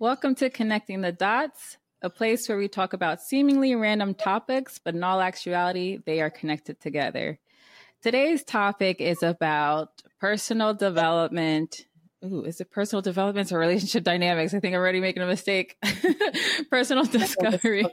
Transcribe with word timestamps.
Welcome 0.00 0.34
to 0.36 0.50
Connecting 0.50 1.02
the 1.02 1.12
Dots, 1.12 1.78
a 2.02 2.10
place 2.10 2.48
where 2.48 2.58
we 2.58 2.66
talk 2.66 2.94
about 2.94 3.22
seemingly 3.22 3.76
random 3.76 4.12
topics, 4.12 4.80
but 4.84 4.96
in 4.96 5.04
all 5.04 5.20
actuality, 5.20 6.00
they 6.04 6.20
are 6.20 6.30
connected 6.30 6.80
together. 6.80 7.38
Today's 8.02 8.42
topic 8.42 9.00
is 9.00 9.22
about 9.22 10.02
personal 10.18 10.74
development. 10.74 11.86
Ooh, 12.24 12.42
is 12.42 12.60
it 12.60 12.72
personal 12.72 13.02
development 13.02 13.52
or 13.52 13.58
relationship 13.60 14.02
dynamics? 14.12 14.52
I 14.52 14.58
think 14.58 14.74
I'm 14.74 14.80
already 14.80 15.00
making 15.00 15.22
a 15.22 15.26
mistake. 15.26 15.76
personal 16.70 17.04
discovery, 17.04 17.86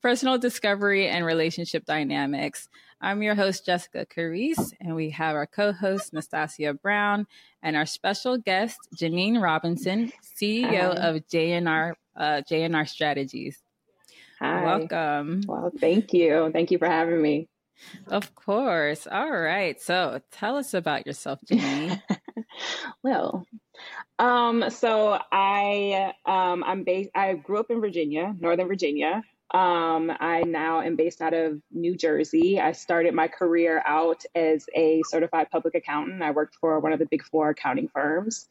personal 0.00 0.38
discovery 0.38 1.08
and 1.08 1.26
relationship 1.26 1.86
dynamics. 1.86 2.68
I'm 3.04 3.22
your 3.22 3.34
host, 3.34 3.66
Jessica 3.66 4.06
Carice, 4.06 4.72
and 4.80 4.94
we 4.94 5.10
have 5.10 5.36
our 5.36 5.46
co 5.46 5.72
host, 5.72 6.14
Nastasia 6.14 6.72
Brown, 6.72 7.26
and 7.62 7.76
our 7.76 7.84
special 7.84 8.38
guest, 8.38 8.78
Janene 8.96 9.42
Robinson, 9.42 10.10
CEO 10.22 10.64
Hi. 10.64 11.08
of 11.08 11.16
JNR, 11.28 11.92
uh, 12.16 12.40
JNR 12.50 12.88
Strategies. 12.88 13.58
Hi. 14.40 14.64
Welcome. 14.64 15.42
Well, 15.46 15.70
thank 15.78 16.14
you. 16.14 16.48
Thank 16.50 16.70
you 16.70 16.78
for 16.78 16.86
having 16.86 17.20
me. 17.20 17.46
Of 18.06 18.34
course. 18.34 19.06
All 19.06 19.30
right. 19.30 19.78
So 19.82 20.22
tell 20.30 20.56
us 20.56 20.72
about 20.72 21.06
yourself, 21.06 21.40
Janene. 21.44 22.00
well, 23.02 23.46
um, 24.18 24.70
so 24.70 25.20
I 25.30 26.14
um, 26.24 26.64
I'm 26.64 26.84
based. 26.84 27.10
I 27.14 27.34
grew 27.34 27.58
up 27.58 27.70
in 27.70 27.82
Virginia, 27.82 28.34
Northern 28.40 28.66
Virginia. 28.66 29.22
Um, 29.54 30.10
I 30.18 30.42
now 30.42 30.80
am 30.80 30.96
based 30.96 31.22
out 31.22 31.32
of 31.32 31.60
New 31.70 31.96
Jersey. 31.96 32.60
I 32.60 32.72
started 32.72 33.14
my 33.14 33.28
career 33.28 33.80
out 33.86 34.24
as 34.34 34.66
a 34.74 35.00
certified 35.08 35.48
public 35.52 35.76
accountant. 35.76 36.22
I 36.24 36.32
worked 36.32 36.56
for 36.56 36.80
one 36.80 36.92
of 36.92 36.98
the 36.98 37.06
big 37.06 37.22
four 37.22 37.50
accounting 37.50 37.86
firms. 37.86 38.48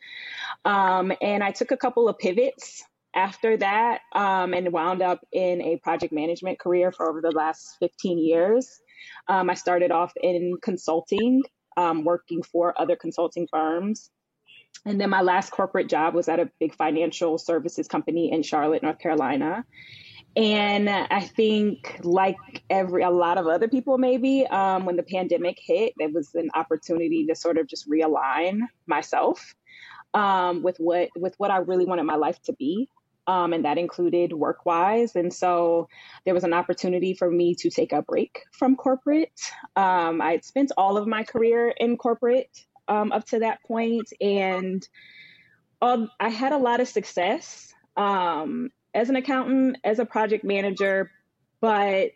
Um, 0.64 1.12
and 1.22 1.44
I 1.44 1.52
took 1.52 1.72
a 1.72 1.78
couple 1.78 2.08
of 2.08 2.18
pivots 2.20 2.86
after 3.14 3.58
that 3.58 4.00
um, 4.14 4.54
and 4.54 4.72
wound 4.72 5.02
up 5.02 5.20
in 5.34 5.62
a 5.62 5.78
project 5.84 6.14
management 6.14 6.58
career 6.58 6.94
for 6.94 7.10
over 7.10 7.20
the 7.20 7.32
last 7.32 7.76
15 7.82 8.18
years. 8.18 8.80
Um, 9.28 9.50
I 9.50 9.56
started 9.56 9.92
off 9.92 10.14
in 10.16 10.54
consulting, 10.62 11.44
um, 11.76 12.06
working 12.06 12.44
for 12.44 12.80
other 12.80 12.96
consulting 12.96 13.50
firms. 13.52 14.10
And 14.86 15.02
then 15.02 15.10
my 15.10 15.22
last 15.22 15.52
corporate 15.52 15.90
job 15.90 16.14
was 16.14 16.30
at 16.30 16.40
a 16.40 16.50
big 16.62 16.76
financial 16.76 17.38
services 17.38 17.90
company 17.90 18.32
in 18.32 18.42
Charlotte, 18.42 18.84
North 18.84 19.00
Carolina. 19.00 19.66
And 20.36 20.90
I 20.90 21.22
think, 21.22 22.00
like 22.04 22.38
every 22.70 23.04
a 23.04 23.12
lot 23.12 23.38
of 23.38 23.46
other 23.46 23.68
people, 23.68 24.00
maybe 24.00 24.48
um, 24.48 24.86
when 24.86 24.96
the 24.96 25.04
pandemic 25.04 25.60
hit, 25.62 25.94
there 25.98 26.10
was 26.10 26.34
an 26.34 26.50
opportunity 26.56 27.28
to 27.28 27.36
sort 27.36 27.60
of 27.60 27.68
just 27.68 27.88
realign 27.88 28.62
myself 28.88 29.54
um, 30.16 30.64
with 30.64 30.78
what 30.78 31.10
with 31.16 31.36
what 31.38 31.52
I 31.52 31.58
really 31.58 31.86
wanted 31.86 32.04
my 32.04 32.16
life 32.16 32.42
to 32.44 32.54
be, 32.54 32.90
um, 33.28 33.54
and 33.54 33.66
that 33.66 33.78
included 33.78 34.34
work 34.34 34.66
wise. 34.66 35.16
And 35.16 35.32
so 35.32 35.88
there 36.26 36.34
was 36.34 36.44
an 36.44 36.54
opportunity 36.54 37.14
for 37.14 37.30
me 37.30 37.54
to 37.60 37.70
take 37.70 37.94
a 37.94 38.02
break 38.02 38.44
from 38.54 38.76
corporate. 38.76 39.40
Um, 39.76 40.20
I 40.20 40.32
had 40.32 40.46
spent 40.46 40.72
all 40.78 40.98
of 40.98 41.08
my 41.08 41.24
career 41.24 41.72
in 41.78 41.96
corporate 41.96 42.50
um, 42.88 43.12
up 43.12 43.26
to 43.28 43.40
that 43.40 43.60
point, 43.68 44.12
and 44.20 44.88
I 45.80 46.30
had 46.30 46.54
a 46.54 46.58
lot 46.58 46.80
of 46.80 46.88
success. 46.88 47.72
Um, 47.96 48.72
as 48.94 49.10
an 49.10 49.16
accountant, 49.16 49.78
as 49.84 50.00
a 50.00 50.06
project 50.06 50.44
manager, 50.44 51.12
but 51.62 52.12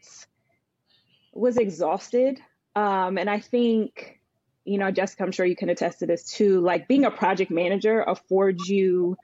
was 1.33 1.57
exhausted. 1.57 2.39
Um, 2.75 3.17
and 3.17 3.29
I 3.29 3.39
think, 3.39 4.19
you 4.65 4.77
know, 4.77 4.91
Jessica, 4.91 5.23
I'm 5.23 5.31
sure 5.31 5.45
you 5.45 5.55
can 5.55 5.69
attest 5.69 5.99
to 5.99 6.05
this 6.05 6.31
too. 6.31 6.61
Like 6.61 6.87
being 6.87 7.05
a 7.05 7.11
project 7.11 7.51
manager 7.51 8.01
affords 8.01 8.67
you 8.69 9.17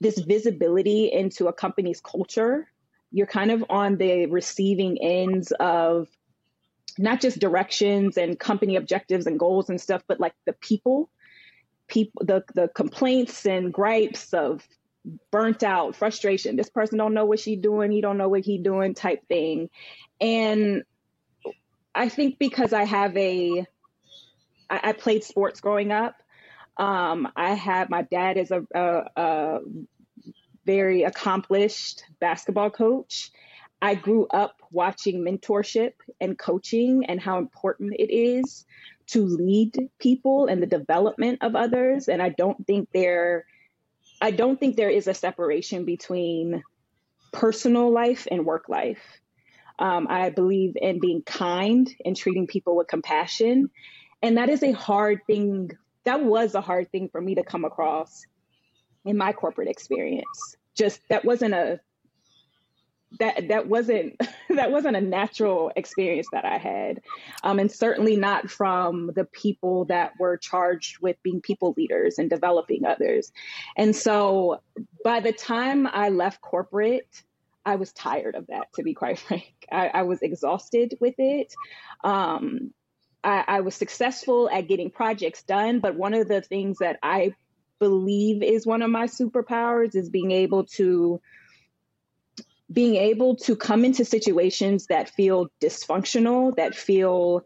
this 0.00 0.18
visibility 0.18 1.10
into 1.12 1.46
a 1.46 1.52
company's 1.52 2.00
culture. 2.00 2.68
You're 3.12 3.26
kind 3.26 3.50
of 3.50 3.64
on 3.70 3.96
the 3.96 4.26
receiving 4.26 4.98
ends 5.00 5.52
of 5.52 6.08
not 6.98 7.20
just 7.20 7.38
directions 7.38 8.16
and 8.16 8.38
company 8.38 8.76
objectives 8.76 9.26
and 9.26 9.38
goals 9.38 9.70
and 9.70 9.80
stuff, 9.80 10.02
but 10.06 10.20
like 10.20 10.34
the 10.46 10.52
people, 10.52 11.10
people, 11.88 12.22
the 12.24 12.44
the 12.54 12.68
complaints 12.68 13.46
and 13.46 13.72
gripes 13.72 14.32
of 14.32 14.66
burnt 15.30 15.62
out, 15.62 15.96
frustration. 15.96 16.56
This 16.56 16.70
person 16.70 16.98
don't 16.98 17.14
know 17.14 17.26
what 17.26 17.40
she 17.40 17.56
doing, 17.56 17.90
he 17.90 18.00
don't 18.00 18.18
know 18.18 18.28
what 18.28 18.44
he 18.44 18.58
doing 18.58 18.94
type 18.94 19.26
thing. 19.28 19.70
And 20.20 20.84
I 21.94 22.08
think 22.08 22.38
because 22.38 22.72
I 22.72 22.84
have 22.84 23.16
a 23.16 23.66
I, 24.70 24.80
I 24.82 24.92
played 24.92 25.24
sports 25.24 25.60
growing 25.60 25.92
up. 25.92 26.16
Um, 26.76 27.28
I 27.36 27.54
have 27.54 27.90
my 27.90 28.02
dad 28.02 28.36
is 28.36 28.50
a, 28.50 28.66
a, 28.74 29.04
a 29.16 29.60
very 30.66 31.02
accomplished 31.04 32.04
basketball 32.20 32.70
coach. 32.70 33.30
I 33.80 33.94
grew 33.94 34.26
up 34.28 34.62
watching 34.70 35.22
mentorship 35.22 35.92
and 36.20 36.38
coaching 36.38 37.04
and 37.04 37.20
how 37.20 37.38
important 37.38 37.94
it 37.98 38.12
is 38.12 38.64
to 39.08 39.26
lead 39.26 39.90
people 39.98 40.46
and 40.46 40.62
the 40.62 40.66
development 40.66 41.40
of 41.42 41.54
others. 41.54 42.08
And 42.08 42.22
I 42.22 42.30
don't 42.30 42.66
think 42.66 42.88
they're 42.92 43.44
I 44.24 44.30
don't 44.30 44.58
think 44.58 44.76
there 44.76 44.88
is 44.88 45.06
a 45.06 45.12
separation 45.12 45.84
between 45.84 46.62
personal 47.30 47.92
life 47.92 48.26
and 48.30 48.46
work 48.46 48.70
life. 48.70 49.02
Um, 49.78 50.06
I 50.08 50.30
believe 50.30 50.78
in 50.80 50.98
being 50.98 51.20
kind 51.20 51.86
and 52.06 52.16
treating 52.16 52.46
people 52.46 52.74
with 52.74 52.88
compassion. 52.88 53.68
And 54.22 54.38
that 54.38 54.48
is 54.48 54.62
a 54.62 54.72
hard 54.72 55.20
thing. 55.26 55.72
That 56.04 56.24
was 56.24 56.54
a 56.54 56.62
hard 56.62 56.90
thing 56.90 57.10
for 57.10 57.20
me 57.20 57.34
to 57.34 57.42
come 57.42 57.66
across 57.66 58.24
in 59.04 59.18
my 59.18 59.34
corporate 59.34 59.68
experience. 59.68 60.56
Just 60.74 61.02
that 61.10 61.26
wasn't 61.26 61.52
a 61.52 61.80
that 63.18 63.48
that 63.48 63.66
wasn't 63.66 64.20
that 64.48 64.70
wasn't 64.70 64.96
a 64.96 65.00
natural 65.00 65.72
experience 65.76 66.28
that 66.32 66.44
I 66.44 66.58
had, 66.58 67.00
um, 67.42 67.58
and 67.58 67.70
certainly 67.70 68.16
not 68.16 68.50
from 68.50 69.10
the 69.14 69.24
people 69.24 69.86
that 69.86 70.12
were 70.18 70.36
charged 70.36 70.98
with 71.00 71.22
being 71.22 71.40
people 71.40 71.74
leaders 71.76 72.18
and 72.18 72.30
developing 72.30 72.84
others. 72.84 73.32
And 73.76 73.94
so, 73.94 74.60
by 75.04 75.20
the 75.20 75.32
time 75.32 75.86
I 75.86 76.08
left 76.08 76.40
corporate, 76.40 77.08
I 77.64 77.76
was 77.76 77.92
tired 77.92 78.34
of 78.34 78.46
that. 78.48 78.72
To 78.74 78.82
be 78.82 78.94
quite 78.94 79.18
frank, 79.28 79.66
I, 79.70 79.88
I 79.88 80.02
was 80.02 80.22
exhausted 80.22 80.96
with 81.00 81.14
it. 81.18 81.54
Um, 82.02 82.72
I, 83.22 83.44
I 83.46 83.60
was 83.60 83.74
successful 83.74 84.50
at 84.50 84.68
getting 84.68 84.90
projects 84.90 85.42
done, 85.42 85.80
but 85.80 85.96
one 85.96 86.14
of 86.14 86.28
the 86.28 86.42
things 86.42 86.78
that 86.78 86.98
I 87.02 87.32
believe 87.78 88.42
is 88.42 88.66
one 88.66 88.82
of 88.82 88.90
my 88.90 89.06
superpowers 89.06 89.96
is 89.96 90.08
being 90.08 90.30
able 90.30 90.64
to 90.64 91.20
being 92.72 92.96
able 92.96 93.36
to 93.36 93.56
come 93.56 93.84
into 93.84 94.04
situations 94.04 94.86
that 94.86 95.10
feel 95.10 95.48
dysfunctional, 95.60 96.56
that 96.56 96.74
feel 96.74 97.44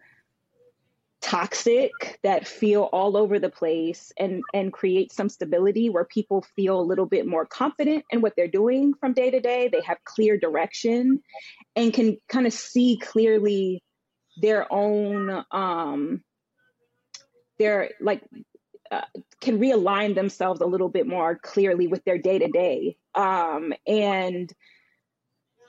toxic, 1.21 1.91
that 2.23 2.47
feel 2.47 2.83
all 2.83 3.17
over 3.17 3.39
the 3.39 3.51
place 3.51 4.13
and 4.17 4.43
and 4.55 4.73
create 4.73 5.13
some 5.13 5.29
stability 5.29 5.91
where 5.91 6.05
people 6.05 6.45
feel 6.55 6.81
a 6.81 6.83
little 6.83 7.07
bit 7.07 7.27
more 7.27 7.45
confident 7.45 8.05
in 8.11 8.21
what 8.21 8.35
they're 8.37 8.47
doing 8.47 8.95
from 9.01 9.13
day 9.13 9.31
to 9.31 9.41
day. 9.41 9.69
They 9.69 9.81
have 9.83 9.99
clear 10.05 10.39
direction 10.39 11.21
and 11.75 11.93
can 11.93 12.19
kind 12.29 12.47
of 12.47 12.53
see 12.53 12.99
clearly 13.03 13.83
their 14.41 14.73
own 14.73 15.45
um 15.51 16.23
their 17.59 17.91
like 18.01 18.23
uh, 18.91 19.03
can 19.41 19.59
realign 19.59 20.15
themselves 20.15 20.61
a 20.61 20.67
little 20.67 20.89
bit 20.89 21.07
more 21.07 21.37
clearly 21.37 21.89
with 21.89 22.05
their 22.05 22.19
day 22.19 22.39
to 22.39 22.49
day 22.49 22.97
um 23.15 23.75
and 23.87 24.55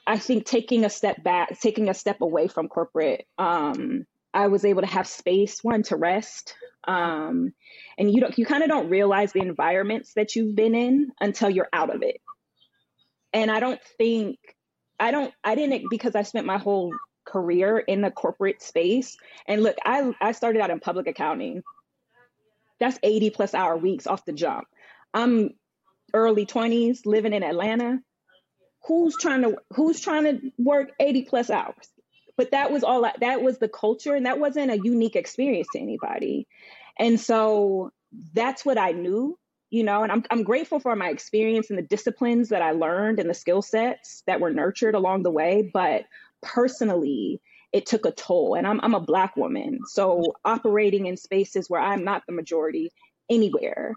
I 0.10 0.18
think 0.18 0.46
taking 0.46 0.86
a 0.86 0.90
step 0.90 1.22
back, 1.22 1.60
taking 1.60 1.88
a 1.88 1.94
step 1.94 2.22
away 2.22 2.48
from 2.48 2.68
corporate, 2.68 3.28
um, 3.38 4.08
I 4.34 4.48
was 4.48 4.66
able 4.66 4.82
to 4.82 4.88
have 4.88 5.06
space, 5.08 5.64
one 5.64 5.84
to 5.84 5.98
rest. 5.98 6.56
Um, 6.88 7.54
and 7.96 8.12
you 8.12 8.20
don't, 8.20 8.36
you 8.36 8.44
kind 8.44 8.64
of 8.64 8.70
don't 8.70 8.90
realize 8.90 9.34
the 9.34 9.42
environments 9.44 10.14
that 10.16 10.36
you've 10.36 10.56
been 10.56 10.74
in 10.74 11.12
until 11.22 11.52
you're 11.52 11.70
out 11.72 11.94
of 11.94 12.02
it. 12.02 12.22
And 13.34 13.52
I 13.52 13.60
don't 13.60 13.80
think, 14.00 14.40
I 15.00 15.12
don't, 15.12 15.32
I 15.44 15.54
didn't, 15.54 15.92
because 15.92 16.16
I 16.16 16.24
spent 16.24 16.48
my 16.48 16.58
whole 16.58 16.92
career 17.24 17.78
in 17.78 18.02
the 18.02 18.10
corporate 18.10 18.64
space. 18.64 19.16
And 19.48 19.62
look, 19.62 19.78
I, 19.86 20.12
I 20.20 20.32
started 20.32 20.60
out 20.60 20.72
in 20.72 20.80
public 20.80 21.06
accounting. 21.06 21.62
That's 22.80 22.98
80 23.04 23.30
plus 23.30 23.54
hour 23.54 23.78
weeks 23.78 24.08
off 24.08 24.26
the 24.26 24.34
jump. 24.34 24.66
I'm 25.14 25.52
early 26.16 26.48
20s 26.48 27.06
living 27.06 27.34
in 27.34 27.44
Atlanta 27.44 28.00
who's 28.86 29.16
trying 29.18 29.42
to 29.42 29.58
who's 29.74 30.00
trying 30.00 30.24
to 30.24 30.52
work 30.58 30.92
80 31.00 31.24
plus 31.24 31.50
hours 31.50 31.88
but 32.38 32.52
that 32.52 32.72
was 32.72 32.84
all 32.84 33.10
that 33.20 33.42
was 33.42 33.58
the 33.58 33.68
culture 33.70 34.16
and 34.16 34.26
that 34.26 34.40
wasn't 34.40 34.72
a 34.72 34.80
unique 34.80 35.16
experience 35.16 35.68
to 35.74 35.80
anybody 35.80 36.48
and 36.98 37.20
so 37.20 37.92
that's 38.34 38.66
what 38.66 38.78
i 38.78 38.92
knew 38.92 39.38
you 39.70 39.84
know 39.84 40.04
and 40.04 40.12
I'm, 40.12 40.24
I'm 40.32 40.44
grateful 40.44 40.80
for 40.80 40.96
my 40.96 41.10
experience 41.10 41.70
and 41.70 41.78
the 41.78 41.84
disciplines 41.84 42.50
that 42.50 42.62
i 42.62 42.72
learned 42.72 43.20
and 43.20 43.30
the 43.30 43.36
skill 43.36 43.62
sets 43.62 44.24
that 44.26 44.40
were 44.40 44.52
nurtured 44.52 44.96
along 44.96 45.24
the 45.24 45.32
way 45.32 45.70
but 45.74 46.06
personally 46.42 47.42
it 47.72 47.86
took 47.86 48.06
a 48.06 48.12
toll 48.12 48.56
and 48.56 48.66
I'm, 48.66 48.80
I'm 48.82 48.96
a 48.96 49.00
black 49.00 49.36
woman 49.36 49.82
so 49.86 50.34
operating 50.46 51.06
in 51.06 51.18
spaces 51.18 51.70
where 51.70 51.82
i'm 51.82 52.04
not 52.04 52.24
the 52.26 52.34
majority 52.34 52.92
anywhere 53.30 53.96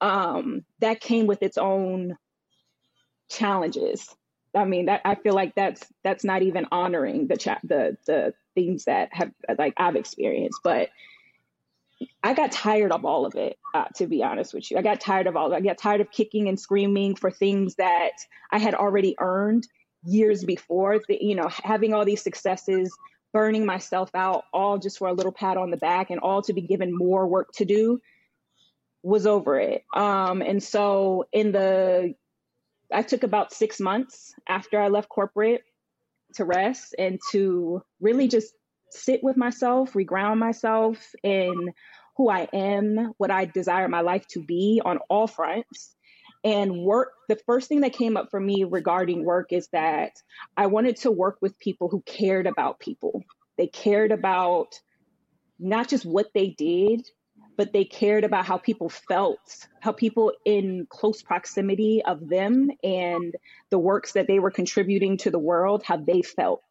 um, 0.00 0.64
that 0.80 1.00
came 1.00 1.26
with 1.26 1.42
its 1.42 1.56
own 1.56 2.16
challenges. 3.30 4.14
I 4.54 4.64
mean, 4.64 4.86
that 4.86 5.00
I 5.04 5.14
feel 5.14 5.34
like 5.34 5.54
that's 5.54 5.84
that's 6.02 6.24
not 6.24 6.42
even 6.42 6.66
honoring 6.70 7.26
the 7.26 7.36
cha- 7.36 7.60
the 7.64 7.96
the 8.06 8.34
things 8.54 8.84
that 8.84 9.08
have 9.12 9.32
like 9.58 9.74
I've 9.76 9.96
experienced, 9.96 10.60
but 10.62 10.90
I 12.22 12.34
got 12.34 12.52
tired 12.52 12.92
of 12.92 13.04
all 13.04 13.26
of 13.26 13.34
it, 13.34 13.58
uh, 13.74 13.86
to 13.96 14.06
be 14.06 14.22
honest 14.22 14.54
with 14.54 14.70
you. 14.70 14.76
I 14.76 14.82
got 14.82 15.00
tired 15.00 15.26
of 15.26 15.36
all 15.36 15.46
of 15.46 15.52
it. 15.52 15.56
I 15.56 15.60
got 15.60 15.78
tired 15.78 16.00
of 16.00 16.10
kicking 16.10 16.48
and 16.48 16.58
screaming 16.58 17.14
for 17.14 17.30
things 17.30 17.76
that 17.76 18.12
I 18.50 18.58
had 18.58 18.74
already 18.74 19.14
earned 19.18 19.66
years 20.04 20.44
before. 20.44 21.00
The, 21.06 21.18
you 21.20 21.34
know, 21.34 21.48
having 21.48 21.94
all 21.94 22.04
these 22.04 22.22
successes, 22.22 22.94
burning 23.32 23.66
myself 23.66 24.10
out, 24.14 24.44
all 24.52 24.78
just 24.78 24.98
for 24.98 25.08
a 25.08 25.12
little 25.12 25.32
pat 25.32 25.56
on 25.56 25.70
the 25.70 25.76
back 25.76 26.10
and 26.10 26.20
all 26.20 26.42
to 26.42 26.52
be 26.52 26.62
given 26.62 26.96
more 26.96 27.26
work 27.26 27.52
to 27.54 27.64
do 27.64 28.00
was 29.02 29.26
over 29.26 29.58
it. 29.58 29.84
Um, 29.94 30.40
and 30.40 30.62
so 30.62 31.26
in 31.32 31.52
the, 31.52 32.14
I 32.94 33.02
took 33.02 33.24
about 33.24 33.52
six 33.52 33.80
months 33.80 34.34
after 34.48 34.80
I 34.80 34.88
left 34.88 35.08
corporate 35.08 35.62
to 36.34 36.44
rest 36.44 36.94
and 36.98 37.18
to 37.32 37.82
really 38.00 38.28
just 38.28 38.54
sit 38.90 39.22
with 39.22 39.36
myself, 39.36 39.92
reground 39.92 40.38
myself 40.38 40.98
in 41.22 41.72
who 42.16 42.30
I 42.30 42.48
am, 42.52 43.12
what 43.18 43.30
I 43.30 43.44
desire 43.46 43.88
my 43.88 44.00
life 44.00 44.26
to 44.28 44.44
be 44.44 44.80
on 44.84 44.98
all 45.10 45.26
fronts. 45.26 45.96
And 46.44 46.82
work, 46.82 47.12
the 47.28 47.38
first 47.46 47.68
thing 47.68 47.80
that 47.80 47.94
came 47.94 48.16
up 48.16 48.28
for 48.30 48.38
me 48.38 48.64
regarding 48.64 49.24
work 49.24 49.52
is 49.52 49.68
that 49.72 50.12
I 50.56 50.66
wanted 50.66 50.96
to 50.98 51.10
work 51.10 51.38
with 51.40 51.58
people 51.58 51.88
who 51.88 52.02
cared 52.02 52.46
about 52.46 52.78
people. 52.78 53.24
They 53.56 53.66
cared 53.66 54.12
about 54.12 54.78
not 55.58 55.88
just 55.88 56.04
what 56.04 56.28
they 56.34 56.50
did, 56.50 57.08
but 57.56 57.72
they 57.72 57.84
cared 57.84 58.24
about 58.24 58.46
how 58.46 58.58
people 58.58 58.88
felt, 58.88 59.66
how 59.80 59.92
people 59.92 60.32
in 60.44 60.86
close 60.90 61.22
proximity 61.22 62.02
of 62.04 62.28
them 62.28 62.70
and 62.82 63.34
the 63.70 63.78
works 63.78 64.12
that 64.12 64.26
they 64.26 64.38
were 64.38 64.50
contributing 64.50 65.16
to 65.18 65.30
the 65.30 65.38
world, 65.38 65.82
how 65.84 65.96
they 65.96 66.22
felt. 66.22 66.64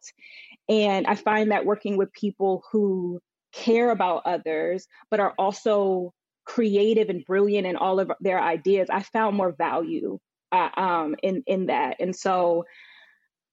And 0.68 1.06
I 1.06 1.14
find 1.14 1.50
that 1.50 1.66
working 1.66 1.96
with 1.96 2.12
people 2.12 2.64
who 2.72 3.20
care 3.52 3.90
about 3.90 4.22
others, 4.24 4.86
but 5.10 5.20
are 5.20 5.34
also 5.38 6.12
creative 6.44 7.08
and 7.08 7.24
brilliant 7.24 7.66
in 7.66 7.76
all 7.76 8.00
of 8.00 8.12
their 8.20 8.40
ideas, 8.40 8.88
I 8.90 9.02
found 9.02 9.36
more 9.36 9.52
value 9.52 10.18
uh, 10.52 10.68
um, 10.76 11.16
in 11.22 11.42
in 11.46 11.66
that. 11.66 11.96
And 12.00 12.14
so 12.14 12.64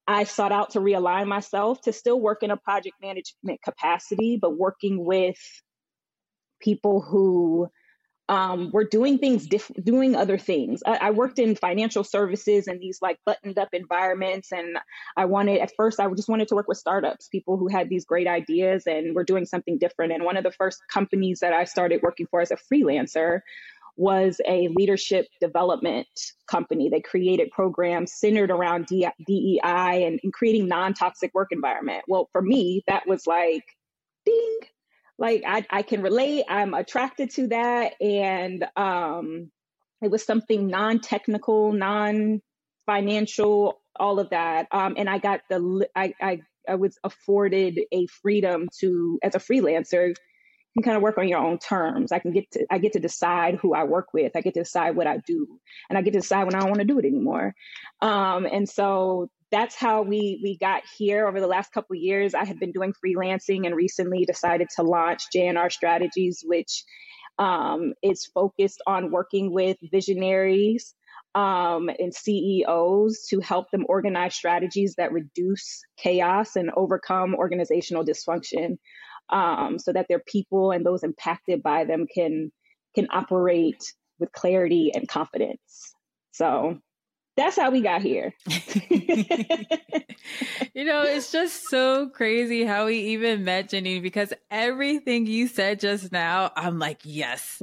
I 0.08 0.26
sought 0.26 0.52
out 0.52 0.72
to 0.72 0.80
realign 0.80 1.28
myself 1.28 1.82
to 1.82 1.94
still 1.94 2.20
work 2.20 2.44
in 2.44 2.52
a 2.52 2.58
project 2.58 2.96
management 3.02 3.62
capacity, 3.64 4.38
but 4.42 4.58
working 4.58 5.06
with 5.06 5.40
people 6.62 7.02
who 7.02 7.70
um, 8.30 8.72
were 8.72 8.86
doing 8.86 9.18
things, 9.18 9.46
diff- 9.46 9.72
doing 9.84 10.16
other 10.16 10.38
things. 10.38 10.82
I, 10.86 10.98
I, 11.02 11.12
worked 11.12 11.38
in 11.38 11.54
financial 11.54 12.06
services 12.06 12.68
and 12.68 12.80
these 12.80 13.00
like 13.02 13.20
buttoned 13.26 13.60
up 13.60 13.68
environments. 13.74 14.54
And 14.54 14.78
I 15.18 15.26
wanted, 15.26 15.60
at 15.60 15.74
first, 15.76 16.00
I 16.00 16.08
just 16.14 16.30
wanted 16.30 16.48
to 16.48 16.56
work 16.56 16.70
with 16.70 16.78
startups, 16.78 17.28
people 17.28 17.58
who 17.58 17.68
had 17.68 17.90
these 17.90 18.06
great 18.06 18.28
ideas 18.28 18.84
and 18.88 19.14
were 19.16 19.26
doing 19.26 19.46
something 19.46 19.78
different. 19.78 20.14
And 20.14 20.24
one 20.24 20.38
of 20.38 20.46
the 20.46 20.52
first 20.52 20.82
companies 20.90 21.42
that 21.42 21.52
I 21.52 21.66
started 21.66 22.02
working 22.04 22.26
for 22.32 22.40
as 22.40 22.52
a 22.52 22.56
freelancer 22.56 23.42
was 23.98 24.40
a 24.48 24.70
leadership 24.70 25.28
development 25.42 26.08
company. 26.48 26.88
They 26.88 27.02
created 27.02 27.52
programs 27.52 28.14
centered 28.14 28.50
around 28.50 28.88
DEI 28.88 29.60
and, 29.62 30.22
and 30.24 30.32
creating 30.32 30.70
non 30.70 30.94
toxic 30.94 31.34
work 31.34 31.50
environment. 31.52 32.06
Well, 32.08 32.30
for 32.32 32.42
me, 32.42 32.84
that 32.88 33.06
was 33.08 33.28
like, 33.28 33.66
ding, 34.26 34.60
like 35.22 35.44
I, 35.48 35.66
I 35.70 35.84
can 35.84 36.02
relate. 36.02 36.46
I'm 36.50 36.74
attracted 36.74 37.30
to 37.36 37.48
that. 37.50 37.94
And 38.02 38.66
um, 38.76 39.52
it 40.02 40.10
was 40.10 40.26
something 40.26 40.68
non-technical, 40.68 41.74
non-financial, 41.74 43.80
all 43.96 44.20
of 44.20 44.32
that. 44.32 44.68
Um, 44.72 44.96
and 44.98 45.08
I 45.08 45.20
got 45.20 45.42
the, 45.48 45.88
I, 45.96 46.16
I, 46.20 46.42
I 46.68 46.76
was 46.76 46.98
afforded 47.04 47.80
a 47.92 48.08
freedom 48.08 48.68
to, 48.80 49.20
as 49.22 49.36
a 49.36 49.40
freelancer, 49.40 50.08
you 50.08 50.16
can 50.74 50.84
kind 50.84 50.98
of 50.98 51.04
work 51.04 51.20
on 51.20 51.28
your 51.28 51.40
own 51.40 51.60
terms. 51.60 52.12
I 52.12 52.20
can 52.20 52.32
get 52.32 52.50
to, 52.54 52.66
I 52.72 52.80
get 52.80 52.94
to 52.94 53.00
decide 53.00 53.60
who 53.62 53.76
I 53.76 53.84
work 53.84 54.14
with. 54.14 54.36
I 54.36 54.42
get 54.42 54.56
to 54.56 54.62
decide 54.62 54.96
what 54.96 55.06
I 55.06 55.18
do, 55.18 55.60
and 55.90 55.98
I 55.98 56.02
get 56.02 56.14
to 56.14 56.20
decide 56.20 56.46
when 56.46 56.56
I 56.56 56.62
don't 56.62 56.70
want 56.70 56.80
to 56.80 56.86
do 56.86 56.98
it 56.98 57.06
anymore. 57.06 57.54
Um, 58.02 58.46
and 58.46 58.68
so 58.68 59.30
that's 59.52 59.76
how 59.76 60.02
we 60.02 60.40
we 60.42 60.58
got 60.58 60.84
here 60.98 61.28
over 61.28 61.40
the 61.40 61.48
last 61.48 61.72
couple 61.72 61.96
years. 61.96 62.34
I 62.34 62.46
have 62.46 62.60
been 62.60 62.72
doing 62.72 62.94
freelancing 62.94 63.66
and 63.66 63.76
recently 63.76 64.26
decided 64.26 64.70
to 64.78 64.84
launch 64.84 65.24
JNR 65.36 65.72
Strategies, 65.72 66.44
which 66.46 66.84
um, 67.38 67.94
is 68.02 68.26
focused 68.26 68.82
on 68.88 69.12
working 69.12 69.54
with 69.54 69.78
visionaries 69.92 70.94
um, 71.36 71.90
and 72.00 72.14
CEOs 72.14 73.28
to 73.30 73.40
help 73.40 73.72
them 73.72 73.86
organize 73.88 74.36
strategies 74.36 74.96
that 74.98 75.12
reduce 75.12 75.82
chaos 75.98 76.56
and 76.56 76.72
overcome 76.76 77.36
organizational 77.36 78.06
dysfunction, 78.06 78.78
um, 79.30 79.80
so 79.80 79.94
that 79.94 80.08
their 80.08 80.22
people 80.26 80.72
and 80.72 80.86
those 80.86 81.04
impacted 81.04 81.62
by 81.62 81.86
them 81.86 82.06
can 82.14 82.52
can 82.96 83.08
operate 83.12 83.94
with 84.20 84.32
clarity 84.32 84.92
and 84.94 85.08
confidence. 85.08 85.94
So 86.32 86.80
that's 87.38 87.56
how 87.58 87.72
we 87.72 87.82
got 87.82 88.02
here. 88.02 88.34
you 90.74 90.86
know, 90.86 91.04
it's 91.04 91.32
just 91.32 91.70
so 91.70 92.10
crazy 92.10 92.66
how 92.66 92.88
we 92.88 92.98
even 92.98 93.44
met 93.44 93.70
Janene 93.70 94.02
because 94.02 94.34
everything 94.50 95.26
you 95.26 95.48
said 95.48 95.80
just 95.80 96.12
now, 96.12 96.52
I'm 96.56 96.78
like, 96.80 97.00
yes, 97.04 97.62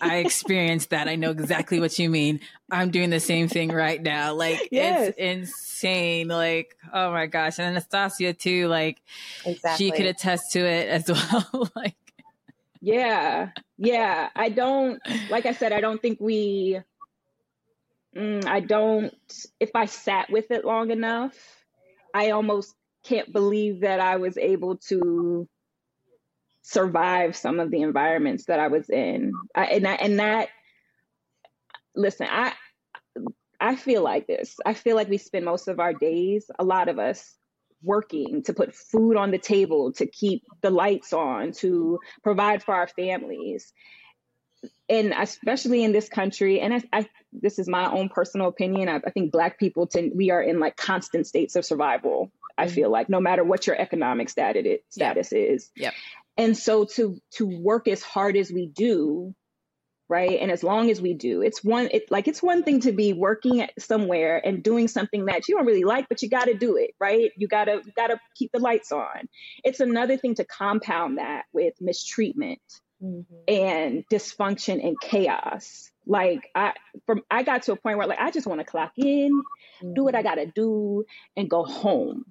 I 0.00 0.18
experienced 0.18 0.90
that. 0.90 1.08
I 1.08 1.16
know 1.16 1.30
exactly 1.30 1.80
what 1.80 1.98
you 1.98 2.08
mean. 2.08 2.40
I'm 2.70 2.90
doing 2.90 3.10
the 3.10 3.20
same 3.20 3.48
thing 3.48 3.70
right 3.70 4.00
now. 4.00 4.34
Like, 4.34 4.68
yes. 4.70 5.08
it's 5.08 5.18
insane. 5.18 6.28
Like, 6.28 6.76
oh 6.92 7.10
my 7.10 7.26
gosh. 7.26 7.58
And 7.58 7.68
Anastasia, 7.68 8.34
too, 8.34 8.68
like, 8.68 9.00
exactly. 9.44 9.86
she 9.86 9.92
could 9.92 10.06
attest 10.06 10.52
to 10.52 10.60
it 10.60 10.88
as 10.88 11.08
well. 11.32 11.70
like, 11.74 11.96
yeah, 12.80 13.50
yeah. 13.76 14.28
I 14.36 14.48
don't, 14.48 15.00
like 15.30 15.46
I 15.46 15.52
said, 15.52 15.72
I 15.72 15.80
don't 15.80 16.00
think 16.00 16.20
we, 16.20 16.80
mm, 18.16 18.44
I 18.46 18.60
don't, 18.60 19.14
if 19.60 19.70
I 19.74 19.86
sat 19.86 20.30
with 20.30 20.50
it 20.50 20.64
long 20.64 20.90
enough, 20.90 21.36
I 22.14 22.30
almost 22.30 22.74
can't 23.04 23.32
believe 23.32 23.80
that 23.80 24.00
I 24.00 24.16
was 24.16 24.36
able 24.36 24.78
to 24.88 25.48
survive 26.62 27.36
some 27.36 27.60
of 27.60 27.70
the 27.70 27.82
environments 27.82 28.46
that 28.46 28.60
I 28.60 28.68
was 28.68 28.90
in. 28.90 29.32
I, 29.54 29.64
and 29.66 29.86
I, 29.86 29.94
and 29.94 30.18
that, 30.18 30.48
listen, 31.94 32.26
I, 32.30 32.52
I 33.60 33.76
feel 33.76 34.02
like 34.02 34.26
this. 34.26 34.56
I 34.64 34.74
feel 34.74 34.96
like 34.96 35.08
we 35.08 35.18
spend 35.18 35.44
most 35.44 35.68
of 35.68 35.80
our 35.80 35.92
days, 35.92 36.50
a 36.58 36.64
lot 36.64 36.88
of 36.88 36.98
us, 36.98 37.34
working 37.82 38.42
to 38.42 38.52
put 38.52 38.74
food 38.74 39.16
on 39.16 39.30
the 39.30 39.38
table, 39.38 39.92
to 39.92 40.06
keep 40.06 40.42
the 40.62 40.70
lights 40.70 41.12
on, 41.12 41.52
to 41.52 41.98
provide 42.22 42.62
for 42.62 42.74
our 42.74 42.88
families 42.88 43.72
and 44.88 45.12
especially 45.16 45.84
in 45.84 45.92
this 45.92 46.08
country, 46.08 46.60
and 46.60 46.74
I, 46.74 46.82
I, 46.92 47.08
this 47.32 47.58
is 47.58 47.68
my 47.68 47.90
own 47.90 48.08
personal 48.08 48.48
opinion. 48.48 48.88
I, 48.88 49.00
I 49.06 49.10
think 49.10 49.32
Black 49.32 49.58
people 49.58 49.86
tend 49.86 50.12
we 50.14 50.30
are 50.30 50.42
in 50.42 50.60
like 50.60 50.76
constant 50.76 51.26
states 51.26 51.56
of 51.56 51.64
survival. 51.64 52.30
I 52.56 52.66
mm-hmm. 52.66 52.74
feel 52.74 52.90
like 52.90 53.08
no 53.08 53.20
matter 53.20 53.44
what 53.44 53.66
your 53.66 53.80
economic 53.80 54.28
status 54.30 54.62
it, 54.64 54.84
status 54.88 55.32
yep. 55.32 55.50
is, 55.50 55.70
yep. 55.76 55.94
and 56.36 56.56
so 56.56 56.84
to 56.96 57.20
to 57.32 57.46
work 57.46 57.86
as 57.86 58.02
hard 58.02 58.36
as 58.36 58.50
we 58.50 58.66
do, 58.66 59.34
right, 60.08 60.38
and 60.40 60.50
as 60.50 60.62
long 60.62 60.90
as 60.90 61.02
we 61.02 61.12
do, 61.12 61.42
it's 61.42 61.62
one 61.62 61.88
it 61.92 62.10
like 62.10 62.26
it's 62.26 62.42
one 62.42 62.62
thing 62.62 62.80
to 62.80 62.92
be 62.92 63.12
working 63.12 63.66
somewhere 63.78 64.40
and 64.42 64.62
doing 64.62 64.88
something 64.88 65.26
that 65.26 65.48
you 65.48 65.56
don't 65.56 65.66
really 65.66 65.84
like, 65.84 66.08
but 66.08 66.22
you 66.22 66.30
got 66.30 66.46
to 66.46 66.54
do 66.54 66.76
it, 66.76 66.92
right? 66.98 67.30
You 67.36 67.46
gotta 67.46 67.82
you 67.84 67.92
gotta 67.94 68.18
keep 68.36 68.52
the 68.52 68.58
lights 68.58 68.90
on. 68.90 69.28
It's 69.64 69.80
another 69.80 70.16
thing 70.16 70.36
to 70.36 70.44
compound 70.44 71.18
that 71.18 71.44
with 71.52 71.74
mistreatment 71.80 72.60
mm-hmm. 73.02 73.34
and 73.46 74.04
dysfunction 74.10 74.84
and 74.86 75.00
chaos. 75.00 75.90
Like 76.06 76.50
I 76.54 76.72
from 77.06 77.22
I 77.30 77.42
got 77.42 77.62
to 77.64 77.72
a 77.72 77.76
point 77.76 77.98
where 77.98 78.06
like 78.06 78.20
I 78.20 78.30
just 78.30 78.46
want 78.46 78.60
to 78.60 78.64
clock 78.64 78.92
in, 78.96 79.32
mm-hmm. 79.32 79.94
do 79.94 80.04
what 80.04 80.14
I 80.14 80.18
mm-hmm. 80.18 80.28
gotta 80.28 80.46
do, 80.46 81.04
and 81.36 81.50
go 81.50 81.64
home. 81.64 82.24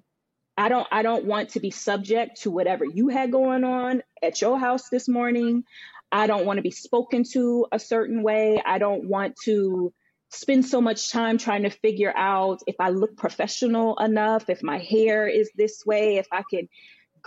I 0.56 0.68
don't 0.68 0.88
I 0.90 1.02
don't 1.02 1.24
want 1.24 1.50
to 1.50 1.60
be 1.60 1.70
subject 1.70 2.42
to 2.42 2.50
whatever 2.50 2.84
you 2.84 3.08
had 3.08 3.30
going 3.30 3.64
on 3.64 4.02
at 4.22 4.40
your 4.40 4.58
house 4.58 4.88
this 4.88 5.08
morning. 5.08 5.64
I 6.10 6.26
don't 6.26 6.46
want 6.46 6.56
to 6.56 6.62
be 6.62 6.70
spoken 6.70 7.22
to 7.32 7.66
a 7.70 7.78
certain 7.78 8.22
way. 8.22 8.60
I 8.64 8.78
don't 8.78 9.08
want 9.08 9.36
to 9.44 9.92
spend 10.30 10.66
so 10.66 10.80
much 10.80 11.10
time 11.10 11.38
trying 11.38 11.62
to 11.62 11.70
figure 11.70 12.12
out 12.14 12.60
if 12.66 12.76
I 12.80 12.90
look 12.90 13.16
professional 13.16 13.96
enough, 13.98 14.50
if 14.50 14.62
my 14.62 14.78
hair 14.78 15.26
is 15.26 15.50
this 15.54 15.84
way, 15.86 16.16
if 16.16 16.26
I 16.32 16.42
can 16.50 16.68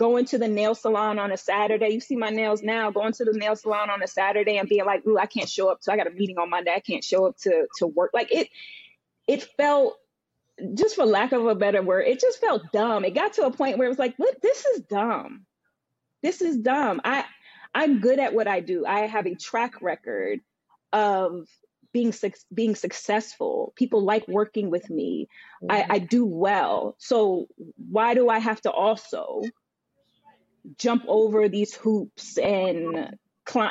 going 0.02 0.24
to 0.24 0.36
the 0.36 0.48
nail 0.48 0.74
salon 0.74 1.20
on 1.20 1.30
a 1.30 1.36
Saturday. 1.36 1.90
You 1.90 2.00
see 2.00 2.16
my 2.16 2.30
nails 2.30 2.60
now, 2.60 2.90
going 2.90 3.12
to 3.12 3.24
the 3.24 3.38
nail 3.38 3.54
salon 3.54 3.88
on 3.88 4.02
a 4.02 4.08
Saturday 4.08 4.58
and 4.58 4.68
being 4.68 4.84
like, 4.84 5.06
ooh, 5.06 5.16
I 5.16 5.26
can't 5.26 5.48
show 5.48 5.70
up. 5.70 5.78
So 5.80 5.92
I 5.92 5.96
got 5.96 6.08
a 6.08 6.10
meeting 6.10 6.38
on 6.38 6.50
Monday. 6.50 6.72
I 6.74 6.80
can't 6.80 7.04
show 7.04 7.24
up 7.26 7.36
to 7.42 7.68
to 7.78 7.86
work. 7.86 8.10
Like 8.12 8.32
it 8.32 8.48
it 9.28 9.44
felt 9.56 9.94
just 10.74 10.96
for 10.96 11.06
lack 11.06 11.30
of 11.30 11.46
a 11.46 11.54
better 11.54 11.82
word, 11.82 12.08
it 12.08 12.20
just 12.20 12.40
felt 12.40 12.72
dumb. 12.72 13.04
It 13.04 13.14
got 13.14 13.34
to 13.34 13.46
a 13.46 13.52
point 13.52 13.78
where 13.78 13.86
it 13.86 13.90
was 13.90 13.98
like, 13.98 14.18
look, 14.18 14.40
this 14.40 14.66
is 14.66 14.80
dumb. 14.82 15.46
This 16.20 16.42
is 16.42 16.56
dumb. 16.56 17.00
I 17.04 17.24
I'm 17.72 18.00
good 18.00 18.18
at 18.18 18.34
what 18.34 18.48
I 18.48 18.58
do. 18.58 18.84
I 18.84 19.06
have 19.06 19.26
a 19.26 19.36
track 19.36 19.82
record 19.82 20.40
of 20.92 21.46
being 21.92 22.12
being 22.52 22.74
successful. 22.74 23.72
People 23.76 24.02
like 24.02 24.26
working 24.26 24.68
with 24.68 24.90
me. 24.90 25.28
Mm-hmm. 25.62 25.92
I, 25.92 25.94
I 25.94 25.98
do 26.00 26.26
well. 26.26 26.96
So 26.98 27.46
why 27.76 28.14
do 28.14 28.28
I 28.28 28.40
have 28.40 28.60
to 28.62 28.72
also 28.72 29.42
jump 30.78 31.04
over 31.08 31.48
these 31.48 31.74
hoops 31.74 32.38
and 32.38 33.16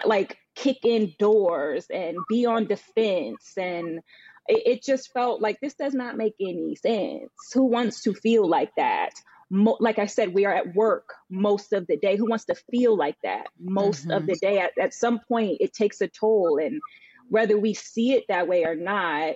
like 0.05 0.38
kick 0.55 0.79
in 0.83 1.13
doors 1.17 1.86
and 1.89 2.17
be 2.29 2.45
on 2.45 2.65
defense 2.65 3.53
and 3.57 4.00
it, 4.48 4.63
it, 4.65 4.83
just 4.83 5.13
felt 5.13 5.41
like 5.41 5.60
this 5.62 5.75
does 5.75 5.93
not 5.93 6.17
make 6.17 6.33
any 6.41 6.75
sense. 6.75 7.29
Who 7.53 7.65
wants 7.65 8.01
to 8.03 8.13
feel 8.13 8.48
like 8.48 8.71
that? 8.75 9.12
Mo- 9.50 9.77
like 9.79 10.00
i 10.00 10.05
said 10.05 10.33
we 10.33 10.45
are 10.45 10.53
at 10.53 10.74
work 10.74 11.13
most 11.29 11.74
of 11.74 11.86
the 11.88 11.98
day. 11.98 12.17
Who 12.17 12.29
wants 12.29 12.45
to 12.45 12.55
feel 12.55 12.98
like 12.98 13.17
that 13.24 13.48
most 13.60 14.03
mm-hmm. 14.03 14.12
of 14.12 14.25
the 14.25 14.36
day? 14.36 14.60
At, 14.60 14.71
at 14.79 14.93
some 14.93 15.19
point 15.27 15.57
it 15.60 15.74
takes 15.74 16.01
a 16.01 16.07
toll 16.07 16.60
and 16.62 16.81
whether 17.29 17.57
we 17.57 17.74
see 17.74 18.13
it 18.13 18.25
that 18.27 18.48
way 18.48 18.65
or 18.65 18.75
not 18.75 19.36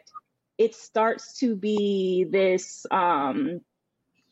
it 0.58 0.74
starts 0.74 1.40
to 1.40 1.56
be 1.56 2.26
this 2.30 2.86
um 2.92 3.62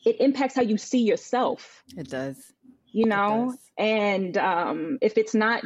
it 0.06 0.20
impacts 0.20 0.56
how 0.56 0.62
you 0.62 0.78
see 0.78 1.04
yourself. 1.04 1.84
It 1.96 2.10
does 2.10 2.53
you 2.94 3.06
know 3.06 3.54
and 3.78 4.38
um 4.38 4.98
if 5.02 5.18
it's 5.18 5.36
not 5.36 5.64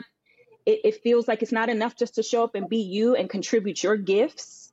it, 0.67 0.81
it 0.83 1.01
feels 1.01 1.27
like 1.27 1.41
it's 1.41 1.53
not 1.53 1.69
enough 1.69 1.95
just 1.95 2.15
to 2.15 2.23
show 2.23 2.43
up 2.43 2.53
and 2.53 2.69
be 2.69 2.81
you 2.81 3.15
and 3.15 3.29
contribute 3.29 3.81
your 3.81 3.95
gifts. 3.95 4.71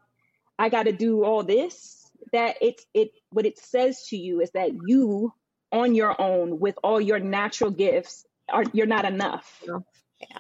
I 0.58 0.68
got 0.68 0.82
to 0.82 0.92
do 0.92 1.24
all 1.24 1.44
this. 1.44 2.00
That 2.32 2.56
it's 2.60 2.84
it 2.94 3.12
what 3.30 3.46
it 3.46 3.58
says 3.58 4.06
to 4.08 4.16
you 4.16 4.40
is 4.40 4.50
that 4.52 4.70
you 4.86 5.32
on 5.70 5.94
your 5.94 6.20
own 6.20 6.58
with 6.58 6.76
all 6.82 7.00
your 7.00 7.20
natural 7.20 7.70
gifts 7.70 8.26
are 8.50 8.64
you're 8.72 8.86
not 8.86 9.04
enough. 9.04 9.62
Yeah. 10.20 10.38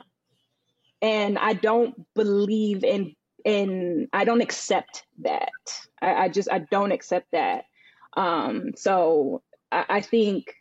And 1.02 1.38
i 1.38 1.52
don't 1.52 1.94
believe 2.14 2.82
in 2.82 3.14
in 3.44 4.08
i 4.12 4.24
don't 4.24 4.40
accept 4.40 5.04
that. 5.20 5.50
I, 6.02 6.14
I 6.14 6.28
just 6.30 6.50
i 6.50 6.58
don't 6.58 6.92
accept 6.92 7.30
that. 7.32 7.64
Um 8.16 8.72
so 8.76 9.42
I, 9.70 9.84
I 9.88 10.00
think 10.00 10.54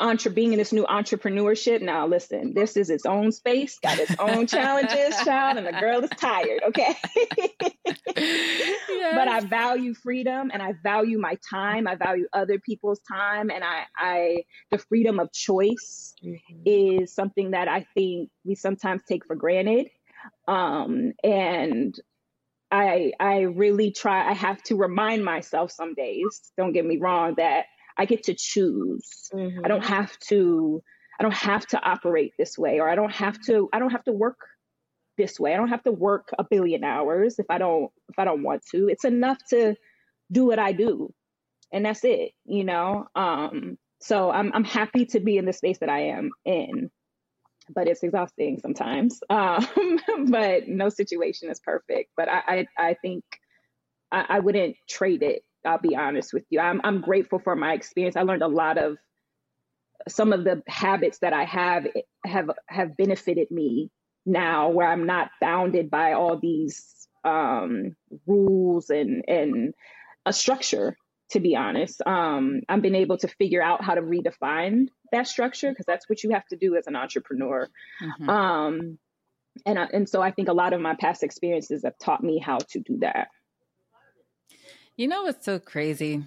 entre 0.00 0.30
being 0.30 0.52
in 0.52 0.58
this 0.58 0.72
new 0.72 0.84
entrepreneurship. 0.84 1.82
Now, 1.82 2.06
listen, 2.06 2.54
this 2.54 2.76
is 2.76 2.90
its 2.90 3.06
own 3.06 3.32
space, 3.32 3.78
got 3.78 3.98
its 3.98 4.14
own 4.18 4.46
challenges, 4.46 5.16
child, 5.24 5.58
and 5.58 5.66
the 5.66 5.72
girl 5.72 6.02
is 6.02 6.10
tired. 6.10 6.62
Okay, 6.68 6.96
yes. 8.16 9.14
but 9.14 9.28
I 9.28 9.40
value 9.40 9.94
freedom, 9.94 10.50
and 10.52 10.62
I 10.62 10.74
value 10.82 11.18
my 11.18 11.36
time. 11.48 11.86
I 11.86 11.94
value 11.94 12.26
other 12.32 12.58
people's 12.58 13.00
time, 13.00 13.50
and 13.50 13.62
I, 13.62 13.84
I 13.96 14.36
the 14.70 14.78
freedom 14.78 15.20
of 15.20 15.32
choice 15.32 16.14
mm-hmm. 16.24 16.62
is 16.64 17.14
something 17.14 17.52
that 17.52 17.68
I 17.68 17.86
think 17.94 18.30
we 18.44 18.54
sometimes 18.54 19.02
take 19.06 19.26
for 19.26 19.36
granted. 19.36 19.88
Um, 20.48 21.12
and 21.22 21.94
I 22.70 23.12
I 23.18 23.40
really 23.40 23.92
try. 23.92 24.28
I 24.28 24.32
have 24.32 24.62
to 24.64 24.76
remind 24.76 25.24
myself 25.24 25.70
some 25.72 25.94
days. 25.94 26.52
Don't 26.56 26.72
get 26.72 26.84
me 26.84 26.98
wrong 26.98 27.34
that 27.36 27.66
I 27.96 28.04
get 28.04 28.24
to 28.24 28.34
choose. 28.34 29.30
Mm-hmm. 29.32 29.64
I 29.64 29.68
don't 29.68 29.82
mm-hmm. 29.82 29.92
have 29.92 30.18
to 30.28 30.82
I 31.18 31.22
don't 31.22 31.34
have 31.34 31.66
to 31.68 31.80
operate 31.82 32.32
this 32.38 32.56
way 32.56 32.80
or 32.80 32.88
I 32.88 32.94
don't 32.94 33.12
have 33.12 33.38
to 33.42 33.68
I 33.72 33.78
don't 33.78 33.90
have 33.90 34.04
to 34.04 34.12
work 34.12 34.38
this 35.18 35.38
way. 35.38 35.52
I 35.52 35.56
don't 35.56 35.68
have 35.68 35.82
to 35.82 35.92
work 35.92 36.30
a 36.38 36.44
billion 36.44 36.82
hours 36.82 37.38
if 37.38 37.46
I 37.50 37.58
don't 37.58 37.90
if 38.08 38.18
I 38.18 38.24
don't 38.24 38.42
want 38.42 38.64
to. 38.72 38.88
It's 38.88 39.04
enough 39.04 39.38
to 39.50 39.76
do 40.32 40.46
what 40.46 40.58
I 40.58 40.72
do. 40.72 41.12
And 41.72 41.84
that's 41.84 42.04
it, 42.04 42.32
you 42.44 42.64
know. 42.64 43.06
Um 43.14 43.76
so 44.00 44.30
I'm 44.30 44.52
I'm 44.54 44.64
happy 44.64 45.06
to 45.06 45.20
be 45.20 45.36
in 45.36 45.44
the 45.44 45.52
space 45.52 45.78
that 45.78 45.90
I 45.90 46.08
am 46.08 46.30
in. 46.44 46.90
But 47.72 47.86
it's 47.86 48.02
exhausting 48.02 48.58
sometimes. 48.60 49.20
Um, 49.30 49.98
but 50.28 50.66
no 50.66 50.88
situation 50.88 51.50
is 51.50 51.60
perfect. 51.60 52.10
But 52.16 52.28
I 52.28 52.42
I, 52.46 52.66
I 52.78 52.94
think 52.94 53.24
I, 54.10 54.24
I 54.28 54.38
wouldn't 54.40 54.76
trade 54.88 55.22
it 55.22 55.42
I'll 55.64 55.78
be 55.78 55.96
honest 55.96 56.32
with 56.32 56.44
you. 56.50 56.60
I'm 56.60 56.80
I'm 56.84 57.00
grateful 57.00 57.38
for 57.38 57.56
my 57.56 57.74
experience. 57.74 58.16
I 58.16 58.22
learned 58.22 58.42
a 58.42 58.48
lot 58.48 58.78
of 58.78 58.96
some 60.08 60.32
of 60.32 60.44
the 60.44 60.62
habits 60.66 61.18
that 61.18 61.32
I 61.32 61.44
have 61.44 61.86
have 62.24 62.50
have 62.68 62.96
benefited 62.96 63.50
me 63.50 63.90
now 64.24 64.70
where 64.70 64.88
I'm 64.88 65.06
not 65.06 65.30
bounded 65.40 65.90
by 65.90 66.12
all 66.12 66.38
these 66.38 67.08
um, 67.24 67.96
rules 68.26 68.90
and 68.90 69.24
and 69.28 69.74
a 70.26 70.32
structure 70.32 70.96
to 71.30 71.40
be 71.40 71.56
honest. 71.56 72.02
Um, 72.04 72.60
I've 72.68 72.82
been 72.82 72.96
able 72.96 73.16
to 73.18 73.28
figure 73.28 73.62
out 73.62 73.84
how 73.84 73.94
to 73.94 74.02
redefine 74.02 74.88
that 75.12 75.28
structure 75.28 75.70
because 75.70 75.86
that's 75.86 76.08
what 76.08 76.22
you 76.22 76.30
have 76.30 76.46
to 76.48 76.56
do 76.56 76.76
as 76.76 76.86
an 76.86 76.96
entrepreneur. 76.96 77.68
Mm-hmm. 78.02 78.28
Um, 78.28 78.98
and 79.64 79.78
I, 79.78 79.84
and 79.92 80.08
so 80.08 80.20
I 80.20 80.32
think 80.32 80.48
a 80.48 80.52
lot 80.52 80.72
of 80.72 80.80
my 80.80 80.94
past 80.94 81.22
experiences 81.22 81.82
have 81.84 81.98
taught 81.98 82.22
me 82.22 82.38
how 82.38 82.58
to 82.70 82.80
do 82.80 82.98
that. 83.00 83.28
You 85.00 85.08
know 85.08 85.22
what's 85.22 85.46
so 85.46 85.58
crazy? 85.58 86.22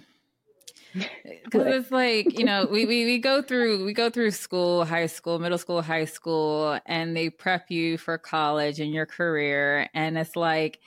Because 1.44 1.66
it's 1.66 1.90
like, 1.92 2.36
you 2.36 2.44
know, 2.44 2.66
we, 2.68 2.86
we, 2.86 3.04
we 3.04 3.18
go 3.18 3.40
through 3.40 3.84
we 3.84 3.92
go 3.92 4.10
through 4.10 4.32
school, 4.32 4.84
high 4.84 5.06
school, 5.06 5.38
middle 5.38 5.58
school, 5.58 5.80
high 5.80 6.06
school, 6.06 6.80
and 6.86 7.16
they 7.16 7.30
prep 7.30 7.70
you 7.70 7.98
for 7.98 8.18
college 8.18 8.80
and 8.80 8.92
your 8.92 9.06
career. 9.06 9.88
And 9.94 10.18
it's 10.18 10.34
like 10.34 10.80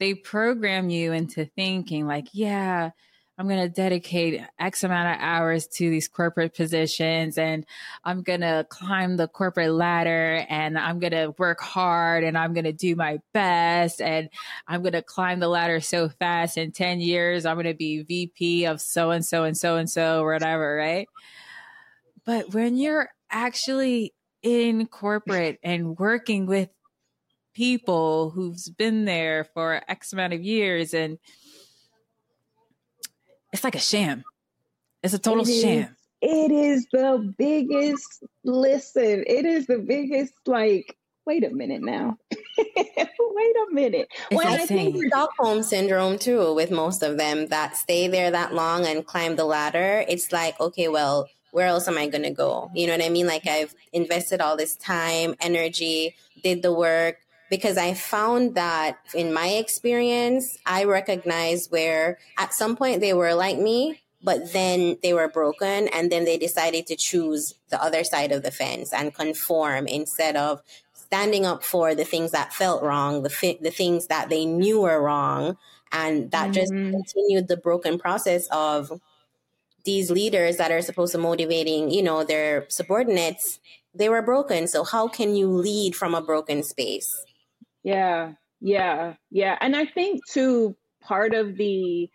they 0.00 0.14
program 0.14 0.90
you 0.90 1.12
into 1.12 1.44
thinking 1.44 2.08
like, 2.08 2.26
yeah, 2.32 2.90
I'm 3.38 3.46
going 3.46 3.62
to 3.62 3.68
dedicate 3.68 4.42
X 4.58 4.82
amount 4.82 5.14
of 5.14 5.22
hours 5.22 5.68
to 5.68 5.88
these 5.88 6.08
corporate 6.08 6.56
positions 6.56 7.38
and 7.38 7.64
I'm 8.02 8.22
going 8.22 8.40
to 8.40 8.66
climb 8.68 9.16
the 9.16 9.28
corporate 9.28 9.70
ladder 9.70 10.44
and 10.48 10.76
I'm 10.76 10.98
going 10.98 11.12
to 11.12 11.32
work 11.38 11.60
hard 11.60 12.24
and 12.24 12.36
I'm 12.36 12.52
going 12.52 12.64
to 12.64 12.72
do 12.72 12.96
my 12.96 13.20
best 13.32 14.00
and 14.00 14.28
I'm 14.66 14.82
going 14.82 14.94
to 14.94 15.02
climb 15.02 15.38
the 15.38 15.46
ladder 15.46 15.78
so 15.80 16.08
fast 16.08 16.58
in 16.58 16.72
10 16.72 16.98
years. 16.98 17.46
I'm 17.46 17.54
going 17.54 17.66
to 17.66 17.74
be 17.74 18.02
VP 18.02 18.66
of 18.66 18.80
so 18.80 19.12
and 19.12 19.24
so 19.24 19.44
and 19.44 19.56
so 19.56 19.76
and 19.76 19.88
so, 19.88 20.24
whatever, 20.24 20.74
right? 20.74 21.08
But 22.24 22.52
when 22.52 22.76
you're 22.76 23.08
actually 23.30 24.14
in 24.42 24.86
corporate 24.86 25.60
and 25.62 25.96
working 25.96 26.46
with 26.46 26.70
people 27.54 28.30
who've 28.30 28.58
been 28.76 29.04
there 29.04 29.44
for 29.44 29.80
X 29.88 30.12
amount 30.12 30.32
of 30.32 30.42
years 30.42 30.92
and 30.92 31.18
it's 33.52 33.64
like 33.64 33.74
a 33.74 33.80
sham. 33.80 34.24
It's 35.02 35.14
a 35.14 35.18
total 35.18 35.48
it 35.48 35.60
sham. 35.60 35.96
It 36.20 36.50
is 36.50 36.86
the 36.92 37.32
biggest, 37.38 38.24
listen, 38.44 39.24
it 39.26 39.44
is 39.44 39.66
the 39.66 39.78
biggest, 39.78 40.34
like, 40.46 40.96
wait 41.26 41.44
a 41.44 41.50
minute 41.50 41.82
now. 41.82 42.18
wait 42.58 43.56
a 43.56 43.72
minute. 43.72 44.08
Well, 44.32 44.48
I 44.48 44.66
think 44.66 44.96
Stockholm 45.08 45.62
syndrome 45.62 46.18
too, 46.18 46.54
with 46.54 46.70
most 46.70 47.02
of 47.02 47.18
them 47.18 47.46
that 47.48 47.76
stay 47.76 48.08
there 48.08 48.30
that 48.30 48.54
long 48.54 48.86
and 48.86 49.06
climb 49.06 49.36
the 49.36 49.44
ladder. 49.44 50.04
It's 50.08 50.32
like, 50.32 50.58
okay, 50.58 50.88
well, 50.88 51.28
where 51.52 51.66
else 51.66 51.86
am 51.86 51.98
I 51.98 52.08
going 52.08 52.24
to 52.24 52.30
go? 52.30 52.70
You 52.74 52.86
know 52.86 52.94
what 52.94 53.04
I 53.04 53.10
mean? 53.10 53.26
Like 53.26 53.46
I've 53.46 53.74
invested 53.92 54.40
all 54.40 54.56
this 54.56 54.76
time, 54.76 55.34
energy, 55.40 56.16
did 56.42 56.62
the 56.62 56.72
work, 56.72 57.18
because 57.50 57.76
I 57.76 57.94
found 57.94 58.54
that 58.54 58.98
in 59.14 59.32
my 59.32 59.48
experience, 59.48 60.58
I 60.66 60.84
recognized 60.84 61.70
where 61.70 62.18
at 62.36 62.54
some 62.54 62.76
point 62.76 63.00
they 63.00 63.14
were 63.14 63.34
like 63.34 63.58
me, 63.58 64.00
but 64.22 64.52
then 64.52 64.98
they 65.02 65.12
were 65.12 65.28
broken 65.28 65.88
and 65.88 66.10
then 66.10 66.24
they 66.24 66.36
decided 66.36 66.86
to 66.88 66.96
choose 66.96 67.54
the 67.70 67.82
other 67.82 68.04
side 68.04 68.32
of 68.32 68.42
the 68.42 68.50
fence 68.50 68.92
and 68.92 69.14
conform 69.14 69.86
instead 69.86 70.36
of 70.36 70.62
standing 70.92 71.46
up 71.46 71.64
for 71.64 71.94
the 71.94 72.04
things 72.04 72.32
that 72.32 72.52
felt 72.52 72.82
wrong, 72.82 73.22
the 73.22 73.30
fi- 73.30 73.58
the 73.62 73.70
things 73.70 74.08
that 74.08 74.28
they 74.28 74.44
knew 74.44 74.82
were 74.82 75.00
wrong, 75.00 75.56
and 75.90 76.30
that 76.32 76.44
mm-hmm. 76.44 76.52
just 76.52 76.72
continued 76.72 77.48
the 77.48 77.56
broken 77.56 77.98
process 77.98 78.46
of 78.50 79.00
these 79.84 80.10
leaders 80.10 80.58
that 80.58 80.70
are 80.70 80.82
supposed 80.82 81.12
to 81.12 81.18
motivating, 81.18 81.90
you 81.90 82.02
know, 82.02 82.24
their 82.24 82.66
subordinates. 82.68 83.58
They 83.94 84.10
were 84.10 84.20
broken. 84.20 84.66
So 84.66 84.84
how 84.84 85.08
can 85.08 85.34
you 85.34 85.48
lead 85.48 85.96
from 85.96 86.14
a 86.14 86.20
broken 86.20 86.62
space? 86.62 87.24
Yeah, 87.82 88.32
yeah, 88.60 89.14
yeah. 89.30 89.56
And 89.60 89.76
I 89.76 89.86
think 89.86 90.26
too, 90.26 90.76
part 91.00 91.34
of 91.34 91.56
the, 91.56 92.10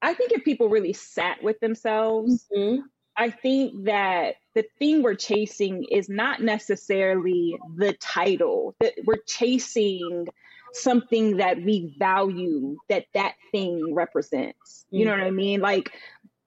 I 0.00 0.14
think 0.14 0.32
if 0.32 0.44
people 0.44 0.68
really 0.68 0.92
sat 0.92 1.42
with 1.42 1.60
themselves, 1.60 2.46
mm-hmm. 2.54 2.82
I 3.16 3.30
think 3.30 3.84
that 3.84 4.36
the 4.54 4.64
thing 4.78 5.02
we're 5.02 5.14
chasing 5.14 5.84
is 5.84 6.08
not 6.08 6.40
necessarily 6.40 7.58
the 7.76 7.92
title, 7.94 8.74
that 8.80 8.94
we're 9.04 9.22
chasing 9.26 10.26
something 10.72 11.36
that 11.36 11.62
we 11.62 11.94
value 11.98 12.76
that 12.88 13.06
that 13.14 13.34
thing 13.50 13.94
represents. 13.94 14.86
You 14.90 15.04
know 15.04 15.12
mm-hmm. 15.12 15.20
what 15.20 15.26
I 15.26 15.30
mean? 15.30 15.60
Like, 15.60 15.92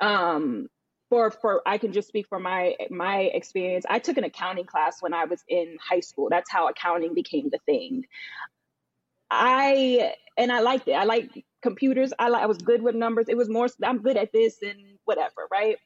um, 0.01 0.67
for 1.09 1.29
for 1.29 1.61
I 1.65 1.77
can 1.77 1.93
just 1.93 2.07
speak 2.07 2.27
for 2.27 2.39
my 2.39 2.75
my 2.89 3.19
experience. 3.19 3.85
I 3.87 3.99
took 3.99 4.17
an 4.17 4.23
accounting 4.23 4.65
class 4.65 5.01
when 5.01 5.13
I 5.13 5.25
was 5.25 5.43
in 5.47 5.77
high 5.79 5.99
school. 5.99 6.29
That's 6.29 6.51
how 6.51 6.67
accounting 6.67 7.13
became 7.13 7.49
the 7.51 7.59
thing. 7.65 8.05
I 9.29 10.13
and 10.37 10.51
I 10.51 10.59
liked 10.59 10.87
it. 10.87 10.93
I 10.93 11.03
like 11.03 11.45
computers. 11.61 12.13
I 12.19 12.29
like 12.29 12.43
I 12.43 12.47
was 12.47 12.57
good 12.57 12.81
with 12.81 12.95
numbers. 12.95 13.27
It 13.29 13.37
was 13.37 13.49
more 13.49 13.67
I'm 13.83 14.01
good 14.01 14.17
at 14.17 14.31
this 14.31 14.61
and 14.61 14.79
whatever, 15.05 15.47
right? 15.51 15.77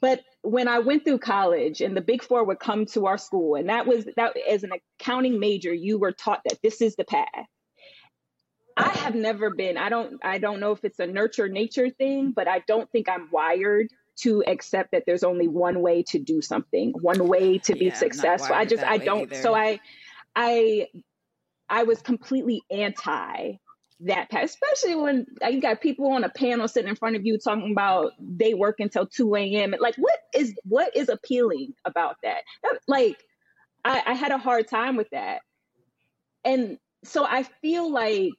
But 0.00 0.22
when 0.42 0.66
I 0.66 0.80
went 0.80 1.04
through 1.04 1.18
college 1.18 1.80
and 1.80 1.96
the 1.96 2.00
big 2.00 2.22
four 2.22 2.42
would 2.44 2.58
come 2.58 2.86
to 2.86 3.06
our 3.06 3.18
school, 3.18 3.54
and 3.54 3.68
that 3.68 3.86
was 3.86 4.04
that 4.16 4.36
as 4.48 4.64
an 4.64 4.72
accounting 5.00 5.38
major, 5.38 5.72
you 5.72 5.98
were 5.98 6.12
taught 6.12 6.40
that 6.44 6.60
this 6.62 6.80
is 6.80 6.96
the 6.96 7.04
path. 7.04 7.46
I 8.76 8.90
have 8.90 9.14
never 9.14 9.50
been. 9.50 9.78
I 9.78 9.88
don't. 9.88 10.18
I 10.22 10.38
don't 10.38 10.60
know 10.60 10.72
if 10.72 10.84
it's 10.84 10.98
a 10.98 11.06
nurture 11.06 11.48
nature 11.48 11.88
thing, 11.88 12.32
but 12.32 12.46
I 12.46 12.62
don't 12.66 12.90
think 12.90 13.08
I'm 13.08 13.28
wired 13.30 13.88
to 14.18 14.42
accept 14.46 14.92
that 14.92 15.04
there's 15.06 15.24
only 15.24 15.48
one 15.48 15.80
way 15.80 16.02
to 16.04 16.18
do 16.18 16.42
something, 16.42 16.92
one 17.00 17.26
way 17.26 17.58
to 17.58 17.74
be 17.74 17.90
successful. 17.90 18.54
I 18.54 18.64
just. 18.64 18.84
I 18.84 18.98
don't. 18.98 19.32
Either. 19.32 19.36
So 19.36 19.54
I. 19.54 19.80
I. 20.34 20.88
I 21.68 21.82
was 21.84 22.00
completely 22.00 22.62
anti 22.70 23.58
that 24.00 24.30
path, 24.30 24.44
especially 24.44 24.94
when 24.94 25.26
uh, 25.42 25.48
you 25.48 25.60
got 25.60 25.80
people 25.80 26.10
on 26.12 26.24
a 26.24 26.28
panel 26.28 26.68
sitting 26.68 26.90
in 26.90 26.96
front 26.96 27.16
of 27.16 27.24
you 27.24 27.38
talking 27.38 27.72
about 27.72 28.12
they 28.20 28.52
work 28.54 28.76
until 28.78 29.06
2 29.06 29.34
a.m. 29.36 29.74
Like, 29.80 29.96
what 29.96 30.18
is 30.34 30.54
what 30.64 30.94
is 30.94 31.08
appealing 31.08 31.72
about 31.84 32.16
that? 32.22 32.42
Like, 32.86 33.16
I, 33.84 34.02
I 34.06 34.14
had 34.14 34.32
a 34.32 34.38
hard 34.38 34.68
time 34.68 34.96
with 34.96 35.08
that. 35.10 35.40
And 36.44 36.78
so 37.04 37.24
I 37.24 37.44
feel 37.62 37.90
like 37.90 38.32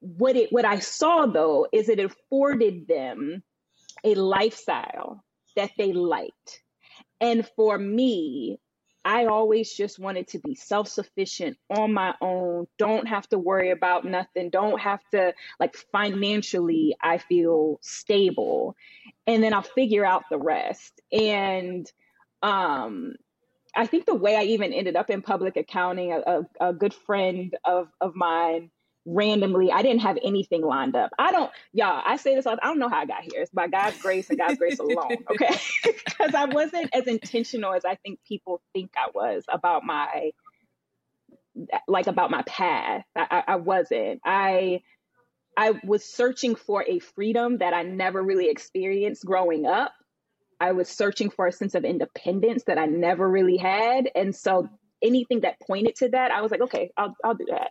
what 0.00 0.36
it 0.36 0.52
what 0.52 0.64
I 0.64 0.80
saw 0.80 1.26
though 1.26 1.66
is 1.72 1.88
it 1.88 2.00
afforded 2.00 2.88
them 2.88 3.42
a 4.04 4.14
lifestyle 4.14 5.24
that 5.54 5.70
they 5.78 5.92
liked. 5.92 6.62
And 7.20 7.48
for 7.56 7.78
me, 7.78 8.58
I 9.06 9.26
always 9.26 9.72
just 9.72 10.00
wanted 10.00 10.26
to 10.28 10.40
be 10.40 10.56
self 10.56 10.88
sufficient 10.88 11.56
on 11.70 11.94
my 11.94 12.16
own, 12.20 12.66
don't 12.76 13.06
have 13.06 13.28
to 13.28 13.38
worry 13.38 13.70
about 13.70 14.04
nothing, 14.04 14.50
don't 14.50 14.80
have 14.80 15.00
to, 15.12 15.32
like, 15.60 15.76
financially, 15.92 16.96
I 17.00 17.18
feel 17.18 17.78
stable. 17.82 18.74
And 19.28 19.44
then 19.44 19.54
I'll 19.54 19.62
figure 19.62 20.04
out 20.04 20.24
the 20.28 20.38
rest. 20.38 21.00
And, 21.12 21.90
um, 22.42 23.14
I 23.76 23.86
think 23.86 24.06
the 24.06 24.14
way 24.14 24.34
I 24.34 24.42
even 24.42 24.72
ended 24.72 24.96
up 24.96 25.08
in 25.08 25.22
public 25.22 25.56
accounting, 25.56 26.12
a, 26.12 26.18
a, 26.18 26.70
a 26.70 26.72
good 26.72 26.92
friend 26.92 27.56
of, 27.64 27.88
of 28.00 28.16
mine 28.16 28.72
randomly. 29.06 29.70
I 29.70 29.82
didn't 29.82 30.00
have 30.00 30.18
anything 30.22 30.62
lined 30.62 30.96
up. 30.96 31.10
I 31.18 31.30
don't, 31.30 31.50
y'all, 31.72 32.02
I 32.04 32.16
say 32.16 32.34
this, 32.34 32.46
I 32.46 32.56
don't 32.56 32.78
know 32.78 32.88
how 32.88 32.98
I 32.98 33.06
got 33.06 33.22
here. 33.22 33.40
It's 33.40 33.50
by 33.50 33.68
God's 33.68 33.98
grace 33.98 34.28
and 34.28 34.38
God's 34.38 34.58
grace 34.58 34.78
alone, 34.78 35.16
okay? 35.30 35.54
Because 36.04 36.34
I 36.34 36.46
wasn't 36.46 36.90
as 36.94 37.06
intentional 37.06 37.72
as 37.74 37.84
I 37.84 37.96
think 37.96 38.20
people 38.26 38.60
think 38.72 38.90
I 38.96 39.10
was 39.14 39.44
about 39.48 39.84
my, 39.84 40.32
like 41.86 42.06
about 42.06 42.30
my 42.30 42.42
path. 42.42 43.04
I, 43.14 43.44
I 43.46 43.56
wasn't. 43.56 44.20
I, 44.24 44.80
I 45.56 45.74
was 45.84 46.04
searching 46.04 46.54
for 46.54 46.84
a 46.86 46.98
freedom 46.98 47.58
that 47.58 47.74
I 47.74 47.82
never 47.82 48.22
really 48.22 48.50
experienced 48.50 49.24
growing 49.24 49.66
up. 49.66 49.92
I 50.58 50.72
was 50.72 50.88
searching 50.88 51.30
for 51.30 51.46
a 51.46 51.52
sense 51.52 51.74
of 51.74 51.84
independence 51.84 52.64
that 52.64 52.78
I 52.78 52.86
never 52.86 53.28
really 53.28 53.58
had. 53.58 54.10
And 54.14 54.34
so 54.34 54.68
anything 55.06 55.40
that 55.40 55.60
pointed 55.60 55.96
to 55.96 56.08
that, 56.10 56.30
I 56.30 56.42
was 56.42 56.50
like, 56.50 56.60
okay, 56.62 56.90
I'll, 56.96 57.16
I'll 57.24 57.34
do 57.34 57.46
that. 57.50 57.70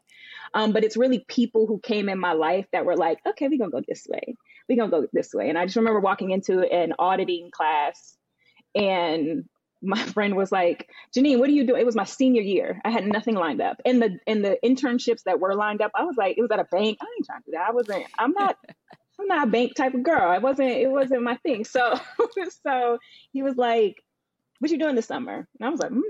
Um, 0.54 0.72
but 0.72 0.84
it's 0.84 0.98
really 0.98 1.26
people 1.28 1.68
who 1.68 1.80
came 1.80 2.10
in 2.10 2.20
my 2.20 2.34
life 2.34 2.66
that 2.72 2.86
were 2.86 2.96
like, 2.96 3.20
okay, 3.28 3.48
we're 3.48 3.58
going 3.58 3.72
to 3.72 3.78
go 3.78 3.84
this 3.88 4.08
way. 4.10 4.36
We're 4.70 4.78
going 4.78 4.92
to 4.92 5.02
go 5.02 5.08
this 5.14 5.34
way. 5.34 5.50
And 5.50 5.58
I 5.58 5.66
just 5.66 5.76
remember 5.76 6.00
walking 6.00 6.32
into 6.32 6.62
an 6.62 6.94
auditing 6.98 7.52
class 7.52 8.18
and 8.74 9.46
my 9.82 10.02
friend 10.14 10.36
was 10.36 10.52
like, 10.52 10.90
Janene, 11.16 11.40
what 11.40 11.48
do 11.48 11.54
you 11.54 11.66
do? 11.66 11.76
It 11.76 11.86
was 11.86 11.96
my 11.96 12.04
senior 12.04 12.42
year. 12.42 12.82
I 12.84 12.92
had 12.92 13.06
nothing 13.06 13.36
lined 13.36 13.62
up. 13.62 13.82
And 13.86 14.02
the 14.02 14.20
and 14.28 14.44
the 14.44 14.58
internships 14.64 15.24
that 15.24 15.40
were 15.40 15.56
lined 15.56 15.82
up, 15.82 15.92
I 15.96 16.04
was 16.04 16.16
like, 16.18 16.38
it 16.38 16.42
was 16.42 16.52
at 16.52 16.60
a 16.60 16.66
bank. 16.66 16.98
I 17.02 17.06
ain't 17.18 17.26
trying 17.26 17.42
to 17.42 17.46
do 17.46 17.52
that. 17.52 17.68
I 17.68 17.72
wasn't, 17.72 18.06
I'm 18.18 18.32
not 18.32 18.58
I'm 19.20 19.28
not 19.28 19.48
a 19.48 19.52
bank 19.52 19.76
type 19.76 19.94
of 19.94 20.04
girl. 20.04 20.34
It 20.34 20.42
wasn't 20.42 20.72
it 20.72 20.92
wasn't 20.92 21.24
my 21.24 21.38
thing. 21.38 21.64
So 21.64 22.00
so 22.66 23.00
he 23.32 23.44
was 23.44 23.56
like, 23.56 24.04
What 24.60 24.72
you 24.72 24.78
doing 24.78 24.96
this 24.96 25.08
summer? 25.08 25.48
And 25.60 25.68
I 25.68 25.70
was 25.70 25.80
like, 25.80 25.92
mm, 25.92 26.02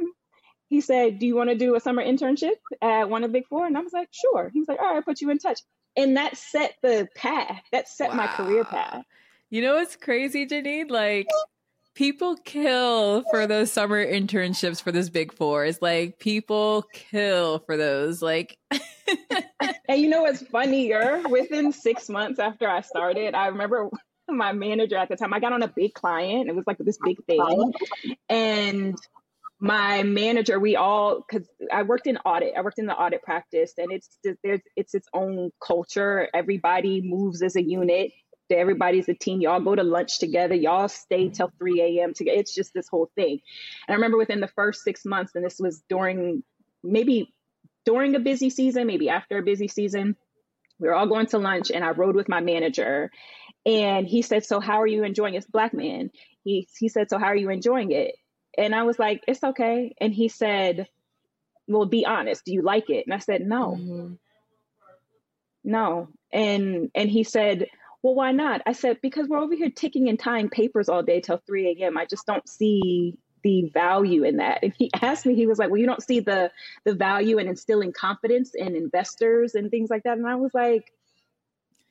he 0.76 0.82
said, 0.82 1.20
Do 1.20 1.26
you 1.26 1.38
want 1.38 1.50
to 1.50 1.56
do 1.56 1.76
a 1.76 1.80
summer 1.80 2.04
internship 2.04 2.58
at 2.82 3.10
one 3.10 3.24
of 3.24 3.30
the 3.30 3.40
big 3.40 3.48
four? 3.48 3.66
And 3.66 3.78
I 3.78 3.82
was 3.82 3.94
like, 3.94 4.10
Sure. 4.12 4.52
He 4.54 4.60
was 4.60 4.68
like, 4.68 4.78
All 4.78 4.88
right, 4.88 4.98
I'll 4.98 5.04
put 5.04 5.22
you 5.22 5.30
in 5.30 5.38
touch. 5.38 5.62
And 5.96 6.18
that 6.18 6.36
set 6.36 6.74
the 6.84 7.08
path, 7.16 7.62
that 7.72 7.88
set 7.88 8.10
wow. 8.10 8.18
my 8.18 8.28
career 8.28 8.66
path. 8.66 9.06
You 9.50 9.62
know 9.62 9.76
what's 9.76 9.96
crazy, 9.96 10.46
Janene? 10.46 10.92
Like, 10.92 11.28
people 11.94 12.36
kill 12.44 13.24
for 13.32 13.48
those 13.48 13.72
summer 13.72 14.06
internships 14.06 14.82
for 14.82 14.92
this 14.92 15.10
big 15.10 15.34
four. 15.34 15.64
It's 15.64 15.82
like 15.82 16.20
people 16.20 16.84
kill 16.92 17.60
for 17.60 17.78
those. 17.78 18.22
Like, 18.22 18.58
and 19.88 20.02
you 20.02 20.10
know 20.10 20.24
what's 20.24 20.42
funnier? 20.42 21.22
Within 21.30 21.72
six 21.72 22.10
months 22.10 22.38
after 22.38 22.68
I 22.68 22.82
started, 22.82 23.34
I 23.34 23.48
remember 23.48 23.90
my 24.28 24.52
manager 24.52 24.98
at 24.98 25.08
the 25.08 25.16
time, 25.16 25.34
I 25.34 25.40
got 25.40 25.54
on 25.54 25.64
a 25.64 25.70
big 25.70 25.94
client. 25.94 26.50
It 26.50 26.56
was 26.56 26.66
like 26.68 26.80
this 26.80 26.98
big 27.02 27.24
thing. 27.24 27.74
And 28.28 28.98
my 29.66 30.04
manager, 30.04 30.60
we 30.60 30.76
all 30.76 31.26
because 31.28 31.50
I 31.74 31.82
worked 31.82 32.06
in 32.06 32.18
audit. 32.18 32.54
I 32.56 32.62
worked 32.62 32.78
in 32.78 32.86
the 32.86 32.94
audit 32.94 33.24
practice, 33.24 33.74
and 33.80 33.92
it's 33.92 34.08
there's 34.44 34.62
it's 34.76 34.94
its 34.94 35.08
own 35.12 35.50
culture. 35.60 36.30
Everybody 36.36 37.02
moves 37.04 37.42
as 37.42 37.56
a 37.56 37.64
unit. 37.64 38.12
Everybody's 38.52 39.10
a 39.10 39.16
team. 39.16 39.42
Y'all 39.42 39.60
go 39.60 39.74
to 39.74 39.82
lunch 39.82 40.20
together. 40.20 40.54
Y'all 40.54 40.88
stay 40.88 41.30
till 41.30 41.52
3 41.58 41.82
a.m. 41.82 42.14
together. 42.14 42.38
It's 42.38 42.54
just 42.54 42.76
this 42.76 42.88
whole 42.88 43.10
thing. 43.16 43.40
And 43.88 43.94
I 43.94 43.94
remember 43.96 44.20
within 44.20 44.40
the 44.40 44.48
first 44.50 44.84
six 44.84 45.04
months, 45.04 45.32
and 45.34 45.44
this 45.44 45.58
was 45.60 45.82
during 45.90 46.44
maybe 46.84 47.34
during 47.86 48.14
a 48.14 48.20
busy 48.20 48.52
season, 48.52 48.86
maybe 48.86 49.10
after 49.10 49.40
a 49.40 49.44
busy 49.44 49.68
season, 49.68 50.16
we 50.78 50.88
were 50.90 50.94
all 50.94 51.08
going 51.08 51.26
to 51.28 51.40
lunch, 51.40 51.72
and 51.72 51.84
I 51.84 51.90
rode 51.90 52.16
with 52.16 52.30
my 52.30 52.40
manager. 52.40 53.10
And 53.66 54.06
he 54.06 54.22
said, 54.22 54.46
"So 54.46 54.60
how 54.60 54.80
are 54.84 54.88
you 54.88 55.04
enjoying 55.04 55.34
it?" 55.34 55.52
Black 55.52 55.74
man. 55.74 56.12
He 56.44 56.68
he 56.78 56.88
said, 56.88 57.10
"So 57.10 57.18
how 57.18 57.26
are 57.26 57.36
you 57.36 57.50
enjoying 57.50 57.92
it?" 57.92 58.14
And 58.58 58.74
I 58.74 58.84
was 58.84 58.98
like, 59.00 59.22
it's 59.28 59.44
okay. 59.44 59.96
And 60.00 60.14
he 60.14 60.28
said, 60.28 60.88
well, 61.68 61.86
be 61.86 62.06
honest. 62.06 62.46
Do 62.46 62.54
you 62.54 62.62
like 62.62 62.90
it? 62.90 63.06
And 63.06 63.14
I 63.14 63.20
said, 63.20 63.42
no, 63.42 63.78
mm-hmm. 63.80 64.14
no. 65.64 66.10
And, 66.32 66.92
and 66.94 67.10
he 67.10 67.24
said, 67.24 67.68
well, 68.02 68.16
why 68.16 68.32
not? 68.32 68.62
I 68.66 68.74
said, 68.74 69.00
because 69.02 69.28
we're 69.28 69.40
over 69.40 69.56
here 69.56 69.72
ticking 69.72 70.10
and 70.10 70.20
tying 70.20 70.50
papers 70.50 70.90
all 70.90 71.02
day 71.02 71.22
till 71.22 71.42
3 71.48 71.78
a.m. 71.80 71.98
I 71.98 72.06
just 72.06 72.26
don't 72.28 72.48
see 72.48 73.18
the 73.44 73.70
value 73.74 74.24
in 74.24 74.38
that. 74.38 74.60
And 74.62 74.74
he 74.78 74.92
asked 75.02 75.26
me, 75.26 75.36
he 75.36 75.48
was 75.48 75.58
like, 75.58 75.70
well, 75.70 75.80
you 75.80 75.88
don't 75.88 76.04
see 76.04 76.20
the, 76.20 76.52
the 76.84 76.94
value 76.94 77.40
in 77.40 77.48
instilling 77.48 77.94
confidence 77.94 78.52
in 78.54 78.76
investors 78.76 79.56
and 79.56 79.72
things 79.72 79.90
like 79.90 80.04
that. 80.04 80.18
And 80.18 80.28
I 80.28 80.36
was 80.36 80.54
like, 80.54 80.92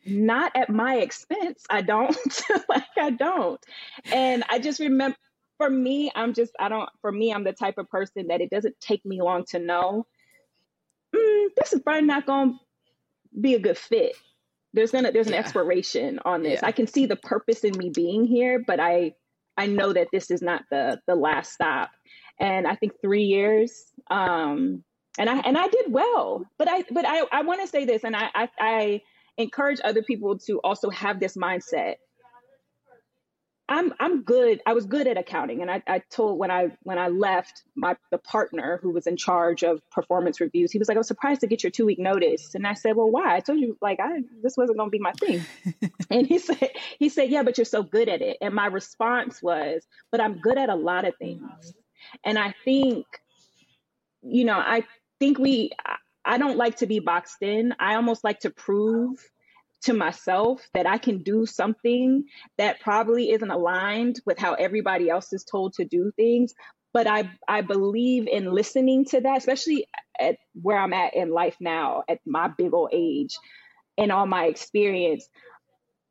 not 0.06 0.52
at 0.54 0.68
my 0.70 0.96
expense. 0.96 1.64
I 1.70 1.82
don't 1.82 2.16
like 2.68 2.84
I 2.98 3.10
don't. 3.10 3.60
And 4.12 4.44
I 4.48 4.58
just 4.58 4.80
remember 4.80 5.16
for 5.58 5.70
me, 5.70 6.10
I'm 6.14 6.34
just, 6.34 6.52
I 6.58 6.68
don't, 6.68 6.88
for 7.00 7.12
me, 7.12 7.32
I'm 7.32 7.44
the 7.44 7.52
type 7.52 7.78
of 7.78 7.88
person 7.88 8.28
that 8.28 8.40
it 8.40 8.50
doesn't 8.50 8.80
take 8.80 9.04
me 9.04 9.22
long 9.22 9.44
to 9.50 9.58
know 9.58 10.06
mm, 11.14 11.48
this 11.56 11.72
is 11.72 11.80
probably 11.80 12.06
not 12.06 12.26
going 12.26 12.54
to 12.54 13.40
be 13.40 13.54
a 13.54 13.58
good 13.58 13.78
fit. 13.78 14.16
There's 14.72 14.90
gonna, 14.90 15.12
there's 15.12 15.28
an 15.28 15.34
yeah. 15.34 15.38
expiration 15.38 16.18
on 16.24 16.42
this. 16.42 16.60
Yeah. 16.60 16.68
I 16.68 16.72
can 16.72 16.86
see 16.86 17.06
the 17.06 17.16
purpose 17.16 17.62
in 17.62 17.76
me 17.78 17.90
being 17.90 18.24
here, 18.24 18.62
but 18.66 18.80
I, 18.80 19.14
I 19.56 19.66
know 19.66 19.92
that 19.92 20.08
this 20.12 20.32
is 20.32 20.42
not 20.42 20.64
the 20.70 21.00
the 21.06 21.14
last 21.14 21.52
stop. 21.52 21.90
And 22.40 22.66
I 22.66 22.74
think 22.74 23.00
three 23.00 23.22
years, 23.22 23.84
um, 24.10 24.82
and 25.16 25.30
I 25.30 25.38
and 25.38 25.56
I 25.56 25.68
did 25.68 25.92
well. 25.92 26.44
But 26.58 26.68
I 26.68 26.82
but 26.90 27.06
I 27.06 27.22
I 27.30 27.42
want 27.42 27.60
to 27.60 27.68
say 27.68 27.84
this, 27.84 28.02
and 28.02 28.16
I, 28.16 28.30
I 28.34 28.48
I 28.58 29.02
encourage 29.38 29.80
other 29.84 30.02
people 30.02 30.38
to 30.38 30.58
also 30.64 30.90
have 30.90 31.20
this 31.20 31.36
mindset 31.36 31.96
I'm 33.68 33.94
I'm 33.98 34.22
good. 34.22 34.60
I 34.66 34.74
was 34.74 34.84
good 34.84 35.06
at 35.06 35.16
accounting, 35.16 35.62
and 35.62 35.70
I, 35.70 35.82
I 35.86 36.02
told 36.10 36.38
when 36.38 36.50
I 36.50 36.68
when 36.82 36.98
I 36.98 37.08
left 37.08 37.62
my 37.74 37.96
the 38.10 38.18
partner 38.18 38.78
who 38.82 38.90
was 38.90 39.06
in 39.06 39.16
charge 39.16 39.62
of 39.62 39.80
performance 39.90 40.38
reviews. 40.38 40.70
He 40.70 40.78
was 40.78 40.86
like, 40.86 40.96
"I 40.96 41.00
was 41.00 41.08
surprised 41.08 41.40
to 41.40 41.46
get 41.46 41.62
your 41.62 41.70
two 41.70 41.86
week 41.86 41.98
notice," 41.98 42.54
and 42.54 42.66
I 42.66 42.74
said, 42.74 42.94
"Well, 42.94 43.10
why? 43.10 43.34
I 43.34 43.40
told 43.40 43.58
you 43.58 43.78
like 43.80 44.00
I 44.00 44.20
this 44.42 44.56
wasn't 44.58 44.76
going 44.76 44.90
to 44.90 44.90
be 44.90 44.98
my 44.98 45.12
thing." 45.12 45.44
and 46.10 46.26
he 46.26 46.38
said 46.38 46.70
he 46.98 47.08
said, 47.08 47.30
"Yeah, 47.30 47.42
but 47.42 47.56
you're 47.56 47.64
so 47.64 47.82
good 47.82 48.10
at 48.10 48.20
it." 48.20 48.36
And 48.42 48.54
my 48.54 48.66
response 48.66 49.42
was, 49.42 49.86
"But 50.12 50.20
I'm 50.20 50.40
good 50.40 50.58
at 50.58 50.68
a 50.68 50.76
lot 50.76 51.06
of 51.06 51.16
things," 51.16 51.72
and 52.22 52.38
I 52.38 52.54
think, 52.66 53.06
you 54.22 54.44
know, 54.44 54.58
I 54.58 54.84
think 55.18 55.38
we. 55.38 55.70
I 56.26 56.38
don't 56.38 56.56
like 56.56 56.78
to 56.78 56.86
be 56.86 57.00
boxed 57.00 57.42
in. 57.42 57.74
I 57.78 57.96
almost 57.96 58.24
like 58.24 58.40
to 58.40 58.50
prove 58.50 59.18
to 59.84 59.94
myself 59.94 60.66
that 60.74 60.86
I 60.86 60.98
can 60.98 61.22
do 61.22 61.46
something 61.46 62.24
that 62.58 62.80
probably 62.80 63.30
isn't 63.30 63.50
aligned 63.50 64.20
with 64.24 64.38
how 64.38 64.54
everybody 64.54 65.10
else 65.10 65.32
is 65.32 65.44
told 65.44 65.74
to 65.74 65.84
do 65.84 66.12
things. 66.16 66.54
But 66.92 67.06
I, 67.06 67.30
I 67.48 67.60
believe 67.62 68.28
in 68.28 68.52
listening 68.52 69.04
to 69.06 69.20
that, 69.20 69.38
especially 69.38 69.86
at 70.18 70.36
where 70.60 70.78
I'm 70.78 70.92
at 70.92 71.14
in 71.14 71.30
life 71.30 71.56
now, 71.60 72.04
at 72.08 72.20
my 72.24 72.48
big 72.48 72.72
old 72.72 72.90
age 72.92 73.36
and 73.98 74.12
all 74.12 74.26
my 74.26 74.46
experience. 74.46 75.28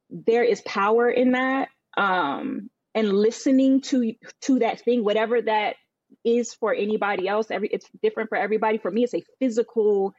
There 0.09 0.43
is 0.43 0.61
power 0.61 1.09
in 1.09 1.31
that. 1.31 1.69
Um, 1.95 2.69
and 2.95 3.11
listening 3.11 3.81
to 3.81 4.13
to 4.41 4.59
that 4.59 4.81
thing, 4.81 5.03
whatever 5.03 5.41
that 5.41 5.77
is 6.23 6.53
for 6.53 6.73
anybody 6.73 7.27
else, 7.27 7.49
every 7.49 7.69
it's 7.69 7.89
different 8.03 8.29
for 8.29 8.37
everybody. 8.37 8.77
For 8.77 8.91
me, 8.91 9.03
it's 9.03 9.15
a 9.15 9.23
physical 9.39 10.13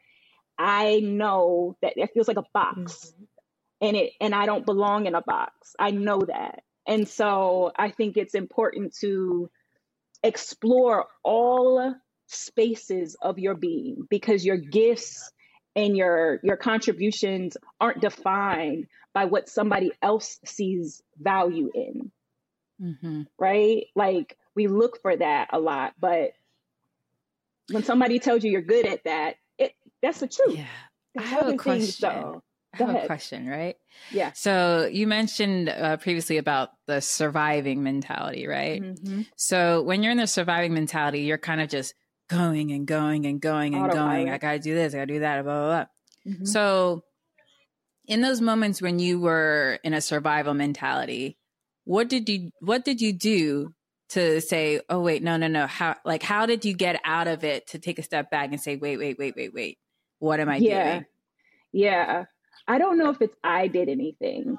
I 0.58 1.00
know 1.00 1.76
that 1.82 1.94
it 1.96 2.10
feels 2.14 2.26
like 2.26 2.36
a 2.36 2.44
box. 2.52 3.12
Mm-hmm 3.12 3.24
and 3.84 3.96
it 3.96 4.12
and 4.20 4.34
I 4.34 4.46
don't 4.46 4.64
belong 4.64 5.06
in 5.06 5.14
a 5.14 5.20
box. 5.20 5.76
I 5.78 5.90
know 5.90 6.20
that. 6.20 6.62
And 6.86 7.06
so 7.06 7.72
I 7.76 7.90
think 7.90 8.16
it's 8.16 8.34
important 8.34 8.94
to 9.00 9.50
explore 10.22 11.06
all 11.22 11.94
spaces 12.26 13.16
of 13.20 13.38
your 13.38 13.54
being 13.54 14.06
because 14.08 14.44
your 14.44 14.56
gifts 14.56 15.30
and 15.76 15.96
your 15.96 16.40
your 16.42 16.56
contributions 16.56 17.56
aren't 17.80 18.00
defined 18.00 18.86
by 19.12 19.26
what 19.26 19.48
somebody 19.48 19.92
else 20.00 20.40
sees 20.44 21.02
value 21.20 21.70
in 21.74 22.10
mm-hmm. 22.80 23.22
right 23.38 23.86
like 23.94 24.36
we 24.54 24.66
look 24.66 25.00
for 25.02 25.14
that 25.14 25.48
a 25.52 25.58
lot 25.58 25.92
but 26.00 26.32
when 27.70 27.84
somebody 27.84 28.18
tells 28.18 28.42
you 28.42 28.50
you're 28.50 28.62
good 28.62 28.86
at 28.86 29.04
that 29.04 29.36
it 29.58 29.74
that's 30.02 30.20
the 30.20 30.26
truth 30.26 30.56
yeah 30.56 30.64
i 31.18 31.22
have 31.22 31.48
a 31.48 31.56
question 31.56 32.40
I 32.74 32.92
have 32.92 33.04
a 33.04 33.06
question, 33.06 33.48
right? 33.48 33.76
Yeah. 34.10 34.32
So 34.32 34.88
you 34.90 35.06
mentioned 35.06 35.68
uh, 35.68 35.96
previously 35.98 36.38
about 36.38 36.70
the 36.86 37.00
surviving 37.00 37.82
mentality, 37.82 38.46
right? 38.46 38.82
Mm-hmm. 38.82 39.22
So 39.36 39.82
when 39.82 40.02
you're 40.02 40.12
in 40.12 40.18
the 40.18 40.26
surviving 40.26 40.74
mentality, 40.74 41.20
you're 41.20 41.38
kind 41.38 41.60
of 41.60 41.68
just 41.68 41.94
going 42.28 42.72
and 42.72 42.86
going 42.86 43.26
and 43.26 43.40
going 43.40 43.74
and 43.74 43.90
going. 43.90 44.30
I 44.30 44.38
gotta 44.38 44.58
do 44.58 44.74
this, 44.74 44.94
I 44.94 44.98
gotta 44.98 45.12
do 45.12 45.20
that, 45.20 45.44
blah, 45.44 45.60
blah, 45.60 45.66
blah. 45.66 46.32
Mm-hmm. 46.32 46.44
So 46.46 47.04
in 48.06 48.20
those 48.20 48.40
moments 48.40 48.82
when 48.82 48.98
you 48.98 49.20
were 49.20 49.78
in 49.82 49.94
a 49.94 50.00
survival 50.00 50.54
mentality, 50.54 51.38
what 51.84 52.08
did 52.08 52.28
you 52.28 52.50
what 52.60 52.84
did 52.84 53.00
you 53.00 53.12
do 53.12 53.74
to 54.10 54.40
say, 54.40 54.80
oh 54.88 55.00
wait, 55.00 55.22
no, 55.22 55.36
no, 55.36 55.48
no. 55.48 55.66
How 55.66 55.96
like 56.04 56.22
how 56.22 56.46
did 56.46 56.64
you 56.64 56.74
get 56.74 57.00
out 57.04 57.28
of 57.28 57.44
it 57.44 57.68
to 57.68 57.78
take 57.78 57.98
a 57.98 58.02
step 58.02 58.30
back 58.30 58.50
and 58.50 58.60
say, 58.60 58.76
wait, 58.76 58.98
wait, 58.98 59.18
wait, 59.18 59.34
wait, 59.36 59.52
wait. 59.52 59.78
What 60.18 60.40
am 60.40 60.48
I 60.48 60.56
yeah. 60.56 60.92
doing? 60.92 61.04
Yeah. 61.72 62.24
I 62.66 62.78
don't 62.78 62.98
know 62.98 63.10
if 63.10 63.20
it's 63.20 63.36
I 63.42 63.68
did 63.68 63.88
anything. 63.88 64.56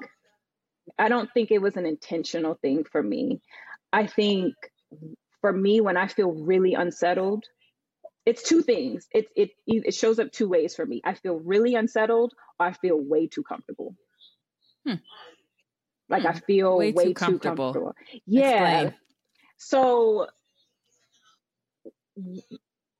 I 0.98 1.08
don't 1.08 1.28
think 1.32 1.50
it 1.50 1.60
was 1.60 1.76
an 1.76 1.86
intentional 1.86 2.54
thing 2.54 2.84
for 2.84 3.02
me. 3.02 3.40
I 3.92 4.06
think 4.06 4.54
for 5.40 5.52
me, 5.52 5.80
when 5.80 5.96
I 5.96 6.06
feel 6.06 6.30
really 6.30 6.74
unsettled, 6.74 7.44
it's 8.24 8.42
two 8.42 8.62
things. 8.62 9.06
It 9.12 9.26
it 9.36 9.50
it 9.66 9.94
shows 9.94 10.18
up 10.18 10.32
two 10.32 10.48
ways 10.48 10.74
for 10.74 10.86
me. 10.86 11.00
I 11.04 11.14
feel 11.14 11.36
really 11.36 11.74
unsettled, 11.74 12.34
or 12.58 12.66
I 12.66 12.72
feel 12.72 12.98
way 12.98 13.26
too 13.26 13.42
comfortable. 13.42 13.96
Hmm. 14.86 14.94
Like 16.08 16.22
hmm. 16.22 16.28
I 16.28 16.40
feel 16.40 16.76
way, 16.78 16.92
way 16.92 17.04
too, 17.06 17.14
comfortable. 17.14 17.72
comfortable. 17.72 17.96
Yeah. 18.26 18.80
Explain. 18.80 18.94
So, 19.58 20.26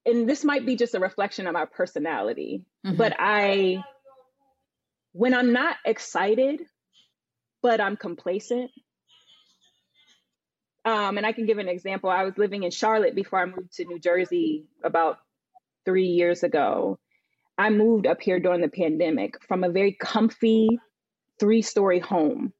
and 0.05 0.27
this 0.27 0.43
might 0.43 0.65
be 0.65 0.75
just 0.75 0.95
a 0.95 0.99
reflection 0.99 1.47
of 1.47 1.53
my 1.53 1.65
personality, 1.65 2.63
mm-hmm. 2.85 2.97
but 2.97 3.15
I, 3.17 3.83
when 5.11 5.33
I'm 5.33 5.53
not 5.53 5.77
excited, 5.85 6.61
but 7.61 7.81
I'm 7.81 7.97
complacent, 7.97 8.71
um, 10.85 11.17
and 11.17 11.25
I 11.25 11.33
can 11.33 11.45
give 11.45 11.57
an 11.57 11.67
example. 11.67 12.09
I 12.09 12.23
was 12.23 12.37
living 12.37 12.63
in 12.63 12.71
Charlotte 12.71 13.15
before 13.15 13.39
I 13.39 13.45
moved 13.45 13.73
to 13.73 13.85
New 13.85 13.99
Jersey 13.99 14.65
about 14.83 15.17
three 15.85 16.07
years 16.07 16.43
ago. 16.43 16.97
I 17.57 17.69
moved 17.71 18.07
up 18.07 18.21
here 18.21 18.39
during 18.39 18.61
the 18.61 18.69
pandemic 18.69 19.43
from 19.47 19.63
a 19.63 19.69
very 19.69 19.91
comfy 19.91 20.79
three 21.39 21.61
story 21.61 21.99
home 21.99 22.53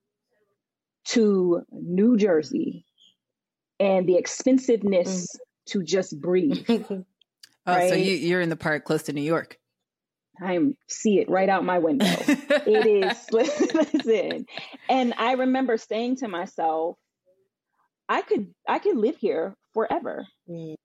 to 1.05 1.62
New 1.71 2.17
Jersey 2.17 2.86
and 3.79 4.07
the 4.07 4.17
expensiveness 4.17 5.27
mm. 5.27 5.39
to 5.67 5.83
just 5.83 6.19
breathe. 6.19 6.65
oh, 6.89 7.05
right? 7.65 7.89
so 7.89 7.95
you, 7.95 8.36
are 8.36 8.41
in 8.41 8.49
the 8.49 8.55
part 8.55 8.83
close 8.83 9.03
to 9.03 9.13
New 9.13 9.21
York. 9.21 9.57
I 10.41 10.60
see 10.88 11.19
it 11.19 11.30
right 11.30 11.50
out 11.50 11.63
my 11.63 11.80
window. 11.80 12.06
it 12.08 12.86
is 12.86 13.26
listen, 14.04 14.45
and 14.89 15.13
I 15.17 15.34
remember 15.34 15.78
saying 15.78 16.17
to 16.17 16.28
myself, 16.28 16.97
I 18.08 18.21
could 18.21 18.54
I 18.67 18.80
could 18.80 18.97
live 18.97 19.17
here 19.17 19.56
forever. 19.73 20.26
Mm. 20.50 20.76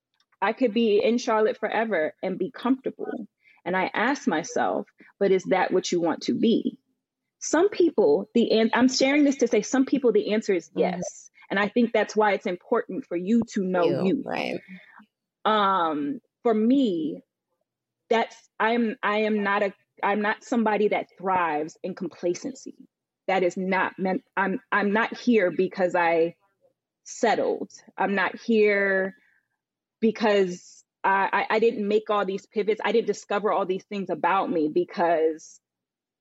I 0.40 0.52
could 0.52 0.74
be 0.74 1.00
in 1.02 1.18
Charlotte 1.18 1.58
forever 1.58 2.14
and 2.22 2.38
be 2.38 2.50
comfortable. 2.50 3.28
And 3.64 3.76
I 3.76 3.90
asked 3.94 4.26
myself, 4.26 4.88
but 5.20 5.30
is 5.30 5.44
that 5.44 5.72
what 5.72 5.92
you 5.92 6.00
want 6.00 6.22
to 6.22 6.34
be? 6.34 6.78
Some 7.38 7.68
people, 7.68 8.28
the 8.34 8.50
and 8.58 8.70
I'm 8.74 8.88
sharing 8.88 9.24
this 9.24 9.36
to 9.36 9.48
say 9.48 9.62
some 9.62 9.86
people 9.86 10.12
the 10.12 10.32
answer 10.32 10.52
is 10.52 10.68
mm-hmm. 10.68 10.80
yes. 10.80 11.00
Mm. 11.00 11.28
And 11.50 11.58
I 11.58 11.68
think 11.68 11.92
that's 11.92 12.16
why 12.16 12.32
it's 12.32 12.46
important 12.46 13.04
for 13.06 13.16
you 13.16 13.42
to 13.52 13.62
know 13.62 13.84
you. 13.84 14.06
you. 14.06 14.22
Right. 14.24 14.60
Um, 15.44 16.20
for 16.42 16.54
me, 16.54 17.20
that's 18.12 18.36
I'm 18.60 18.96
I 19.02 19.18
am 19.20 19.42
not 19.42 19.62
a 19.62 19.72
I'm 20.02 20.20
not 20.20 20.44
somebody 20.44 20.88
that 20.88 21.06
thrives 21.18 21.76
in 21.82 21.94
complacency. 21.94 22.76
That 23.26 23.42
is 23.42 23.56
not 23.56 23.98
meant 23.98 24.22
I'm 24.36 24.60
I'm 24.70 24.92
not 24.92 25.16
here 25.16 25.50
because 25.50 25.94
I 25.94 26.34
settled. 27.04 27.70
I'm 27.96 28.14
not 28.14 28.36
here 28.36 29.16
because 30.00 30.84
I, 31.04 31.46
I, 31.50 31.58
didn't 31.58 31.88
make 31.88 32.10
all 32.10 32.24
these 32.24 32.46
pivots. 32.46 32.80
I 32.84 32.92
didn't 32.92 33.08
discover 33.08 33.50
all 33.50 33.66
these 33.66 33.84
things 33.84 34.08
about 34.08 34.50
me 34.50 34.70
because 34.72 35.58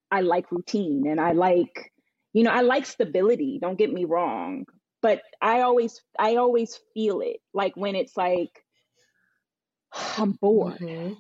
I 0.10 0.22
like 0.22 0.52
routine 0.52 1.06
and 1.08 1.22
I 1.22 1.34
like, 1.34 1.92
you 2.34 2.44
know, 2.44 2.50
I 2.50 2.62
like 2.62 2.88
stability. 2.88 3.60
Don't 3.62 3.78
get 3.78 3.94
me 3.94 4.06
wrong. 4.06 4.66
But 5.04 5.22
I 5.40 5.62
always, 5.62 6.02
I 6.18 6.38
always 6.38 6.80
feel 6.96 7.22
it 7.22 7.38
like 7.54 7.76
when 7.76 7.96
it's 7.96 8.18
like, 8.18 8.64
I'm 10.18 10.32
bored. 10.32 10.80
Mm-hmm. 10.80 11.14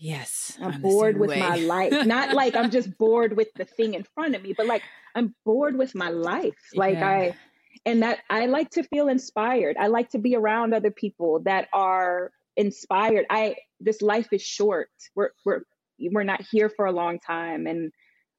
Yes. 0.00 0.56
I'm, 0.60 0.72
I'm 0.72 0.80
bored 0.80 1.18
with 1.18 1.30
way. 1.30 1.38
my 1.38 1.56
life. 1.56 2.06
Not 2.06 2.34
like 2.34 2.56
I'm 2.56 2.70
just 2.70 2.96
bored 2.96 3.36
with 3.36 3.48
the 3.54 3.66
thing 3.66 3.94
in 3.94 4.04
front 4.14 4.34
of 4.34 4.42
me, 4.42 4.54
but 4.56 4.66
like 4.66 4.82
I'm 5.14 5.34
bored 5.44 5.76
with 5.76 5.94
my 5.94 6.08
life. 6.08 6.58
Like 6.74 6.94
yeah. 6.94 7.08
I 7.08 7.36
and 7.84 8.02
that 8.02 8.20
I 8.30 8.46
like 8.46 8.70
to 8.70 8.82
feel 8.82 9.08
inspired. 9.08 9.76
I 9.78 9.88
like 9.88 10.08
to 10.10 10.18
be 10.18 10.34
around 10.34 10.72
other 10.72 10.90
people 10.90 11.40
that 11.40 11.68
are 11.72 12.32
inspired. 12.56 13.26
I 13.28 13.56
this 13.78 14.00
life 14.00 14.28
is 14.32 14.42
short. 14.42 14.88
We're 15.14 15.30
we're 15.44 15.60
we're 15.98 16.24
not 16.24 16.40
here 16.50 16.70
for 16.70 16.86
a 16.86 16.92
long 16.92 17.18
time 17.18 17.66
and 17.66 17.92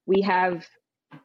we 0.07 0.21
have 0.21 0.65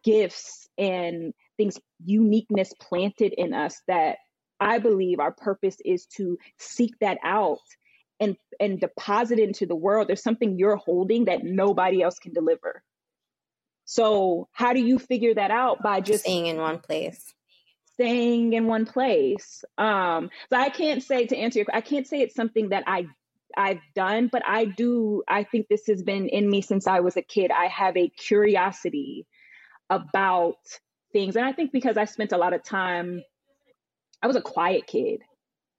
gifts 0.05 0.68
and 0.77 1.33
things 1.57 1.79
uniqueness 2.05 2.75
planted 2.79 3.33
in 3.33 3.55
us 3.55 3.81
that 3.88 4.18
I 4.61 4.79
believe 4.79 5.18
our 5.18 5.33
purpose 5.33 5.77
is 5.85 6.05
to 6.16 6.38
seek 6.59 6.99
that 7.01 7.18
out 7.25 7.61
and 8.20 8.37
and 8.59 8.81
deposit 8.81 9.38
into 9.38 9.66
the 9.66 9.76
world. 9.76 10.09
There's 10.09 10.22
something 10.22 10.59
you're 10.59 10.76
holding 10.76 11.26
that 11.26 11.44
nobody 11.44 12.02
else 12.02 12.18
can 12.18 12.33
deliver. 12.33 12.83
So 13.85 14.48
how 14.52 14.72
do 14.72 14.81
you 14.81 14.98
figure 14.98 15.35
that 15.35 15.50
out 15.50 15.83
by 15.83 16.00
just 16.00 16.24
staying 16.24 16.46
in 16.46 16.59
one 16.59 16.81
place? 16.81 17.35
staying 17.96 18.52
in 18.52 18.66
one 18.66 18.85
place. 18.85 19.64
Um, 19.79 20.29
so 20.50 20.59
I 20.59 20.68
can't 20.68 21.02
say 21.02 21.26
to 21.26 21.37
answer 21.37 21.61
your, 21.61 21.66
I 21.72 21.81
can't 21.81 22.07
say 22.07 22.20
it's 22.20 22.35
something 22.35 22.68
that 22.68 22.85
I 22.87 23.07
I've 23.57 23.81
done, 23.94 24.29
but 24.31 24.42
I 24.46 24.66
do. 24.66 25.22
I 25.26 25.44
think 25.44 25.68
this 25.68 25.87
has 25.87 26.02
been 26.02 26.29
in 26.29 26.48
me 26.48 26.61
since 26.61 26.87
I 26.87 27.00
was 27.00 27.16
a 27.16 27.22
kid. 27.22 27.50
I 27.50 27.68
have 27.68 27.96
a 27.96 28.09
curiosity 28.09 29.26
about 29.88 30.59
things, 31.12 31.37
and 31.37 31.44
I 31.44 31.52
think 31.52 31.72
because 31.72 31.96
I 31.96 32.05
spent 32.05 32.33
a 32.33 32.37
lot 32.37 32.52
of 32.52 32.62
time, 32.62 33.22
I 34.22 34.26
was 34.26 34.37
a 34.37 34.42
quiet 34.42 34.87
kid. 34.87 35.22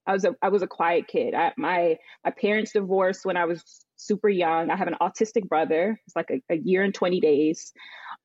I 0.07 0.13
was 0.13 0.25
a 0.25 0.35
I 0.41 0.49
was 0.49 0.61
a 0.61 0.67
quiet 0.67 1.07
kid. 1.07 1.33
I, 1.33 1.53
my 1.57 1.97
my 2.23 2.31
parents 2.31 2.71
divorced 2.71 3.25
when 3.25 3.37
I 3.37 3.45
was 3.45 3.63
super 3.97 4.29
young. 4.29 4.69
I 4.71 4.75
have 4.75 4.87
an 4.87 4.95
autistic 5.01 5.47
brother. 5.47 5.99
It's 6.05 6.15
like 6.15 6.31
a, 6.31 6.41
a 6.53 6.57
year 6.57 6.83
and 6.83 6.93
twenty 6.93 7.19
days 7.19 7.73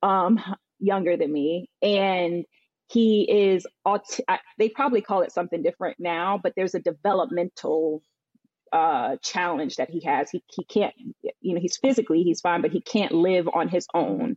um, 0.01 0.39
younger 0.79 1.17
than 1.17 1.31
me, 1.31 1.69
and 1.81 2.45
he 2.93 3.27
is 3.29 3.65
aut- 3.85 4.19
they 4.59 4.69
probably 4.69 5.01
call 5.01 5.21
it 5.21 5.31
something 5.31 5.63
different 5.63 5.97
now 5.99 6.39
but 6.41 6.53
there's 6.55 6.75
a 6.75 6.79
developmental 6.79 8.03
uh, 8.71 9.17
challenge 9.21 9.75
that 9.75 9.89
he 9.89 10.01
has 10.03 10.29
he, 10.31 10.43
he 10.55 10.63
can't 10.63 10.93
you 11.41 11.53
know 11.53 11.61
he's 11.61 11.77
physically 11.77 12.23
he's 12.23 12.41
fine 12.41 12.61
but 12.61 12.71
he 12.71 12.81
can't 12.81 13.11
live 13.11 13.47
on 13.53 13.67
his 13.67 13.85
own 13.93 14.35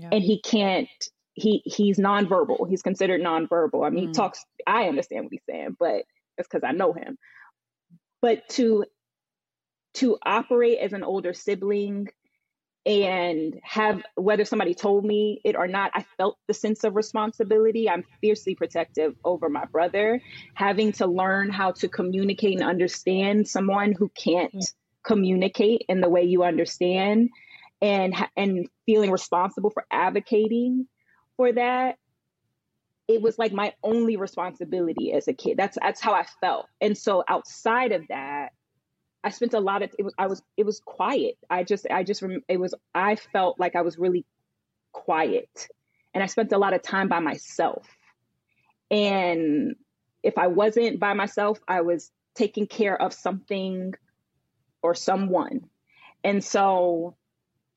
yeah. 0.00 0.08
and 0.10 0.22
he 0.22 0.40
can't 0.40 0.88
he 1.34 1.62
he's 1.66 1.98
nonverbal 1.98 2.68
he's 2.68 2.82
considered 2.82 3.20
nonverbal 3.20 3.86
i 3.86 3.90
mean 3.90 4.04
mm. 4.04 4.08
he 4.08 4.12
talks 4.12 4.44
i 4.66 4.84
understand 4.84 5.24
what 5.24 5.32
he's 5.32 5.42
saying 5.48 5.76
but 5.78 6.04
it's 6.38 6.48
because 6.48 6.66
i 6.66 6.72
know 6.72 6.92
him. 6.92 7.18
But 8.20 8.48
to 8.50 8.84
to 9.94 10.18
operate 10.24 10.78
as 10.78 10.92
an 10.92 11.04
older 11.04 11.32
sibling 11.32 12.08
and 12.86 13.58
have 13.62 14.02
whether 14.14 14.44
somebody 14.44 14.74
told 14.74 15.04
me 15.04 15.40
it 15.42 15.56
or 15.56 15.66
not 15.66 15.90
i 15.94 16.04
felt 16.18 16.36
the 16.48 16.54
sense 16.54 16.84
of 16.84 16.96
responsibility. 16.96 17.88
I'm 17.88 18.04
fiercely 18.20 18.54
protective 18.54 19.14
over 19.24 19.48
my 19.48 19.64
brother. 19.66 20.20
Having 20.54 20.92
to 20.92 21.06
learn 21.06 21.50
how 21.50 21.72
to 21.72 21.88
communicate 21.88 22.60
and 22.60 22.68
understand 22.68 23.48
someone 23.48 23.92
who 23.92 24.10
can't 24.10 24.54
mm-hmm. 24.54 25.06
communicate 25.06 25.84
in 25.88 26.00
the 26.00 26.10
way 26.10 26.24
you 26.24 26.44
understand 26.44 27.30
and 27.80 28.14
and 28.36 28.68
feeling 28.86 29.10
responsible 29.10 29.70
for 29.70 29.84
advocating 29.90 30.86
for 31.36 31.52
that 31.52 31.96
it 33.06 33.20
was 33.20 33.38
like 33.38 33.52
my 33.52 33.72
only 33.82 34.16
responsibility 34.16 35.12
as 35.12 35.28
a 35.28 35.32
kid 35.32 35.56
that's 35.56 35.76
that's 35.80 36.00
how 36.00 36.12
i 36.12 36.24
felt 36.40 36.66
and 36.80 36.96
so 36.96 37.22
outside 37.28 37.92
of 37.92 38.06
that 38.08 38.50
I 39.24 39.30
spent 39.30 39.54
a 39.54 39.60
lot 39.60 39.82
of 39.82 39.90
it 39.98 40.02
was 40.04 40.12
I 40.18 40.26
was 40.26 40.42
it 40.58 40.66
was 40.66 40.80
quiet. 40.80 41.38
I 41.48 41.64
just 41.64 41.86
I 41.90 42.04
just 42.04 42.22
it 42.46 42.60
was 42.60 42.74
I 42.94 43.16
felt 43.16 43.58
like 43.58 43.74
I 43.74 43.80
was 43.80 43.98
really 43.98 44.26
quiet, 44.92 45.68
and 46.12 46.22
I 46.22 46.26
spent 46.26 46.52
a 46.52 46.58
lot 46.58 46.74
of 46.74 46.82
time 46.82 47.08
by 47.08 47.20
myself. 47.20 47.86
And 48.90 49.76
if 50.22 50.36
I 50.36 50.48
wasn't 50.48 51.00
by 51.00 51.14
myself, 51.14 51.58
I 51.66 51.80
was 51.80 52.10
taking 52.34 52.66
care 52.66 53.00
of 53.00 53.14
something 53.14 53.94
or 54.82 54.94
someone. 54.94 55.70
And 56.22 56.44
so 56.44 57.16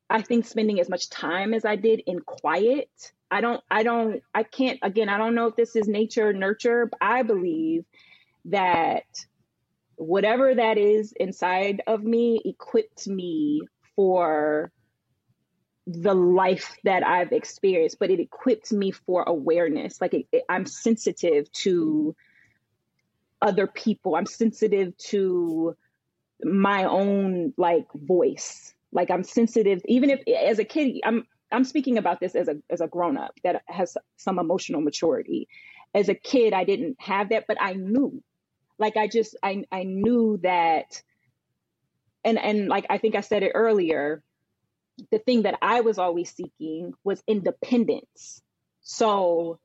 I 0.09 0.21
think 0.21 0.45
spending 0.45 0.79
as 0.79 0.89
much 0.89 1.09
time 1.09 1.53
as 1.53 1.65
I 1.65 1.75
did 1.75 2.01
in 2.05 2.19
quiet, 2.19 3.11
I 3.29 3.41
don't, 3.41 3.61
I 3.69 3.83
don't, 3.83 4.21
I 4.33 4.43
can't, 4.43 4.79
again, 4.81 5.09
I 5.09 5.17
don't 5.17 5.35
know 5.35 5.47
if 5.47 5.55
this 5.55 5.75
is 5.75 5.87
nature, 5.87 6.29
or 6.29 6.33
nurture, 6.33 6.85
but 6.85 6.99
I 7.01 7.23
believe 7.23 7.83
that 8.45 9.03
whatever 9.95 10.55
that 10.55 10.77
is 10.77 11.13
inside 11.19 11.81
of 11.87 12.03
me 12.03 12.41
equipped 12.45 13.07
me 13.07 13.61
for 13.95 14.71
the 15.87 16.13
life 16.13 16.77
that 16.83 17.05
I've 17.05 17.31
experienced, 17.31 17.97
but 17.99 18.11
it 18.11 18.19
equipped 18.19 18.71
me 18.71 18.91
for 18.91 19.23
awareness. 19.23 19.99
Like 19.99 20.13
it, 20.13 20.27
it, 20.31 20.43
I'm 20.49 20.65
sensitive 20.65 21.51
to 21.63 22.15
other 23.41 23.67
people. 23.67 24.15
I'm 24.15 24.25
sensitive 24.25 24.95
to 24.97 25.75
my 26.43 26.83
own 26.83 27.53
like 27.57 27.87
voice. 27.93 28.73
Like 28.91 29.11
I'm 29.11 29.23
sensitive, 29.23 29.81
even 29.85 30.09
if 30.09 30.21
as 30.27 30.59
a 30.59 30.63
kid, 30.63 31.01
I'm 31.03 31.25
I'm 31.51 31.63
speaking 31.63 31.97
about 31.97 32.19
this 32.19 32.35
as 32.35 32.47
a 32.47 32.57
as 32.69 32.81
a 32.81 32.87
grown 32.87 33.17
up 33.17 33.33
that 33.43 33.63
has 33.67 33.97
some 34.17 34.39
emotional 34.39 34.81
maturity. 34.81 35.47
As 35.93 36.09
a 36.09 36.15
kid, 36.15 36.53
I 36.53 36.63
didn't 36.63 36.97
have 36.99 37.29
that, 37.29 37.45
but 37.47 37.57
I 37.59 37.73
knew. 37.73 38.21
Like 38.79 38.97
I 38.97 39.07
just 39.07 39.35
I 39.43 39.63
I 39.71 39.83
knew 39.83 40.39
that 40.43 41.01
and 42.23 42.37
and 42.37 42.67
like 42.67 42.85
I 42.89 42.97
think 42.97 43.15
I 43.15 43.21
said 43.21 43.43
it 43.43 43.51
earlier, 43.55 44.23
the 45.11 45.19
thing 45.19 45.43
that 45.43 45.57
I 45.61 45.81
was 45.81 45.97
always 45.97 46.31
seeking 46.31 46.93
was 47.03 47.23
independence. 47.27 48.41
So 48.81 49.59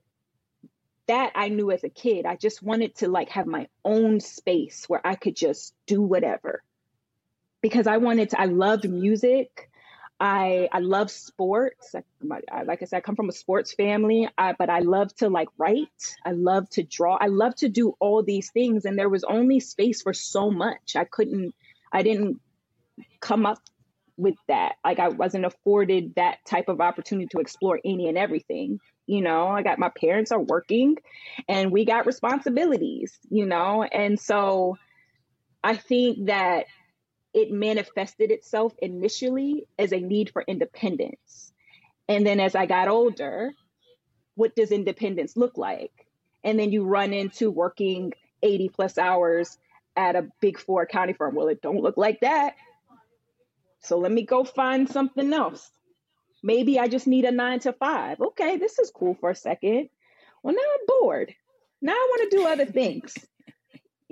that 1.06 1.32
I 1.34 1.48
knew 1.48 1.70
as 1.70 1.84
a 1.84 1.88
kid. 1.88 2.26
I 2.26 2.36
just 2.36 2.62
wanted 2.62 2.96
to 2.96 3.08
like 3.08 3.30
have 3.30 3.46
my 3.46 3.68
own 3.84 4.20
space 4.20 4.84
where 4.88 5.04
I 5.04 5.14
could 5.14 5.36
just 5.36 5.74
do 5.86 6.00
whatever. 6.00 6.62
Because 7.62 7.86
I 7.86 7.96
wanted 7.98 8.30
to 8.30 8.40
I 8.40 8.46
loved 8.46 8.88
music. 8.88 9.70
I 10.20 10.68
I 10.72 10.80
love 10.80 11.10
sports. 11.10 11.94
I, 11.94 12.62
like 12.64 12.82
I 12.82 12.84
said, 12.84 12.98
I 12.98 13.00
come 13.00 13.16
from 13.16 13.28
a 13.28 13.32
sports 13.32 13.72
family, 13.72 14.28
I, 14.38 14.52
but 14.52 14.70
I 14.70 14.80
love 14.80 15.14
to 15.16 15.28
like 15.28 15.48
write. 15.58 16.16
I 16.24 16.32
love 16.32 16.68
to 16.70 16.82
draw. 16.82 17.16
I 17.20 17.26
love 17.26 17.54
to 17.56 17.68
do 17.68 17.94
all 17.98 18.22
these 18.22 18.50
things, 18.50 18.84
and 18.84 18.98
there 18.98 19.08
was 19.08 19.24
only 19.24 19.60
space 19.60 20.02
for 20.02 20.12
so 20.12 20.50
much. 20.50 20.96
I 20.96 21.04
couldn't. 21.04 21.54
I 21.92 22.02
didn't 22.02 22.40
come 23.20 23.46
up 23.46 23.58
with 24.16 24.36
that. 24.48 24.74
Like 24.84 24.98
I 24.98 25.08
wasn't 25.08 25.44
afforded 25.44 26.14
that 26.16 26.38
type 26.46 26.68
of 26.68 26.80
opportunity 26.80 27.28
to 27.32 27.38
explore 27.38 27.80
any 27.84 28.08
and 28.08 28.18
everything. 28.18 28.78
You 29.06 29.22
know, 29.22 29.48
I 29.48 29.62
got 29.62 29.78
my 29.78 29.90
parents 29.90 30.32
are 30.32 30.40
working 30.40 30.96
and 31.48 31.72
we 31.72 31.84
got 31.84 32.06
responsibilities, 32.06 33.18
you 33.28 33.46
know, 33.46 33.82
and 33.82 34.18
so 34.18 34.78
I 35.64 35.76
think 35.76 36.26
that 36.26 36.66
it 37.34 37.50
manifested 37.50 38.30
itself 38.30 38.74
initially 38.80 39.66
as 39.78 39.92
a 39.92 40.00
need 40.00 40.30
for 40.30 40.42
independence. 40.42 41.52
And 42.08 42.26
then 42.26 42.40
as 42.40 42.54
I 42.54 42.66
got 42.66 42.88
older, 42.88 43.52
what 44.34 44.54
does 44.54 44.70
independence 44.70 45.36
look 45.36 45.56
like? 45.56 45.92
And 46.44 46.58
then 46.58 46.72
you 46.72 46.84
run 46.84 47.12
into 47.12 47.50
working 47.50 48.12
80 48.42 48.68
plus 48.70 48.98
hours 48.98 49.56
at 49.96 50.16
a 50.16 50.28
big 50.40 50.58
four 50.58 50.82
accounting 50.82 51.14
firm. 51.14 51.34
Well, 51.34 51.48
it 51.48 51.62
don't 51.62 51.82
look 51.82 51.96
like 51.96 52.20
that. 52.20 52.56
So 53.80 53.98
let 53.98 54.12
me 54.12 54.22
go 54.22 54.44
find 54.44 54.88
something 54.88 55.32
else. 55.32 55.70
Maybe 56.42 56.78
I 56.78 56.88
just 56.88 57.06
need 57.06 57.24
a 57.24 57.30
nine 57.30 57.60
to 57.60 57.72
five. 57.72 58.20
Okay, 58.20 58.56
this 58.56 58.78
is 58.78 58.90
cool 58.90 59.16
for 59.20 59.30
a 59.30 59.34
second. 59.34 59.88
Well, 60.42 60.54
now 60.54 60.60
I'm 60.60 60.86
bored. 60.86 61.34
Now 61.80 61.92
I 61.92 62.08
want 62.10 62.30
to 62.30 62.36
do 62.36 62.46
other 62.46 62.66
things. 62.66 63.14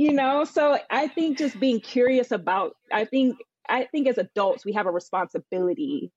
You 0.00 0.14
know, 0.14 0.44
so 0.44 0.78
I 0.90 1.08
think 1.08 1.36
just 1.36 1.60
being 1.60 1.78
curious 1.78 2.30
about, 2.30 2.74
I 2.90 3.04
think, 3.04 3.36
I 3.68 3.84
think 3.84 4.08
as 4.08 4.16
adults, 4.16 4.64
we 4.64 4.72
have 4.72 4.86
a 4.86 4.90
responsibility 4.90 6.10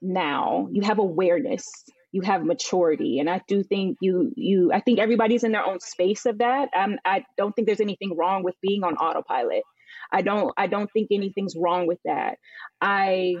now. 0.00 0.68
You 0.70 0.82
have 0.82 1.00
awareness, 1.00 1.66
you 2.12 2.22
have 2.22 2.44
maturity. 2.44 3.18
And 3.18 3.28
I 3.28 3.40
do 3.48 3.64
think 3.64 3.98
you, 4.00 4.32
you, 4.36 4.70
I 4.72 4.78
think 4.78 5.00
everybody's 5.00 5.42
in 5.42 5.50
their 5.50 5.66
own 5.66 5.80
space 5.80 6.26
of 6.26 6.38
that. 6.38 6.68
Um, 6.76 6.98
I 7.04 7.24
don't 7.36 7.52
think 7.56 7.66
there's 7.66 7.80
anything 7.80 8.16
wrong 8.16 8.44
with 8.44 8.54
being 8.62 8.84
on 8.84 8.94
autopilot. 8.94 9.64
I 10.12 10.22
don't 10.22 10.52
I 10.56 10.68
don't 10.68 10.90
think 10.92 11.08
anything's 11.10 11.56
wrong 11.56 11.88
with 11.88 11.98
that. 12.04 12.38
I 12.80 13.34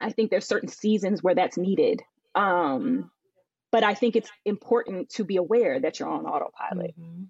I 0.00 0.12
think 0.12 0.30
there's 0.30 0.46
certain 0.46 0.68
seasons 0.68 1.24
where 1.24 1.34
that's 1.34 1.58
needed. 1.58 2.02
Um, 2.36 3.10
but 3.72 3.82
I 3.82 3.94
think 3.94 4.14
it's 4.14 4.30
important 4.44 5.10
to 5.16 5.24
be 5.24 5.38
aware 5.38 5.80
that 5.80 5.98
you're 5.98 6.08
on 6.08 6.24
autopilot. 6.24 6.94
Mm-hmm. 6.96 7.24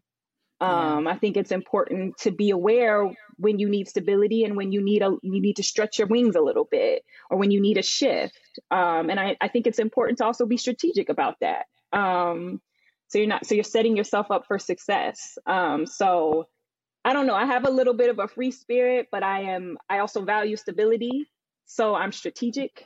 Um, 0.61 1.07
I 1.07 1.17
think 1.17 1.37
it's 1.37 1.53
important 1.53 2.19
to 2.19 2.33
be 2.33 2.51
aware 2.51 3.09
when 3.37 3.61
you 3.61 3.69
need 3.69 3.89
stability 3.89 4.43
and 4.43 4.57
when 4.57 4.73
you 4.73 4.83
need 4.83 5.03
a 5.03 5.17
you 5.23 5.41
need 5.41 5.57
to 5.57 5.63
stretch 5.63 5.99
your 5.99 6.09
wings 6.09 6.35
a 6.35 6.41
little 6.41 6.67
bit 6.69 7.05
or 7.31 7.39
when 7.39 7.53
you 7.53 7.61
need 7.61 7.79
a 7.79 7.83
shift. 7.83 8.39
Um, 8.71 9.09
and 9.09 9.21
I, 9.21 9.37
I 9.41 9.49
think 9.49 9.69
it's 9.69 9.79
important 9.79 10.19
to 10.19 10.25
also 10.25 10.47
be 10.47 10.57
strategic 10.57 11.11
about 11.11 11.37
that. 11.41 11.67
Um, 11.93 12.61
so 13.07 13.19
you're 13.19 13.29
not 13.29 13.47
so 13.47 13.55
you're 13.55 13.65
setting 13.65 13.97
yourself 13.97 14.31
up 14.31 14.47
for 14.47 14.59
success. 14.59 15.39
Um, 15.47 15.87
so 15.87 16.49
I 17.05 17.13
don't 17.13 17.29
know. 17.29 17.35
I 17.35 17.47
have 17.47 17.67
a 17.67 17.71
little 17.71 17.95
bit 17.95 18.11
of 18.11 18.19
a 18.19 18.27
free 18.27 18.51
spirit, 18.51 19.09
but 19.13 19.23
I 19.23 19.53
am 19.53 19.79
I 19.89 20.01
also 20.01 20.25
value 20.25 20.57
stability. 20.57 21.31
So 21.67 21.95
I'm 21.95 22.13
strategic 22.13 22.85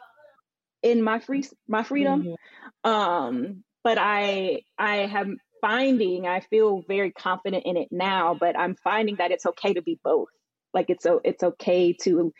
in 0.82 1.02
my 1.02 1.20
free 1.20 1.44
my 1.66 1.84
freedom. 1.84 2.22
Mm-hmm. 2.22 2.90
Um, 2.90 3.64
but 3.82 3.96
I 3.98 4.62
I 4.78 4.98
am 4.98 5.38
finding 5.62 6.26
I 6.26 6.40
feel 6.40 6.84
very 6.86 7.10
confident 7.10 7.64
in 7.64 7.78
it 7.78 7.88
now, 7.90 8.36
but 8.38 8.58
I'm 8.58 8.74
finding 8.74 9.16
that 9.16 9.30
it's 9.30 9.46
okay 9.46 9.72
to 9.72 9.80
be 9.80 9.98
both. 10.04 10.28
Like 10.74 10.90
it's 10.90 11.06
it's 11.24 11.42
okay 11.42 11.94
to 12.02 12.34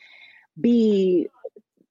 be 0.61 1.29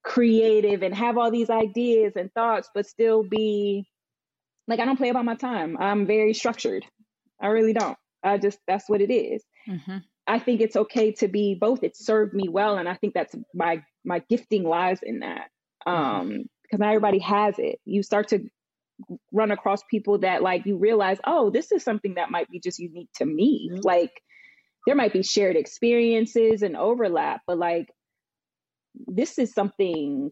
creative 0.04 0.84
and 0.84 0.94
have 0.94 1.17
all 1.17 1.32
these 1.32 1.50
ideas 1.50 2.13
and 2.15 2.32
thoughts, 2.34 2.70
but 2.76 2.86
still 2.86 3.24
be 3.24 3.88
like 4.67 4.80
I 4.80 4.86
don't 4.86 4.98
play 4.98 5.10
about 5.10 5.26
my 5.26 5.36
time. 5.36 5.78
I'm 5.80 6.06
very 6.06 6.36
structured. 6.36 6.86
I 7.41 7.48
really 7.48 7.74
don't. 7.74 7.98
I 8.24 8.38
just 8.38 8.60
that's 8.67 8.88
what 8.88 9.02
it 9.02 9.12
is. 9.12 9.44
Mm-hmm. 9.67 9.98
I 10.28 10.39
think 10.39 10.62
it's 10.62 10.76
okay 10.76 11.12
to 11.13 11.28
be 11.28 11.56
both. 11.56 11.84
It 11.84 11.98
served 11.98 12.34
me 12.34 12.48
well, 12.48 12.78
and 12.78 12.88
I 12.88 12.94
think 12.96 13.13
that's 13.13 13.36
my 13.56 13.84
my 14.06 14.22
gifting 14.30 14.63
lies 14.63 15.00
in 15.02 15.20
that. 15.20 15.50
Mm-hmm. 15.88 15.91
Um, 15.91 16.44
because 16.63 16.80
not 16.80 16.89
everybody 16.89 17.20
has 17.20 17.56
it. 17.58 17.80
You 17.84 18.02
start 18.02 18.30
to 18.30 18.46
run 19.31 19.51
across 19.51 19.81
people 19.89 20.19
that 20.19 20.41
like 20.41 20.65
you 20.65 20.77
realize, 20.77 21.17
oh, 21.25 21.49
this 21.49 21.71
is 21.71 21.83
something 21.83 22.15
that 22.15 22.31
might 22.31 22.49
be 22.49 22.59
just 22.59 22.79
unique 22.79 23.09
to 23.15 23.25
me. 23.25 23.69
Mm-hmm. 23.71 23.81
Like 23.83 24.11
there 24.85 24.95
might 24.95 25.13
be 25.13 25.23
shared 25.23 25.55
experiences 25.55 26.61
and 26.61 26.75
overlap, 26.75 27.41
but 27.47 27.57
like 27.57 27.87
this 28.95 29.37
is 29.39 29.53
something 29.53 30.31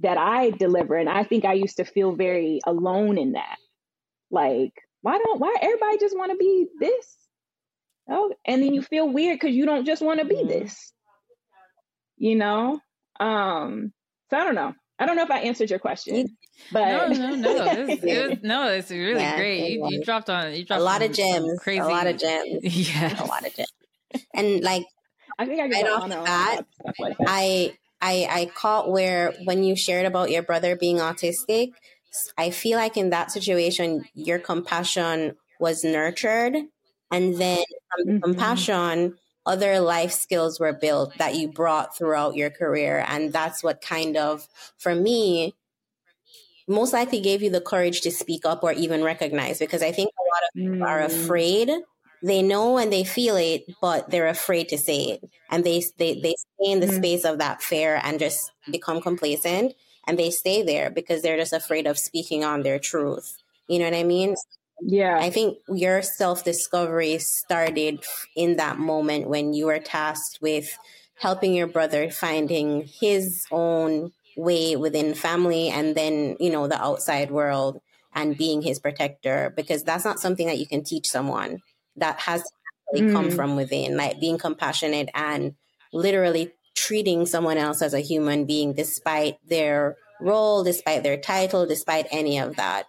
that 0.00 0.18
I 0.18 0.50
deliver, 0.50 0.96
and 0.96 1.08
I 1.08 1.24
think 1.24 1.44
I 1.44 1.54
used 1.54 1.78
to 1.78 1.84
feel 1.84 2.14
very 2.14 2.60
alone 2.66 3.18
in 3.18 3.32
that. 3.32 3.56
Like, 4.30 4.72
why 5.02 5.18
don't 5.18 5.40
why 5.40 5.56
everybody 5.60 5.98
just 5.98 6.16
want 6.16 6.32
to 6.32 6.36
be 6.36 6.66
this? 6.78 7.16
Oh, 8.08 8.32
and 8.46 8.62
then 8.62 8.74
you 8.74 8.82
feel 8.82 9.08
weird 9.08 9.38
because 9.38 9.54
you 9.54 9.66
don't 9.66 9.86
just 9.86 10.02
want 10.02 10.20
to 10.20 10.26
be 10.26 10.44
this. 10.44 10.92
You 12.16 12.36
know? 12.36 12.80
Um, 13.18 13.92
so 14.30 14.36
I 14.36 14.44
don't 14.44 14.54
know. 14.54 14.74
I 15.00 15.06
don't 15.06 15.16
know 15.16 15.22
if 15.22 15.30
I 15.30 15.40
answered 15.40 15.70
your 15.70 15.78
question, 15.78 16.36
but 16.70 16.84
no, 16.84 17.08
no, 17.08 17.34
no, 17.36 17.64
it 17.72 17.86
was, 17.86 18.04
it 18.04 18.28
was, 18.28 18.38
no, 18.42 18.68
it's 18.68 18.90
really 18.90 19.20
yeah, 19.20 19.36
great. 19.36 19.72
You, 19.72 19.88
you, 19.88 20.04
dropped 20.04 20.28
on, 20.28 20.54
you 20.54 20.64
dropped 20.64 20.80
a 20.80 20.84
lot 20.84 21.02
of 21.02 21.12
gems, 21.12 21.58
crazy, 21.58 21.80
a 21.80 21.86
lot 21.86 22.06
of 22.06 22.18
gems, 22.18 22.58
yeah, 22.62 23.24
a 23.24 23.26
lot 23.26 23.46
of 23.46 23.54
gems. 23.54 23.72
And 24.34 24.62
like, 24.62 24.84
I 25.38 25.46
think 25.46 25.60
I 25.60 25.68
right 25.68 25.88
off 25.88 26.08
that, 26.10 26.66
like 26.98 27.16
that, 27.16 27.26
I, 27.26 27.76
I, 28.02 28.28
I 28.30 28.50
caught 28.54 28.90
where 28.90 29.32
when 29.44 29.64
you 29.64 29.74
shared 29.74 30.04
about 30.04 30.30
your 30.30 30.42
brother 30.42 30.76
being 30.76 30.98
autistic, 30.98 31.72
I 32.36 32.50
feel 32.50 32.76
like 32.76 32.98
in 32.98 33.10
that 33.10 33.30
situation, 33.30 34.04
your 34.14 34.38
compassion 34.38 35.36
was 35.58 35.82
nurtured 35.82 36.56
and 37.10 37.36
then 37.38 37.64
from 37.88 38.06
the 38.06 38.12
mm-hmm. 38.12 38.22
compassion, 38.22 39.16
other 39.50 39.80
life 39.80 40.12
skills 40.12 40.60
were 40.60 40.72
built 40.72 41.18
that 41.18 41.34
you 41.34 41.48
brought 41.48 41.96
throughout 41.96 42.36
your 42.36 42.50
career. 42.50 43.04
And 43.08 43.32
that's 43.32 43.62
what 43.62 43.80
kind 43.80 44.16
of, 44.16 44.48
for 44.78 44.94
me, 44.94 45.54
most 46.68 46.92
likely 46.92 47.20
gave 47.20 47.42
you 47.42 47.50
the 47.50 47.60
courage 47.60 48.02
to 48.02 48.12
speak 48.12 48.46
up 48.46 48.62
or 48.62 48.72
even 48.72 49.02
recognize 49.02 49.58
because 49.58 49.82
I 49.82 49.90
think 49.90 50.10
a 50.10 50.28
lot 50.32 50.42
of 50.46 50.54
people 50.54 50.86
mm. 50.86 50.88
are 50.88 51.00
afraid. 51.00 51.68
They 52.22 52.42
know 52.42 52.78
and 52.78 52.92
they 52.92 53.02
feel 53.02 53.36
it, 53.36 53.64
but 53.80 54.10
they're 54.10 54.28
afraid 54.28 54.68
to 54.68 54.78
say 54.78 54.98
it. 55.12 55.30
And 55.50 55.64
they 55.64 55.82
they, 55.98 56.20
they 56.20 56.36
stay 56.36 56.70
in 56.70 56.78
the 56.78 56.86
mm. 56.86 56.96
space 56.96 57.24
of 57.24 57.38
that 57.38 57.60
fear 57.60 58.00
and 58.04 58.20
just 58.20 58.52
become 58.70 59.00
complacent 59.00 59.74
and 60.06 60.18
they 60.18 60.30
stay 60.30 60.62
there 60.62 60.90
because 60.90 61.22
they're 61.22 61.36
just 61.36 61.52
afraid 61.52 61.86
of 61.86 61.98
speaking 61.98 62.44
on 62.44 62.62
their 62.62 62.78
truth. 62.78 63.38
You 63.68 63.78
know 63.78 63.86
what 63.86 63.94
I 63.94 64.04
mean? 64.04 64.34
Yeah. 64.82 65.18
I 65.20 65.30
think 65.30 65.58
your 65.68 66.02
self 66.02 66.44
discovery 66.44 67.18
started 67.18 68.04
in 68.36 68.56
that 68.56 68.78
moment 68.78 69.28
when 69.28 69.52
you 69.52 69.66
were 69.66 69.78
tasked 69.78 70.38
with 70.40 70.76
helping 71.14 71.54
your 71.54 71.66
brother 71.66 72.10
finding 72.10 72.88
his 73.00 73.44
own 73.50 74.12
way 74.36 74.76
within 74.76 75.14
family 75.14 75.68
and 75.68 75.94
then, 75.94 76.36
you 76.40 76.50
know, 76.50 76.66
the 76.66 76.82
outside 76.82 77.30
world 77.30 77.80
and 78.14 78.36
being 78.36 78.62
his 78.62 78.78
protector 78.78 79.52
because 79.54 79.84
that's 79.84 80.04
not 80.04 80.18
something 80.18 80.46
that 80.46 80.58
you 80.58 80.66
can 80.66 80.82
teach 80.82 81.08
someone 81.08 81.58
that 81.96 82.18
has 82.20 82.42
mm. 82.94 83.12
come 83.12 83.30
from 83.30 83.56
within, 83.56 83.96
like 83.96 84.18
being 84.18 84.38
compassionate 84.38 85.08
and 85.14 85.54
literally 85.92 86.52
treating 86.74 87.26
someone 87.26 87.58
else 87.58 87.82
as 87.82 87.94
a 87.94 88.00
human 88.00 88.46
being 88.46 88.72
despite 88.72 89.36
their 89.46 89.96
role, 90.20 90.64
despite 90.64 91.02
their 91.02 91.16
title, 91.16 91.66
despite 91.66 92.06
any 92.10 92.38
of 92.38 92.56
that. 92.56 92.86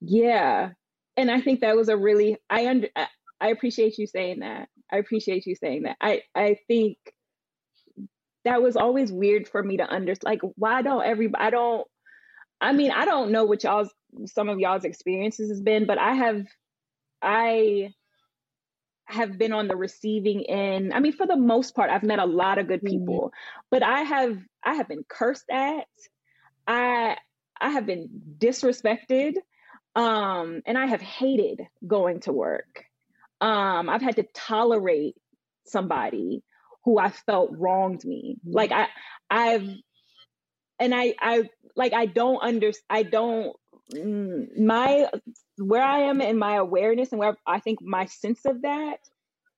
Yeah. 0.00 0.70
And 1.16 1.30
I 1.30 1.40
think 1.40 1.60
that 1.60 1.76
was 1.76 1.88
a 1.88 1.96
really 1.96 2.36
I 2.48 2.66
under 2.68 2.88
I 3.40 3.48
appreciate 3.48 3.98
you 3.98 4.06
saying 4.06 4.40
that. 4.40 4.68
I 4.90 4.98
appreciate 4.98 5.46
you 5.46 5.54
saying 5.54 5.82
that. 5.82 5.96
I 6.00 6.22
I 6.34 6.58
think 6.68 6.96
that 8.44 8.62
was 8.62 8.76
always 8.76 9.12
weird 9.12 9.48
for 9.48 9.62
me 9.62 9.78
to 9.78 9.88
understand 9.88 10.24
like 10.24 10.52
why 10.56 10.82
don't 10.82 11.04
everybody 11.04 11.44
I 11.44 11.50
don't 11.50 11.86
I 12.60 12.72
mean, 12.72 12.90
I 12.90 13.04
don't 13.04 13.30
know 13.30 13.44
what 13.44 13.62
y'all's 13.62 13.92
some 14.26 14.48
of 14.48 14.58
y'all's 14.58 14.84
experiences 14.84 15.50
has 15.50 15.60
been, 15.60 15.86
but 15.86 15.98
I 15.98 16.14
have 16.14 16.46
I 17.22 17.90
have 19.06 19.38
been 19.38 19.52
on 19.52 19.68
the 19.68 19.76
receiving 19.76 20.44
end. 20.48 20.92
I 20.92 21.00
mean, 21.00 21.12
for 21.12 21.26
the 21.26 21.36
most 21.36 21.74
part, 21.74 21.90
I've 21.90 22.02
met 22.02 22.18
a 22.18 22.26
lot 22.26 22.58
of 22.58 22.68
good 22.68 22.80
mm-hmm. 22.80 22.98
people, 22.98 23.20
mm-hmm. 23.26 23.60
but 23.70 23.82
I 23.82 24.02
have 24.02 24.38
I 24.64 24.74
have 24.74 24.88
been 24.88 25.04
cursed 25.08 25.48
at. 25.50 25.86
I 26.66 27.16
I 27.60 27.70
have 27.70 27.86
been 27.86 28.08
disrespected. 28.38 29.34
Um, 29.98 30.62
and 30.64 30.78
I 30.78 30.86
have 30.86 31.02
hated 31.02 31.62
going 31.84 32.20
to 32.20 32.32
work. 32.32 32.84
Um, 33.40 33.88
I've 33.88 34.00
had 34.00 34.14
to 34.16 34.26
tolerate 34.32 35.16
somebody 35.66 36.44
who 36.84 37.00
I 37.00 37.10
felt 37.10 37.50
wronged 37.52 38.04
me. 38.04 38.36
Like 38.46 38.70
I 38.70 38.86
I've 39.28 39.68
and 40.78 40.94
I 40.94 41.14
I 41.18 41.50
like 41.74 41.94
I 41.94 42.06
don't 42.06 42.40
under 42.40 42.70
I 42.88 43.02
don't 43.02 43.56
mm, 43.92 44.56
my 44.56 45.08
where 45.56 45.82
I 45.82 46.02
am 46.02 46.20
in 46.20 46.38
my 46.38 46.54
awareness 46.54 47.10
and 47.10 47.18
where 47.18 47.36
I 47.44 47.58
think 47.58 47.82
my 47.82 48.06
sense 48.06 48.44
of 48.44 48.62
that, 48.62 48.98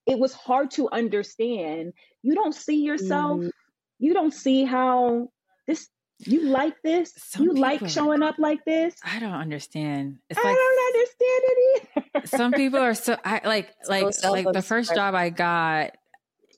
it 0.06 0.18
was 0.18 0.32
hard 0.32 0.70
to 0.72 0.88
understand. 0.90 1.92
You 2.22 2.34
don't 2.34 2.54
see 2.54 2.82
yourself. 2.82 3.40
Mm. 3.40 3.50
You 3.98 4.14
don't 4.14 4.32
see 4.32 4.64
how 4.64 5.28
this. 5.66 5.86
You 6.26 6.42
like 6.42 6.80
this. 6.82 7.12
Some 7.16 7.44
you 7.44 7.54
like 7.54 7.88
showing 7.88 8.22
up 8.22 8.38
like 8.38 8.64
this. 8.64 8.94
I 9.04 9.18
don't 9.20 9.32
understand. 9.32 10.18
It's 10.28 10.38
I 10.38 10.42
like, 10.42 10.56
don't 10.56 10.94
understand 10.94 11.42
it 11.44 11.88
either. 12.14 12.26
some 12.26 12.52
people 12.52 12.78
are 12.78 12.94
so 12.94 13.16
I 13.24 13.40
like 13.44 13.74
like 13.88 14.12
so 14.12 14.32
like 14.32 14.46
the 14.52 14.62
first 14.62 14.94
job 14.94 15.14
I 15.14 15.30
got. 15.30 15.96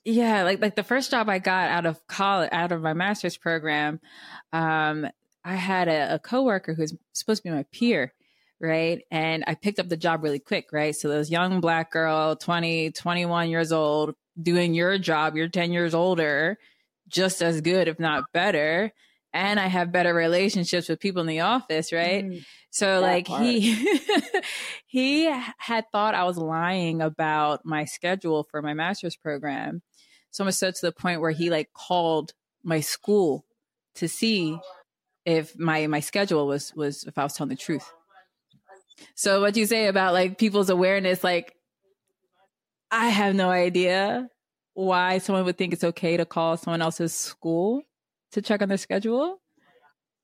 Yeah, 0.05 0.43
like 0.43 0.61
like 0.61 0.75
the 0.75 0.83
first 0.83 1.11
job 1.11 1.29
I 1.29 1.39
got 1.39 1.69
out 1.69 1.85
of 1.85 2.05
college, 2.07 2.49
out 2.51 2.73
of 2.73 2.81
my 2.81 2.93
master's 2.93 3.37
program, 3.37 4.01
um, 4.51 5.07
I 5.45 5.55
had 5.55 5.87
a, 5.87 6.15
a 6.15 6.19
coworker 6.19 6.73
who's 6.73 6.93
supposed 7.13 7.43
to 7.43 7.49
be 7.49 7.55
my 7.55 7.63
peer, 7.71 8.13
right? 8.59 9.01
And 9.11 9.45
I 9.47 9.55
picked 9.55 9.79
up 9.79 9.87
the 9.87 9.97
job 9.97 10.23
really 10.23 10.39
quick, 10.39 10.69
right? 10.73 10.95
So 10.95 11.07
this 11.07 11.29
young 11.29 11.61
black 11.61 11.91
girl, 11.91 12.35
20, 12.35 12.91
21 12.91 13.49
years 13.49 13.71
old, 13.71 14.15
doing 14.41 14.73
your 14.73 14.97
job, 14.97 15.35
you're 15.35 15.47
10 15.47 15.71
years 15.71 15.93
older, 15.93 16.57
just 17.07 17.41
as 17.41 17.61
good, 17.61 17.87
if 17.87 17.99
not 17.99 18.25
better. 18.33 18.91
And 19.33 19.59
I 19.59 19.67
have 19.67 19.91
better 19.91 20.13
relationships 20.13 20.87
with 20.87 20.99
people 20.99 21.21
in 21.21 21.27
the 21.27 21.39
office, 21.39 21.91
right? 21.91 22.23
Mm, 22.23 22.45
so 22.69 23.01
like 23.01 23.25
part. 23.25 23.41
he 23.41 23.99
he 24.85 25.23
had 25.57 25.85
thought 25.91 26.13
I 26.13 26.23
was 26.23 26.37
lying 26.37 27.01
about 27.01 27.65
my 27.65 27.85
schedule 27.85 28.43
for 28.43 28.61
my 28.61 28.73
master's 28.73 29.15
program. 29.15 29.81
So 30.31 30.43
much 30.43 30.55
so 30.55 30.71
to 30.71 30.81
the 30.81 30.91
point 30.91 31.21
where 31.21 31.31
he 31.31 31.49
like 31.49 31.73
called 31.73 32.33
my 32.63 32.79
school 32.79 33.45
to 33.95 34.07
see 34.07 34.57
if 35.25 35.57
my 35.57 35.87
my 35.87 35.99
schedule 35.99 36.47
was 36.47 36.73
was 36.75 37.03
if 37.03 37.17
I 37.17 37.23
was 37.23 37.33
telling 37.33 37.49
the 37.49 37.55
truth. 37.55 37.91
So 39.15 39.41
what 39.41 39.53
do 39.53 39.59
you 39.59 39.65
say 39.65 39.87
about 39.87 40.13
like 40.13 40.37
people's 40.37 40.69
awareness, 40.69 41.23
like 41.23 41.55
I 42.91 43.09
have 43.09 43.35
no 43.35 43.49
idea 43.49 44.29
why 44.73 45.17
someone 45.19 45.45
would 45.45 45.57
think 45.57 45.73
it's 45.73 45.83
okay 45.83 46.17
to 46.17 46.25
call 46.25 46.57
someone 46.57 46.81
else's 46.81 47.13
school 47.13 47.83
to 48.33 48.41
check 48.41 48.61
on 48.61 48.69
their 48.69 48.77
schedule. 48.77 49.39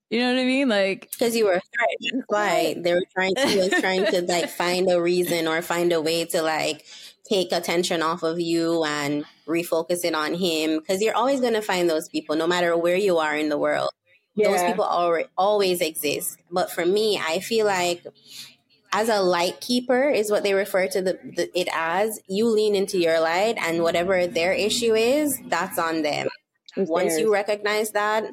You 0.10 0.20
know 0.20 0.34
what 0.34 0.42
I 0.42 0.46
mean? 0.46 0.70
Like 0.70 1.12
because 1.12 1.36
you 1.36 1.46
were 1.46 1.62
threatened. 1.74 2.84
They 2.84 2.94
were 2.94 3.06
trying 3.14 3.36
to 3.36 3.58
was 3.58 3.70
trying 3.80 4.06
to 4.08 4.22
like 4.24 4.50
find 4.58 4.92
a 4.92 5.00
reason 5.00 5.48
or 5.48 5.62
find 5.62 5.94
a 5.94 6.02
way 6.02 6.26
to 6.26 6.42
like 6.42 6.86
take 7.28 7.52
attention 7.52 8.02
off 8.02 8.24
of 8.24 8.40
you 8.40 8.84
and 8.84 9.24
refocus 9.48 10.04
it 10.04 10.16
on 10.16 10.34
him. 10.34 10.80
Because 10.80 11.02
you're 11.02 11.16
always 11.16 11.42
gonna 11.42 11.62
find 11.62 11.88
those 11.88 12.10
people, 12.10 12.36
no 12.36 12.48
matter 12.48 12.76
where 12.76 12.96
you 12.96 13.20
are 13.20 13.36
in 13.36 13.50
the 13.50 13.58
world. 13.58 13.92
Yeah. 14.34 14.50
Those 14.50 14.64
people 14.64 15.28
always 15.38 15.82
exist. 15.82 16.40
But 16.50 16.72
for 16.72 16.86
me, 16.86 17.20
I 17.20 17.40
feel 17.40 17.66
like 17.68 18.04
as 18.92 19.10
a 19.10 19.22
light 19.22 19.62
keeper 19.62 20.10
is 20.10 20.32
what 20.32 20.42
they 20.44 20.56
refer 20.56 20.88
to 20.88 21.02
the, 21.02 21.20
the, 21.36 21.60
it 21.60 21.68
as 21.72 22.20
you 22.28 22.48
lean 22.48 22.74
into 22.74 22.98
your 22.98 23.20
light 23.20 23.58
and 23.60 23.84
whatever 23.84 24.26
their 24.26 24.54
issue 24.54 24.96
is 24.96 25.40
that's 25.48 25.78
on 25.78 26.02
them 26.02 26.28
it's 26.82 26.90
once 26.90 27.10
theirs. 27.10 27.22
you 27.22 27.34
recognize 27.34 27.92
that 27.92 28.26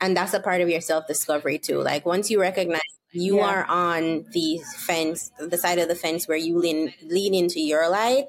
and 0.00 0.16
that's 0.16 0.34
a 0.34 0.40
part 0.40 0.60
of 0.60 0.68
your 0.68 0.80
self-discovery 0.80 1.58
too 1.58 1.80
like 1.80 2.04
once 2.04 2.30
you 2.30 2.40
recognize 2.40 2.80
you 3.12 3.36
yeah. 3.36 3.46
are 3.46 3.64
on 3.66 4.26
the 4.32 4.60
fence 4.76 5.30
the 5.38 5.56
side 5.56 5.78
of 5.78 5.88
the 5.88 5.94
fence 5.94 6.28
where 6.28 6.36
you 6.36 6.58
lean 6.58 6.92
lean 7.04 7.34
into 7.34 7.60
your 7.60 7.88
light 7.88 8.26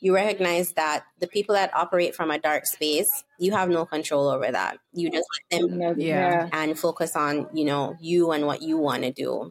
you 0.00 0.14
recognize 0.14 0.72
that 0.72 1.04
the 1.18 1.26
people 1.26 1.54
that 1.54 1.74
operate 1.74 2.14
from 2.14 2.30
a 2.30 2.38
dark 2.38 2.66
space 2.66 3.24
you 3.38 3.52
have 3.52 3.68
no 3.68 3.84
control 3.84 4.28
over 4.28 4.50
that 4.50 4.78
you 4.92 5.10
just 5.10 5.26
let 5.50 5.60
them 5.60 5.98
yeah. 5.98 6.48
and 6.52 6.78
focus 6.78 7.16
on 7.16 7.48
you 7.52 7.64
know 7.64 7.96
you 8.00 8.30
and 8.30 8.46
what 8.46 8.62
you 8.62 8.76
want 8.76 9.02
to 9.02 9.10
do 9.10 9.50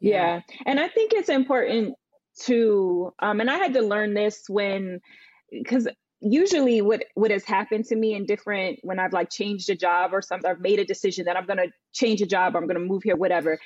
yeah. 0.00 0.40
And 0.66 0.78
I 0.78 0.88
think 0.88 1.12
it's 1.12 1.28
important 1.28 1.94
to, 2.42 3.12
um, 3.18 3.40
and 3.40 3.50
I 3.50 3.56
had 3.56 3.74
to 3.74 3.82
learn 3.82 4.14
this 4.14 4.44
when, 4.48 5.00
because 5.50 5.88
usually 6.20 6.80
what 6.80 7.04
what 7.14 7.30
has 7.30 7.44
happened 7.44 7.84
to 7.86 7.96
me 7.96 8.14
in 8.14 8.26
different 8.26 8.80
when 8.82 8.98
I've 8.98 9.12
like 9.12 9.30
changed 9.30 9.70
a 9.70 9.76
job 9.76 10.12
or 10.12 10.22
something, 10.22 10.50
I've 10.50 10.60
made 10.60 10.78
a 10.78 10.84
decision 10.84 11.26
that 11.26 11.36
I'm 11.36 11.46
gonna 11.46 11.68
change 11.92 12.20
a 12.20 12.26
job, 12.26 12.54
or 12.54 12.58
I'm 12.58 12.66
gonna 12.66 12.80
move 12.80 13.02
here, 13.02 13.16
whatever. 13.16 13.58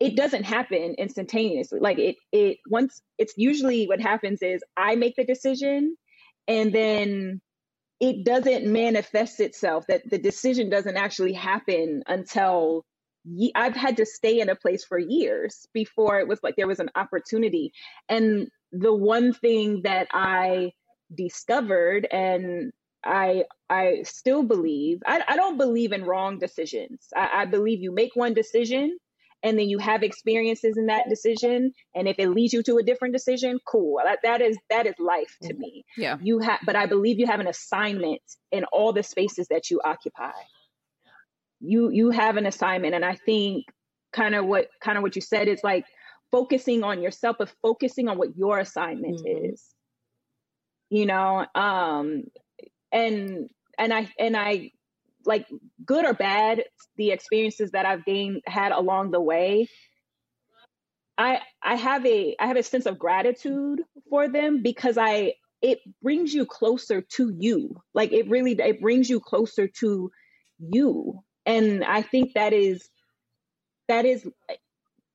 It 0.00 0.16
doesn't 0.16 0.44
happen 0.44 0.96
instantaneously. 0.98 1.78
Like 1.80 1.98
it 1.98 2.16
it 2.32 2.58
once 2.68 3.00
it's 3.18 3.34
usually 3.36 3.86
what 3.86 4.00
happens 4.00 4.42
is 4.42 4.62
I 4.76 4.96
make 4.96 5.14
the 5.16 5.24
decision 5.24 5.96
and 6.48 6.72
then 6.74 7.40
it 8.00 8.24
doesn't 8.24 8.66
manifest 8.66 9.38
itself 9.38 9.84
that 9.86 10.02
the 10.10 10.18
decision 10.18 10.68
doesn't 10.70 10.96
actually 10.96 11.34
happen 11.34 12.02
until 12.08 12.84
I've 13.54 13.76
had 13.76 13.98
to 13.98 14.06
stay 14.06 14.40
in 14.40 14.48
a 14.48 14.56
place 14.56 14.84
for 14.84 14.98
years 14.98 15.68
before 15.72 16.18
it 16.18 16.26
was 16.26 16.40
like 16.42 16.56
there 16.56 16.66
was 16.66 16.80
an 16.80 16.90
opportunity. 16.96 17.72
And 18.08 18.48
the 18.72 18.92
one 18.92 19.32
thing 19.32 19.82
that 19.84 20.08
I 20.12 20.72
discovered 21.14 22.06
and 22.10 22.72
I 23.04 23.44
I 23.68 24.02
still 24.04 24.42
believe 24.42 25.00
I, 25.06 25.22
I 25.26 25.36
don't 25.36 25.58
believe 25.58 25.92
in 25.92 26.04
wrong 26.04 26.38
decisions. 26.38 27.08
I, 27.16 27.42
I 27.42 27.44
believe 27.46 27.80
you 27.80 27.92
make 27.92 28.14
one 28.14 28.34
decision 28.34 28.96
and 29.42 29.58
then 29.58 29.68
you 29.68 29.78
have 29.78 30.04
experiences 30.04 30.76
in 30.76 30.86
that 30.86 31.08
decision 31.08 31.72
and 31.96 32.06
if 32.06 32.16
it 32.18 32.28
leads 32.28 32.52
you 32.52 32.62
to 32.62 32.76
a 32.76 32.82
different 32.82 33.12
decision 33.12 33.58
cool. 33.66 33.98
That, 34.04 34.20
that 34.22 34.40
is 34.40 34.56
that 34.70 34.86
is 34.86 34.94
life 34.98 35.36
to 35.42 35.54
me. 35.54 35.84
Yeah. 35.96 36.16
You 36.22 36.38
have 36.40 36.60
but 36.64 36.76
i 36.76 36.86
believe 36.86 37.18
you 37.18 37.26
have 37.26 37.40
an 37.40 37.48
assignment 37.48 38.22
in 38.52 38.64
all 38.72 38.92
the 38.92 39.02
spaces 39.02 39.48
that 39.48 39.70
you 39.70 39.80
occupy. 39.84 40.32
You 41.60 41.90
you 41.90 42.10
have 42.10 42.36
an 42.36 42.46
assignment 42.46 42.94
and 42.94 43.04
i 43.04 43.14
think 43.14 43.66
kind 44.12 44.34
of 44.34 44.44
what 44.44 44.68
kind 44.80 44.96
of 44.96 45.02
what 45.02 45.16
you 45.16 45.22
said 45.22 45.48
is 45.48 45.60
like 45.64 45.86
focusing 46.30 46.82
on 46.82 47.02
yourself 47.02 47.36
but 47.38 47.52
focusing 47.62 48.08
on 48.08 48.18
what 48.18 48.36
your 48.36 48.58
assignment 48.58 49.18
mm-hmm. 49.18 49.52
is 49.52 49.71
you 50.92 51.06
know 51.06 51.46
um 51.56 52.24
and 52.92 53.50
and 53.78 53.94
i 53.94 54.08
and 54.18 54.36
i 54.36 54.70
like 55.26 55.46
good 55.86 56.06
or 56.06 56.14
bad 56.14 56.64
the 56.96 57.12
experiences 57.12 57.72
that 57.72 57.86
i've 57.86 58.04
gained 58.06 58.42
had 58.46 58.72
along 58.72 59.12
the 59.12 59.20
way 59.20 59.68
i 61.18 61.40
i 61.62 61.76
have 61.76 62.06
a 62.06 62.36
i 62.40 62.46
have 62.46 62.58
a 62.58 62.62
sense 62.64 62.86
of 62.86 62.98
gratitude 62.98 63.82
for 64.10 64.28
them 64.28 64.62
because 64.62 64.98
i 64.98 65.34
it 65.62 65.80
brings 66.02 66.34
you 66.34 66.46
closer 66.46 67.02
to 67.02 67.34
you. 67.38 67.80
Like 67.94 68.12
it 68.12 68.28
really 68.28 68.52
it 68.52 68.80
brings 68.82 69.08
you 69.08 69.20
closer 69.20 69.68
to 69.80 70.10
you. 70.58 71.20
And 71.46 71.84
i 71.84 72.02
think 72.02 72.34
that 72.34 72.52
is 72.52 72.88
that 73.88 74.04
is 74.06 74.28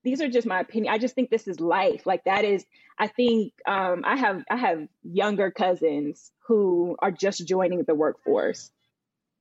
these 0.07 0.21
are 0.21 0.29
just 0.29 0.47
my 0.47 0.61
opinion. 0.61 0.93
I 0.93 0.99
just 0.99 1.15
think 1.15 1.29
this 1.29 1.49
is 1.49 1.59
life. 1.59 2.05
Like 2.05 2.23
that 2.23 2.45
is 2.45 2.65
i 2.97 3.07
think 3.07 3.53
um, 3.67 4.03
i 4.05 4.15
have 4.15 4.43
i 4.49 4.55
have 4.55 4.87
younger 5.03 5.51
cousins 5.51 6.31
who 6.47 6.95
are 6.99 7.11
just 7.11 7.45
joining 7.45 7.83
the 7.83 7.93
workforce. 7.93 8.71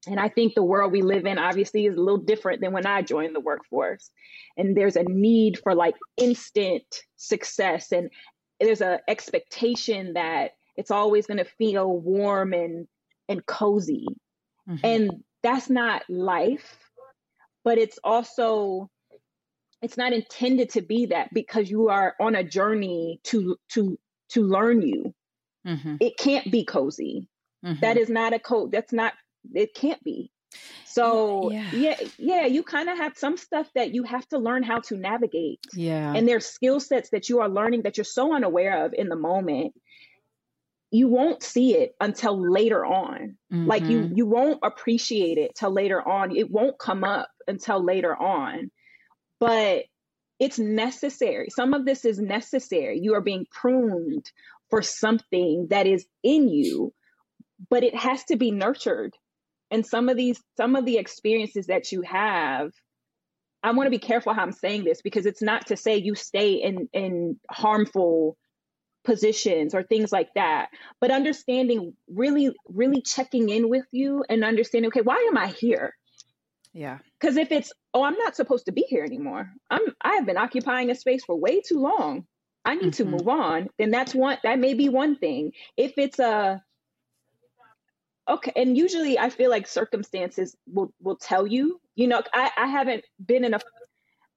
And 0.09 0.19
i 0.19 0.29
think 0.29 0.55
the 0.55 0.65
world 0.65 0.91
we 0.91 1.03
live 1.03 1.25
in 1.25 1.39
obviously 1.39 1.87
is 1.87 1.97
a 1.97 2.01
little 2.01 2.25
different 2.33 2.61
than 2.61 2.73
when 2.73 2.85
i 2.85 3.01
joined 3.03 3.35
the 3.35 3.41
workforce. 3.41 4.11
And 4.57 4.77
there's 4.77 4.97
a 4.97 5.05
need 5.05 5.59
for 5.63 5.73
like 5.75 5.95
instant 6.17 6.89
success. 7.17 7.93
And 7.93 8.11
there's 8.59 8.81
a 8.81 8.99
expectation 9.09 10.15
that 10.15 10.57
it's 10.77 10.91
always 10.91 11.27
going 11.27 11.39
to 11.39 11.51
feel 11.59 11.89
warm 11.97 12.53
and 12.53 12.89
and 13.29 13.47
cozy. 13.47 14.07
Mm-hmm. 14.69 14.85
and 14.85 15.11
that's 15.45 15.71
not 15.71 16.03
life 16.09 16.77
but 17.63 17.79
it's 17.79 18.01
also 18.03 18.91
it's 19.83 19.97
not 19.97 20.13
intended 20.13 20.71
to 20.71 20.83
be 20.83 21.07
that 21.07 21.33
because 21.33 21.71
you 21.71 21.89
are 21.89 22.15
on 22.21 22.35
a 22.35 22.45
journey 22.45 23.21
to 23.25 23.57
to 23.69 23.99
to 24.31 24.43
learn 24.43 24.83
you 24.83 25.15
mm-hmm. 25.67 25.97
it 26.01 26.17
can't 26.17 26.51
be 26.51 26.65
cozy 26.65 27.29
Mm-hmm. 27.67 27.81
That 27.81 27.97
is 27.97 28.09
not 28.09 28.33
a 28.33 28.39
code. 28.39 28.73
That's 28.73 28.93
not, 28.93 29.13
it 29.53 29.75
can't 29.75 30.03
be. 30.03 30.31
So 30.87 31.51
yeah, 31.51 31.71
yeah, 31.73 31.97
yeah 32.17 32.47
you 32.47 32.63
kind 32.63 32.89
of 32.89 32.97
have 32.97 33.19
some 33.19 33.37
stuff 33.37 33.69
that 33.75 33.93
you 33.93 34.05
have 34.05 34.27
to 34.29 34.39
learn 34.39 34.63
how 34.63 34.81
to 34.81 34.97
navigate. 34.97 35.61
Yeah. 35.75 36.15
And 36.15 36.27
there's 36.27 36.47
skill 36.47 36.81
sets 36.81 37.11
that 37.11 37.29
you 37.29 37.41
are 37.41 37.49
learning 37.49 37.83
that 37.83 37.99
you're 37.99 38.05
so 38.05 38.35
unaware 38.35 38.87
of 38.87 38.95
in 38.95 39.09
the 39.09 39.17
moment. 39.17 39.75
You 40.91 41.09
won't 41.09 41.43
see 41.43 41.75
it 41.75 41.95
until 42.01 42.51
later 42.51 42.87
on. 42.87 43.37
Mm-hmm. 43.53 43.67
Like 43.67 43.83
you 43.83 44.03
mm-hmm. 44.03 44.17
you 44.17 44.25
won't 44.25 44.61
appreciate 44.63 45.37
it 45.37 45.55
till 45.57 45.73
later 45.73 46.01
on. 46.01 46.35
It 46.35 46.51
won't 46.51 46.79
come 46.79 47.05
up 47.05 47.29
until 47.47 47.85
later 47.85 48.17
on. 48.17 48.71
But 49.41 49.85
it's 50.39 50.59
necessary. 50.59 51.49
Some 51.51 51.75
of 51.75 51.85
this 51.85 52.05
is 52.05 52.19
necessary. 52.19 53.01
You 53.03 53.15
are 53.15 53.21
being 53.21 53.47
pruned 53.51 54.31
for 54.71 54.83
something 54.83 55.69
that 55.71 55.87
is 55.87 56.07
in 56.23 56.49
you, 56.49 56.93
but 57.71 57.85
it 57.85 57.95
has 57.95 58.25
to 58.25 58.37
be 58.37 58.51
nurtured 58.51 59.15
and 59.71 59.87
some 59.87 60.09
of 60.09 60.17
these 60.17 60.43
some 60.57 60.77
of 60.77 60.85
the 60.85 60.99
experiences 60.99 61.67
that 61.67 61.93
you 61.93 62.03
have 62.03 62.71
i 63.63 63.73
want 63.73 63.87
to 63.87 63.91
be 63.91 63.99
careful 63.99 64.33
how 64.33 64.43
i'm 64.43 64.53
saying 64.53 64.85
this 64.85 65.03
because 65.03 65.27
it's 65.27 65.43
not 65.43 65.67
to 65.67 65.77
say 65.77 65.97
you 65.97 66.15
stay 66.15 66.53
in 66.55 66.89
in 66.93 67.39
harmful 67.51 68.37
positions 69.05 69.75
or 69.75 69.83
things 69.83 70.11
like 70.11 70.29
that 70.35 70.69
but 71.01 71.11
understanding 71.11 71.95
really 72.09 72.51
really 72.69 73.03
checking 73.03 73.49
in 73.49 73.69
with 73.69 73.87
you 73.93 74.25
and 74.29 74.45
understanding 74.45 74.89
okay 74.89 75.01
why 75.01 75.27
am 75.31 75.39
i 75.39 75.47
here 75.47 75.95
yeah 76.73 76.99
because 77.21 77.37
if 77.37 77.53
it's 77.53 77.73
oh 77.95 78.03
i'm 78.03 78.19
not 78.19 78.37
supposed 78.37 78.67
to 78.67 78.73
be 78.73 78.83
here 78.89 79.05
anymore. 79.05 79.51
I'm 79.71 79.83
i 80.03 80.15
have 80.15 80.27
been 80.27 80.37
occupying 80.37 80.91
a 80.91 80.95
space 80.95 81.25
for 81.25 81.37
way 81.37 81.61
too 81.61 81.81
long. 81.81 82.27
I 82.65 82.75
need 82.75 82.93
mm-hmm. 82.93 83.11
to 83.11 83.17
move 83.17 83.29
on 83.29 83.69
then 83.79 83.91
that's 83.91 84.15
one 84.15 84.39
that 84.43 84.59
may 84.59 84.75
be 84.75 84.89
one 84.89 85.17
thing. 85.17 85.53
If 85.77 85.95
it's 85.99 86.19
a 86.19 86.63
okay 88.29 88.53
and 88.57 88.77
usually 88.77 89.19
i 89.19 89.31
feel 89.31 89.51
like 89.51 89.67
circumstances 89.67 90.57
will 90.67 90.93
will 91.01 91.17
tell 91.17 91.47
you 91.47 91.81
you 91.95 92.09
know 92.09 92.23
i 92.33 92.51
i 92.57 92.67
haven't 92.67 93.05
been 93.25 93.45
in 93.45 93.55
a 93.55 93.61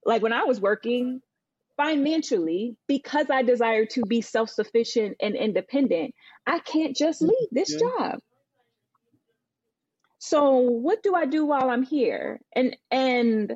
like 0.06 0.22
when 0.22 0.34
i 0.34 0.44
was 0.44 0.62
working 0.62 1.22
financially 1.78 2.76
because 2.88 3.28
i 3.30 3.42
desire 3.42 3.86
to 3.86 4.04
be 4.04 4.22
self-sufficient 4.22 5.18
and 5.20 5.36
independent 5.36 6.14
i 6.46 6.60
can't 6.60 6.96
just 6.96 7.22
leave 7.22 7.50
this 7.52 7.72
yeah. 7.72 7.80
job 7.80 8.20
so 10.20 10.58
what 10.60 11.04
do 11.04 11.16
i 11.16 11.26
do 11.26 11.46
while 11.46 11.70
i'm 11.72 11.84
here 11.84 12.42
and 12.56 12.78
and 12.92 13.56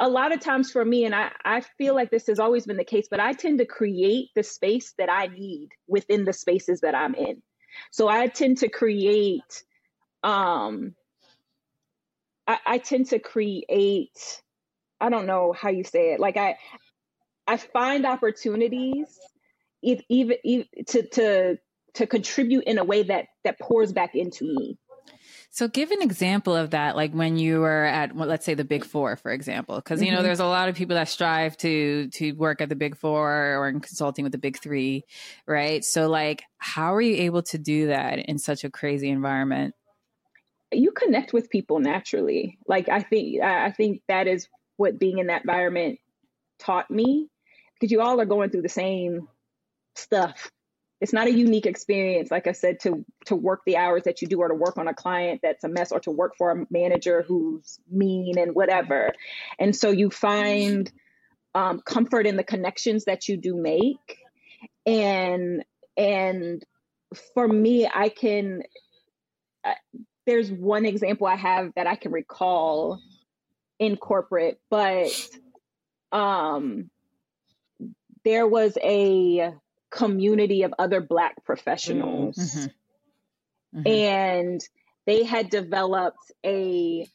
a 0.00 0.08
lot 0.08 0.32
of 0.32 0.40
times 0.40 0.72
for 0.72 0.84
me 0.84 1.04
and 1.06 1.14
I, 1.14 1.30
I 1.44 1.60
feel 1.60 1.94
like 1.94 2.10
this 2.10 2.26
has 2.28 2.40
always 2.40 2.66
been 2.66 2.78
the 2.78 2.84
case 2.84 3.08
but 3.10 3.20
i 3.20 3.32
tend 3.34 3.58
to 3.60 3.66
create 3.66 4.30
the 4.36 4.42
space 4.44 4.94
that 4.98 5.10
i 5.10 5.28
need 5.28 5.70
within 5.88 6.24
the 6.24 6.34
spaces 6.34 6.82
that 6.82 6.94
i'm 6.94 7.14
in 7.14 7.42
so 7.90 8.08
I 8.08 8.28
tend 8.28 8.58
to 8.58 8.70
create, 8.70 9.64
um, 10.22 10.94
I, 12.46 12.58
I 12.66 12.78
tend 12.78 13.08
to 13.08 13.18
create, 13.18 14.42
I 15.00 15.10
don't 15.10 15.26
know 15.26 15.52
how 15.52 15.70
you 15.70 15.84
say 15.84 16.14
it. 16.14 16.20
Like 16.20 16.36
I, 16.36 16.56
I 17.46 17.56
find 17.58 18.06
opportunities 18.06 19.06
even, 19.82 20.36
even 20.44 20.66
to, 20.88 21.08
to, 21.10 21.58
to 21.94 22.06
contribute 22.06 22.64
in 22.64 22.78
a 22.78 22.84
way 22.84 23.04
that, 23.04 23.26
that 23.44 23.60
pours 23.60 23.92
back 23.92 24.14
into 24.14 24.44
me. 24.44 24.78
So 25.54 25.68
give 25.68 25.92
an 25.92 26.02
example 26.02 26.56
of 26.56 26.70
that, 26.70 26.96
like 26.96 27.12
when 27.12 27.36
you 27.36 27.60
were 27.60 27.84
at, 27.84 28.12
well, 28.12 28.26
let's 28.26 28.44
say 28.44 28.54
the 28.54 28.64
big 28.64 28.84
four, 28.84 29.14
for 29.14 29.30
example, 29.30 29.76
because, 29.76 30.02
you 30.02 30.10
know, 30.10 30.16
mm-hmm. 30.16 30.24
there's 30.24 30.40
a 30.40 30.46
lot 30.46 30.68
of 30.68 30.74
people 30.74 30.96
that 30.96 31.08
strive 31.08 31.56
to, 31.58 32.08
to 32.08 32.32
work 32.32 32.60
at 32.60 32.68
the 32.68 32.74
big 32.74 32.96
four 32.96 33.54
or 33.56 33.68
in 33.68 33.78
consulting 33.78 34.24
with 34.24 34.32
the 34.32 34.38
big 34.38 34.58
three, 34.58 35.04
right? 35.46 35.84
So 35.84 36.08
like, 36.08 36.42
how 36.58 36.92
are 36.96 37.00
you 37.00 37.22
able 37.22 37.44
to 37.44 37.58
do 37.58 37.86
that 37.86 38.18
in 38.18 38.36
such 38.36 38.64
a 38.64 38.70
crazy 38.70 39.08
environment? 39.08 39.76
You 40.72 40.90
connect 40.90 41.32
with 41.32 41.48
people 41.50 41.78
naturally. 41.78 42.58
Like, 42.66 42.88
I 42.88 43.02
think, 43.02 43.40
I 43.40 43.70
think 43.70 44.02
that 44.08 44.26
is 44.26 44.48
what 44.76 44.98
being 44.98 45.18
in 45.18 45.28
that 45.28 45.42
environment 45.42 46.00
taught 46.58 46.90
me 46.90 47.28
because 47.78 47.92
you 47.92 48.00
all 48.00 48.20
are 48.20 48.26
going 48.26 48.50
through 48.50 48.62
the 48.62 48.68
same 48.68 49.28
stuff 49.94 50.50
it's 51.00 51.12
not 51.12 51.26
a 51.26 51.32
unique 51.32 51.66
experience 51.66 52.30
like 52.30 52.46
i 52.46 52.52
said 52.52 52.80
to 52.80 53.04
to 53.24 53.34
work 53.34 53.62
the 53.66 53.76
hours 53.76 54.04
that 54.04 54.22
you 54.22 54.28
do 54.28 54.40
or 54.40 54.48
to 54.48 54.54
work 54.54 54.78
on 54.78 54.88
a 54.88 54.94
client 54.94 55.40
that's 55.42 55.64
a 55.64 55.68
mess 55.68 55.92
or 55.92 56.00
to 56.00 56.10
work 56.10 56.36
for 56.36 56.50
a 56.50 56.66
manager 56.70 57.22
who's 57.22 57.78
mean 57.90 58.38
and 58.38 58.54
whatever. 58.54 59.12
And 59.58 59.74
so 59.74 59.90
you 59.90 60.10
find 60.10 60.90
um, 61.54 61.80
comfort 61.80 62.26
in 62.26 62.36
the 62.36 62.44
connections 62.44 63.04
that 63.04 63.28
you 63.28 63.36
do 63.36 63.54
make. 63.54 64.18
And 64.86 65.64
and 65.96 66.64
for 67.34 67.46
me 67.46 67.88
i 67.92 68.08
can 68.08 68.62
uh, 69.64 69.74
there's 70.26 70.50
one 70.50 70.84
example 70.84 71.26
i 71.26 71.36
have 71.36 71.72
that 71.76 71.86
i 71.86 71.94
can 71.94 72.10
recall 72.10 73.00
in 73.78 73.96
corporate 73.96 74.60
but 74.70 75.08
um 76.10 76.90
there 78.24 78.48
was 78.48 78.76
a 78.82 79.54
community 79.94 80.62
of 80.62 80.74
other 80.78 81.00
Black 81.00 81.44
professionals. 81.44 82.36
Mm-hmm. 82.36 83.78
Mm-hmm. 83.78 83.88
And 83.88 84.60
they 85.06 85.24
had 85.24 85.50
developed 85.50 86.32
a, 86.44 87.06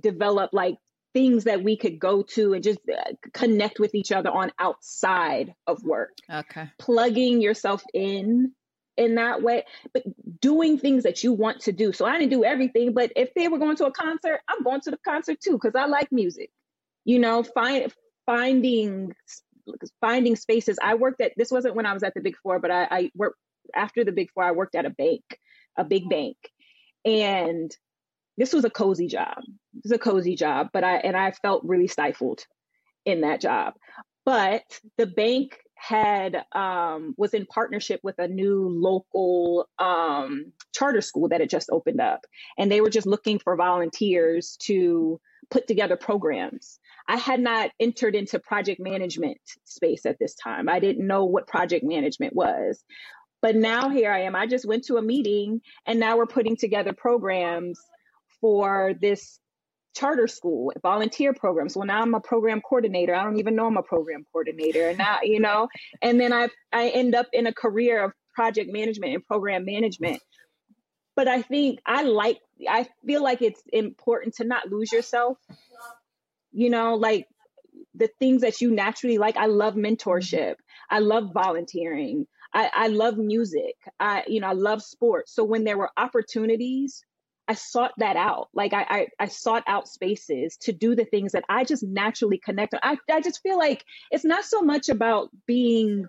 developed 0.00 0.54
like 0.54 0.76
things 1.12 1.44
that 1.44 1.62
we 1.62 1.76
could 1.76 1.98
go 1.98 2.22
to 2.22 2.54
and 2.54 2.62
just 2.62 2.80
uh, 2.88 3.12
connect 3.32 3.78
with 3.80 3.94
each 3.94 4.12
other 4.12 4.30
on 4.30 4.52
outside 4.58 5.54
of 5.66 5.82
work. 5.82 6.16
Okay. 6.32 6.70
Plugging 6.78 7.40
yourself 7.40 7.82
in 7.92 8.52
in 8.96 9.14
that 9.14 9.42
way, 9.42 9.64
but 9.94 10.02
doing 10.40 10.78
things 10.78 11.04
that 11.04 11.24
you 11.24 11.32
want 11.32 11.60
to 11.60 11.72
do. 11.72 11.90
So 11.92 12.04
I 12.04 12.18
didn't 12.18 12.32
do 12.32 12.44
everything, 12.44 12.92
but 12.92 13.10
if 13.16 13.32
they 13.34 13.48
were 13.48 13.58
going 13.58 13.76
to 13.76 13.86
a 13.86 13.92
concert, 13.92 14.40
I'm 14.46 14.62
going 14.62 14.82
to 14.82 14.90
the 14.90 14.98
concert 14.98 15.38
too 15.40 15.52
because 15.52 15.74
I 15.74 15.86
like 15.86 16.12
music. 16.12 16.50
You 17.04 17.18
know, 17.18 17.42
find 17.42 17.90
finding 18.26 19.14
finding 20.00 20.36
spaces. 20.36 20.78
I 20.82 20.94
worked 20.94 21.20
at 21.20 21.32
this 21.36 21.50
wasn't 21.50 21.74
when 21.74 21.86
I 21.86 21.92
was 21.92 22.02
at 22.02 22.14
the 22.14 22.20
Big 22.20 22.36
Four, 22.42 22.58
but 22.58 22.70
I, 22.70 22.88
I 22.90 23.10
worked 23.14 23.38
after 23.74 24.04
the 24.04 24.12
Big 24.12 24.30
Four. 24.32 24.44
I 24.44 24.52
worked 24.52 24.74
at 24.74 24.86
a 24.86 24.90
bank, 24.90 25.22
a 25.76 25.84
big 25.84 26.08
bank, 26.08 26.36
and 27.04 27.74
this 28.36 28.52
was 28.52 28.64
a 28.64 28.70
cozy 28.70 29.06
job. 29.06 29.38
It 29.38 29.84
was 29.84 29.92
a 29.92 29.98
cozy 29.98 30.36
job, 30.36 30.68
but 30.72 30.84
I 30.84 30.96
and 30.96 31.16
I 31.16 31.32
felt 31.32 31.64
really 31.64 31.88
stifled 31.88 32.44
in 33.04 33.22
that 33.22 33.40
job. 33.40 33.74
But 34.24 34.64
the 34.98 35.06
bank 35.06 35.58
had 35.74 36.44
um, 36.52 37.14
was 37.16 37.32
in 37.32 37.46
partnership 37.46 38.00
with 38.02 38.18
a 38.18 38.28
new 38.28 38.68
local 38.68 39.68
um, 39.78 40.52
charter 40.74 41.00
school 41.00 41.28
that 41.28 41.40
had 41.40 41.50
just 41.50 41.70
opened 41.70 42.00
up, 42.00 42.20
and 42.58 42.70
they 42.70 42.80
were 42.80 42.90
just 42.90 43.06
looking 43.06 43.38
for 43.38 43.56
volunteers 43.56 44.56
to 44.62 45.20
put 45.50 45.66
together 45.66 45.96
programs 45.96 46.78
I 47.08 47.16
had 47.16 47.40
not 47.40 47.70
entered 47.80 48.14
into 48.14 48.38
project 48.38 48.80
management 48.80 49.38
space 49.64 50.06
at 50.06 50.18
this 50.18 50.34
time. 50.34 50.68
I 50.68 50.80
didn't 50.80 51.06
know 51.06 51.24
what 51.24 51.46
project 51.46 51.84
management 51.84 52.34
was. 52.34 52.82
But 53.42 53.56
now 53.56 53.88
here 53.88 54.12
I 54.12 54.22
am. 54.22 54.36
I 54.36 54.46
just 54.46 54.66
went 54.66 54.84
to 54.84 54.96
a 54.96 55.02
meeting 55.02 55.60
and 55.86 55.98
now 55.98 56.16
we're 56.16 56.26
putting 56.26 56.56
together 56.56 56.92
programs 56.92 57.80
for 58.40 58.92
this 59.00 59.38
charter 59.94 60.28
school 60.28 60.72
volunteer 60.82 61.32
programs 61.32 61.76
well 61.76 61.86
now 61.86 62.00
i'm 62.00 62.14
a 62.14 62.20
program 62.20 62.60
coordinator 62.60 63.12
i 63.12 63.24
don't 63.24 63.38
even 63.38 63.56
know 63.56 63.66
i'm 63.66 63.76
a 63.76 63.82
program 63.82 64.24
coordinator 64.32 64.88
and 64.88 64.98
now 64.98 65.18
you 65.22 65.40
know 65.40 65.68
and 66.00 66.20
then 66.20 66.32
i 66.32 66.48
i 66.72 66.88
end 66.90 67.14
up 67.14 67.26
in 67.32 67.48
a 67.48 67.52
career 67.52 68.04
of 68.04 68.12
project 68.32 68.70
management 68.72 69.14
and 69.14 69.26
program 69.26 69.64
management 69.64 70.22
but 71.16 71.26
i 71.26 71.42
think 71.42 71.80
i 71.84 72.04
like 72.04 72.38
i 72.68 72.86
feel 73.04 73.22
like 73.22 73.42
it's 73.42 73.62
important 73.72 74.34
to 74.36 74.44
not 74.44 74.70
lose 74.70 74.92
yourself 74.92 75.36
you 76.52 76.70
know, 76.70 76.94
like 76.94 77.26
the 77.94 78.08
things 78.18 78.42
that 78.42 78.60
you 78.60 78.70
naturally 78.70 79.18
like. 79.18 79.36
I 79.36 79.46
love 79.46 79.74
mentorship. 79.74 80.56
I 80.88 81.00
love 81.00 81.30
volunteering. 81.32 82.26
I, 82.52 82.70
I 82.74 82.86
love 82.88 83.16
music. 83.16 83.76
I, 83.98 84.24
you 84.26 84.40
know, 84.40 84.48
I 84.48 84.52
love 84.52 84.82
sports. 84.82 85.32
So 85.34 85.44
when 85.44 85.64
there 85.64 85.78
were 85.78 85.90
opportunities, 85.96 87.04
I 87.46 87.54
sought 87.54 87.92
that 87.98 88.16
out. 88.16 88.48
Like 88.54 88.72
I, 88.72 88.86
I, 88.88 89.06
I 89.18 89.26
sought 89.26 89.64
out 89.66 89.88
spaces 89.88 90.56
to 90.62 90.72
do 90.72 90.94
the 90.94 91.04
things 91.04 91.32
that 91.32 91.44
I 91.48 91.64
just 91.64 91.82
naturally 91.82 92.38
connect. 92.38 92.74
I, 92.82 92.96
I 93.10 93.20
just 93.20 93.42
feel 93.42 93.58
like 93.58 93.84
it's 94.10 94.24
not 94.24 94.44
so 94.44 94.62
much 94.62 94.88
about 94.88 95.30
being 95.46 96.06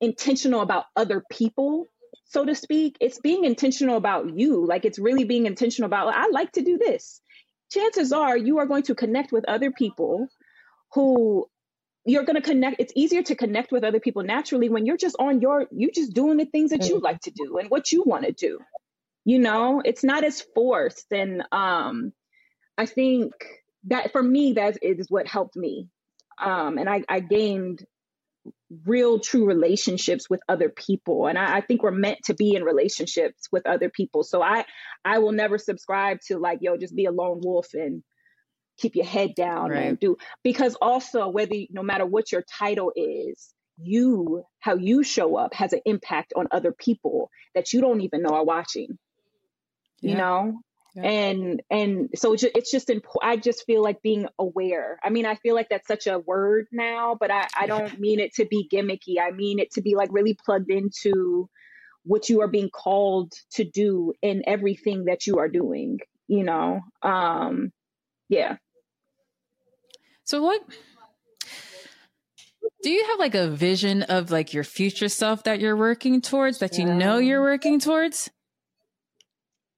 intentional 0.00 0.60
about 0.60 0.86
other 0.96 1.22
people, 1.30 1.86
so 2.24 2.44
to 2.44 2.54
speak. 2.54 2.96
It's 3.00 3.20
being 3.20 3.44
intentional 3.44 3.96
about 3.96 4.36
you. 4.36 4.66
Like 4.66 4.84
it's 4.84 4.98
really 4.98 5.24
being 5.24 5.46
intentional 5.46 5.86
about, 5.86 6.14
I 6.14 6.28
like 6.28 6.52
to 6.52 6.62
do 6.62 6.78
this 6.78 7.20
chances 7.74 8.12
are 8.12 8.36
you 8.36 8.58
are 8.58 8.66
going 8.66 8.84
to 8.84 8.94
connect 8.94 9.32
with 9.32 9.44
other 9.48 9.70
people 9.70 10.28
who 10.92 11.46
you're 12.06 12.24
going 12.24 12.36
to 12.36 12.42
connect 12.42 12.76
it's 12.78 12.92
easier 12.94 13.22
to 13.22 13.34
connect 13.34 13.72
with 13.72 13.84
other 13.84 14.00
people 14.00 14.22
naturally 14.22 14.68
when 14.68 14.86
you're 14.86 14.96
just 15.06 15.16
on 15.18 15.40
your 15.40 15.66
you're 15.72 15.90
just 15.90 16.12
doing 16.14 16.36
the 16.36 16.44
things 16.44 16.70
that 16.70 16.88
you 16.88 17.00
like 17.00 17.20
to 17.20 17.30
do 17.30 17.58
and 17.58 17.70
what 17.70 17.90
you 17.92 18.02
want 18.04 18.24
to 18.24 18.32
do. 18.32 18.58
You 19.24 19.38
know 19.38 19.82
it's 19.84 20.04
not 20.04 20.24
as 20.24 20.42
forced 20.54 21.10
and 21.10 21.42
um 21.50 22.12
i 22.76 22.86
think 22.86 23.32
that 23.84 24.12
for 24.12 24.22
me 24.22 24.54
that 24.54 24.78
is 24.82 25.10
what 25.10 25.26
helped 25.26 25.56
me. 25.56 25.88
Um 26.38 26.78
and 26.78 26.88
i 26.88 27.02
i 27.08 27.20
gained 27.20 27.84
real 28.84 29.18
true 29.18 29.44
relationships 29.44 30.28
with 30.28 30.40
other 30.48 30.68
people 30.68 31.26
and 31.26 31.38
I, 31.38 31.56
I, 31.56 31.60
think 31.60 31.82
we're 31.82 31.90
meant 31.90 32.18
to 32.24 32.34
be 32.34 32.54
in 32.54 32.62
relationships 32.62 33.48
with 33.52 33.66
other 33.66 33.88
people 33.88 34.22
so 34.22 34.42
i 34.42 34.64
i 35.04 35.18
will 35.18 35.32
never 35.32 35.58
subscribe 35.58 36.20
to 36.28 36.38
like 36.38 36.58
yo 36.62 36.76
just 36.76 36.94
be 36.94 37.04
a 37.04 37.12
lone 37.12 37.40
wolf 37.42 37.68
and 37.74 38.02
keep 38.78 38.96
your 38.96 39.04
head 39.04 39.34
down 39.34 39.70
right. 39.70 39.86
and 39.86 40.00
do 40.00 40.16
because 40.42 40.74
also 40.80 41.28
whether 41.28 41.54
no 41.70 41.82
matter 41.82 42.06
what 42.06 42.32
your 42.32 42.42
title 42.58 42.92
is 42.96 43.54
you 43.76 44.44
how 44.60 44.74
you 44.74 45.02
show 45.02 45.36
up 45.36 45.54
has 45.54 45.72
an 45.72 45.80
impact 45.84 46.32
on 46.36 46.46
other 46.50 46.72
people 46.72 47.30
that 47.54 47.72
you 47.72 47.80
don't 47.80 48.00
even 48.00 48.22
know 48.22 48.34
are 48.34 48.44
watching 48.44 48.98
yeah. 50.00 50.10
you 50.10 50.16
know 50.16 50.60
yeah. 50.94 51.02
and 51.02 51.62
and 51.70 52.10
so 52.14 52.34
it's 52.34 52.70
just 52.70 52.90
important 52.90 53.32
i 53.32 53.36
just 53.36 53.64
feel 53.64 53.82
like 53.82 54.02
being 54.02 54.26
aware. 54.38 54.98
I 55.02 55.10
mean 55.10 55.26
i 55.26 55.34
feel 55.36 55.54
like 55.54 55.68
that's 55.68 55.88
such 55.88 56.06
a 56.06 56.18
word 56.18 56.66
now 56.72 57.16
but 57.18 57.30
i 57.30 57.46
i 57.58 57.66
don't 57.66 57.98
mean 57.98 58.20
it 58.20 58.34
to 58.34 58.44
be 58.44 58.68
gimmicky. 58.72 59.16
I 59.20 59.30
mean 59.30 59.58
it 59.58 59.72
to 59.72 59.82
be 59.82 59.94
like 59.94 60.10
really 60.12 60.36
plugged 60.44 60.70
into 60.70 61.48
what 62.04 62.28
you 62.28 62.42
are 62.42 62.48
being 62.48 62.70
called 62.70 63.32
to 63.52 63.64
do 63.64 64.12
in 64.22 64.42
everything 64.46 65.06
that 65.06 65.26
you 65.26 65.38
are 65.38 65.48
doing 65.48 65.98
you 66.26 66.44
know? 66.44 66.80
Um 67.02 67.72
yeah. 68.28 68.56
So 70.24 70.42
what 70.42 70.62
do 72.82 72.90
you 72.90 73.06
have 73.06 73.18
like 73.18 73.34
a 73.34 73.48
vision 73.48 74.02
of 74.02 74.30
like 74.30 74.52
your 74.52 74.64
future 74.64 75.08
self 75.08 75.44
that 75.44 75.60
you're 75.60 75.76
working 75.76 76.20
towards 76.20 76.58
that 76.58 76.78
you 76.78 76.84
know 76.84 77.18
you're 77.18 77.42
working 77.42 77.80
towards? 77.80 78.30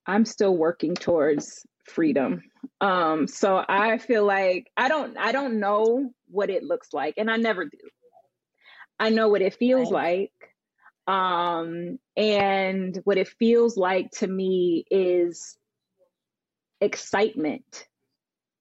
I'm 0.07 0.25
still 0.25 0.57
working 0.57 0.95
towards 0.95 1.67
freedom. 1.85 2.43
Um 2.81 3.27
so 3.27 3.65
I 3.69 3.99
feel 3.99 4.25
like 4.25 4.71
I 4.77 4.89
don't 4.89 5.17
I 5.17 5.33
don't 5.33 5.61
know 5.61 6.11
what 6.29 6.51
it 6.51 6.63
looks 6.63 6.93
like 6.93 7.15
and 7.17 7.31
I 7.31 7.37
never 7.37 7.65
do. 7.65 7.79
I 8.99 9.11
know 9.11 9.29
what 9.29 9.43
it 9.43 9.55
feels 9.55 9.93
right. 9.93 10.31
like. 11.09 11.15
Um 11.17 11.99
and 12.17 13.01
what 13.05 13.19
it 13.19 13.29
feels 13.29 13.77
like 13.77 14.11
to 14.13 14.27
me 14.27 14.85
is 14.91 15.57
excitement. 16.81 17.87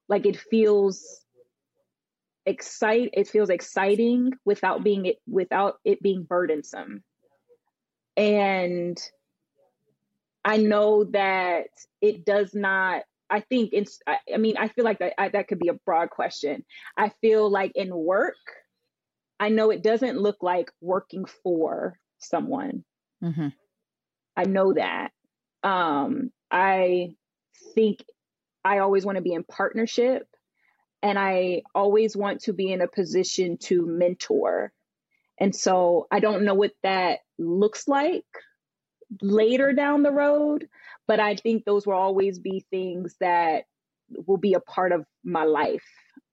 Like 0.07 0.25
it 0.25 0.37
feels 0.37 1.25
excite 2.45 3.09
it 3.13 3.27
feels 3.27 3.49
exciting 3.49 4.31
without 4.45 4.83
being 4.83 5.07
it 5.07 5.17
without 5.27 5.79
it 5.83 5.99
being 5.99 6.23
burdensome 6.23 7.03
and 8.15 9.01
i 10.45 10.57
know 10.57 11.03
that 11.05 11.67
it 12.01 12.25
does 12.25 12.53
not 12.53 13.03
i 13.29 13.41
think 13.41 13.71
it's 13.73 13.99
i, 14.07 14.17
I 14.33 14.37
mean 14.37 14.55
i 14.57 14.69
feel 14.69 14.85
like 14.85 14.99
that 14.99 15.13
I, 15.19 15.29
that 15.29 15.47
could 15.47 15.59
be 15.59 15.69
a 15.69 15.79
broad 15.85 16.09
question 16.09 16.63
i 16.97 17.09
feel 17.21 17.49
like 17.49 17.73
in 17.75 17.93
work 17.93 18.35
i 19.39 19.49
know 19.49 19.71
it 19.71 19.83
doesn't 19.83 20.19
look 20.19 20.37
like 20.41 20.71
working 20.79 21.25
for 21.43 21.99
someone 22.19 22.85
mm-hmm. 23.23 23.49
i 24.37 24.43
know 24.45 24.73
that 24.73 25.11
um 25.63 26.31
i 26.51 27.09
think 27.73 27.99
i 28.63 28.77
always 28.79 29.05
want 29.05 29.17
to 29.17 29.23
be 29.23 29.33
in 29.33 29.43
partnership 29.43 30.27
and 31.05 31.19
I 31.19 31.61
always 31.75 32.17
want 32.17 32.41
to 32.41 32.53
be 32.53 32.71
in 32.71 32.81
a 32.81 32.87
position 32.87 33.57
to 33.57 33.85
mentor. 33.85 34.73
And 35.39 35.55
so 35.55 36.07
I 36.11 36.19
don't 36.19 36.45
know 36.45 36.55
what 36.55 36.71
that 36.81 37.19
looks 37.37 37.87
like 37.87 38.25
later 39.21 39.73
down 39.73 40.03
the 40.03 40.11
road, 40.11 40.67
but 41.07 41.19
I 41.19 41.35
think 41.35 41.65
those 41.65 41.85
will 41.85 41.93
always 41.93 42.39
be 42.39 42.65
things 42.71 43.15
that 43.19 43.65
will 44.27 44.37
be 44.37 44.53
a 44.53 44.59
part 44.59 44.91
of 44.91 45.05
my 45.23 45.43
life. 45.43 45.85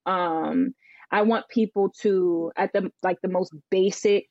Um, 0.07 0.75
I 1.11 1.23
want 1.23 1.49
people 1.49 1.91
to 2.01 2.53
at 2.57 2.73
the 2.73 2.91
like 3.03 3.21
the 3.21 3.29
most 3.29 3.55
basic 3.71 4.27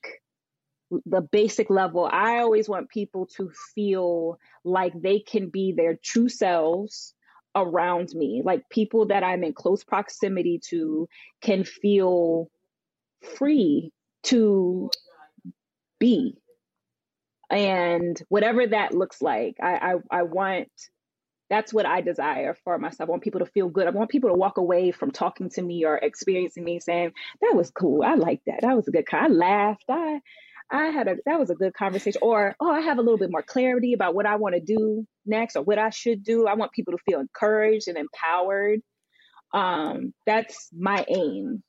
the 1.06 1.22
basic 1.22 1.70
level, 1.70 2.08
I 2.10 2.38
always 2.38 2.68
want 2.68 2.90
people 2.90 3.26
to 3.36 3.50
feel 3.74 4.38
like 4.64 4.92
they 5.00 5.20
can 5.20 5.48
be 5.48 5.72
their 5.72 5.96
true 5.96 6.28
selves 6.28 7.14
around 7.54 8.10
me, 8.14 8.42
like 8.44 8.68
people 8.70 9.06
that 9.06 9.22
I'm 9.22 9.44
in 9.44 9.52
close 9.52 9.84
proximity 9.84 10.60
to, 10.70 11.08
can 11.40 11.64
feel 11.64 12.50
free 13.36 13.92
to 14.24 14.90
be. 15.98 16.36
And 17.52 18.20
whatever 18.28 18.66
that 18.66 18.94
looks 18.94 19.20
like, 19.20 19.56
I, 19.62 19.94
I, 20.10 20.20
I 20.20 20.22
want 20.22 20.70
that's 21.50 21.72
what 21.72 21.84
I 21.84 22.00
desire 22.00 22.56
for 22.64 22.78
myself. 22.78 23.08
I 23.08 23.10
want 23.10 23.22
people 23.22 23.40
to 23.40 23.46
feel 23.46 23.68
good. 23.68 23.86
I 23.86 23.90
want 23.90 24.08
people 24.08 24.30
to 24.30 24.34
walk 24.34 24.56
away 24.56 24.90
from 24.90 25.10
talking 25.10 25.50
to 25.50 25.60
me 25.60 25.84
or 25.84 25.98
experiencing 25.98 26.64
me 26.64 26.80
saying, 26.80 27.12
that 27.42 27.52
was 27.54 27.70
cool. 27.70 28.02
I 28.02 28.14
like 28.14 28.40
that. 28.46 28.60
That 28.62 28.74
was 28.74 28.88
a 28.88 28.90
good 28.90 29.04
I 29.12 29.28
laughed. 29.28 29.84
I 29.90 30.20
I 30.70 30.86
had 30.86 31.08
a 31.08 31.16
that 31.26 31.38
was 31.38 31.50
a 31.50 31.54
good 31.54 31.74
conversation. 31.74 32.20
Or 32.22 32.56
oh, 32.58 32.70
I 32.70 32.80
have 32.80 32.96
a 32.96 33.02
little 33.02 33.18
bit 33.18 33.30
more 33.30 33.42
clarity 33.42 33.92
about 33.92 34.14
what 34.14 34.24
I 34.24 34.36
want 34.36 34.54
to 34.54 34.62
do 34.62 35.06
next 35.26 35.56
or 35.56 35.62
what 35.62 35.78
I 35.78 35.90
should 35.90 36.24
do. 36.24 36.46
I 36.46 36.54
want 36.54 36.72
people 36.72 36.92
to 36.92 37.04
feel 37.04 37.20
encouraged 37.20 37.86
and 37.86 37.98
empowered. 37.98 38.80
Um, 39.52 40.14
that's 40.24 40.70
my 40.72 41.04
aim. 41.06 41.62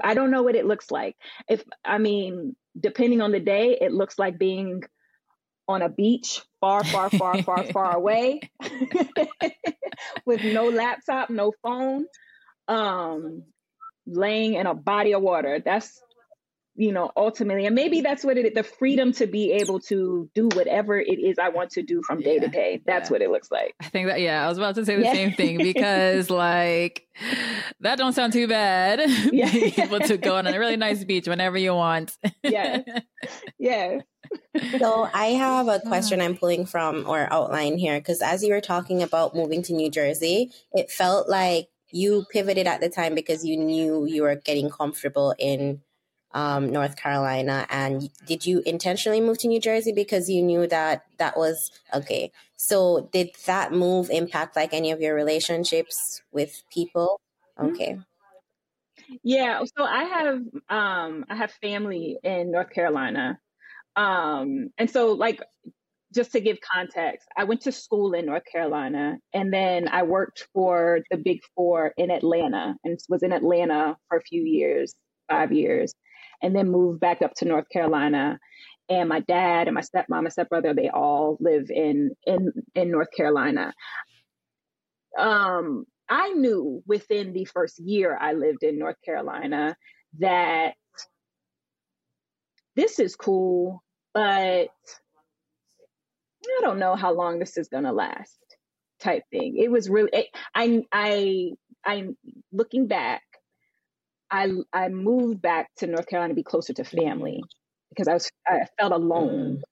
I 0.00 0.14
don't 0.14 0.30
know 0.30 0.44
what 0.44 0.54
it 0.54 0.64
looks 0.64 0.92
like. 0.92 1.16
If 1.48 1.64
I 1.84 1.98
mean, 1.98 2.54
depending 2.78 3.20
on 3.20 3.32
the 3.32 3.40
day, 3.40 3.76
it 3.80 3.92
looks 3.92 4.16
like 4.16 4.38
being 4.38 4.84
on 5.68 5.82
a 5.82 5.88
beach 5.88 6.40
far, 6.60 6.82
far, 6.82 7.10
far, 7.10 7.42
far, 7.42 7.64
far 7.64 7.96
away 7.96 8.40
with 10.24 10.42
no 10.42 10.68
laptop, 10.68 11.30
no 11.30 11.52
phone, 11.62 12.06
um, 12.66 13.44
laying 14.06 14.54
in 14.54 14.66
a 14.66 14.74
body 14.74 15.14
of 15.14 15.22
water. 15.22 15.60
That's 15.64 16.00
you 16.78 16.92
know, 16.92 17.10
ultimately, 17.16 17.66
and 17.66 17.74
maybe 17.74 18.02
that's 18.02 18.22
what 18.22 18.38
it 18.38 18.54
the 18.54 18.62
freedom 18.62 19.10
to 19.14 19.26
be 19.26 19.50
able 19.50 19.80
to 19.80 20.30
do 20.32 20.48
whatever 20.54 20.96
it 20.96 21.18
is 21.18 21.36
I 21.36 21.48
want 21.48 21.70
to 21.70 21.82
do 21.82 22.02
from 22.06 22.20
day 22.20 22.36
yeah, 22.36 22.42
to 22.42 22.48
day. 22.48 22.82
That's 22.86 23.10
yeah. 23.10 23.14
what 23.14 23.22
it 23.22 23.30
looks 23.30 23.50
like. 23.50 23.74
I 23.80 23.88
think 23.88 24.06
that, 24.06 24.20
yeah, 24.20 24.44
I 24.44 24.48
was 24.48 24.58
about 24.58 24.76
to 24.76 24.86
say 24.86 24.94
the 24.94 25.02
yeah. 25.02 25.12
same 25.12 25.32
thing 25.32 25.58
because, 25.58 26.30
like, 26.30 27.04
that 27.80 27.98
don't 27.98 28.12
sound 28.12 28.32
too 28.32 28.46
bad. 28.46 29.00
Yeah. 29.32 29.50
Being 29.50 29.72
able 29.76 29.98
to 29.98 30.16
go 30.18 30.36
on 30.36 30.46
a 30.46 30.56
really 30.56 30.76
nice 30.76 31.02
beach 31.02 31.26
whenever 31.26 31.58
you 31.58 31.74
want. 31.74 32.16
yes. 32.44 32.84
Yes. 33.58 34.02
So 34.78 35.08
I 35.12 35.26
have 35.26 35.68
a 35.68 35.80
question 35.86 36.20
I'm 36.20 36.36
pulling 36.36 36.66
from 36.66 37.06
or 37.06 37.32
outline 37.32 37.78
here 37.78 37.98
because 37.98 38.22
as 38.22 38.42
you 38.42 38.52
were 38.52 38.60
talking 38.60 39.02
about 39.02 39.34
moving 39.34 39.62
to 39.62 39.72
New 39.72 39.90
Jersey, 39.90 40.50
it 40.72 40.90
felt 40.90 41.28
like 41.28 41.68
you 41.90 42.24
pivoted 42.30 42.66
at 42.66 42.80
the 42.80 42.88
time 42.88 43.14
because 43.14 43.44
you 43.44 43.56
knew 43.56 44.04
you 44.06 44.22
were 44.22 44.36
getting 44.36 44.70
comfortable 44.70 45.34
in 45.38 45.80
um, 46.32 46.70
North 46.70 46.96
Carolina. 46.96 47.66
And 47.70 48.10
did 48.26 48.44
you 48.44 48.62
intentionally 48.66 49.20
move 49.20 49.38
to 49.38 49.48
New 49.48 49.60
Jersey 49.60 49.92
because 49.92 50.28
you 50.28 50.42
knew 50.42 50.66
that 50.66 51.04
that 51.18 51.36
was 51.36 51.70
okay? 51.94 52.30
So 52.56 53.08
did 53.12 53.30
that 53.46 53.72
move 53.72 54.10
impact 54.10 54.56
like 54.56 54.74
any 54.74 54.90
of 54.90 55.00
your 55.00 55.14
relationships 55.14 56.22
with 56.32 56.62
people? 56.70 57.20
Mm-hmm. 57.58 57.74
Okay. 57.74 57.98
Yeah, 59.22 59.62
so 59.76 59.84
I 59.84 60.04
have 60.04 60.34
um 60.68 61.24
I 61.28 61.36
have 61.36 61.50
family 61.52 62.18
in 62.22 62.50
North 62.50 62.70
Carolina. 62.70 63.38
Um 63.98 64.70
and 64.78 64.90
so 64.90 65.12
like 65.12 65.42
just 66.14 66.32
to 66.32 66.40
give 66.40 66.56
context, 66.60 67.28
I 67.36 67.44
went 67.44 67.60
to 67.62 67.72
school 67.72 68.14
in 68.14 68.24
North 68.24 68.44
Carolina 68.50 69.18
and 69.34 69.52
then 69.52 69.88
I 69.88 70.04
worked 70.04 70.48
for 70.54 71.00
the 71.10 71.18
Big 71.18 71.40
4 71.54 71.92
in 71.98 72.10
Atlanta 72.10 72.76
and 72.84 72.98
was 73.10 73.22
in 73.22 73.32
Atlanta 73.32 73.94
for 74.08 74.16
a 74.16 74.22
few 74.22 74.42
years, 74.42 74.94
5 75.28 75.52
years 75.52 75.94
and 76.42 76.54
then 76.54 76.70
moved 76.70 77.00
back 77.00 77.22
up 77.22 77.34
to 77.34 77.44
North 77.44 77.68
Carolina. 77.70 78.38
And 78.88 79.08
my 79.08 79.20
dad 79.20 79.68
and 79.68 79.74
my 79.74 79.82
stepmom 79.82 80.20
and 80.20 80.32
stepbrother, 80.32 80.72
they 80.72 80.88
all 80.88 81.36
live 81.40 81.70
in 81.70 82.12
in 82.26 82.52
in 82.74 82.90
North 82.90 83.08
Carolina. 83.14 83.74
Um, 85.18 85.84
I 86.08 86.30
knew 86.30 86.82
within 86.86 87.32
the 87.32 87.44
first 87.44 87.78
year 87.78 88.16
I 88.18 88.32
lived 88.32 88.62
in 88.62 88.78
North 88.78 88.96
Carolina 89.04 89.76
that 90.20 90.74
this 92.76 92.98
is 92.98 93.14
cool, 93.14 93.82
but 94.18 94.70
I 96.44 96.60
don't 96.60 96.80
know 96.80 96.96
how 96.96 97.12
long 97.12 97.38
this 97.38 97.56
is 97.56 97.68
gonna 97.68 97.92
last. 97.92 98.36
Type 98.98 99.22
thing. 99.30 99.56
It 99.56 99.70
was 99.70 99.88
really. 99.88 100.10
It, 100.12 100.26
I 100.56 100.82
I 100.92 101.50
I'm 101.86 102.16
looking 102.50 102.88
back. 102.88 103.22
I 104.28 104.50
I 104.72 104.88
moved 104.88 105.40
back 105.40 105.68
to 105.76 105.86
North 105.86 106.08
Carolina 106.08 106.32
to 106.32 106.34
be 106.34 106.42
closer 106.42 106.72
to 106.72 106.84
family 106.84 107.40
because 107.90 108.08
I 108.08 108.14
was 108.14 108.28
I 108.44 108.62
felt 108.76 108.92
alone 108.92 109.58
mm. 109.58 109.62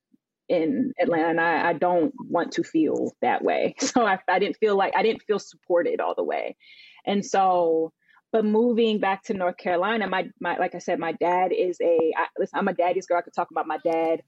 in 0.49 0.93
Atlanta 1.01 1.29
and 1.31 1.41
I, 1.41 1.71
I 1.71 1.73
don't 1.73 2.15
want 2.31 2.53
to 2.53 2.63
feel 2.63 3.17
that 3.23 3.43
way. 3.43 3.75
So 3.81 4.07
I, 4.07 4.21
I 4.29 4.39
didn't 4.39 4.59
feel 4.59 4.77
like 4.77 4.95
I 4.97 5.03
didn't 5.03 5.25
feel 5.27 5.41
supported 5.41 6.01
all 6.01 6.15
the 6.15 6.23
way. 6.23 6.57
And 7.05 7.27
so 7.27 7.93
but 8.33 8.45
moving 8.45 9.01
back 9.01 9.25
to 9.25 9.35
North 9.35 9.57
Carolina, 9.57 10.07
my 10.07 10.29
my 10.41 10.57
like 10.57 10.77
I 10.77 10.79
said, 10.79 11.01
my 11.01 11.13
dad 11.13 11.53
is 11.53 11.81
a 11.81 12.13
I, 12.17 12.27
listen, 12.39 12.61
I'm 12.61 12.69
a 12.69 12.75
daddy's 12.75 13.07
girl. 13.07 13.19
I 13.19 13.23
could 13.23 13.35
talk 13.35 13.51
about 13.51 13.67
my 13.67 13.79
dad 13.85 14.21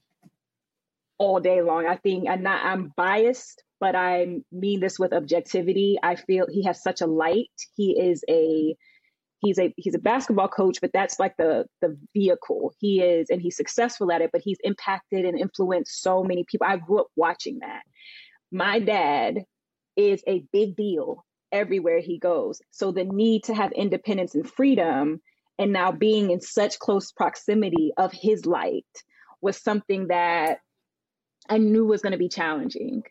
all 1.19 1.39
day 1.39 1.61
long. 1.61 1.85
I 1.85 1.97
think 1.97 2.27
I'm 2.27 2.41
not 2.41 2.65
I'm 2.65 2.91
biased, 2.97 3.63
but 3.79 3.95
I 3.95 4.39
mean 4.51 4.79
this 4.79 4.97
with 4.97 5.13
objectivity. 5.13 5.97
I 6.01 6.15
feel 6.15 6.47
he 6.49 6.63
has 6.63 6.81
such 6.81 7.01
a 7.01 7.07
light. 7.07 7.51
He 7.75 7.99
is 7.99 8.23
a 8.27 8.75
he's 9.41 9.59
a 9.59 9.73
he's 9.77 9.95
a 9.95 9.99
basketball 9.99 10.47
coach 10.47 10.79
but 10.81 10.91
that's 10.93 11.19
like 11.19 11.35
the 11.37 11.65
the 11.81 11.97
vehicle 12.13 12.73
he 12.79 13.01
is 13.01 13.29
and 13.29 13.41
he's 13.41 13.55
successful 13.55 14.11
at 14.11 14.21
it 14.21 14.31
but 14.31 14.41
he's 14.43 14.57
impacted 14.63 15.25
and 15.25 15.39
influenced 15.39 16.01
so 16.01 16.23
many 16.23 16.43
people 16.49 16.67
i 16.67 16.77
grew 16.77 16.99
up 16.99 17.07
watching 17.15 17.59
that 17.59 17.81
my 18.51 18.79
dad 18.79 19.45
is 19.95 20.21
a 20.27 20.43
big 20.51 20.75
deal 20.75 21.25
everywhere 21.51 21.99
he 21.99 22.19
goes 22.19 22.61
so 22.71 22.91
the 22.91 23.05
need 23.05 23.43
to 23.43 23.53
have 23.53 23.71
independence 23.71 24.35
and 24.35 24.49
freedom 24.49 25.21
and 25.57 25.73
now 25.73 25.91
being 25.91 26.31
in 26.31 26.41
such 26.41 26.79
close 26.79 27.11
proximity 27.11 27.91
of 27.97 28.11
his 28.13 28.45
light 28.45 28.85
was 29.41 29.57
something 29.57 30.07
that 30.07 30.59
i 31.49 31.57
knew 31.57 31.85
was 31.85 32.01
going 32.01 32.11
to 32.13 32.17
be 32.17 32.29
challenging. 32.29 33.03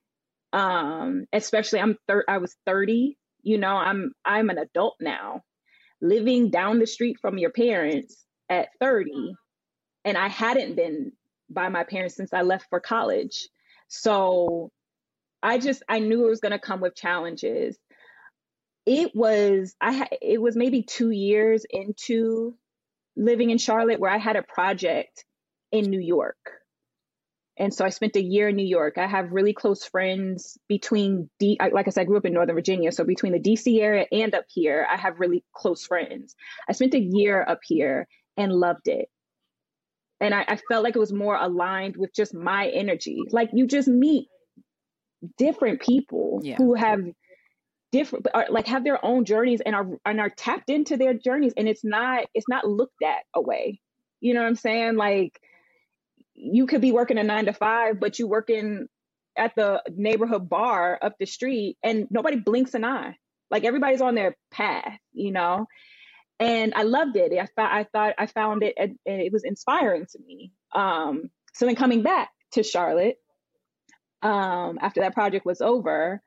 Um 0.53 1.27
especially 1.33 1.81
i'm 1.81 1.97
thir- 2.09 2.25
i 2.29 2.39
was 2.39 2.57
30 2.67 3.19
you 3.43 3.59
know 3.59 3.77
i'm 3.77 4.13
i'm 4.25 4.51
an 4.51 4.59
adult 4.59 4.97
now. 5.01 5.43
Living 6.01 6.51
down 6.51 6.79
the 6.79 6.87
street 6.87 7.19
from 7.21 7.39
your 7.39 7.51
parents 7.51 8.25
at 8.49 8.69
30 8.81 9.35
and 10.05 10.17
i 10.17 10.29
hadn't 10.29 10.77
been 10.77 11.13
by 11.51 11.69
my 11.69 11.85
parents 11.85 12.17
since 12.17 12.33
i 12.33 12.43
left 12.43 12.67
for 12.71 12.81
college. 12.81 13.49
So 13.89 14.71
i 15.43 15.59
just 15.59 15.83
i 15.89 15.99
knew 15.99 16.27
it 16.27 16.31
was 16.31 16.41
going 16.41 16.53
to 16.53 16.59
come 16.59 16.81
with 16.81 16.95
challenges. 16.95 17.79
It 18.87 19.13
was 19.15 19.75
i 19.81 19.93
had 19.93 20.09
it 20.23 20.41
was 20.41 20.57
maybe 20.57 20.83
2 20.83 21.11
years 21.11 21.65
into 21.69 22.57
living 23.17 23.51
in 23.51 23.59
charlotte 23.59 24.01
where 24.01 24.11
i 24.11 24.19
had 24.19 24.37
a 24.37 24.43
project 24.43 25.25
in 25.73 25.91
new 25.91 26.01
york 26.01 26.53
and 27.59 27.75
so 27.75 27.85
I 27.85 27.89
spent 27.89 28.17
a 28.17 28.23
year 28.23 28.49
in 28.49 28.57
New 28.57 28.67
York. 28.67 28.99
I 28.99 29.07
have 29.07 29.33
really 29.33 29.53
close 29.53 29.85
friends 29.85 30.57
between 30.69 31.29
D, 31.41 31.59
like 31.73 31.89
I 31.89 31.91
said, 31.91 32.03
I 32.03 32.05
grew 32.05 32.17
up 32.17 32.25
in 32.25 32.33
Northern 32.33 32.55
Virginia. 32.55 32.93
So 32.93 33.05
between 33.05 33.33
the 33.33 33.41
DC 33.41 33.81
area 33.81 34.07
and 34.13 34.35
up 34.35 34.45
here, 34.49 34.87
I 34.89 34.97
have 34.97 35.19
really 35.19 35.45
close 35.55 35.85
friends. 35.85 36.37
I 36.69 36.73
spent 36.73 36.95
a 36.95 37.01
year 37.01 37.45
up 37.47 37.59
here 37.65 38.07
and 38.37 38.53
loved 38.53 38.87
it. 38.87 39.09
And 40.21 40.35
I, 40.35 40.45
I 40.47 40.59
felt 40.69 40.85
like 40.85 40.97
it 40.97 41.01
was 41.01 41.13
more 41.13 41.37
aligned 41.37 41.97
with 41.97 42.15
just 42.15 42.33
my 42.33 42.69
energy. 42.69 43.23
Like 43.31 43.51
you 43.53 43.67
just 43.67 43.89
meet 43.89 44.29
different 45.37 45.81
people 45.81 46.41
yeah. 46.43 46.57
who 46.57 46.75
have 46.75 47.01
different 47.91 48.27
are, 48.35 48.47
like 48.51 48.67
have 48.67 48.85
their 48.85 49.05
own 49.05 49.25
journeys 49.25 49.61
and 49.65 49.75
are 49.75 49.89
and 50.05 50.21
are 50.21 50.31
tapped 50.31 50.71
into 50.71 50.97
their 50.97 51.15
journeys 51.15 51.55
and 51.57 51.69
it's 51.69 51.85
not 51.85 52.27
it's 52.35 52.49
not 52.49 52.67
looked 52.67 53.03
at 53.03 53.23
away 53.35 53.81
you 54.21 54.35
know 54.35 54.41
what 54.41 54.47
i'm 54.47 54.55
saying 54.55 54.97
like 54.97 55.41
you 56.41 56.67
could 56.67 56.81
be 56.81 56.93
working 56.93 57.19
a 57.19 57.25
nine 57.25 57.47
to 57.47 57.53
five, 57.53 57.99
but 57.99 58.19
you 58.19 58.29
working 58.29 58.87
at 59.37 59.55
the 59.57 59.83
neighborhood 59.95 60.49
bar 60.49 60.99
up 61.03 61.17
the 61.19 61.27
street 61.27 61.77
and 61.83 62.07
nobody 62.11 62.37
blinks 62.37 62.75
an 62.75 62.85
eye. 62.85 63.17
Like 63.51 63.65
everybody's 63.65 64.01
on 64.01 64.15
their 64.15 64.37
path, 64.51 64.99
you 65.13 65.33
know? 65.33 65.67
And 66.39 66.75
I 66.75 66.83
loved 66.83 67.17
it. 67.17 67.33
I 67.33 67.47
thought, 67.47 67.73
I 67.73 67.85
thought 67.85 68.15
I 68.19 68.27
found 68.27 68.63
it, 68.63 68.75
and 68.79 68.97
it 69.05 69.33
was 69.33 69.43
inspiring 69.45 70.07
to 70.13 70.19
me. 70.25 70.53
Um, 70.73 71.31
so 71.55 71.67
then 71.67 71.75
coming 71.75 72.03
back 72.03 72.31
to 72.53 72.63
Charlotte, 72.63 73.17
um, 74.23 74.79
after 74.81 75.01
that 75.01 75.15
project 75.15 75.45
was 75.45 75.61
over, 75.61 76.23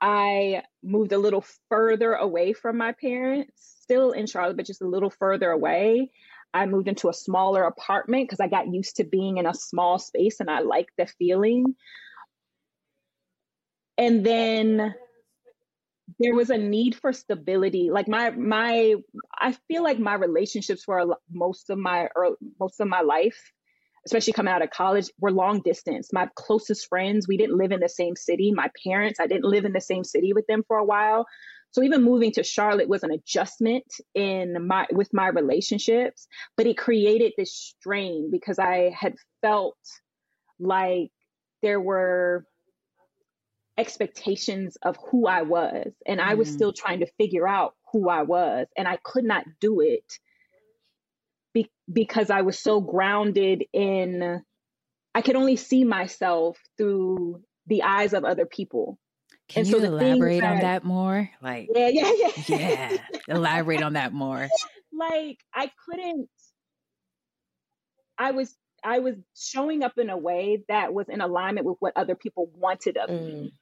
I 0.00 0.62
moved 0.84 1.12
a 1.12 1.18
little 1.18 1.44
further 1.68 2.12
away 2.12 2.52
from 2.52 2.76
my 2.76 2.92
parents, 2.92 3.52
still 3.82 4.12
in 4.12 4.26
Charlotte, 4.26 4.56
but 4.56 4.66
just 4.66 4.82
a 4.82 4.86
little 4.86 5.10
further 5.10 5.50
away. 5.50 6.12
I 6.54 6.66
moved 6.66 6.88
into 6.88 7.08
a 7.08 7.14
smaller 7.14 7.64
apartment 7.64 8.28
because 8.28 8.40
I 8.40 8.48
got 8.48 8.72
used 8.72 8.96
to 8.96 9.04
being 9.04 9.36
in 9.38 9.46
a 9.46 9.54
small 9.54 9.98
space 9.98 10.40
and 10.40 10.50
I 10.50 10.60
liked 10.60 10.92
the 10.96 11.06
feeling. 11.06 11.74
And 13.96 14.24
then 14.24 14.94
there 16.18 16.34
was 16.34 16.50
a 16.50 16.58
need 16.58 16.94
for 16.94 17.12
stability. 17.12 17.90
Like 17.90 18.08
my 18.08 18.30
my 18.30 18.94
I 19.38 19.52
feel 19.68 19.82
like 19.82 19.98
my 19.98 20.14
relationships 20.14 20.84
for 20.84 21.16
most 21.30 21.70
of 21.70 21.78
my 21.78 22.08
early, 22.16 22.36
most 22.58 22.80
of 22.80 22.88
my 22.88 23.02
life, 23.02 23.38
especially 24.06 24.32
coming 24.32 24.52
out 24.52 24.62
of 24.62 24.70
college, 24.70 25.10
were 25.20 25.30
long 25.30 25.60
distance. 25.62 26.12
My 26.12 26.28
closest 26.34 26.88
friends, 26.88 27.28
we 27.28 27.36
didn't 27.36 27.58
live 27.58 27.72
in 27.72 27.80
the 27.80 27.88
same 27.88 28.16
city. 28.16 28.52
My 28.52 28.70
parents, 28.84 29.20
I 29.20 29.26
didn't 29.26 29.44
live 29.44 29.64
in 29.64 29.72
the 29.72 29.80
same 29.80 30.04
city 30.04 30.32
with 30.32 30.46
them 30.46 30.64
for 30.66 30.78
a 30.78 30.84
while. 30.84 31.26
So 31.72 31.82
even 31.82 32.02
moving 32.02 32.32
to 32.32 32.42
Charlotte 32.42 32.88
was 32.88 33.02
an 33.02 33.10
adjustment 33.10 33.84
in 34.14 34.66
my 34.66 34.86
with 34.90 35.12
my 35.12 35.28
relationships, 35.28 36.26
but 36.56 36.66
it 36.66 36.78
created 36.78 37.32
this 37.36 37.54
strain 37.54 38.30
because 38.30 38.58
I 38.58 38.94
had 38.98 39.14
felt 39.42 39.76
like 40.58 41.10
there 41.62 41.80
were 41.80 42.44
expectations 43.76 44.76
of 44.82 44.96
who 45.10 45.26
I 45.28 45.42
was 45.42 45.92
and 46.04 46.20
I 46.20 46.34
was 46.34 46.48
mm. 46.50 46.52
still 46.52 46.72
trying 46.72 47.00
to 47.00 47.06
figure 47.16 47.46
out 47.46 47.74
who 47.92 48.08
I 48.08 48.22
was 48.22 48.66
and 48.76 48.88
I 48.88 48.98
could 49.04 49.24
not 49.24 49.44
do 49.60 49.80
it 49.80 50.04
be- 51.54 51.70
because 51.90 52.28
I 52.28 52.42
was 52.42 52.58
so 52.58 52.80
grounded 52.80 53.64
in 53.72 54.42
I 55.14 55.22
could 55.22 55.36
only 55.36 55.54
see 55.54 55.84
myself 55.84 56.58
through 56.76 57.40
the 57.68 57.84
eyes 57.84 58.14
of 58.14 58.24
other 58.24 58.46
people 58.46 58.98
can 59.48 59.60
and 59.60 59.68
you 59.68 59.80
so 59.80 59.84
elaborate 59.84 60.40
that, 60.40 60.52
on 60.56 60.60
that 60.60 60.84
more? 60.84 61.30
Like, 61.40 61.68
yeah, 61.74 61.88
yeah, 61.88 62.12
yeah. 62.12 62.32
yeah. 62.48 62.96
Elaborate 63.28 63.82
on 63.82 63.94
that 63.94 64.12
more. 64.12 64.48
Like, 64.90 65.38
I 65.54 65.70
couldn't. 65.86 66.28
I 68.16 68.32
was 68.32 68.52
I 68.82 68.98
was 68.98 69.14
showing 69.36 69.84
up 69.84 69.98
in 69.98 70.10
a 70.10 70.16
way 70.16 70.64
that 70.68 70.92
was 70.92 71.08
in 71.08 71.20
alignment 71.20 71.66
with 71.66 71.76
what 71.78 71.92
other 71.94 72.16
people 72.16 72.50
wanted 72.54 72.96
of 72.96 73.08
mm. 73.08 73.24
me. 73.24 73.54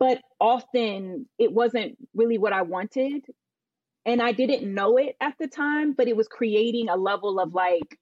But 0.00 0.22
often 0.40 1.28
it 1.38 1.52
wasn't 1.52 1.98
really 2.14 2.38
what 2.38 2.52
I 2.52 2.62
wanted. 2.62 3.24
And 4.04 4.20
I 4.20 4.32
didn't 4.32 4.72
know 4.72 4.96
it 4.96 5.14
at 5.20 5.34
the 5.38 5.46
time, 5.46 5.92
but 5.92 6.08
it 6.08 6.16
was 6.16 6.26
creating 6.26 6.88
a 6.88 6.96
level 6.96 7.38
of 7.38 7.54
like 7.54 7.98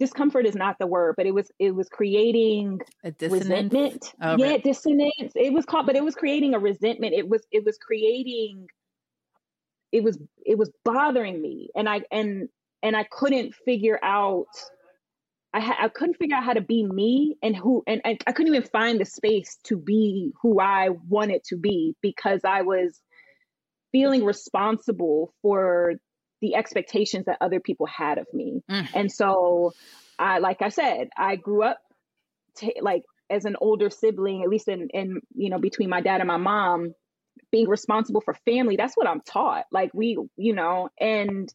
discomfort 0.00 0.46
is 0.46 0.56
not 0.56 0.78
the 0.80 0.86
word, 0.86 1.14
but 1.16 1.26
it 1.26 1.32
was 1.32 1.52
it 1.60 1.72
was 1.72 1.88
creating 1.88 2.80
a 3.04 3.12
resentment. 3.20 4.12
Oh, 4.20 4.36
yeah, 4.36 4.46
right. 4.46 4.64
dissonance. 4.64 5.32
It 5.36 5.52
was 5.52 5.64
called, 5.66 5.86
but 5.86 5.94
it 5.94 6.02
was 6.02 6.16
creating 6.16 6.54
a 6.54 6.58
resentment. 6.58 7.14
It 7.14 7.28
was 7.28 7.46
it 7.52 7.64
was 7.64 7.78
creating. 7.78 8.66
It 9.92 10.02
was 10.02 10.18
it 10.44 10.58
was 10.58 10.70
bothering 10.84 11.40
me, 11.40 11.68
and 11.76 11.88
I 11.88 12.00
and 12.10 12.48
and 12.82 12.96
I 12.96 13.04
couldn't 13.04 13.54
figure 13.54 14.00
out. 14.02 14.48
I 15.52 15.60
ha- 15.60 15.78
I 15.80 15.88
couldn't 15.88 16.14
figure 16.14 16.36
out 16.36 16.44
how 16.44 16.52
to 16.52 16.60
be 16.60 16.84
me 16.84 17.36
and 17.42 17.56
who 17.56 17.82
and, 17.86 18.00
and 18.04 18.22
I 18.26 18.32
couldn't 18.32 18.54
even 18.54 18.68
find 18.68 19.00
the 19.00 19.04
space 19.04 19.58
to 19.64 19.76
be 19.76 20.32
who 20.40 20.60
I 20.60 20.90
wanted 21.08 21.42
to 21.48 21.56
be 21.56 21.96
because 22.00 22.42
I 22.44 22.62
was 22.62 23.00
feeling 23.90 24.24
responsible 24.24 25.34
for 25.42 25.94
the 26.40 26.54
expectations 26.54 27.26
that 27.26 27.38
other 27.40 27.60
people 27.60 27.86
had 27.86 28.18
of 28.18 28.26
me. 28.32 28.62
Mm. 28.70 28.88
And 28.94 29.12
so 29.12 29.72
I 30.18 30.38
like 30.38 30.62
I 30.62 30.68
said, 30.68 31.08
I 31.16 31.36
grew 31.36 31.64
up 31.64 31.78
t- 32.56 32.80
like 32.80 33.02
as 33.28 33.44
an 33.44 33.56
older 33.60 33.90
sibling, 33.90 34.42
at 34.42 34.48
least 34.48 34.68
in 34.68 34.88
in 34.92 35.20
you 35.34 35.50
know 35.50 35.58
between 35.58 35.88
my 35.88 36.00
dad 36.00 36.20
and 36.20 36.28
my 36.28 36.36
mom, 36.36 36.94
being 37.50 37.68
responsible 37.68 38.20
for 38.20 38.34
family, 38.44 38.76
that's 38.76 38.94
what 38.96 39.06
I'm 39.06 39.20
taught. 39.20 39.64
Like 39.72 39.90
we, 39.94 40.18
you 40.36 40.54
know, 40.54 40.88
and 40.98 41.52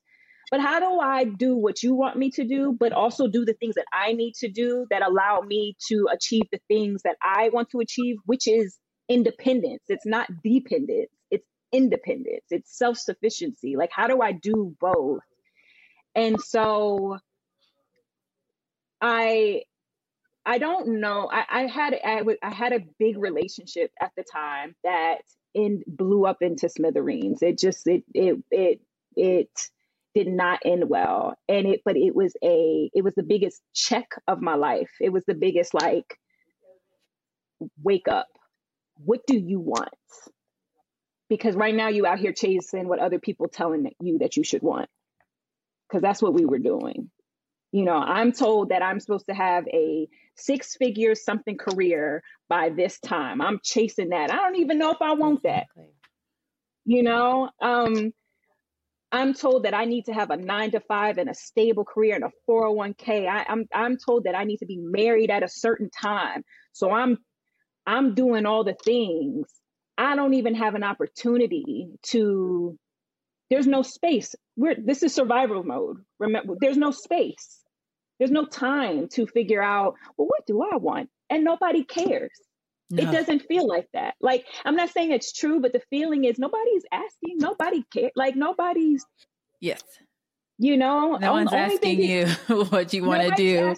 but 0.51 0.61
how 0.61 0.79
do 0.79 0.99
I 0.99 1.23
do 1.25 1.57
what 1.57 1.81
you 1.81 1.95
want 1.95 2.17
me 2.17 2.29
to 2.31 2.45
do, 2.45 2.75
but 2.79 2.93
also 2.93 3.27
do 3.27 3.45
the 3.45 3.53
things 3.53 3.75
that 3.75 3.85
I 3.91 4.13
need 4.13 4.35
to 4.35 4.49
do 4.49 4.85
that 4.91 5.01
allow 5.01 5.41
me 5.41 5.75
to 5.89 6.07
achieve 6.13 6.43
the 6.51 6.59
things 6.67 7.01
that 7.03 7.17
I 7.21 7.49
want 7.49 7.69
to 7.71 7.79
achieve, 7.79 8.17
which 8.25 8.47
is 8.47 8.77
independence. 9.09 9.83
It's 9.87 10.05
not 10.05 10.27
dependence 10.43 11.09
independence, 11.75 12.45
it's 12.51 12.77
self 12.77 12.97
sufficiency. 12.97 13.75
Like, 13.77 13.91
how 13.93 14.07
do 14.07 14.21
I 14.21 14.33
do 14.33 14.75
both? 14.79 15.21
And 16.15 16.41
so 16.41 17.19
I 19.01 19.63
I 20.45 20.59
don't 20.59 21.01
know. 21.01 21.29
I, 21.31 21.45
I 21.49 21.67
had 21.67 21.95
I, 22.05 22.17
w- 22.19 22.39
I 22.43 22.53
had 22.53 22.73
a 22.73 22.81
big 22.99 23.17
relationship 23.17 23.91
at 24.01 24.11
the 24.17 24.25
time 24.25 24.75
that 24.83 25.19
in 25.55 25.83
blew 25.87 26.25
up 26.27 26.39
into 26.41 26.69
smithereens. 26.69 27.43
It 27.43 27.59
just 27.59 27.87
it 27.87 28.03
it 28.13 28.37
it 28.51 28.81
it 29.15 29.49
did 30.15 30.27
not 30.27 30.61
end 30.65 30.89
well. 30.89 31.35
And 31.49 31.67
it 31.67 31.81
but 31.85 31.97
it 31.97 32.15
was 32.15 32.35
a 32.43 32.91
it 32.93 33.03
was 33.05 33.15
the 33.15 33.23
biggest 33.23 33.63
check 33.75 34.09
of 34.27 34.41
my 34.41 34.55
life. 34.55 34.91
It 35.01 35.11
was 35.13 35.25
the 35.25 35.35
biggest 35.35 35.73
like 35.75 36.19
wake 37.83 38.07
up. 38.09 38.27
What 38.97 39.21
do 39.27 39.37
you 39.37 39.59
want? 39.59 39.89
Because 41.29 41.55
right 41.55 41.75
now 41.75 41.87
you 41.89 42.05
out 42.05 42.19
here 42.19 42.33
chasing 42.33 42.87
what 42.87 42.99
other 42.99 43.19
people 43.19 43.47
telling 43.47 43.91
you 43.99 44.19
that 44.19 44.37
you 44.37 44.43
should 44.43 44.61
want. 44.61 44.89
Because 45.87 46.01
that's 46.01 46.21
what 46.21 46.33
we 46.33 46.45
were 46.45 46.59
doing. 46.59 47.09
You 47.71 47.83
know 47.83 47.97
i'm 47.97 48.31
told 48.31 48.69
that 48.69 48.81
i'm 48.81 49.01
supposed 49.01 49.25
to 49.25 49.33
have 49.33 49.67
a 49.67 50.07
six 50.35 50.77
figure 50.77 51.13
something 51.13 51.57
career 51.57 52.23
by 52.47 52.69
this 52.69 52.99
time. 52.99 53.41
I'm 53.41 53.59
chasing 53.63 54.09
that. 54.09 54.31
I 54.31 54.37
don't 54.37 54.57
even 54.57 54.77
know 54.77 54.91
if 54.91 55.01
i 55.01 55.13
want 55.13 55.43
that. 55.43 55.65
You 56.85 57.03
know 57.03 57.49
um 57.61 58.13
i'm 59.11 59.33
told 59.33 59.63
that 59.63 59.73
i 59.73 59.85
need 59.85 60.05
to 60.05 60.13
have 60.13 60.29
a 60.29 60.37
nine 60.37 60.71
to 60.71 60.79
five 60.79 61.17
and 61.17 61.29
a 61.29 61.33
stable 61.33 61.83
career 61.83 62.15
and 62.15 62.23
a 62.23 62.31
401k 62.49 63.27
I, 63.27 63.45
i'm 63.49 63.65
i'm 63.73 63.97
told 63.97 64.23
that 64.23 64.35
i 64.35 64.45
need 64.45 64.57
to 64.57 64.65
be 64.65 64.77
married 64.77 65.29
at 65.29 65.43
a 65.43 65.49
certain 65.49 65.89
time. 65.89 66.43
So 66.71 66.91
i'm 66.91 67.17
i'm 67.85 68.15
doing 68.15 68.45
all 68.45 68.63
the 68.63 68.75
things 68.85 69.47
I 69.97 70.15
don't 70.15 70.33
even 70.33 70.55
have 70.55 70.75
an 70.75 70.83
opportunity 70.83 71.87
to 72.03 72.77
there's 73.49 73.67
no 73.67 73.81
space. 73.81 74.35
We're 74.57 74.75
this 74.75 75.03
is 75.03 75.13
survival 75.13 75.63
mode. 75.63 75.97
Remember, 76.19 76.55
there's 76.59 76.77
no 76.77 76.91
space. 76.91 77.59
There's 78.19 78.31
no 78.31 78.45
time 78.45 79.09
to 79.09 79.27
figure 79.27 79.61
out, 79.61 79.95
well, 80.17 80.27
what 80.27 80.45
do 80.47 80.61
I 80.61 80.77
want? 80.77 81.09
And 81.29 81.43
nobody 81.43 81.83
cares. 81.83 82.31
No. 82.89 83.03
It 83.03 83.11
doesn't 83.11 83.43
feel 83.47 83.67
like 83.67 83.87
that. 83.93 84.15
Like 84.21 84.45
I'm 84.63 84.75
not 84.75 84.89
saying 84.89 85.11
it's 85.11 85.33
true, 85.33 85.59
but 85.59 85.73
the 85.73 85.81
feeling 85.89 86.23
is 86.23 86.37
nobody's 86.37 86.83
asking, 86.91 87.37
nobody 87.37 87.83
care. 87.91 88.11
Like 88.15 88.35
nobody's 88.35 89.05
Yes. 89.59 89.81
You 90.57 90.77
know, 90.77 91.17
no 91.17 91.33
one's 91.33 91.51
asking 91.51 92.01
you 92.01 92.27
what 92.69 92.93
you 92.93 93.03
want 93.03 93.23
to 93.23 93.31
do. 93.35 93.75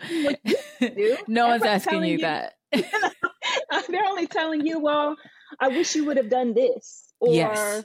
do. 0.79 1.17
no 1.27 1.47
one's 1.47 1.63
asking 1.63 2.03
you, 2.03 2.11
you 2.11 2.17
that. 2.19 2.53
they're 2.71 4.05
only 4.05 4.27
telling 4.27 4.65
you, 4.65 4.79
well, 4.79 5.15
I 5.59 5.69
wish 5.69 5.95
you 5.95 6.05
would 6.05 6.17
have 6.17 6.29
done 6.29 6.53
this. 6.53 7.13
Or 7.19 7.33
yes. 7.33 7.83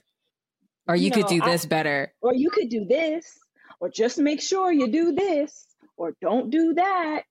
Or 0.88 0.96
you, 0.96 1.06
you 1.06 1.10
could 1.10 1.22
know, 1.22 1.28
do 1.28 1.40
this 1.40 1.64
I, 1.64 1.68
better. 1.68 2.12
Or 2.20 2.34
you 2.34 2.50
could 2.50 2.68
do 2.68 2.84
this. 2.88 3.38
Or 3.80 3.88
just 3.88 4.18
make 4.18 4.40
sure 4.40 4.72
you 4.72 4.88
do 4.88 5.12
this. 5.12 5.66
Or 5.96 6.14
don't 6.20 6.50
do 6.50 6.74
that. 6.74 7.22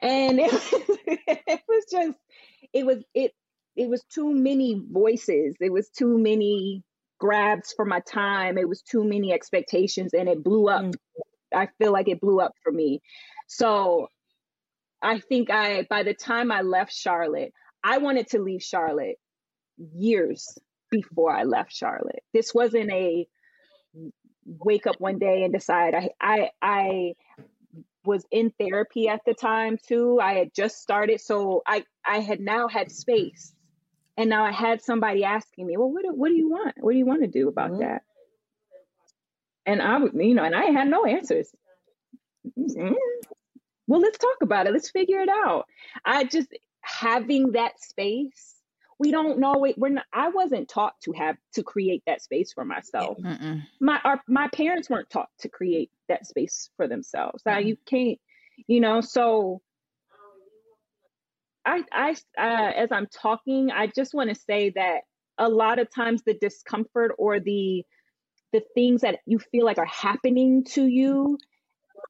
And 0.00 0.40
it, 0.40 0.52
it 1.46 1.60
was 1.68 1.84
just 1.90 2.18
it 2.72 2.84
was 2.84 2.98
it 3.14 3.32
it 3.76 3.88
was 3.88 4.02
too 4.12 4.32
many 4.32 4.80
voices. 4.90 5.56
It 5.60 5.72
was 5.72 5.88
too 5.90 6.18
many 6.18 6.82
grabs 7.18 7.72
for 7.72 7.84
my 7.84 8.00
time. 8.00 8.58
It 8.58 8.68
was 8.68 8.82
too 8.82 9.04
many 9.04 9.32
expectations 9.32 10.12
and 10.14 10.28
it 10.28 10.44
blew 10.44 10.68
up. 10.68 10.84
Mm. 10.84 10.94
I 11.54 11.68
feel 11.78 11.92
like 11.92 12.08
it 12.08 12.20
blew 12.20 12.40
up 12.40 12.52
for 12.62 12.72
me. 12.72 13.00
So 13.46 14.08
I 15.02 15.20
think 15.20 15.50
I 15.50 15.86
by 15.88 16.02
the 16.02 16.14
time 16.14 16.50
I 16.50 16.62
left 16.62 16.92
Charlotte, 16.92 17.52
I 17.82 17.98
wanted 17.98 18.28
to 18.28 18.40
leave 18.40 18.62
Charlotte 18.62 19.16
years 19.78 20.58
before 20.90 21.32
I 21.32 21.44
left 21.44 21.72
Charlotte. 21.72 22.22
This 22.32 22.54
wasn't 22.54 22.90
a 22.90 23.26
wake 24.46 24.86
up 24.86 25.00
one 25.00 25.18
day 25.18 25.44
and 25.44 25.52
decide 25.52 25.94
I 25.94 26.10
I 26.20 26.50
I 26.60 27.14
was 28.04 28.24
in 28.30 28.52
therapy 28.58 29.08
at 29.08 29.22
the 29.24 29.34
time 29.34 29.78
too. 29.88 30.20
I 30.20 30.34
had 30.34 30.54
just 30.54 30.80
started, 30.80 31.20
so 31.20 31.62
I 31.66 31.84
I 32.04 32.20
had 32.20 32.40
now 32.40 32.68
had 32.68 32.92
space, 32.92 33.54
and 34.16 34.28
now 34.28 34.44
I 34.44 34.52
had 34.52 34.82
somebody 34.82 35.24
asking 35.24 35.66
me, 35.66 35.76
"Well, 35.76 35.90
what 35.90 36.04
do, 36.04 36.12
what 36.12 36.28
do 36.28 36.34
you 36.34 36.50
want? 36.50 36.74
What 36.78 36.92
do 36.92 36.98
you 36.98 37.06
want 37.06 37.22
to 37.22 37.28
do 37.28 37.48
about 37.48 37.70
mm-hmm. 37.70 37.80
that?" 37.80 38.02
And 39.66 39.80
I 39.80 39.98
would, 39.98 40.12
you 40.14 40.34
know, 40.34 40.44
and 40.44 40.54
I 40.54 40.66
had 40.66 40.88
no 40.88 41.06
answers. 41.06 41.50
Mm-hmm. 42.58 42.92
Well, 43.86 44.00
let's 44.00 44.18
talk 44.18 44.36
about 44.42 44.66
it. 44.66 44.72
Let's 44.72 44.90
figure 44.90 45.20
it 45.20 45.30
out. 45.30 45.66
I 46.04 46.24
just 46.24 46.48
having 46.82 47.52
that 47.52 47.80
space 47.80 48.53
we 49.04 49.10
don't 49.10 49.38
know 49.38 49.64
it 49.64 49.76
we're 49.78 49.90
not 49.90 50.04
i 50.12 50.28
wasn't 50.28 50.68
taught 50.68 50.94
to 51.02 51.12
have 51.12 51.36
to 51.52 51.62
create 51.62 52.02
that 52.06 52.22
space 52.22 52.52
for 52.52 52.64
myself. 52.64 53.18
Mm-mm. 53.18 53.62
my 53.80 54.00
our, 54.04 54.20
my 54.26 54.48
parents 54.48 54.88
weren't 54.88 55.10
taught 55.10 55.28
to 55.40 55.48
create 55.48 55.90
that 56.08 56.26
space 56.26 56.70
for 56.76 56.88
themselves. 56.88 57.42
Mm 57.46 57.66
you 57.66 57.76
can't 57.86 58.18
you 58.66 58.80
know 58.80 59.00
so 59.00 59.60
i 61.64 61.82
i 61.92 62.10
uh, 62.38 62.72
as 62.76 62.90
i'm 62.90 63.06
talking 63.06 63.70
i 63.70 63.86
just 63.86 64.14
want 64.14 64.28
to 64.28 64.34
say 64.34 64.70
that 64.70 65.02
a 65.38 65.48
lot 65.48 65.78
of 65.78 65.92
times 65.94 66.22
the 66.22 66.34
discomfort 66.34 67.12
or 67.18 67.40
the 67.40 67.84
the 68.52 68.62
things 68.74 69.00
that 69.00 69.18
you 69.26 69.38
feel 69.38 69.64
like 69.64 69.78
are 69.78 69.84
happening 69.86 70.64
to 70.64 70.86
you 70.86 71.38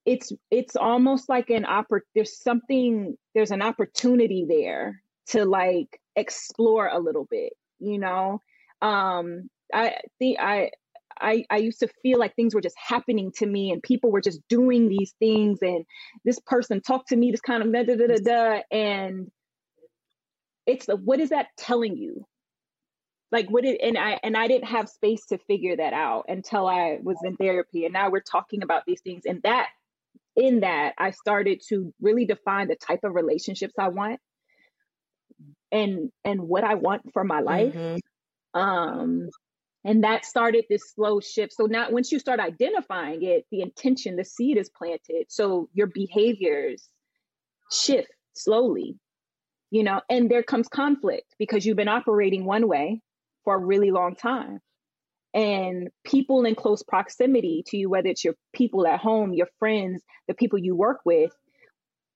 it's 0.05 0.33
it's 0.51 0.77
almost 0.77 1.29
like 1.29 1.51
an 1.51 1.65
oppor- 1.65 2.01
there's 2.15 2.37
something 2.37 3.17
there's 3.35 3.51
an 3.51 3.63
opportunity 3.63 4.45
there 4.49 5.03
to 5.29 5.45
like 5.45 6.01
explore 6.17 6.89
a 6.89 6.99
little 6.99 7.27
bit 7.31 7.53
you 7.81 7.99
know? 7.99 8.41
Um 8.83 9.49
i 9.73 9.95
think 10.19 10.39
i 10.41 10.71
I, 11.21 11.45
I 11.49 11.59
used 11.59 11.79
to 11.79 11.89
feel 12.03 12.19
like 12.19 12.35
things 12.35 12.57
were 12.57 12.61
just 12.61 12.77
happening 12.77 13.31
to 13.37 13.47
me 13.47 13.71
and 13.71 13.81
people 13.81 14.11
were 14.11 14.21
just 14.21 14.41
doing 14.49 14.89
these 14.89 15.15
things 15.21 15.61
and 15.63 15.85
this 16.25 16.41
person 16.45 16.81
talked 16.81 17.11
to 17.11 17.17
me 17.17 17.31
this 17.31 17.41
kind 17.41 17.63
of 17.63 17.73
da 17.73 17.85
da 17.85 17.95
da 17.95 18.07
da, 18.09 18.17
da 18.17 18.61
and 18.73 19.31
it's 20.67 20.87
the 20.87 20.97
what 20.97 21.21
is 21.21 21.31
that 21.31 21.47
telling 21.57 21.97
you? 21.97 22.27
Like 23.31 23.49
what 23.49 23.65
it 23.65 23.81
and 23.83 23.97
i 23.99 24.19
and 24.23 24.37
i 24.37 24.47
didn't 24.49 24.69
have 24.69 24.89
space 24.89 25.27
to 25.27 25.39
figure 25.39 25.77
that 25.77 25.93
out 25.93 26.27
until 26.29 26.67
i 26.67 26.99
was 27.03 27.17
in 27.25 27.37
therapy 27.37 27.85
and 27.85 27.93
now 27.93 28.11
we're 28.11 28.21
talking 28.21 28.63
about 28.63 28.83
these 28.87 29.01
things 29.01 29.23
and 29.25 29.41
that 29.43 29.69
in 30.37 30.61
that 30.61 30.95
i 30.99 31.11
started 31.11 31.61
to 31.69 31.93
really 32.01 32.27
define 32.27 32.69
the 32.69 32.77
type 32.77 33.01
of 33.03 33.15
relationships 33.15 33.75
i 33.79 33.89
want 33.89 34.21
and 35.73 36.11
and 36.25 36.43
what 36.43 36.65
I 36.65 36.75
want 36.75 37.13
for 37.13 37.25
my 37.25 37.41
life. 37.41 37.75
Mm-hmm. 37.75 38.61
Um, 38.61 39.29
and 39.85 40.05
that 40.05 40.25
started 40.25 40.65
this 40.71 40.93
slow 40.95 41.21
shift. 41.21 41.53
So 41.53 41.67
now, 41.67 41.91
once 41.91 42.11
you 42.11 42.19
start 42.19 42.41
identifying 42.41 43.23
it, 43.23 43.45
the 43.51 43.61
intention, 43.61 44.17
the 44.17 44.25
seed 44.25 44.57
is 44.57 44.71
planted. 44.71 45.27
So 45.29 45.69
your 45.75 45.89
behaviors 45.89 46.89
shift 47.71 48.09
slowly, 48.33 48.97
you 49.71 49.83
know, 49.83 50.01
and 50.09 50.31
there 50.31 50.43
comes 50.43 50.69
conflict 50.69 51.35
because 51.39 51.67
you've 51.67 51.77
been 51.77 51.89
operating 51.89 52.47
one 52.47 52.67
way 52.67 53.03
for 53.45 53.55
a 53.55 53.59
really 53.59 53.91
long 53.91 54.17
time. 54.17 54.61
And 55.35 55.89
people 56.05 56.45
in 56.45 56.55
close 56.55 56.83
proximity 56.83 57.65
to 57.67 57.77
you, 57.77 57.91
whether 57.91 58.09
it's 58.09 58.25
your 58.25 58.35
people 58.55 58.87
at 58.87 59.01
home, 59.01 59.35
your 59.35 59.49
friends, 59.59 60.03
the 60.29 60.35
people 60.35 60.61
you 60.61 60.77
work 60.77 61.01
with, 61.05 61.33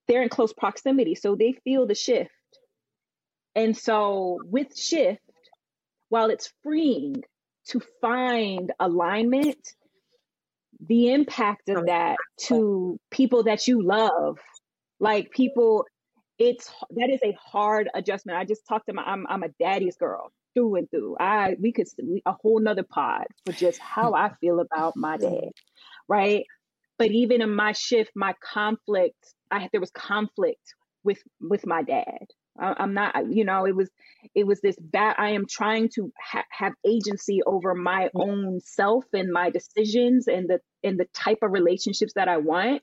they're 0.07 0.23
in 0.23 0.29
close 0.29 0.53
proximity. 0.53 1.17
So 1.17 1.35
they 1.35 1.53
feel 1.65 1.87
the 1.87 1.97
shift 1.97 2.31
and 3.55 3.77
so 3.77 4.39
with 4.45 4.77
shift, 4.77 5.21
while 6.09 6.31
it's 6.31 6.53
freeing 6.63 7.23
to 7.69 7.81
find 8.01 8.73
alignment, 8.81 9.59
the 10.87 11.13
impact 11.13 11.69
of 11.69 11.87
that 11.87 12.17
to 12.47 12.99
people 13.11 13.45
that 13.45 13.67
you 13.67 13.83
love, 13.83 14.39
like 15.01 15.31
people, 15.31 15.85
it's 16.39 16.71
that 16.91 17.11
is 17.11 17.21
a 17.25 17.37
hard 17.41 17.91
adjustment. 17.95 18.39
I 18.39 18.45
just 18.45 18.67
talked 18.69 18.87
to 18.87 18.95
my, 18.95 19.03
I'm, 19.03 19.27
I'm 19.29 19.43
a 19.43 19.49
daddy's 19.61 19.97
girl 19.97 20.31
through 20.55 20.77
and 20.77 20.91
through. 20.91 21.17
I 21.19 21.57
we 21.61 21.73
could 21.73 21.89
a 22.27 22.33
whole 22.33 22.61
nother 22.61 22.85
pod 22.85 23.27
for 23.45 23.53
just 23.53 23.79
how 23.81 24.15
I 24.15 24.31
feel 24.41 24.61
about 24.61 24.97
my 24.97 25.17
dad, 25.19 25.51
right? 26.09 26.45
But 26.99 27.11
even 27.11 27.43
in 27.43 27.55
my 27.55 27.73
shift, 27.73 28.13
my 28.15 28.35
conflict, 28.43 29.35
I 29.51 29.69
there 29.73 29.81
was 29.81 29.91
conflict 29.91 30.63
with 31.05 31.19
with 31.41 31.67
my 31.67 31.83
dad 31.83 32.27
I, 32.59 32.83
am 32.83 32.95
not, 32.95 33.15
you 33.31 33.45
know, 33.45 33.67
it 33.67 33.75
was, 33.75 33.91
it 34.35 34.47
was 34.47 34.61
this 34.61 34.77
bad. 34.81 35.17
I 35.19 35.31
am 35.31 35.47
trying 35.49 35.89
to 35.95 36.13
ha- 36.21 36.45
have 36.51 36.73
agency 36.87 37.41
over 37.45 37.75
my 37.75 38.11
own 38.15 38.61
self 38.61 39.05
and 39.13 39.33
my 39.33 39.51
decisions 39.51 40.29
and 40.29 40.49
the 40.49 40.61
and 40.83 40.99
the 40.99 41.07
type 41.15 41.39
of 41.43 41.53
relationships 41.53 42.13
that 42.15 42.29
I 42.29 42.39
want. 42.39 42.83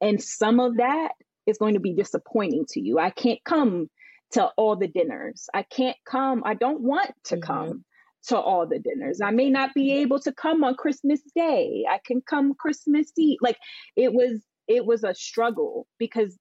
And 0.00 0.22
some 0.22 0.60
of 0.60 0.76
that 0.76 1.12
is 1.46 1.58
going 1.58 1.74
to 1.74 1.80
be 1.80 1.94
disappointing 1.94 2.66
to 2.70 2.80
you. 2.80 2.98
I 2.98 3.10
can't 3.10 3.42
come 3.44 3.88
to 4.32 4.46
all 4.56 4.76
the 4.76 4.88
dinners. 4.88 5.48
I 5.52 5.62
can't 5.62 5.96
come. 6.04 6.42
I 6.44 6.54
don't 6.54 6.80
want 6.80 7.10
to 7.24 7.36
mm-hmm. 7.36 7.44
come 7.44 7.84
to 8.28 8.38
all 8.38 8.66
the 8.66 8.78
dinners. 8.78 9.20
I 9.20 9.30
may 9.30 9.50
not 9.50 9.74
be 9.74 9.92
able 9.98 10.20
to 10.20 10.32
come 10.32 10.62
on 10.62 10.74
Christmas 10.74 11.20
Day. 11.34 11.84
I 11.90 11.98
can 12.04 12.20
come 12.20 12.54
Christmas 12.54 13.10
Eve. 13.16 13.38
Like 13.40 13.58
it 13.96 14.12
was 14.12 14.42
it 14.68 14.84
was 14.84 15.04
a 15.04 15.14
struggle 15.14 15.86
because 15.98 16.38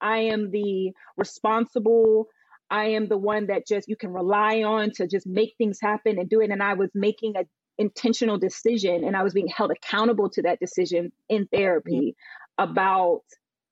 I 0.00 0.18
am 0.18 0.50
the 0.50 0.92
responsible, 1.16 2.28
I 2.70 2.86
am 2.86 3.08
the 3.08 3.16
one 3.16 3.46
that 3.46 3.66
just 3.66 3.88
you 3.88 3.96
can 3.96 4.12
rely 4.12 4.62
on 4.62 4.90
to 4.92 5.06
just 5.06 5.26
make 5.26 5.54
things 5.58 5.78
happen 5.80 6.18
and 6.18 6.28
do 6.28 6.40
it. 6.40 6.50
And 6.50 6.62
I 6.62 6.74
was 6.74 6.90
making 6.94 7.36
a 7.36 7.44
intentional 7.78 8.38
decision 8.38 9.04
and 9.04 9.16
I 9.16 9.22
was 9.22 9.32
being 9.32 9.48
held 9.48 9.70
accountable 9.70 10.30
to 10.30 10.42
that 10.42 10.60
decision 10.60 11.12
in 11.28 11.46
therapy 11.46 12.16
mm-hmm. 12.58 12.70
about 12.70 13.22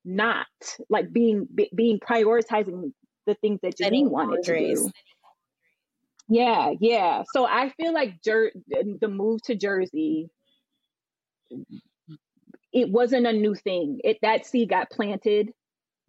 not 0.05 0.47
like 0.89 1.13
being 1.13 1.47
being 1.75 2.01
prioritizing 2.01 2.93
the 3.27 3.35
things 3.35 3.61
that 3.63 3.79
Janene 3.79 4.11
wanted 4.11 4.43
to 4.45 4.75
do. 4.75 4.91
Yeah, 6.29 6.73
yeah. 6.81 7.23
So 7.33 7.47
I 7.47 7.71
feel 7.77 7.93
like 7.93 8.23
Jer- 8.25 8.53
the 8.69 9.09
move 9.09 9.43
to 9.43 9.55
Jersey, 9.55 10.29
it 12.73 12.91
wasn't 12.91 13.27
a 13.27 13.33
new 13.33 13.55
thing. 13.55 14.01
It 14.03 14.19
that 14.23 14.47
seed 14.47 14.71
got 14.71 14.91
planted 14.91 15.53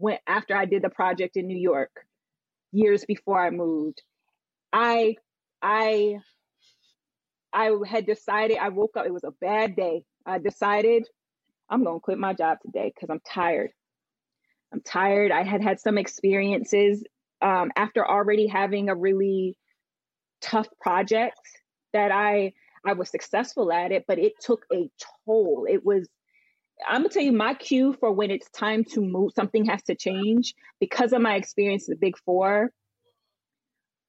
when 0.04 0.18
after 0.28 0.54
I 0.54 0.66
did 0.66 0.82
the 0.82 0.90
project 0.90 1.38
in 1.38 1.48
New 1.48 1.58
York 1.58 2.06
years 2.74 3.06
before 3.06 3.40
I 3.40 3.52
moved. 3.52 4.02
I 4.74 5.16
I 5.62 6.18
I 7.54 7.72
had 7.88 8.06
decided 8.06 8.58
I 8.58 8.68
woke 8.68 8.98
up 8.98 9.06
it 9.06 9.14
was 9.14 9.24
a 9.24 9.32
bad 9.40 9.78
day. 9.78 10.04
I 10.26 10.40
decided 10.40 11.08
I'm 11.70 11.86
going 11.86 11.96
to 11.96 12.02
quit 12.02 12.18
my 12.18 12.34
job 12.34 12.58
today 12.66 12.92
cuz 13.00 13.10
I'm 13.10 13.22
tired. 13.22 13.72
I'm 14.74 14.82
tired. 14.82 15.32
I 15.32 15.44
had 15.44 15.62
had 15.64 15.80
some 15.80 15.98
experiences 15.98 17.06
um, 17.42 17.72
after 17.78 18.06
already 18.06 18.48
having 18.48 18.90
a 18.90 18.96
really 18.96 19.58
tough 20.42 20.68
project 20.82 21.40
that 21.94 22.12
I 22.12 22.52
I 22.86 22.92
was 22.92 23.10
successful 23.10 23.72
at 23.72 23.94
it, 23.94 24.04
but 24.06 24.20
it 24.20 24.34
took 24.42 24.66
a 24.74 24.90
toll. 25.26 25.66
It 25.70 25.86
was 25.86 26.10
I'm 26.88 27.02
gonna 27.02 27.10
tell 27.10 27.24
you 27.24 27.32
my 27.32 27.54
cue 27.54 27.94
for 28.00 28.12
when 28.12 28.32
it's 28.32 28.50
time 28.50 28.84
to 28.92 29.02
move, 29.02 29.34
something 29.36 29.66
has 29.66 29.84
to 29.84 29.96
change 29.96 30.54
because 30.80 31.14
of 31.14 31.22
my 31.22 31.36
experience 31.36 31.86
with 31.88 32.00
Big 32.00 32.18
Four. 32.26 32.72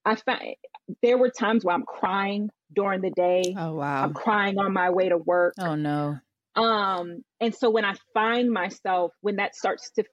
I 0.05 0.17
find 0.17 0.57
there 1.03 1.17
were 1.17 1.31
times 1.31 1.65
where 1.65 1.75
I'm 1.75 1.85
crying 1.85 2.51
during 2.75 3.01
the 3.01 3.11
day. 3.11 3.55
Oh 3.57 3.75
wow. 3.75 4.05
I'm 4.05 4.15
crying 4.15 4.59
on 4.59 4.73
my 4.73 4.91
way 4.91 5.09
to 5.09 5.17
work. 5.17 5.55
Oh 5.59 5.75
no. 5.75 6.19
Um, 6.57 7.25
and 7.41 7.55
so 7.55 7.71
when 7.71 7.85
I 7.85 7.95
find 8.13 8.51
myself, 8.51 9.13
when 9.21 9.37
that 9.37 9.57
starts 9.57 9.91
to, 9.93 10.05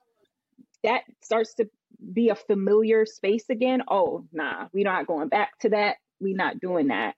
that 0.84 1.02
starts 1.22 1.54
to 1.56 1.70
be 2.14 2.30
a 2.30 2.36
familiar 2.36 3.06
space 3.06 3.46
again, 3.50 3.84
oh, 3.90 4.26
nah, 4.32 4.68
we're 4.74 4.86
not 4.86 5.06
going 5.08 5.28
back 5.28 5.58
to 5.60 5.70
that. 5.70 5.98
We're 6.20 6.36
not 6.36 6.60
doing 6.60 6.88
that. 6.88 7.16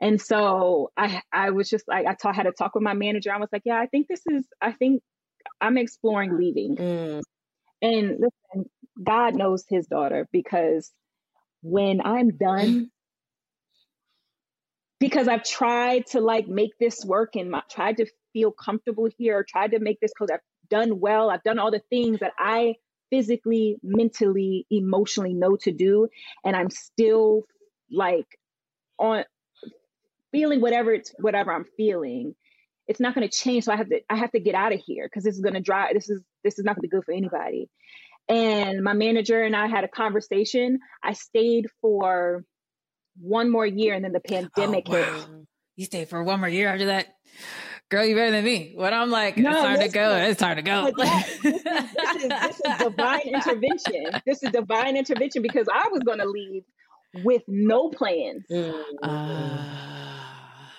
And 0.00 0.20
so 0.20 0.90
I, 0.96 1.22
I 1.32 1.50
was 1.50 1.68
just 1.68 1.88
like, 1.88 2.06
I 2.06 2.14
ta- 2.14 2.32
had 2.32 2.44
to 2.44 2.52
talk 2.52 2.74
with 2.74 2.84
my 2.84 2.94
manager. 2.94 3.32
I 3.32 3.38
was 3.38 3.48
like, 3.52 3.62
yeah, 3.64 3.78
I 3.78 3.86
think 3.86 4.06
this 4.08 4.22
is, 4.28 4.44
I 4.60 4.72
think 4.72 5.02
I'm 5.60 5.76
exploring 5.76 6.36
leaving. 6.36 6.76
Mm. 6.76 7.22
And 7.82 8.08
listen, 8.10 8.70
God 9.02 9.34
knows 9.34 9.64
his 9.68 9.86
daughter 9.86 10.28
because 10.32 10.92
when 11.62 12.00
I'm 12.00 12.36
done, 12.36 12.90
because 15.00 15.28
I've 15.28 15.44
tried 15.44 16.06
to 16.08 16.20
like 16.20 16.48
make 16.48 16.72
this 16.78 17.04
work 17.04 17.36
and 17.36 17.50
my, 17.50 17.62
tried 17.70 17.98
to 17.98 18.06
feel 18.32 18.52
comfortable 18.52 19.08
here, 19.16 19.44
tried 19.48 19.72
to 19.72 19.80
make 19.80 20.00
this 20.00 20.12
because 20.16 20.30
I've 20.32 20.68
done 20.68 21.00
well. 21.00 21.30
I've 21.30 21.42
done 21.42 21.58
all 21.58 21.70
the 21.70 21.82
things 21.90 22.20
that 22.20 22.32
I 22.38 22.74
physically, 23.10 23.76
mentally, 23.82 24.66
emotionally 24.70 25.34
know 25.34 25.56
to 25.62 25.72
do. 25.72 26.08
And 26.44 26.54
I'm 26.54 26.70
still 26.70 27.44
like 27.90 28.26
on 28.98 29.24
feeling 30.32 30.60
whatever 30.60 30.92
it's 30.92 31.12
whatever 31.18 31.52
I'm 31.52 31.64
feeling. 31.76 32.34
It's 32.86 33.00
not 33.00 33.14
going 33.14 33.28
to 33.28 33.36
change. 33.36 33.64
So 33.64 33.72
I 33.72 33.76
have 33.76 33.88
to 33.90 34.00
I 34.08 34.16
have 34.16 34.32
to 34.32 34.40
get 34.40 34.54
out 34.54 34.72
of 34.72 34.80
here 34.84 35.06
because 35.06 35.24
this 35.24 35.34
is 35.34 35.40
going 35.40 35.54
to 35.54 35.60
drive. 35.60 35.94
This 35.94 36.08
is 36.08 36.22
this 36.44 36.58
is 36.58 36.64
not 36.64 36.76
going 36.76 36.82
to 36.82 36.88
be 36.88 36.96
good 36.96 37.04
for 37.04 37.12
anybody. 37.12 37.68
And 38.28 38.82
my 38.82 38.92
manager 38.92 39.42
and 39.42 39.56
I 39.56 39.66
had 39.66 39.84
a 39.84 39.88
conversation. 39.88 40.80
I 41.02 41.14
stayed 41.14 41.66
for 41.80 42.44
one 43.20 43.50
more 43.50 43.66
year 43.66 43.94
and 43.94 44.04
then 44.04 44.12
the 44.12 44.20
pandemic 44.20 44.84
oh, 44.88 44.92
wow. 44.92 45.14
hit. 45.14 45.28
You 45.76 45.84
stayed 45.86 46.08
for 46.08 46.22
one 46.22 46.40
more 46.40 46.48
year 46.48 46.68
after 46.68 46.86
that? 46.86 47.06
Girl, 47.90 48.04
you 48.04 48.14
better 48.14 48.32
than 48.32 48.44
me. 48.44 48.72
When 48.74 48.92
I'm 48.92 49.10
like, 49.10 49.38
no, 49.38 49.50
it's 49.50 49.62
time 49.62 49.80
to 49.80 49.88
go, 49.88 50.16
it's 50.16 50.40
time 50.40 50.56
to 50.56 50.62
go. 50.62 50.92
That, 50.98 51.26
this, 51.42 51.54
is, 51.54 51.62
this, 51.62 52.16
is, 52.16 52.28
this 52.28 52.60
is 52.60 52.78
divine 52.84 53.20
intervention. 53.20 54.20
This 54.26 54.42
is 54.42 54.50
divine 54.50 54.96
intervention 54.96 55.40
because 55.40 55.68
I 55.72 55.88
was 55.88 56.02
going 56.02 56.18
to 56.18 56.28
leave 56.28 56.64
with 57.24 57.42
no 57.48 57.88
plans. 57.88 58.44
Uh 59.02 59.97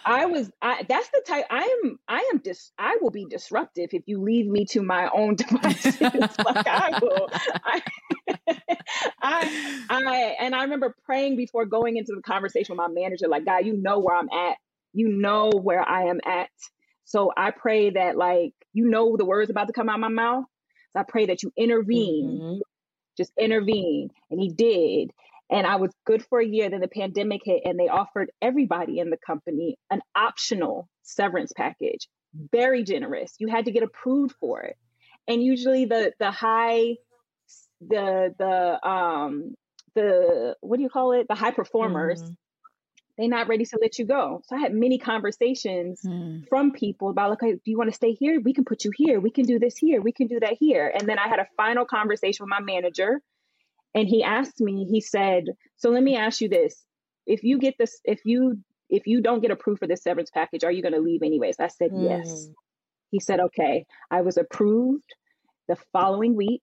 I 0.10 0.26
was 0.26 0.50
I 0.62 0.84
that's 0.90 1.08
the 1.10 1.22
type 1.26 1.46
I 1.52 1.82
am 1.84 2.00
I 2.08 2.30
am 2.34 2.40
dis 2.40 2.72
I 2.80 2.98
will 3.00 3.12
be 3.12 3.26
disruptive 3.26 3.90
if 3.92 4.04
you 4.08 4.22
leave 4.22 4.48
me 4.48 4.66
to 4.72 4.82
my 4.82 5.08
own 5.14 5.36
devices. 5.36 6.02
like 6.02 6.68
I 6.68 7.00
will 7.00 7.30
I, 7.64 7.82
I 9.22 9.86
I 9.90 10.36
and 10.40 10.56
I 10.56 10.64
remember 10.64 10.96
praying 11.06 11.36
before 11.36 11.66
going 11.66 11.98
into 11.98 12.14
the 12.16 12.24
conversation 12.24 12.76
with 12.76 12.78
my 12.78 12.88
manager, 12.88 13.28
like, 13.28 13.46
God, 13.46 13.66
you 13.66 13.74
know 13.74 14.00
where 14.00 14.16
I'm 14.16 14.30
at. 14.30 14.58
You 14.94 15.10
know 15.10 15.52
where 15.52 15.88
I 15.88 16.06
am 16.06 16.20
at. 16.26 16.50
So 17.06 17.32
I 17.36 17.52
pray 17.52 17.92
that 17.92 18.18
like 18.18 18.54
you 18.74 18.90
know 18.90 19.16
the 19.16 19.26
words 19.26 19.52
about 19.52 19.68
to 19.68 19.74
come 19.74 19.90
out 19.90 19.96
of 19.96 20.02
my 20.02 20.08
mouth. 20.10 20.46
So 20.94 21.02
I 21.02 21.04
pray 21.08 21.28
that 21.28 21.44
you 21.44 21.52
intervene. 21.56 22.40
Mm-hmm. 22.42 22.60
Just 23.16 23.32
intervene. 23.38 24.10
And 24.32 24.40
he 24.40 24.50
did. 24.50 25.12
And 25.52 25.66
I 25.66 25.78
was 25.78 25.92
good 26.06 26.24
for 26.30 26.40
a 26.40 26.46
year. 26.46 26.70
Then 26.70 26.82
the 26.82 26.88
pandemic 26.88 27.42
hit, 27.44 27.64
and 27.66 27.80
they 27.80 27.88
offered 27.88 28.32
everybody 28.42 29.00
in 29.00 29.10
the 29.10 29.18
company 29.18 29.78
an 29.90 30.02
optional 30.16 30.88
severance 31.02 31.52
package. 31.56 32.08
Very 32.52 32.84
generous. 32.84 33.34
You 33.40 33.48
had 33.48 33.66
to 33.66 33.72
get 33.72 33.84
approved 33.84 34.36
for 34.40 34.62
it. 34.62 34.78
And 35.28 35.44
usually 35.44 35.86
the 35.86 36.14
the 36.20 36.32
high 36.32 36.96
the 37.82 38.34
the 38.38 38.88
um 38.88 39.56
the 39.96 40.56
what 40.62 40.78
do 40.78 40.84
you 40.84 40.90
call 40.90 41.14
it? 41.14 41.28
The 41.28 41.36
high 41.36 41.52
performers, 41.52 42.22
mm. 42.22 42.36
they're 43.18 43.28
not 43.28 43.48
ready 43.48 43.66
to 43.66 43.80
let 43.82 43.98
you 43.98 44.06
go. 44.06 44.42
So 44.46 44.56
I 44.56 44.60
had 44.60 44.74
many 44.74 45.00
conversations 45.00 46.02
mm. 46.06 46.48
from 46.48 46.72
people 46.72 47.10
about 47.10 47.30
like, 47.32 47.40
do 47.40 47.60
you 47.66 47.78
want 47.78 47.90
to 47.90 47.96
stay 47.96 48.14
here? 48.14 48.40
We 48.40 48.54
can 48.54 48.66
put 48.66 48.86
you 48.86 48.92
here. 48.96 49.20
We 49.20 49.32
can 49.32 49.46
do 49.46 49.58
this 49.58 49.78
here. 49.78 50.02
We 50.02 50.12
can 50.12 50.28
do 50.28 50.40
that 50.40 50.58
here. 50.60 50.92
And 50.94 51.08
then 51.10 51.18
I 51.18 51.28
had 51.28 51.40
a 51.40 51.48
final 51.58 51.86
conversation 51.86 52.44
with 52.44 52.50
my 52.50 52.62
manager 52.62 53.22
and 53.94 54.08
he 54.08 54.24
asked 54.24 54.60
me 54.60 54.86
he 54.90 55.02
said 55.02 55.46
so 55.80 55.90
let 55.90 56.04
me 56.04 56.16
ask 56.16 56.42
you 56.42 56.50
this. 56.50 56.84
If 57.26 57.44
you 57.44 57.58
get 57.58 57.76
this 57.80 58.00
if 58.04 58.20
you 58.26 58.60
if 58.90 59.08
you 59.08 59.22
don't 59.22 59.42
get 59.42 59.52
approved 59.52 59.80
for 59.80 59.88
this 59.88 60.04
severance 60.04 60.30
package 60.30 60.64
are 60.64 60.72
you 60.72 60.82
going 60.82 60.94
to 60.94 61.00
leave 61.00 61.24
anyways? 61.24 61.56
I 61.60 61.68
said 61.68 61.92
mm. 61.92 62.04
yes. 62.04 62.48
He 63.12 63.20
said 63.20 63.40
okay. 63.40 63.86
I 64.12 64.22
was 64.22 64.38
approved 64.38 65.16
the 65.68 65.78
following 65.94 66.36
week. 66.36 66.62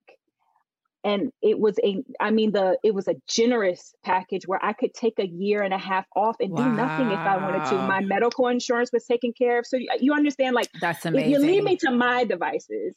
And 1.02 1.30
it 1.40 1.56
was 1.56 1.78
a 1.84 2.02
i 2.20 2.32
mean 2.32 2.50
the 2.50 2.78
it 2.82 2.92
was 2.92 3.06
a 3.06 3.14
generous 3.28 3.94
package 4.04 4.42
where 4.44 4.58
i 4.60 4.72
could 4.72 4.92
take 4.92 5.20
a 5.20 5.26
year 5.26 5.62
and 5.62 5.72
a 5.72 5.78
half 5.78 6.04
off 6.16 6.34
and 6.40 6.50
wow. 6.50 6.64
do 6.64 6.72
nothing 6.72 7.06
if 7.12 7.18
i 7.18 7.36
wanted 7.36 7.64
to. 7.70 7.76
My 7.76 8.00
medical 8.00 8.48
insurance 8.48 8.90
was 8.92 9.04
taken 9.04 9.32
care 9.32 9.60
of. 9.60 9.66
So 9.66 9.76
you, 9.76 9.88
you 10.00 10.14
understand 10.14 10.56
like 10.56 10.68
that's 10.80 11.06
amazing 11.06 11.30
if 11.30 11.38
you 11.38 11.46
leave 11.46 11.62
me 11.62 11.76
to 11.76 11.92
my 11.92 12.24
devices 12.24 12.96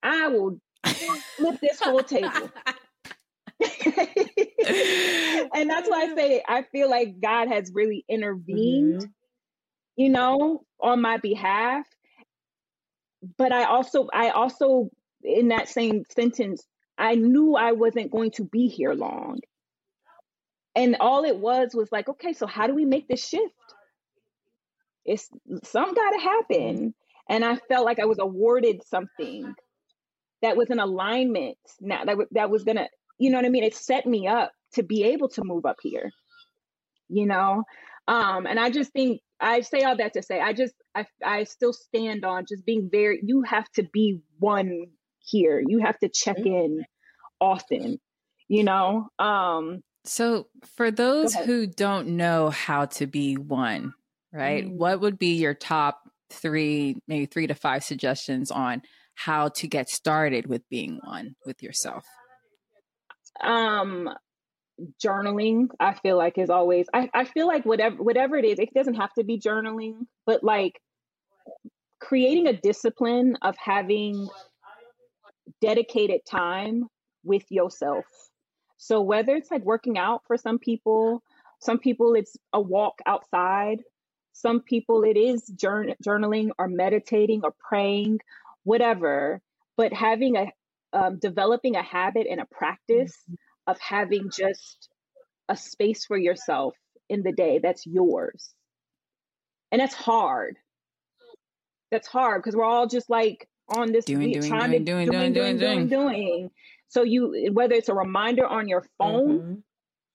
i 0.00 0.28
will 0.28 0.60
flip 0.84 1.58
this 1.60 1.80
whole 1.80 2.04
table 2.04 2.50
and 5.54 5.68
that's 5.68 5.88
why 5.88 6.02
I 6.02 6.14
say 6.16 6.42
I 6.46 6.62
feel 6.70 6.88
like 6.88 7.20
God 7.20 7.48
has 7.48 7.72
really 7.74 8.04
intervened, 8.08 9.00
mm-hmm. 9.02 9.10
you 9.96 10.10
know, 10.10 10.64
on 10.80 11.00
my 11.02 11.16
behalf. 11.16 11.84
But 13.36 13.52
I 13.52 13.64
also, 13.64 14.08
I 14.12 14.30
also, 14.30 14.90
in 15.24 15.48
that 15.48 15.68
same 15.68 16.04
sentence, 16.08 16.64
I 16.96 17.16
knew 17.16 17.56
I 17.56 17.72
wasn't 17.72 18.12
going 18.12 18.30
to 18.32 18.44
be 18.44 18.68
here 18.68 18.92
long. 18.92 19.40
And 20.76 20.96
all 21.00 21.24
it 21.24 21.36
was 21.36 21.70
was 21.74 21.90
like, 21.90 22.08
okay, 22.08 22.32
so 22.32 22.46
how 22.46 22.68
do 22.68 22.74
we 22.74 22.84
make 22.84 23.08
this 23.08 23.26
shift? 23.26 23.54
It's 25.04 25.28
something 25.64 25.94
got 25.94 26.10
to 26.10 26.20
happen. 26.20 26.94
And 27.28 27.44
I 27.44 27.56
felt 27.68 27.84
like 27.84 27.98
I 27.98 28.04
was 28.04 28.18
awarded 28.20 28.82
something 28.86 29.54
that 30.42 30.56
was 30.56 30.70
in 30.70 30.78
alignment 30.78 31.58
now 31.80 32.04
that, 32.04 32.16
that 32.32 32.50
was 32.50 32.62
going 32.62 32.76
to 32.76 32.88
you 33.18 33.30
know 33.30 33.38
what 33.38 33.46
I 33.46 33.50
mean? 33.50 33.64
It 33.64 33.74
set 33.74 34.06
me 34.06 34.26
up 34.26 34.52
to 34.74 34.82
be 34.82 35.04
able 35.04 35.28
to 35.30 35.44
move 35.44 35.66
up 35.66 35.76
here, 35.82 36.10
you 37.08 37.26
know? 37.26 37.64
Um, 38.06 38.46
and 38.46 38.58
I 38.58 38.70
just 38.70 38.92
think 38.92 39.20
I 39.40 39.60
say 39.60 39.82
all 39.82 39.96
that 39.96 40.14
to 40.14 40.22
say 40.22 40.40
I 40.40 40.52
just 40.52 40.74
I 40.94 41.06
I 41.24 41.44
still 41.44 41.72
stand 41.72 42.24
on 42.24 42.44
just 42.48 42.64
being 42.64 42.88
very 42.90 43.20
you 43.22 43.42
have 43.42 43.70
to 43.72 43.84
be 43.92 44.20
one 44.38 44.86
here. 45.20 45.62
You 45.64 45.80
have 45.80 45.98
to 45.98 46.08
check 46.08 46.38
mm-hmm. 46.38 46.46
in 46.46 46.84
often, 47.40 47.98
you 48.48 48.64
know? 48.64 49.08
Um 49.18 49.82
so 50.04 50.48
for 50.76 50.90
those 50.90 51.34
who 51.34 51.66
don't 51.66 52.08
know 52.16 52.48
how 52.50 52.86
to 52.86 53.06
be 53.06 53.34
one, 53.34 53.92
right? 54.32 54.64
Mm-hmm. 54.64 54.78
What 54.78 55.00
would 55.00 55.18
be 55.18 55.34
your 55.34 55.54
top 55.54 56.00
3 56.30 56.96
maybe 57.06 57.26
3 57.26 57.48
to 57.48 57.54
5 57.54 57.84
suggestions 57.84 58.50
on 58.50 58.82
how 59.14 59.48
to 59.48 59.68
get 59.68 59.88
started 59.88 60.46
with 60.46 60.62
being 60.70 61.00
one 61.04 61.34
with 61.44 61.62
yourself? 61.62 62.04
Um 63.42 64.08
journaling 65.04 65.68
i 65.80 65.92
feel 65.92 66.16
like 66.16 66.38
is 66.38 66.50
always 66.50 66.86
I, 66.94 67.10
I 67.12 67.24
feel 67.24 67.46
like 67.46 67.66
whatever 67.66 67.96
whatever 68.02 68.36
it 68.36 68.44
is 68.44 68.58
it 68.58 68.72
doesn't 68.74 68.94
have 68.94 69.12
to 69.14 69.24
be 69.24 69.38
journaling 69.38 70.06
but 70.24 70.44
like 70.44 70.80
creating 72.00 72.46
a 72.46 72.52
discipline 72.52 73.36
of 73.42 73.56
having 73.58 74.28
dedicated 75.60 76.20
time 76.24 76.86
with 77.24 77.44
yourself. 77.50 78.04
So 78.76 79.00
whether 79.00 79.34
it's 79.34 79.50
like 79.50 79.64
working 79.64 79.98
out 79.98 80.22
for 80.26 80.36
some 80.36 80.58
people 80.58 81.22
some 81.60 81.78
people 81.78 82.14
it's 82.14 82.36
a 82.52 82.60
walk 82.60 83.00
outside 83.06 83.80
some 84.32 84.60
people 84.60 85.02
it 85.02 85.16
is 85.16 85.48
journal, 85.48 85.94
journaling 86.06 86.50
or 86.56 86.68
meditating 86.68 87.40
or 87.42 87.52
praying 87.58 88.20
whatever 88.62 89.42
but 89.76 89.92
having 89.92 90.36
a 90.36 90.46
um, 90.92 91.18
developing 91.18 91.76
a 91.76 91.82
habit 91.82 92.26
and 92.30 92.40
a 92.40 92.46
practice 92.50 93.12
mm-hmm. 93.24 93.70
of 93.70 93.78
having 93.80 94.30
just 94.30 94.88
a 95.48 95.56
space 95.56 96.04
for 96.04 96.16
yourself 96.16 96.74
in 97.08 97.22
the 97.22 97.32
day 97.32 97.60
that's 97.62 97.86
yours. 97.86 98.54
And 99.70 99.80
that's 99.80 99.94
hard. 99.94 100.56
That's 101.90 102.08
hard 102.08 102.42
because 102.42 102.56
we're 102.56 102.64
all 102.64 102.86
just 102.86 103.08
like 103.08 103.48
on 103.68 103.92
this 103.92 104.04
doing, 104.04 104.32
doing, 104.32 104.48
trying 104.48 104.70
doing, 104.70 104.84
to 104.84 104.92
doing, 104.92 105.10
doing, 105.10 105.32
doing, 105.32 105.58
doing, 105.58 105.88
doing, 105.88 106.08
doing. 106.08 106.50
So 106.88 107.02
you 107.02 107.50
whether 107.52 107.74
it's 107.74 107.88
a 107.88 107.94
reminder 107.94 108.46
on 108.46 108.68
your 108.68 108.84
phone, 108.98 109.38
mm-hmm. 109.38 109.54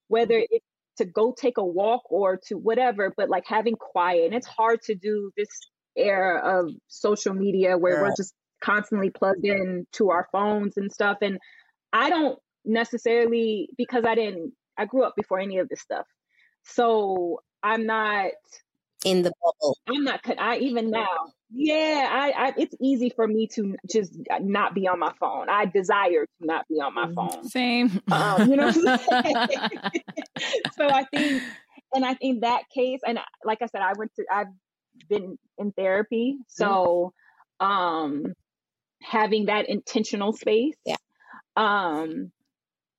whether 0.07 0.43
it's 0.49 0.65
to 0.97 1.05
go 1.05 1.33
take 1.35 1.57
a 1.57 1.65
walk 1.65 2.11
or 2.11 2.39
to 2.47 2.55
whatever, 2.55 3.13
but 3.15 3.29
like 3.29 3.45
having 3.47 3.75
quiet. 3.75 4.25
And 4.25 4.35
it's 4.35 4.47
hard 4.47 4.81
to 4.83 4.95
do 4.95 5.31
this 5.35 5.49
era 5.95 6.59
of 6.59 6.71
social 6.87 7.33
media 7.33 7.77
where 7.77 8.01
we're 8.01 8.15
just 8.15 8.33
constantly 8.63 9.09
plugged 9.09 9.45
in 9.45 9.85
to 9.93 10.09
our 10.09 10.27
phones 10.31 10.77
and 10.77 10.91
stuff. 10.91 11.17
And 11.21 11.37
I 11.91 12.09
don't 12.09 12.39
necessarily 12.65 13.69
because 13.77 14.05
I 14.05 14.15
didn't 14.15 14.53
I 14.77 14.85
grew 14.85 15.03
up 15.03 15.15
before 15.15 15.39
any 15.39 15.59
of 15.59 15.69
this 15.69 15.81
stuff. 15.81 16.07
So 16.63 17.41
I'm 17.61 17.85
not 17.85 18.31
in 19.05 19.21
the 19.21 19.31
bubble. 19.43 19.77
I'm 19.87 20.03
not. 20.03 20.21
I 20.39 20.57
even 20.57 20.89
now. 20.89 21.33
Yeah, 21.51 22.07
I, 22.09 22.31
I. 22.31 22.53
It's 22.57 22.75
easy 22.79 23.09
for 23.09 23.27
me 23.27 23.47
to 23.55 23.75
just 23.91 24.17
not 24.41 24.73
be 24.73 24.87
on 24.87 24.99
my 24.99 25.11
phone. 25.19 25.49
I 25.49 25.65
desire 25.65 26.25
to 26.25 26.45
not 26.45 26.65
be 26.67 26.75
on 26.75 26.95
my 26.95 27.05
mm-hmm. 27.05 27.13
phone. 27.13 27.49
Same. 27.49 28.01
Um, 28.11 28.49
you 28.49 28.55
know. 28.55 28.71
so 28.71 28.97
I 30.89 31.05
think, 31.13 31.43
and 31.93 32.05
I 32.05 32.13
think 32.15 32.41
that 32.41 32.63
case, 32.73 33.01
and 33.05 33.19
like 33.43 33.61
I 33.61 33.67
said, 33.67 33.81
I 33.81 33.93
went 33.97 34.15
to. 34.15 34.25
I've 34.31 34.47
been 35.09 35.37
in 35.57 35.73
therapy, 35.73 36.37
so 36.47 37.13
um, 37.59 38.33
having 39.03 39.45
that 39.45 39.69
intentional 39.69 40.33
space. 40.33 40.75
Yeah. 40.85 40.95
Um, 41.55 42.31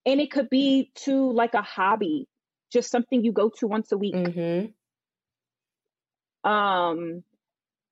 and 0.07 0.21
it 0.21 0.31
could 0.31 0.51
be 0.51 0.91
to 1.05 1.33
like 1.33 1.55
a 1.55 1.63
hobby, 1.63 2.29
just 2.73 2.91
something 2.91 3.25
you 3.25 3.33
go 3.33 3.51
to 3.59 3.67
once 3.67 3.91
a 3.93 3.97
week. 3.97 4.15
Mm-hmm 4.15 4.67
um, 6.45 7.25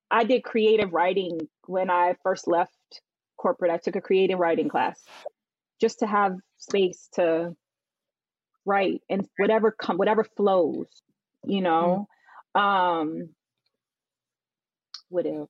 I 0.09 0.23
did 0.23 0.43
creative 0.43 0.93
writing 0.93 1.39
when 1.65 1.89
I 1.89 2.15
first 2.23 2.47
left 2.47 3.01
corporate. 3.35 3.71
I 3.71 3.77
took 3.77 3.95
a 3.95 4.01
creative 4.01 4.39
writing 4.39 4.69
class 4.69 5.01
just 5.81 5.99
to 5.99 6.07
have 6.07 6.37
space 6.57 7.09
to 7.13 7.55
write 8.65 9.01
and 9.09 9.27
whatever 9.37 9.71
come 9.71 9.97
whatever 9.97 10.23
flows, 10.23 10.87
you 11.43 11.61
know. 11.61 12.07
Mm-hmm. 12.55 12.61
Um, 12.61 13.29
what 15.09 15.25
else? 15.25 15.49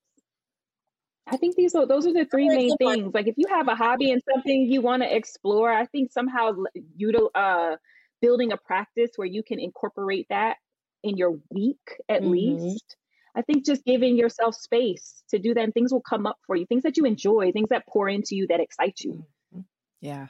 I 1.25 1.37
think 1.37 1.55
these 1.55 1.73
are 1.75 1.85
those 1.85 2.05
are 2.05 2.13
the 2.13 2.25
three 2.25 2.49
main 2.49 2.75
things. 2.77 3.13
Like 3.13 3.27
if 3.27 3.35
you 3.37 3.47
have 3.49 3.67
a 3.67 3.75
hobby 3.75 4.11
and 4.11 4.21
something 4.33 4.67
you 4.69 4.81
want 4.81 5.03
to 5.03 5.15
explore, 5.15 5.71
I 5.71 5.85
think 5.85 6.11
somehow 6.11 6.51
you 6.95 7.29
uh 7.33 7.77
building 8.21 8.51
a 8.51 8.57
practice 8.57 9.11
where 9.15 9.27
you 9.27 9.43
can 9.43 9.59
incorporate 9.59 10.27
that 10.29 10.57
in 11.03 11.17
your 11.17 11.39
week 11.49 11.79
at 12.09 12.21
mm-hmm. 12.21 12.31
least. 12.31 12.95
I 13.35 13.41
think 13.41 13.65
just 13.65 13.83
giving 13.83 14.15
yourself 14.15 14.55
space 14.55 15.23
to 15.29 15.39
do 15.39 15.53
that 15.53 15.63
and 15.63 15.73
things 15.73 15.91
will 15.91 16.01
come 16.01 16.27
up 16.27 16.37
for 16.45 16.55
you. 16.55 16.65
Things 16.65 16.83
that 16.83 16.97
you 16.97 17.05
enjoy, 17.05 17.51
things 17.51 17.69
that 17.69 17.87
pour 17.87 18.07
into 18.07 18.35
you 18.35 18.47
that 18.47 18.59
excite 18.59 18.99
you. 18.99 19.25
Mm-hmm. 19.53 19.61
Yeah. 20.01 20.27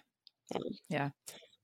Yeah. 0.89 1.09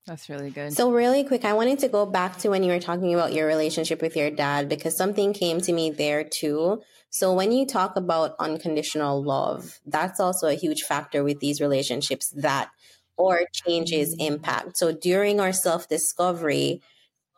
That's 0.10 0.28
really 0.28 0.50
good. 0.50 0.74
So, 0.74 0.92
really 0.92 1.24
quick, 1.24 1.46
I 1.46 1.54
wanted 1.54 1.78
to 1.80 1.88
go 1.88 2.04
back 2.04 2.40
to 2.40 2.50
when 2.50 2.64
you 2.64 2.72
were 2.72 2.80
talking 2.80 3.14
about 3.14 3.32
your 3.32 3.46
relationship 3.46 4.02
with 4.02 4.16
your 4.16 4.32
dad 4.32 4.68
because 4.68 4.98
something 4.98 5.34
came 5.34 5.62
to 5.62 5.72
me 5.72 5.92
there 5.92 6.24
too. 6.24 6.82
So, 7.12 7.32
when 7.32 7.52
you 7.52 7.68
talk 7.68 7.96
about 7.96 8.34
unconditional 8.40 9.22
love, 9.22 9.80
that's 9.86 10.20
also 10.20 10.48
a 10.48 10.56
huge 10.56 10.82
factor 10.82 11.24
with 11.24 11.40
these 11.40 11.62
relationships 11.62 12.30
that 12.38 12.72
or 13.18 13.42
changes 13.54 14.16
mm-hmm. 14.16 14.34
impact. 14.34 14.78
So, 14.78 14.92
during 14.92 15.40
our 15.40 15.54
self 15.54 15.88
discovery, 15.88 16.82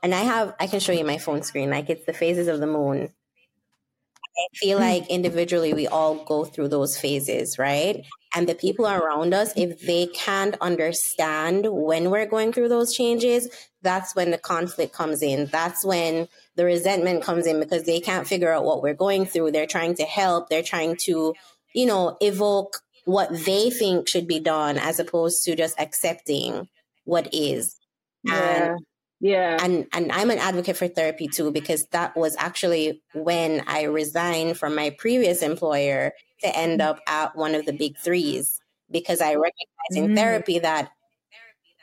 and 0.01 0.15
I 0.15 0.21
have, 0.21 0.55
I 0.57 0.67
can 0.67 0.79
show 0.79 0.93
you 0.93 1.03
my 1.03 1.17
phone 1.17 1.43
screen, 1.43 1.71
like 1.71 1.89
it's 1.89 2.05
the 2.05 2.13
phases 2.13 2.47
of 2.47 2.61
the 2.61 2.67
moon. 2.67 3.09
I 4.13 4.55
feel 4.55 4.77
hmm. 4.77 4.85
like 4.85 5.09
individually 5.09 5.73
we 5.73 5.87
all 5.87 6.23
go 6.23 6.45
through 6.45 6.69
those 6.69 6.97
phases, 6.97 7.59
right? 7.59 8.05
And 8.33 8.47
the 8.47 8.55
people 8.55 8.87
around 8.87 9.33
us, 9.33 9.51
if 9.57 9.81
they 9.81 10.07
can't 10.07 10.55
understand 10.61 11.67
when 11.69 12.09
we're 12.09 12.25
going 12.25 12.53
through 12.53 12.69
those 12.69 12.93
changes, 12.93 13.49
that's 13.81 14.15
when 14.15 14.31
the 14.31 14.37
conflict 14.37 14.93
comes 14.93 15.21
in. 15.21 15.47
That's 15.47 15.83
when 15.83 16.29
the 16.55 16.63
resentment 16.65 17.23
comes 17.23 17.45
in 17.45 17.59
because 17.59 17.83
they 17.83 17.99
can't 17.99 18.27
figure 18.27 18.51
out 18.51 18.63
what 18.63 18.81
we're 18.81 18.93
going 18.93 19.25
through. 19.25 19.51
They're 19.51 19.67
trying 19.67 19.95
to 19.95 20.03
help, 20.03 20.49
they're 20.49 20.63
trying 20.63 20.95
to, 21.01 21.33
you 21.73 21.85
know, 21.85 22.17
evoke 22.21 22.77
what 23.05 23.29
they 23.45 23.69
think 23.69 24.07
should 24.07 24.27
be 24.27 24.39
done 24.39 24.77
as 24.77 24.99
opposed 24.99 25.43
to 25.43 25.55
just 25.55 25.79
accepting 25.79 26.69
what 27.03 27.33
is. 27.33 27.75
Yeah. 28.23 28.75
And 28.75 28.85
yeah. 29.21 29.57
And 29.61 29.87
and 29.93 30.11
I'm 30.11 30.31
an 30.31 30.39
advocate 30.39 30.75
for 30.75 30.87
therapy 30.87 31.27
too 31.27 31.51
because 31.51 31.85
that 31.91 32.17
was 32.17 32.35
actually 32.39 33.01
when 33.13 33.63
I 33.67 33.83
resigned 33.83 34.57
from 34.57 34.75
my 34.75 34.89
previous 34.97 35.43
employer 35.43 36.13
to 36.41 36.57
end 36.57 36.81
up 36.81 36.99
at 37.07 37.35
one 37.35 37.53
of 37.53 37.67
the 37.67 37.71
big 37.71 37.97
3s 37.97 38.59
because 38.89 39.21
I 39.21 39.35
recognized 39.35 39.95
in 39.95 40.07
mm. 40.07 40.15
therapy 40.15 40.57
that 40.59 40.91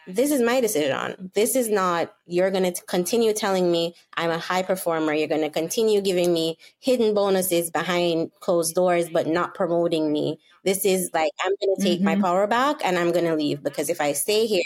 this 0.08 0.32
is 0.32 0.40
my 0.40 0.60
decision. 0.60 1.30
This 1.34 1.54
is 1.54 1.68
not, 1.68 2.12
you're 2.26 2.50
going 2.50 2.72
to 2.72 2.82
continue 2.86 3.34
telling 3.34 3.70
me 3.70 3.94
I'm 4.16 4.30
a 4.30 4.38
high 4.38 4.62
performer. 4.62 5.12
You're 5.12 5.28
going 5.28 5.42
to 5.42 5.50
continue 5.50 6.00
giving 6.00 6.32
me 6.32 6.56
hidden 6.80 7.14
bonuses 7.14 7.70
behind 7.70 8.32
closed 8.40 8.74
doors, 8.74 9.10
but 9.10 9.26
not 9.26 9.54
promoting 9.54 10.10
me. 10.10 10.40
This 10.64 10.86
is 10.86 11.10
like, 11.12 11.30
I'm 11.44 11.52
going 11.60 11.76
to 11.76 11.82
take 11.82 11.98
mm-hmm. 11.98 12.04
my 12.06 12.16
power 12.16 12.46
back 12.46 12.80
and 12.82 12.98
I'm 12.98 13.12
going 13.12 13.26
to 13.26 13.36
leave 13.36 13.62
because 13.62 13.90
if 13.90 14.00
I 14.00 14.14
stay 14.14 14.46
here, 14.46 14.62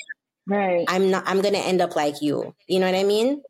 Right. 0.47 0.84
I'm 0.88 1.11
not 1.11 1.24
I'm 1.26 1.40
gonna 1.40 1.59
end 1.59 1.80
up 1.80 1.97
like 1.97 2.20
you. 2.20 2.55
You 2.66 2.80
know 2.80 2.86
what 2.86 2.99
I 2.99 3.05
mean? 3.05 3.43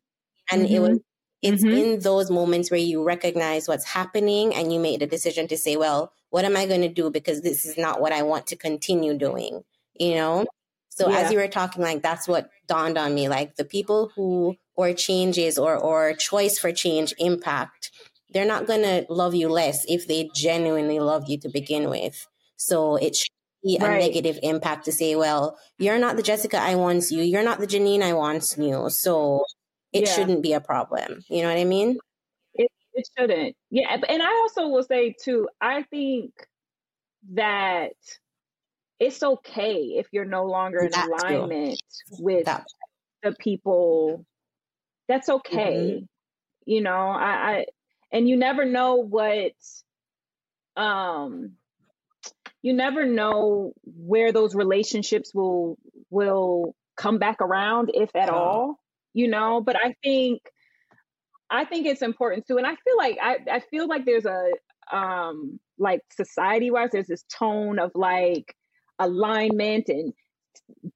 And 0.50 0.62
mm-hmm. 0.66 0.74
it 0.74 0.78
was 0.80 0.98
it's 1.42 1.64
mm-hmm. 1.64 1.76
in 1.76 2.00
those 2.00 2.30
moments 2.30 2.70
where 2.70 2.78
you 2.78 3.02
recognize 3.02 3.66
what's 3.66 3.84
happening 3.84 4.54
and 4.54 4.72
you 4.72 4.78
make 4.78 5.00
the 5.00 5.06
decision 5.06 5.48
to 5.48 5.58
say, 5.58 5.76
well, 5.76 6.12
what 6.30 6.44
am 6.44 6.56
I 6.56 6.66
going 6.66 6.82
to 6.82 6.88
do? 6.88 7.10
Because 7.10 7.42
this 7.42 7.66
is 7.66 7.76
not 7.76 8.00
what 8.00 8.12
I 8.12 8.22
want 8.22 8.46
to 8.48 8.56
continue 8.56 9.18
doing, 9.18 9.64
you 9.98 10.14
know? 10.14 10.46
So 10.88 11.10
yeah. 11.10 11.18
as 11.18 11.32
you 11.32 11.38
were 11.38 11.48
talking, 11.48 11.82
like 11.82 12.02
that's 12.02 12.28
what 12.28 12.48
dawned 12.68 12.96
on 12.96 13.14
me. 13.14 13.28
Like 13.28 13.56
the 13.56 13.64
people 13.64 14.12
who 14.14 14.56
or 14.76 14.92
changes 14.92 15.58
or 15.58 15.76
or 15.76 16.14
choice 16.14 16.58
for 16.58 16.70
change 16.70 17.12
impact, 17.18 17.90
they're 18.30 18.46
not 18.46 18.66
gonna 18.66 19.04
love 19.08 19.34
you 19.34 19.48
less 19.48 19.84
if 19.88 20.06
they 20.06 20.30
genuinely 20.34 21.00
love 21.00 21.24
you 21.28 21.38
to 21.40 21.48
begin 21.48 21.90
with. 21.90 22.28
So 22.56 22.96
it 22.96 23.16
be 23.62 23.78
a 23.80 23.86
right. 23.86 24.00
negative 24.00 24.38
impact 24.42 24.84
to 24.86 24.92
say, 24.92 25.14
well, 25.16 25.58
you're 25.78 25.98
not 25.98 26.16
the 26.16 26.22
Jessica 26.22 26.60
I 26.60 26.74
want 26.74 27.10
you, 27.10 27.22
you're 27.22 27.42
not 27.42 27.60
the 27.60 27.66
Janene 27.66 28.02
I 28.02 28.12
want 28.12 28.54
you, 28.58 28.90
so 28.90 29.44
it 29.92 30.06
yeah. 30.06 30.12
shouldn't 30.12 30.42
be 30.42 30.52
a 30.52 30.60
problem. 30.60 31.22
You 31.28 31.42
know 31.42 31.48
what 31.48 31.58
I 31.58 31.64
mean? 31.64 31.98
It 32.54 32.70
it 32.94 33.08
shouldn't. 33.16 33.56
Yeah, 33.70 33.96
and 34.08 34.22
I 34.22 34.32
also 34.42 34.68
will 34.68 34.82
say 34.82 35.14
too, 35.22 35.48
I 35.60 35.82
think 35.84 36.32
that 37.34 37.92
it's 38.98 39.22
okay 39.22 39.94
if 39.96 40.06
you're 40.12 40.24
no 40.24 40.44
longer 40.44 40.78
in 40.78 40.92
alignment 40.94 41.80
with 42.18 42.46
that. 42.46 42.66
the 43.22 43.32
people. 43.32 44.24
That's 45.08 45.28
okay. 45.28 45.96
Mm-hmm. 45.96 46.04
You 46.66 46.80
know, 46.80 47.08
I, 47.08 47.50
I 47.50 47.66
and 48.12 48.28
you 48.28 48.36
never 48.36 48.64
know 48.64 48.96
what 48.96 49.52
um 50.76 51.52
you 52.62 52.72
never 52.72 53.04
know 53.04 53.72
where 53.84 54.32
those 54.32 54.54
relationships 54.54 55.34
will 55.34 55.76
will 56.10 56.74
come 56.96 57.18
back 57.18 57.40
around 57.40 57.90
if 57.94 58.14
at 58.14 58.28
all 58.28 58.78
you 59.12 59.28
know 59.28 59.60
but 59.60 59.76
i 59.76 59.94
think 60.02 60.40
i 61.50 61.64
think 61.64 61.86
it's 61.86 62.02
important 62.02 62.46
too 62.46 62.58
and 62.58 62.66
i 62.66 62.74
feel 62.76 62.96
like 62.96 63.18
i, 63.20 63.38
I 63.50 63.60
feel 63.60 63.88
like 63.88 64.04
there's 64.04 64.26
a 64.26 64.50
um 64.92 65.58
like 65.78 66.00
society 66.10 66.70
wise 66.70 66.90
there's 66.92 67.06
this 67.06 67.24
tone 67.24 67.78
of 67.78 67.90
like 67.94 68.54
alignment 68.98 69.88
and 69.88 70.12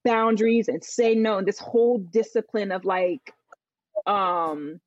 boundaries 0.04 0.68
and 0.68 0.84
say 0.84 1.14
no 1.14 1.38
and 1.38 1.46
this 1.46 1.58
whole 1.58 1.98
discipline 1.98 2.72
of 2.72 2.84
like 2.84 3.32
um 4.06 4.78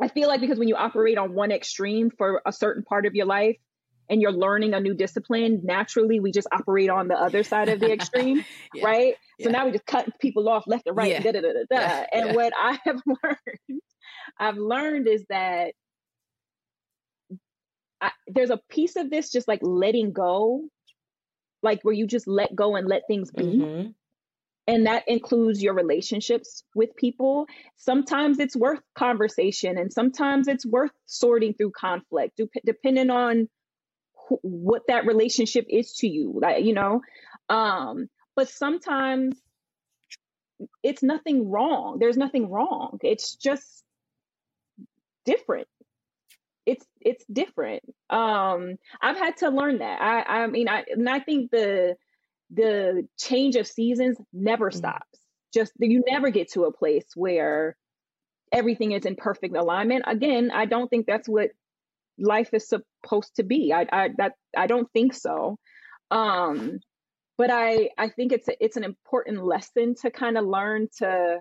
i 0.00 0.08
feel 0.08 0.28
like 0.28 0.40
because 0.40 0.58
when 0.58 0.68
you 0.68 0.76
operate 0.76 1.18
on 1.18 1.34
one 1.34 1.52
extreme 1.52 2.10
for 2.10 2.42
a 2.46 2.52
certain 2.52 2.82
part 2.82 3.06
of 3.06 3.14
your 3.14 3.26
life 3.26 3.56
and 4.08 4.20
you're 4.20 4.32
learning 4.32 4.74
a 4.74 4.80
new 4.80 4.94
discipline, 4.94 5.60
naturally 5.64 6.20
we 6.20 6.32
just 6.32 6.48
operate 6.52 6.90
on 6.90 7.08
the 7.08 7.14
other 7.14 7.42
side 7.42 7.68
of 7.68 7.80
the 7.80 7.92
extreme, 7.92 8.44
yeah. 8.74 8.84
right? 8.84 9.14
Yeah. 9.38 9.44
So 9.44 9.50
now 9.50 9.66
we 9.66 9.72
just 9.72 9.86
cut 9.86 10.08
people 10.20 10.48
off 10.48 10.64
left 10.66 10.86
and 10.86 10.96
right, 10.96 11.10
yeah. 11.10 11.20
da, 11.20 11.32
da, 11.32 11.40
da, 11.40 11.52
da, 11.70 11.76
da. 11.76 12.04
And 12.12 12.36
what 12.36 12.52
I 12.56 12.78
have 12.84 13.00
learned, 13.06 13.80
I've 14.38 14.56
learned 14.56 15.08
is 15.08 15.24
that 15.28 15.72
I, 18.00 18.10
there's 18.26 18.50
a 18.50 18.60
piece 18.70 18.96
of 18.96 19.10
this 19.10 19.30
just 19.30 19.48
like 19.48 19.60
letting 19.62 20.12
go, 20.12 20.62
like 21.62 21.80
where 21.82 21.94
you 21.94 22.06
just 22.06 22.26
let 22.26 22.54
go 22.54 22.76
and 22.76 22.88
let 22.88 23.02
things 23.08 23.30
be. 23.30 23.44
Mm-hmm. 23.44 23.90
And 24.68 24.86
that 24.86 25.04
includes 25.08 25.62
your 25.62 25.72
relationships 25.72 26.62
with 26.74 26.94
people. 26.94 27.46
Sometimes 27.76 28.38
it's 28.38 28.54
worth 28.54 28.80
conversation 28.94 29.78
and 29.78 29.90
sometimes 29.90 30.46
it's 30.46 30.66
worth 30.66 30.90
sorting 31.06 31.54
through 31.54 31.70
conflict, 31.70 32.38
depending 32.66 33.08
on 33.08 33.48
what 34.42 34.82
that 34.88 35.06
relationship 35.06 35.66
is 35.68 35.92
to 35.94 36.08
you 36.08 36.38
like 36.40 36.64
you 36.64 36.74
know? 36.74 37.02
Um 37.48 38.08
but 38.36 38.48
sometimes 38.48 39.36
it's 40.82 41.02
nothing 41.02 41.50
wrong. 41.50 41.98
There's 41.98 42.16
nothing 42.16 42.50
wrong. 42.50 42.98
It's 43.02 43.34
just 43.34 43.84
different. 45.24 45.68
It's 46.66 46.84
it's 47.00 47.24
different. 47.32 47.82
Um 48.10 48.76
i've 49.00 49.16
had 49.16 49.38
to 49.38 49.50
learn 49.50 49.78
that. 49.78 50.00
I 50.00 50.42
i 50.42 50.46
mean 50.46 50.68
i 50.68 50.84
and 50.90 51.08
i 51.08 51.20
think 51.20 51.50
the 51.50 51.96
the 52.50 53.06
change 53.18 53.56
of 53.56 53.66
seasons 53.66 54.18
never 54.32 54.70
mm-hmm. 54.70 54.78
stops. 54.78 55.18
Just 55.52 55.72
you 55.78 56.02
never 56.06 56.30
get 56.30 56.52
to 56.52 56.64
a 56.64 56.72
place 56.72 57.06
where 57.14 57.76
everything 58.52 58.92
is 58.92 59.04
in 59.04 59.16
perfect 59.16 59.56
alignment. 59.56 60.04
Again 60.06 60.50
i 60.52 60.66
don't 60.66 60.88
think 60.88 61.06
that's 61.06 61.28
what 61.28 61.50
life 62.18 62.50
is 62.52 62.68
supposed 62.68 63.36
to 63.36 63.42
be. 63.42 63.72
I 63.72 63.86
I 63.90 64.08
that 64.18 64.32
I 64.56 64.66
don't 64.66 64.90
think 64.92 65.14
so. 65.14 65.56
Um, 66.10 66.80
but 67.36 67.50
I 67.50 67.90
I 67.98 68.10
think 68.10 68.32
it's 68.32 68.48
a, 68.48 68.64
it's 68.64 68.76
an 68.76 68.84
important 68.84 69.44
lesson 69.44 69.94
to 70.02 70.10
kind 70.10 70.38
of 70.38 70.44
learn 70.44 70.88
to 70.98 71.38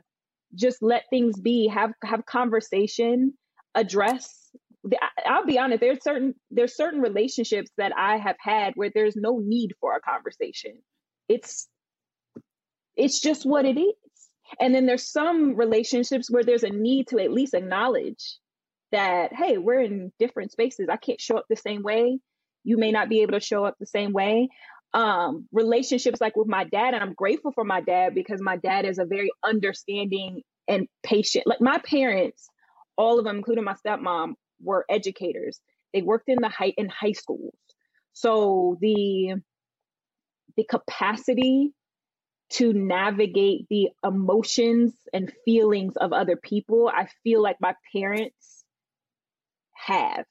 just 0.55 0.81
let 0.81 1.03
things 1.09 1.39
be, 1.39 1.67
have 1.67 1.91
have 2.03 2.25
conversation, 2.25 3.33
address 3.75 4.47
I'll 5.25 5.45
be 5.45 5.59
honest, 5.59 5.81
there's 5.81 6.03
certain 6.03 6.35
there's 6.51 6.75
certain 6.75 7.01
relationships 7.01 7.71
that 7.77 7.91
I 7.97 8.17
have 8.17 8.35
had 8.39 8.73
where 8.75 8.91
there's 8.93 9.15
no 9.15 9.39
need 9.39 9.73
for 9.79 9.95
a 9.95 10.01
conversation. 10.01 10.79
It's 11.27 11.67
it's 12.95 13.21
just 13.21 13.45
what 13.45 13.65
it 13.65 13.79
is. 13.79 13.95
And 14.59 14.73
then 14.73 14.85
there's 14.85 15.11
some 15.11 15.55
relationships 15.55 16.31
where 16.31 16.43
there's 16.43 16.63
a 16.63 16.69
need 16.69 17.07
to 17.09 17.19
at 17.19 17.31
least 17.31 17.53
acknowledge 17.53 18.37
that, 18.91 19.33
hey, 19.33 19.57
we're 19.57 19.81
in 19.81 20.11
different 20.19 20.51
spaces. 20.51 20.87
I 20.89 20.97
can't 20.97 21.21
show 21.21 21.37
up 21.37 21.45
the 21.49 21.55
same 21.55 21.83
way. 21.83 22.19
You 22.63 22.77
may 22.77 22.91
not 22.91 23.09
be 23.09 23.21
able 23.21 23.33
to 23.33 23.39
show 23.39 23.65
up 23.65 23.75
the 23.79 23.85
same 23.85 24.13
way. 24.13 24.49
Um, 24.93 25.47
relationships 25.51 26.21
like 26.21 26.35
with 26.35 26.47
my 26.47 26.63
dad, 26.63 26.93
and 26.93 27.03
I'm 27.03 27.13
grateful 27.13 27.51
for 27.51 27.63
my 27.63 27.81
dad 27.81 28.15
because 28.15 28.41
my 28.41 28.57
dad 28.57 28.85
is 28.85 28.99
a 28.99 29.05
very 29.05 29.31
understanding 29.43 30.41
and 30.67 30.87
patient. 31.03 31.45
Like 31.45 31.61
my 31.61 31.79
parents, 31.79 32.49
all 32.97 33.19
of 33.19 33.25
them, 33.25 33.37
including 33.37 33.63
my 33.63 33.75
stepmom, 33.85 34.33
were 34.61 34.85
educators. 34.89 35.59
They 35.93 36.01
worked 36.01 36.29
in 36.29 36.39
the 36.41 36.49
high 36.49 36.73
in 36.77 36.89
high 36.89 37.11
schools. 37.11 37.55
So 38.13 38.77
the 38.81 39.35
the 40.55 40.63
capacity 40.63 41.73
to 42.49 42.73
navigate 42.73 43.67
the 43.69 43.89
emotions 44.03 44.93
and 45.13 45.31
feelings 45.45 45.95
of 45.97 46.13
other 46.13 46.37
people, 46.37 46.89
I 46.93 47.07
feel 47.23 47.41
like 47.41 47.57
my 47.59 47.75
parents 47.93 48.56
have. 49.87 50.25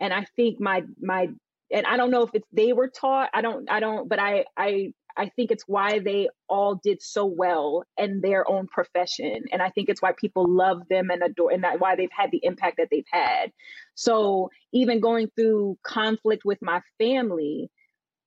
And 0.00 0.12
I 0.12 0.26
think 0.36 0.60
my 0.60 0.82
my 1.00 1.28
and 1.72 1.86
I 1.86 1.96
don't 1.96 2.10
know 2.10 2.22
if 2.22 2.30
it's 2.34 2.46
they 2.52 2.72
were 2.72 2.88
taught, 2.88 3.30
I 3.34 3.40
don't 3.40 3.70
I 3.70 3.80
don't 3.80 4.08
but 4.08 4.18
I 4.18 4.44
I 4.56 4.92
I 5.16 5.30
think 5.34 5.50
it's 5.50 5.64
why 5.66 5.98
they 5.98 6.28
all 6.48 6.74
did 6.74 7.00
so 7.00 7.24
well 7.24 7.84
in 7.96 8.20
their 8.20 8.48
own 8.48 8.66
profession. 8.66 9.44
And 9.50 9.62
I 9.62 9.70
think 9.70 9.88
it's 9.88 10.02
why 10.02 10.12
people 10.12 10.46
love 10.46 10.82
them 10.90 11.10
and 11.10 11.22
adore 11.22 11.52
and 11.52 11.64
that 11.64 11.80
why 11.80 11.96
they've 11.96 12.10
had 12.14 12.30
the 12.30 12.40
impact 12.42 12.76
that 12.76 12.88
they've 12.90 13.06
had. 13.10 13.50
So 13.94 14.50
even 14.72 15.00
going 15.00 15.30
through 15.34 15.78
conflict 15.82 16.44
with 16.44 16.58
my 16.60 16.82
family, 16.98 17.70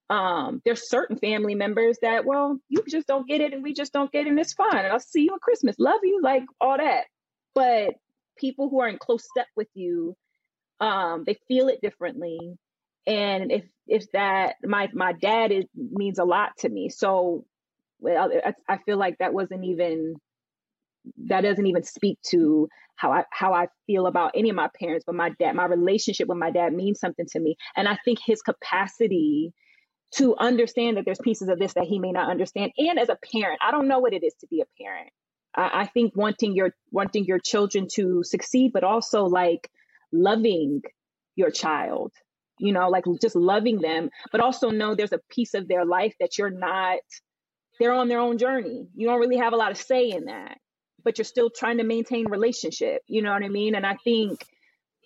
um, 0.09 0.61
there's 0.65 0.89
certain 0.89 1.17
family 1.17 1.53
members 1.53 1.99
that, 2.01 2.25
well, 2.25 2.57
you 2.67 2.83
just 2.89 3.07
don't 3.07 3.27
get 3.27 3.41
it 3.41 3.53
and 3.53 3.61
we 3.61 3.73
just 3.73 3.93
don't 3.93 4.11
get 4.11 4.25
it 4.25 4.29
and 4.29 4.39
it's 4.39 4.53
fine. 4.53 4.75
And 4.77 4.87
I'll 4.87 4.99
see 4.99 5.21
you 5.21 5.35
at 5.35 5.41
Christmas. 5.41 5.75
Love 5.77 5.99
you, 6.01 6.21
like 6.23 6.43
all 6.59 6.77
that. 6.77 7.05
But 7.53 7.93
people 8.35 8.69
who 8.69 8.79
are 8.79 8.89
in 8.89 8.97
close 8.97 9.23
step 9.29 9.47
with 9.55 9.67
you, 9.75 10.15
um, 10.79 11.23
they 11.25 11.37
feel 11.47 11.67
it 11.67 11.81
differently. 11.81 12.57
And 13.07 13.51
if 13.51 13.63
if 13.87 14.11
that 14.11 14.55
my 14.63 14.89
my 14.93 15.13
dad 15.13 15.51
is 15.51 15.65
means 15.75 16.19
a 16.19 16.25
lot 16.25 16.51
to 16.59 16.69
me. 16.69 16.89
So 16.89 17.45
I, 18.05 18.53
I 18.67 18.77
feel 18.85 18.97
like 18.97 19.17
that 19.17 19.33
wasn't 19.33 19.65
even 19.65 20.15
that 21.25 21.41
doesn't 21.41 21.65
even 21.65 21.83
speak 21.83 22.19
to 22.27 22.69
how 22.95 23.11
I 23.11 23.23
how 23.31 23.53
I 23.53 23.67
feel 23.87 24.07
about 24.07 24.31
any 24.35 24.49
of 24.49 24.55
my 24.55 24.69
parents, 24.79 25.05
but 25.05 25.15
my 25.15 25.29
dad, 25.39 25.55
my 25.55 25.65
relationship 25.65 26.27
with 26.27 26.37
my 26.37 26.51
dad 26.51 26.73
means 26.73 26.99
something 26.99 27.25
to 27.31 27.39
me. 27.39 27.55
And 27.75 27.87
I 27.87 27.97
think 28.03 28.19
his 28.23 28.41
capacity 28.41 29.53
to 30.15 30.35
understand 30.37 30.97
that 30.97 31.05
there's 31.05 31.19
pieces 31.19 31.49
of 31.49 31.59
this 31.59 31.73
that 31.73 31.85
he 31.85 31.99
may 31.99 32.11
not 32.11 32.29
understand. 32.29 32.71
And 32.77 32.99
as 32.99 33.09
a 33.09 33.17
parent, 33.31 33.59
I 33.65 33.71
don't 33.71 33.87
know 33.87 33.99
what 33.99 34.13
it 34.13 34.23
is 34.23 34.33
to 34.41 34.47
be 34.47 34.61
a 34.61 34.83
parent. 34.83 35.09
I, 35.55 35.81
I 35.81 35.85
think 35.87 36.15
wanting 36.15 36.55
your 36.55 36.71
wanting 36.91 37.25
your 37.25 37.39
children 37.39 37.87
to 37.93 38.23
succeed, 38.23 38.71
but 38.73 38.83
also 38.83 39.25
like 39.25 39.69
loving 40.11 40.81
your 41.35 41.51
child, 41.51 42.11
you 42.59 42.73
know, 42.73 42.89
like 42.89 43.05
just 43.21 43.35
loving 43.35 43.79
them, 43.79 44.09
but 44.31 44.41
also 44.41 44.69
know 44.69 44.95
there's 44.95 45.13
a 45.13 45.21
piece 45.29 45.53
of 45.53 45.67
their 45.67 45.85
life 45.85 46.15
that 46.19 46.37
you're 46.37 46.49
not, 46.49 46.99
they're 47.79 47.93
on 47.93 48.07
their 48.09 48.19
own 48.19 48.37
journey. 48.37 48.87
You 48.95 49.07
don't 49.07 49.19
really 49.19 49.37
have 49.37 49.53
a 49.53 49.57
lot 49.57 49.71
of 49.71 49.77
say 49.77 50.09
in 50.11 50.25
that, 50.25 50.57
but 51.03 51.17
you're 51.17 51.25
still 51.25 51.49
trying 51.49 51.77
to 51.77 51.83
maintain 51.83 52.29
relationship. 52.29 53.01
You 53.07 53.21
know 53.21 53.31
what 53.31 53.43
I 53.43 53.49
mean? 53.49 53.75
And 53.75 53.85
I 53.85 53.95
think 54.03 54.45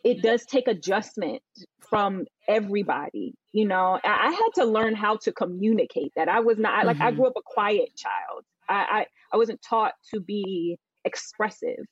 it 0.03 0.21
does 0.21 0.45
take 0.45 0.67
adjustment 0.67 1.41
from 1.89 2.25
everybody 2.47 3.33
you 3.51 3.65
know 3.65 3.99
i, 4.03 4.31
had 4.31 4.49
to 4.55 4.65
learn 4.65 4.95
how 4.95 5.15
to 5.17 5.31
communicate 5.31 6.11
that 6.15 6.27
i 6.27 6.39
was 6.39 6.57
not 6.57 6.79
mm-hmm. 6.79 6.87
like 6.87 6.99
i 6.99 7.07
mm-hmm. 7.07 7.17
grew 7.17 7.27
up 7.27 7.33
a 7.37 7.41
quiet 7.45 7.95
child 7.95 8.43
I, 8.67 8.75
I 8.75 9.05
i 9.33 9.37
wasn't 9.37 9.61
taught 9.61 9.93
to 10.13 10.19
be 10.19 10.77
expressive 11.05 11.85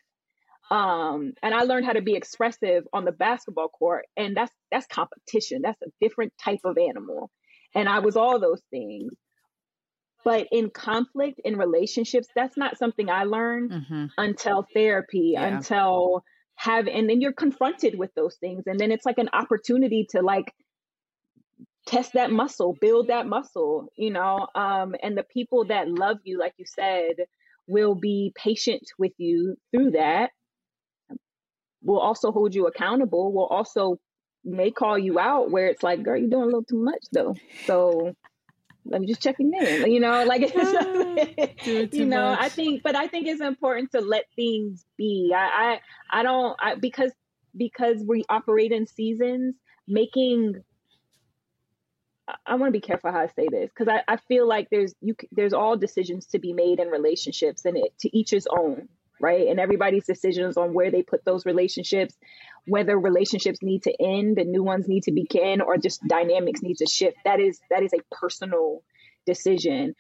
um 0.72 1.34
and 1.44 1.54
i 1.54 1.64
learned 1.64 1.86
how 1.86 1.92
to 1.92 2.02
be 2.02 2.16
expressive 2.16 2.86
on 2.94 3.06
the 3.06 3.12
basketball 3.12 3.68
court 3.68 4.06
and 4.18 4.36
that's 4.36 4.54
that's 4.72 4.88
competition. 4.88 5.62
That's 5.62 5.82
a 5.82 5.92
different 6.00 6.34
type 6.44 6.62
of 6.64 6.78
animal. 6.78 7.30
And 7.76 7.88
i 7.88 8.00
was 8.00 8.16
all 8.16 8.40
those 8.40 8.62
things. 8.72 9.12
But 10.24 10.48
in 10.52 10.70
conflict 10.70 11.42
in 11.44 11.58
relationships 11.58 12.28
that's 12.36 12.58
not 12.58 12.78
something 12.78 13.10
i 13.10 13.24
learned 13.24 13.72
mm-hmm. 13.72 14.06
until 14.18 14.66
therapy 14.74 15.32
yeah. 15.34 15.46
until 15.46 16.24
have 16.56 16.88
and 16.88 17.10
then 17.10 17.22
you're 17.22 17.34
confronted 17.34 17.98
with 17.98 18.14
those 18.16 18.36
things. 18.38 18.64
And 18.66 18.80
then 18.80 18.92
it's 18.92 19.06
like 19.06 19.18
an 19.18 19.30
opportunity 19.34 20.08
to 20.12 20.22
like 20.22 20.54
test 21.88 22.14
that 22.14 22.32
muscle 22.32 22.78
build 22.80 23.08
that 23.08 23.28
muscle 23.28 23.88
you 23.98 24.12
know? 24.12 24.48
Um 24.56 24.96
and 25.04 25.18
the 25.18 25.24
people 25.24 25.66
that 25.66 25.90
love 25.90 26.18
you 26.24 26.40
like 26.40 26.54
you 26.58 26.66
said 26.66 27.16
will 27.68 27.96
be 27.96 28.32
patient 28.36 28.84
with 28.98 29.14
you 29.18 29.56
through 29.72 29.92
that 29.92 30.30
will 31.84 32.00
also 32.00 32.32
hold 32.32 32.54
you 32.54 32.68
accountable 32.68 33.32
will 33.34 33.48
also 33.48 34.00
may 34.44 34.72
call 34.72 34.98
you 34.98 35.20
out 35.20 35.52
where 35.52 35.68
it's 35.68 35.84
like 35.84 36.04
girl 36.04 36.18
you're 36.18 36.30
doing 36.30 36.44
a 36.44 36.46
little 36.46 36.64
too 36.64 36.84
much 36.84 37.04
though. 37.12 37.36
So 37.66 38.16
let 38.86 39.00
me 39.00 39.08
just 39.08 39.22
checking 39.22 39.54
in 39.54 39.92
you 39.92 40.00
know 40.00 40.24
like 40.26 40.42
you 41.66 42.06
know 42.06 42.32
much. 42.32 42.40
i 42.42 42.50
think 42.50 42.82
but 42.84 42.96
i 42.96 43.08
think 43.08 43.28
it's 43.28 43.42
important 43.42 43.92
to 43.92 44.02
let 44.02 44.26
things 44.36 44.84
be. 44.98 45.32
I 45.36 45.80
i, 46.12 46.20
I 46.20 46.24
don't 46.24 46.58
I, 46.60 46.76
because 46.76 47.12
because 47.56 48.04
we 48.06 48.24
operate 48.30 48.72
in 48.72 48.88
seasons 48.88 49.56
making 49.88 50.56
I 52.46 52.56
want 52.56 52.70
to 52.70 52.80
be 52.80 52.86
careful 52.86 53.12
how 53.12 53.20
I 53.20 53.28
say 53.28 53.48
this 53.50 53.70
because 53.76 53.90
I, 53.90 54.04
I 54.08 54.16
feel 54.16 54.48
like 54.48 54.70
there's 54.70 54.94
you 55.02 55.16
there's 55.32 55.54
all 55.54 55.76
decisions 55.76 56.28
to 56.28 56.40
be 56.40 56.54
made 56.54 56.80
in 56.80 56.88
relationships 56.88 57.66
and 57.66 57.78
it 57.78 57.92
to 58.00 58.18
each 58.18 58.30
his 58.30 58.48
own 58.48 58.88
right? 59.22 59.48
And 59.48 59.60
everybody's 59.60 60.06
decisions 60.06 60.58
on 60.58 60.74
where 60.74 60.92
they 60.92 61.04
put 61.04 61.24
those 61.24 61.46
relationships 61.46 62.16
whether 62.68 62.98
relationships 62.98 63.60
need 63.62 63.84
to 63.84 63.94
end 64.02 64.38
and 64.38 64.52
new 64.52 64.64
ones 64.64 64.88
need 64.88 65.04
to 65.04 65.12
begin 65.12 65.62
or 65.62 65.78
just 65.78 66.06
dynamics 66.08 66.62
need 66.62 66.78
to 66.78 66.86
shift. 66.86 67.18
That 67.26 67.40
is 67.40 67.60
that 67.70 67.84
is 67.84 67.92
a 67.94 68.16
personal 68.16 68.84
decision. 69.26 69.96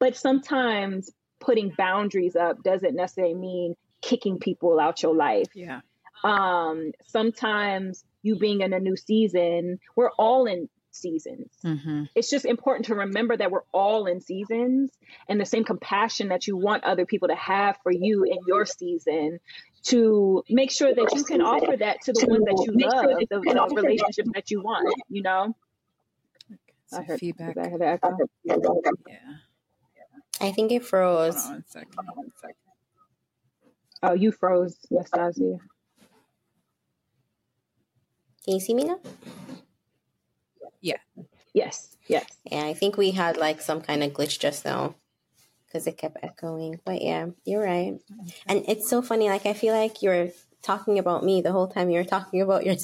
But 0.00 0.16
sometimes 0.16 1.10
putting 1.40 1.72
boundaries 1.76 2.36
up 2.36 2.62
doesn't 2.62 2.94
necessarily 2.94 3.34
mean 3.34 3.74
kicking 4.02 4.38
people 4.38 4.80
out 4.80 5.02
your 5.02 5.14
life. 5.14 5.48
Yeah. 5.54 5.80
Um 6.24 6.92
sometimes 7.06 8.04
you 8.22 8.36
being 8.36 8.62
in 8.62 8.72
a 8.72 8.80
new 8.80 8.96
season 8.96 9.78
we're 9.94 10.10
all 10.18 10.46
in 10.46 10.68
seasons. 10.96 11.48
Mm-hmm. 11.64 12.04
It's 12.14 12.30
just 12.30 12.44
important 12.44 12.86
to 12.86 12.94
remember 12.94 13.36
that 13.36 13.50
we're 13.50 13.64
all 13.72 14.06
in 14.06 14.20
seasons 14.20 14.90
and 15.28 15.40
the 15.40 15.44
same 15.44 15.64
compassion 15.64 16.28
that 16.28 16.46
you 16.46 16.56
want 16.56 16.84
other 16.84 17.06
people 17.06 17.28
to 17.28 17.34
have 17.36 17.76
for 17.82 17.92
you 17.92 18.24
in 18.24 18.38
your 18.46 18.66
season 18.66 19.38
to 19.84 20.42
make 20.50 20.70
sure 20.70 20.92
that 20.92 21.14
you 21.14 21.24
can 21.24 21.40
offer 21.40 21.76
that 21.76 22.00
to 22.02 22.12
the 22.12 22.26
ones 22.26 22.44
that 22.44 22.64
you 22.66 22.72
love, 22.88 23.04
the, 23.30 23.40
the 23.40 23.82
relationships 23.82 24.30
that 24.34 24.50
you 24.50 24.60
want, 24.60 24.92
you 25.08 25.22
know? 25.22 25.54
I 26.92 27.02
heard 27.02 27.20
feedback. 27.20 27.56
I 27.56 27.68
heard 27.68 28.00
Yeah. 28.44 28.56
I 30.40 30.52
think 30.52 30.72
it 30.72 30.84
froze. 30.84 31.34
Hold 31.34 31.46
on 31.46 31.52
one 31.52 31.64
second. 31.66 31.94
Hold 31.96 32.08
on 32.08 32.16
one 32.16 32.32
second. 32.40 32.56
Oh, 34.02 34.12
you 34.12 34.32
froze, 34.32 34.76
Nastasia. 34.90 35.58
Can 38.44 38.54
you 38.54 38.60
see 38.60 38.74
me 38.74 38.84
now? 38.84 39.00
Yeah. 40.80 40.98
Yes. 41.52 41.96
Yes. 42.06 42.26
Yeah, 42.44 42.64
I 42.64 42.74
think 42.74 42.96
we 42.96 43.10
had 43.10 43.36
like 43.36 43.60
some 43.60 43.80
kind 43.80 44.02
of 44.02 44.12
glitch 44.12 44.38
just 44.38 44.64
now 44.64 44.94
because 45.66 45.86
it 45.86 45.98
kept 45.98 46.18
echoing. 46.22 46.80
But 46.84 47.02
yeah, 47.02 47.26
you're 47.44 47.62
right. 47.62 47.98
And 48.46 48.64
it's 48.68 48.88
so 48.88 49.02
funny. 49.02 49.28
Like 49.28 49.46
I 49.46 49.54
feel 49.54 49.74
like 49.74 50.02
you're 50.02 50.28
talking 50.62 50.98
about 50.98 51.24
me 51.24 51.42
the 51.42 51.52
whole 51.52 51.68
time 51.68 51.90
you're 51.90 52.04
talking 52.04 52.40
about 52.42 52.64
your. 52.64 52.76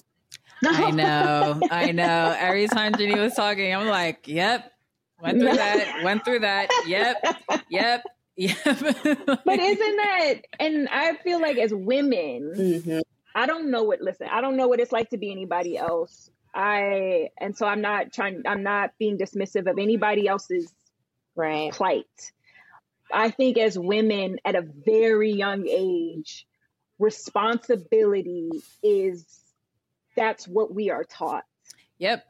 I 0.64 0.90
know. 0.92 1.60
I 1.70 1.92
know. 1.92 2.36
Every 2.38 2.68
time 2.68 2.94
Jenny 2.96 3.18
was 3.18 3.34
talking, 3.34 3.74
I'm 3.74 3.88
like, 3.88 4.26
"Yep, 4.28 4.72
went 5.20 5.40
through 5.40 5.54
that. 5.54 6.02
Went 6.04 6.24
through 6.24 6.40
that. 6.40 6.68
Yep. 6.86 7.36
Yep." 7.70 8.04
Yep. 8.36 8.56
but 8.64 9.58
isn't 9.58 9.96
that, 9.96 10.34
and 10.58 10.88
I 10.88 11.16
feel 11.22 11.40
like 11.40 11.58
as 11.58 11.72
women, 11.74 12.54
mm-hmm. 12.56 13.00
I 13.34 13.46
don't 13.46 13.70
know 13.70 13.82
what, 13.82 14.00
listen, 14.00 14.28
I 14.30 14.40
don't 14.40 14.56
know 14.56 14.68
what 14.68 14.80
it's 14.80 14.92
like 14.92 15.10
to 15.10 15.18
be 15.18 15.30
anybody 15.30 15.76
else. 15.76 16.30
I 16.54 17.30
and 17.38 17.56
so 17.56 17.66
I'm 17.66 17.80
not 17.80 18.12
trying 18.12 18.42
I'm 18.46 18.62
not 18.62 18.92
being 18.98 19.18
dismissive 19.18 19.70
of 19.70 19.78
anybody 19.78 20.28
else's 20.28 20.72
right 21.34 21.72
plight. 21.72 22.32
I 23.12 23.30
think 23.30 23.58
as 23.58 23.78
women 23.78 24.38
at 24.44 24.54
a 24.54 24.62
very 24.62 25.32
young 25.32 25.66
age, 25.68 26.46
responsibility 26.98 28.50
is 28.82 29.26
that's 30.16 30.46
what 30.46 30.74
we 30.74 30.90
are 30.90 31.04
taught. 31.04 31.44
Yep. 31.98 32.24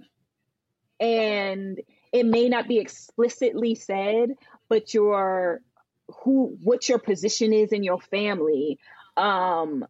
And 1.01 1.81
it 2.12 2.27
may 2.27 2.49
not 2.49 2.69
be 2.69 2.78
explicitly 2.78 3.74
said, 3.74 4.35
but 4.69 4.94
your 4.94 5.61
who 6.23 6.57
what 6.62 6.89
your 6.89 6.99
position 6.99 7.53
is 7.53 7.73
in 7.73 7.82
your 7.82 8.01
family, 8.01 8.78
um, 9.16 9.85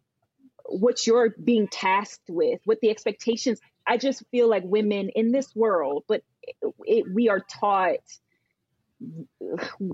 what 0.65 1.05
you're 1.05 1.29
being 1.43 1.67
tasked 1.67 2.29
with, 2.29 2.61
what 2.65 2.79
the 2.81 2.89
expectations. 2.89 3.59
I 3.87 3.97
just 3.97 4.23
feel 4.31 4.49
like 4.49 4.63
women 4.65 5.09
in 5.09 5.31
this 5.31 5.55
world, 5.55 6.03
but 6.07 6.23
it, 6.41 6.55
it, 6.85 7.05
we 7.13 7.29
are 7.29 7.39
taught 7.39 7.99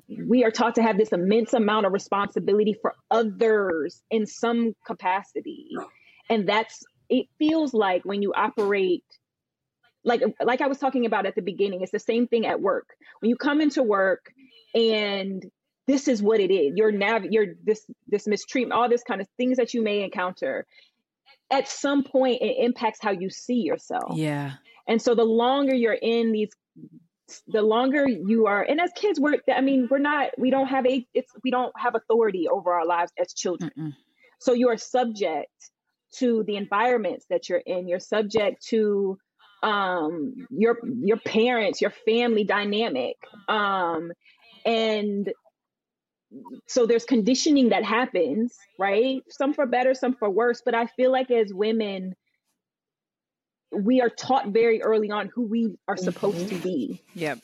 we 0.07 0.43
are 0.43 0.51
taught 0.51 0.75
to 0.75 0.83
have 0.83 0.97
this 0.97 1.11
immense 1.11 1.53
amount 1.53 1.87
of 1.87 1.93
responsibility 1.93 2.75
for 2.79 2.93
others 3.09 4.03
in 4.11 4.27
some 4.27 4.75
capacity 4.85 5.69
and 6.29 6.47
that's 6.47 6.83
it 7.09 7.25
feels 7.39 7.73
like 7.73 8.05
when 8.05 8.21
you 8.21 8.33
operate 8.33 9.03
like 10.03 10.21
like 10.41 10.61
I 10.61 10.67
was 10.67 10.77
talking 10.77 11.05
about 11.05 11.25
at 11.25 11.35
the 11.35 11.41
beginning, 11.41 11.81
it's 11.81 11.91
the 11.91 11.99
same 11.99 12.27
thing 12.27 12.45
at 12.45 12.61
work. 12.61 12.87
When 13.19 13.29
you 13.29 13.35
come 13.35 13.59
into 13.59 13.83
work 13.83 14.31
and 14.73 15.43
this 15.87 16.07
is 16.07 16.21
what 16.21 16.39
it 16.39 16.53
is, 16.53 16.73
you're 16.75 16.91
nav 16.91 17.25
you're 17.25 17.55
this 17.63 17.85
this 18.07 18.27
mistreatment, 18.27 18.79
all 18.79 18.87
this 18.87 19.03
kind 19.03 19.19
of 19.19 19.27
things 19.37 19.57
that 19.57 19.73
you 19.73 19.81
may 19.81 20.03
encounter. 20.03 20.65
At 21.51 21.67
some 21.67 22.03
point 22.03 22.41
it 22.41 22.57
impacts 22.59 22.99
how 23.01 23.11
you 23.11 23.29
see 23.29 23.61
yourself. 23.61 24.15
Yeah. 24.15 24.53
And 24.87 25.01
so 25.01 25.15
the 25.15 25.23
longer 25.23 25.73
you're 25.73 25.93
in 25.93 26.31
these 26.31 26.49
the 27.47 27.61
longer 27.61 28.07
you 28.07 28.47
are 28.47 28.63
and 28.63 28.81
as 28.81 28.91
kids 28.95 29.19
we're 29.19 29.35
i 29.53 29.61
mean 29.61 29.87
we're 29.91 29.99
not 29.99 30.31
we 30.39 30.49
don't 30.49 30.67
have 30.67 30.85
a 30.87 31.05
it's 31.13 31.31
we 31.43 31.51
don't 31.51 31.71
have 31.77 31.93
authority 31.95 32.47
over 32.47 32.73
our 32.73 32.85
lives 32.85 33.11
as 33.19 33.33
children 33.33 33.71
Mm-mm. 33.77 33.93
so 34.39 34.53
you 34.53 34.69
are 34.69 34.77
subject 34.77 35.51
to 36.15 36.43
the 36.47 36.55
environments 36.55 37.25
that 37.29 37.47
you're 37.49 37.59
in 37.59 37.87
you're 37.87 37.99
subject 37.99 38.65
to 38.67 39.17
um 39.61 40.33
your 40.49 40.79
your 41.03 41.17
parents 41.17 41.81
your 41.81 41.93
family 42.05 42.43
dynamic 42.43 43.17
um 43.47 44.11
and 44.65 45.31
so 46.67 46.85
there's 46.85 47.05
conditioning 47.05 47.69
that 47.69 47.83
happens 47.83 48.55
right? 48.77 49.21
Some 49.29 49.53
for 49.53 49.65
better 49.65 49.93
some 49.93 50.15
for 50.15 50.29
worse 50.29 50.61
but 50.63 50.75
i 50.75 50.85
feel 50.85 51.11
like 51.11 51.31
as 51.31 51.53
women 51.53 52.15
we 53.71 54.01
are 54.01 54.09
taught 54.09 54.47
very 54.47 54.81
early 54.81 55.11
on 55.11 55.29
who 55.33 55.43
we 55.43 55.75
are 55.87 55.97
supposed 55.97 56.37
mm-hmm. 56.37 56.57
to 56.57 56.63
be. 56.63 57.03
Yep. 57.13 57.39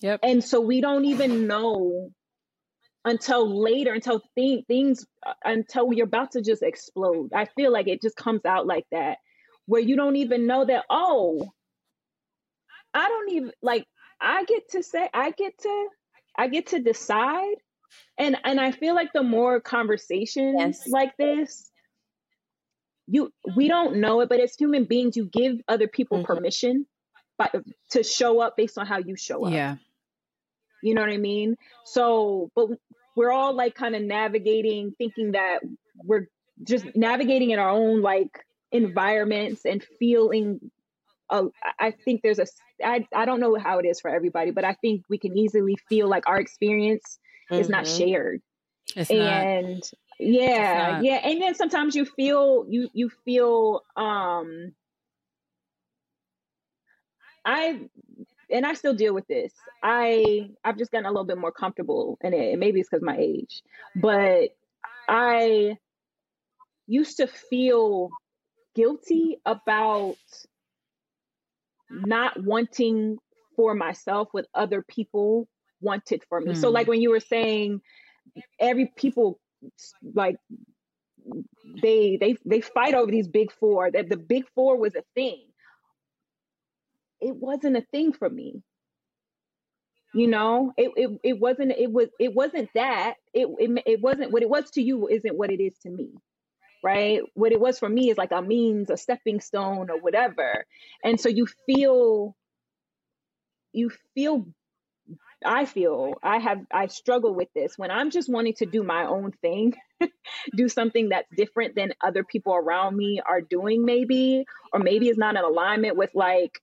Yep. 0.00 0.20
And 0.22 0.44
so 0.44 0.60
we 0.60 0.80
don't 0.80 1.04
even 1.06 1.46
know 1.46 2.10
until 3.04 3.62
later 3.62 3.92
until 3.92 4.20
th- 4.36 4.64
things 4.66 5.06
uh, 5.24 5.32
until 5.44 5.92
you're 5.92 6.06
about 6.06 6.32
to 6.32 6.42
just 6.42 6.62
explode. 6.62 7.30
I 7.34 7.46
feel 7.56 7.72
like 7.72 7.88
it 7.88 8.02
just 8.02 8.16
comes 8.16 8.44
out 8.44 8.66
like 8.66 8.84
that 8.90 9.18
where 9.66 9.80
you 9.80 9.96
don't 9.96 10.16
even 10.16 10.46
know 10.46 10.64
that, 10.64 10.84
oh, 10.90 11.50
I 12.92 13.08
don't 13.08 13.30
even 13.32 13.52
like 13.62 13.86
I 14.20 14.44
get 14.44 14.70
to 14.70 14.82
say 14.82 15.08
I 15.12 15.30
get 15.30 15.58
to 15.58 15.88
I 16.38 16.48
get 16.48 16.68
to 16.68 16.80
decide. 16.80 17.56
And 18.18 18.36
and 18.44 18.60
I 18.60 18.72
feel 18.72 18.94
like 18.94 19.12
the 19.12 19.22
more 19.22 19.60
conversations 19.60 20.56
yes. 20.58 20.88
like 20.88 21.16
this, 21.16 21.70
you 23.06 23.32
we 23.54 23.68
don't 23.68 23.96
know 23.96 24.20
it, 24.20 24.28
but 24.28 24.40
as 24.40 24.54
human 24.54 24.84
beings, 24.84 25.16
you 25.16 25.26
give 25.26 25.60
other 25.68 25.86
people 25.86 26.18
mm-hmm. 26.18 26.26
permission 26.26 26.86
but 27.38 27.54
to 27.90 28.02
show 28.02 28.40
up 28.40 28.56
based 28.56 28.78
on 28.78 28.86
how 28.86 28.98
you 28.98 29.16
show 29.16 29.46
up. 29.46 29.52
Yeah. 29.52 29.76
You 30.82 30.94
know 30.94 31.00
what 31.00 31.10
I 31.10 31.16
mean? 31.16 31.56
So, 31.84 32.50
but 32.54 32.68
we're 33.16 33.32
all 33.32 33.54
like 33.54 33.74
kind 33.74 33.94
of 33.94 34.02
navigating, 34.02 34.94
thinking 34.98 35.32
that 35.32 35.60
we're 35.96 36.28
just 36.62 36.84
navigating 36.94 37.50
in 37.50 37.58
our 37.58 37.70
own 37.70 38.02
like 38.02 38.44
environments 38.72 39.64
and 39.64 39.84
feeling 39.98 40.70
uh, 41.30 41.44
I 41.78 41.90
think 41.90 42.22
there's 42.22 42.38
a 42.38 42.46
I, 42.84 43.06
I 43.14 43.24
don't 43.24 43.40
know 43.40 43.56
how 43.56 43.78
it 43.78 43.86
is 43.86 44.00
for 44.00 44.10
everybody, 44.10 44.50
but 44.50 44.64
I 44.64 44.74
think 44.74 45.02
we 45.08 45.18
can 45.18 45.36
easily 45.36 45.76
feel 45.88 46.08
like 46.08 46.28
our 46.28 46.38
experience 46.38 47.18
mm-hmm. 47.50 47.60
is 47.60 47.68
not 47.68 47.84
mm-hmm. 47.84 47.98
shared. 47.98 48.42
It's 48.94 49.10
and 49.10 49.76
not. 49.76 49.92
yeah, 50.20 51.00
yeah, 51.00 51.20
and 51.24 51.42
then 51.42 51.54
sometimes 51.54 51.96
you 51.96 52.04
feel 52.04 52.66
you 52.68 52.88
you 52.92 53.10
feel 53.24 53.82
um 53.96 54.72
I 57.44 57.80
and 58.50 58.66
I 58.66 58.74
still 58.74 58.94
deal 58.94 59.14
with 59.14 59.26
this. 59.26 59.52
I 59.82 60.50
I've 60.64 60.78
just 60.78 60.90
gotten 60.90 61.06
a 61.06 61.10
little 61.10 61.24
bit 61.24 61.38
more 61.38 61.52
comfortable 61.52 62.18
in 62.22 62.34
it. 62.34 62.52
And 62.52 62.60
maybe 62.60 62.80
it's 62.80 62.88
because 62.88 63.02
my 63.02 63.16
age, 63.16 63.62
but 63.94 64.50
I 65.08 65.76
used 66.86 67.16
to 67.18 67.26
feel 67.26 68.10
guilty 68.74 69.38
about 69.46 70.16
not 71.90 72.42
wanting 72.42 73.18
for 73.54 73.74
myself 73.74 74.28
what 74.32 74.46
other 74.54 74.82
people 74.82 75.48
wanted 75.80 76.22
for 76.28 76.40
me. 76.40 76.52
Mm. 76.52 76.56
So 76.56 76.70
like 76.70 76.86
when 76.86 77.00
you 77.00 77.10
were 77.10 77.20
saying 77.20 77.80
every 78.58 78.92
people 78.96 79.38
like 80.14 80.36
they 81.82 82.16
they 82.20 82.36
they 82.44 82.60
fight 82.60 82.94
over 82.94 83.10
these 83.10 83.28
big 83.28 83.52
four 83.52 83.90
that 83.90 84.08
the 84.08 84.16
big 84.16 84.44
four 84.54 84.76
was 84.78 84.94
a 84.94 85.02
thing 85.14 85.42
it 87.20 87.34
wasn't 87.34 87.76
a 87.76 87.84
thing 87.92 88.12
for 88.12 88.28
me 88.28 88.62
you 90.14 90.26
know 90.26 90.72
it, 90.76 90.90
it 90.96 91.20
it 91.24 91.40
wasn't 91.40 91.72
it 91.72 91.90
was 91.90 92.08
it 92.20 92.34
wasn't 92.34 92.68
that 92.74 93.14
it, 93.34 93.48
it 93.58 93.82
it 93.86 94.00
wasn't 94.00 94.30
what 94.30 94.42
it 94.42 94.48
was 94.48 94.70
to 94.70 94.82
you 94.82 95.08
isn't 95.08 95.36
what 95.36 95.50
it 95.50 95.60
is 95.60 95.76
to 95.78 95.90
me 95.90 96.10
right? 96.86 97.20
What 97.34 97.50
it 97.50 97.58
was 97.58 97.80
for 97.80 97.88
me 97.88 98.10
is 98.10 98.16
like 98.16 98.30
a 98.30 98.40
means, 98.40 98.90
a 98.90 98.96
stepping 98.96 99.40
stone, 99.40 99.90
or 99.90 99.98
whatever. 100.00 100.64
And 101.02 101.20
so 101.20 101.28
you 101.28 101.48
feel, 101.66 102.36
you 103.72 103.90
feel, 104.14 104.46
I 105.44 105.64
feel, 105.64 106.14
I 106.22 106.38
have, 106.38 106.60
I 106.70 106.86
struggle 106.86 107.34
with 107.34 107.48
this 107.56 107.76
when 107.76 107.90
I'm 107.90 108.12
just 108.12 108.30
wanting 108.30 108.54
to 108.58 108.66
do 108.66 108.84
my 108.84 109.04
own 109.04 109.32
thing, 109.42 109.74
do 110.56 110.68
something 110.68 111.08
that's 111.08 111.28
different 111.36 111.74
than 111.74 111.92
other 112.04 112.22
people 112.22 112.54
around 112.54 112.96
me 112.96 113.20
are 113.28 113.40
doing, 113.40 113.84
maybe, 113.84 114.44
or 114.72 114.78
maybe 114.78 115.08
it's 115.08 115.18
not 115.18 115.34
in 115.34 115.42
alignment 115.42 115.96
with 115.96 116.10
like 116.14 116.60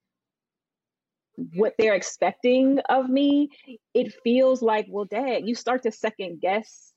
what 1.54 1.74
they're 1.78 1.96
expecting 1.96 2.80
of 2.88 3.10
me. 3.10 3.50
It 3.94 4.14
feels 4.24 4.62
like, 4.62 4.86
well, 4.90 5.04
dad, 5.04 5.46
you 5.46 5.54
start 5.54 5.84
to 5.84 5.92
second 5.92 6.40
guess 6.40 6.94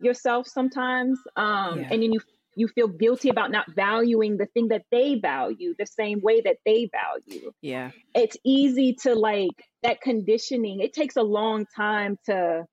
yourself 0.00 0.46
sometimes 0.46 1.18
um 1.36 1.80
yeah. 1.80 1.88
and 1.90 2.02
then 2.02 2.12
you 2.12 2.20
you 2.58 2.66
feel 2.66 2.88
guilty 2.88 3.28
about 3.28 3.52
not 3.52 3.66
valuing 3.74 4.36
the 4.36 4.46
thing 4.46 4.68
that 4.68 4.82
they 4.90 5.14
value 5.14 5.74
the 5.78 5.86
same 5.86 6.20
way 6.20 6.40
that 6.40 6.56
they 6.66 6.90
value. 6.90 7.52
Yeah. 7.62 7.92
It's 8.14 8.36
easy 8.44 8.94
to 9.02 9.14
like 9.14 9.64
that 9.84 10.00
conditioning. 10.00 10.80
It 10.80 10.92
takes 10.92 11.16
a 11.16 11.22
long 11.22 11.66
time 11.76 12.18
to 12.26 12.66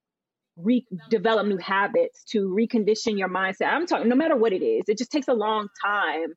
redevelop 0.60 1.48
new 1.48 1.57
habits, 1.57 2.24
to 2.32 2.48
recondition 2.48 3.20
your 3.20 3.30
mindset. 3.30 3.68
I'm 3.68 3.86
talking 3.86 4.10
no 4.10 4.16
matter 4.16 4.36
what 4.36 4.53
it 4.53 4.64
is. 4.64 4.86
It 4.88 4.98
just 4.98 5.12
takes 5.12 5.28
a 5.28 5.34
long 5.34 5.68
time 5.84 6.34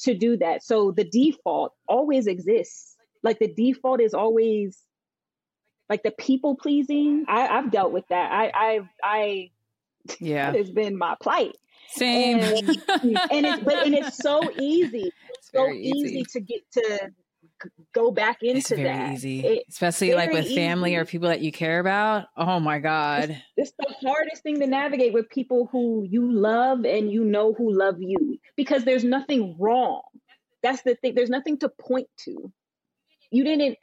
to 0.00 0.14
do 0.14 0.36
that. 0.36 0.62
So 0.62 0.92
the 0.92 1.04
default 1.04 1.72
always 1.88 2.28
exists. 2.28 2.96
Like 3.24 3.40
the 3.40 3.52
default 3.52 4.00
is 4.00 4.14
always 4.14 4.78
like 5.88 6.04
the 6.04 6.12
people 6.12 6.56
pleasing. 6.56 7.24
I, 7.28 7.48
I've 7.48 7.72
dealt 7.72 7.92
with 7.92 8.04
that. 8.10 8.30
I 8.30 8.52
I 8.54 8.80
I 9.02 9.50
yeah, 10.20 10.50
that 10.52 10.58
has 10.58 10.70
been 10.70 10.96
my 10.96 11.16
plight. 11.20 11.56
Same. 11.90 12.38
And, 12.40 12.68
and 13.30 13.46
it's 13.46 13.62
but 13.62 13.86
and 13.86 13.94
it's 13.94 14.16
so 14.16 14.40
easy. 14.60 15.12
It's 15.34 15.50
so 15.50 15.70
easy. 15.70 16.20
easy. 16.20 16.24
to 16.34 16.40
get 16.40 16.60
to 16.72 17.10
go 17.92 18.10
back 18.10 18.38
into 18.42 18.58
it's 18.58 18.68
very 18.70 18.84
that. 18.84 19.12
Easy. 19.12 19.40
It, 19.40 19.64
Especially 19.68 20.14
like 20.14 20.32
with 20.32 20.54
family 20.54 20.94
or 20.94 21.04
people 21.04 21.28
that 21.28 21.40
you 21.40 21.52
care 21.52 21.80
about. 21.80 22.26
Oh 22.36 22.60
my 22.60 22.78
God. 22.78 23.30
It's, 23.56 23.72
it's 23.78 24.00
the 24.00 24.08
hardest 24.08 24.42
thing 24.42 24.60
to 24.60 24.66
navigate 24.66 25.12
with 25.12 25.28
people 25.28 25.68
who 25.72 26.06
you 26.08 26.32
love 26.32 26.84
and 26.84 27.10
you 27.10 27.24
know 27.24 27.52
who 27.52 27.76
love 27.76 27.96
you. 27.98 28.38
Because 28.56 28.84
there's 28.84 29.04
nothing 29.04 29.56
wrong. 29.58 30.02
That's 30.62 30.82
the 30.82 30.94
thing. 30.94 31.14
There's 31.14 31.30
nothing 31.30 31.58
to 31.58 31.68
point 31.68 32.08
to. 32.24 32.52
You 33.30 33.44
didn't 33.44 33.76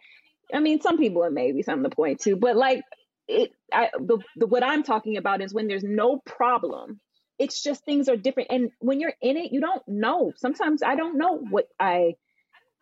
I 0.54 0.60
mean, 0.60 0.82
some 0.82 0.98
people 0.98 1.24
it 1.24 1.34
may 1.34 1.52
be 1.52 1.62
something 1.62 1.90
to 1.90 1.96
point 1.96 2.22
to, 2.22 2.36
but 2.36 2.56
like 2.56 2.82
it 3.28 3.52
I 3.72 3.90
the, 4.00 4.20
the 4.36 4.48
what 4.48 4.64
I'm 4.64 4.84
talking 4.84 5.18
about 5.18 5.42
is 5.42 5.54
when 5.54 5.68
there's 5.68 5.84
no 5.84 6.20
problem 6.26 7.00
it's 7.40 7.64
just 7.64 7.86
things 7.86 8.10
are 8.10 8.18
different. 8.18 8.52
And 8.52 8.72
when 8.80 9.00
you're 9.00 9.16
in 9.22 9.38
it 9.38 9.52
you 9.52 9.62
don't 9.62 9.82
know. 9.88 10.34
Sometimes 10.38 10.84
i 10.84 10.96
don't 10.96 11.18
know 11.18 11.38
what 11.38 11.68
i 11.80 12.14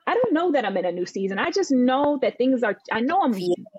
i 0.05 0.13
don't 0.13 0.34
know 0.34 0.51
that 0.51 0.65
i'm 0.65 0.77
in 0.77 0.85
a 0.85 0.91
new 0.91 1.05
season. 1.05 1.39
I 1.39 1.51
just 1.51 1.71
know 1.71 2.19
that 2.21 2.38
things 2.38 2.63
are 2.63 2.77
i 2.91 2.99
know 2.99 3.21
i'm 3.23 3.35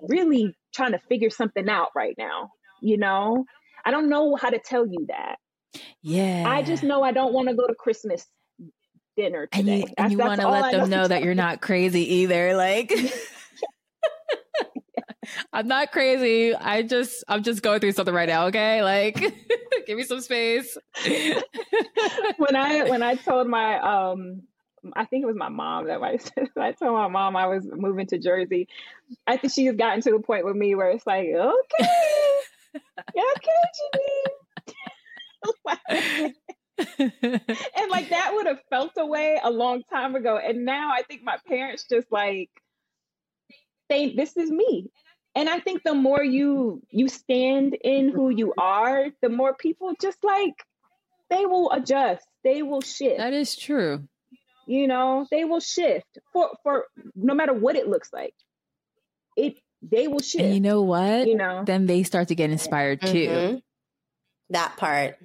really 0.07 0.55
trying 0.73 0.91
to 0.91 0.99
figure 0.99 1.29
something 1.29 1.69
out 1.69 1.89
right 1.95 2.15
now 2.17 2.51
you 2.81 2.97
know? 2.97 3.45
I 3.85 3.91
don't 3.91 4.09
know 4.09 4.35
how 4.35 4.49
to 4.49 4.59
tell 4.59 4.85
you 4.85 5.05
that. 5.07 5.37
Yeah. 6.01 6.45
i 6.47 6.63
just 6.63 6.81
know 6.81 7.03
i 7.03 7.11
don't 7.11 7.31
want 7.31 7.47
to 7.47 7.53
go 7.53 7.67
to 7.67 7.75
christmas 7.75 8.25
dinner 9.15 9.45
today. 9.45 9.85
and 9.97 10.11
you, 10.11 10.17
you 10.17 10.23
want 10.23 10.41
to 10.41 10.49
let 10.49 10.71
them 10.71 10.89
know, 10.89 11.01
know 11.01 11.07
that 11.07 11.23
you're 11.23 11.35
not 11.35 11.61
crazy 11.61 12.15
either 12.15 12.55
like 12.55 12.91
I'm 15.53 15.67
not 15.67 15.91
crazy. 15.91 16.55
I 16.55 16.81
just 16.83 17.23
I'm 17.27 17.43
just 17.43 17.61
going 17.61 17.79
through 17.79 17.93
something 17.93 18.13
right 18.13 18.29
now, 18.29 18.47
okay? 18.47 18.83
Like 18.83 19.15
give 19.87 19.97
me 19.97 20.03
some 20.03 20.21
space. 20.21 20.77
when 22.37 22.55
I 22.55 22.89
when 22.89 23.03
I 23.03 23.15
told 23.15 23.47
my 23.47 23.79
um 23.79 24.43
I 24.95 25.05
think 25.05 25.23
it 25.23 25.27
was 25.27 25.35
my 25.35 25.49
mom 25.49 25.87
that 25.87 26.01
I, 26.01 26.19
I 26.59 26.71
told 26.71 26.93
my 26.93 27.07
mom 27.07 27.35
I 27.35 27.47
was 27.47 27.65
moving 27.69 28.07
to 28.07 28.17
Jersey. 28.17 28.67
I 29.27 29.37
think 29.37 29.53
she's 29.53 29.73
gotten 29.73 30.01
to 30.01 30.11
the 30.11 30.19
point 30.19 30.45
with 30.45 30.55
me 30.55 30.75
where 30.75 30.91
it's 30.91 31.05
like, 31.05 31.27
okay, 31.27 31.89
okay, 33.09 33.59
Janene. 35.89 36.33
and 37.75 37.91
like 37.91 38.09
that 38.09 38.31
would 38.33 38.47
have 38.47 38.59
felt 38.69 38.91
away 38.97 39.39
a 39.43 39.49
long 39.49 39.83
time 39.91 40.15
ago. 40.15 40.37
And 40.37 40.65
now 40.65 40.91
I 40.93 41.03
think 41.03 41.23
my 41.23 41.37
parents 41.47 41.85
just 41.89 42.11
like 42.11 42.49
they 43.89 44.13
this 44.13 44.37
is 44.37 44.49
me. 44.49 44.89
And 45.35 45.47
I 45.47 45.59
think 45.59 45.83
the 45.83 45.93
more 45.93 46.23
you 46.23 46.81
you 46.89 47.07
stand 47.07 47.77
in 47.81 48.09
who 48.09 48.29
you 48.29 48.53
are, 48.57 49.07
the 49.21 49.29
more 49.29 49.53
people 49.53 49.93
just 50.01 50.23
like 50.23 50.55
they 51.29 51.45
will 51.45 51.71
adjust. 51.71 52.25
They 52.43 52.63
will 52.63 52.81
shift. 52.81 53.17
That 53.17 53.33
is 53.33 53.55
true. 53.55 54.07
You 54.65 54.87
know, 54.87 55.27
they 55.29 55.45
will 55.45 55.59
shift 55.59 56.17
for 56.33 56.49
for 56.63 56.85
no 57.15 57.33
matter 57.33 57.53
what 57.53 57.75
it 57.75 57.87
looks 57.87 58.11
like. 58.11 58.33
It 59.37 59.59
they 59.81 60.07
will 60.07 60.19
shift. 60.19 60.43
And 60.43 60.53
you 60.53 60.59
know 60.59 60.81
what? 60.81 61.27
You 61.27 61.35
know, 61.35 61.63
then 61.65 61.85
they 61.85 62.03
start 62.03 62.29
to 62.29 62.35
get 62.35 62.49
inspired 62.49 63.01
too. 63.01 63.27
Mm-hmm. 63.27 63.57
That 64.51 64.77
part. 64.77 65.17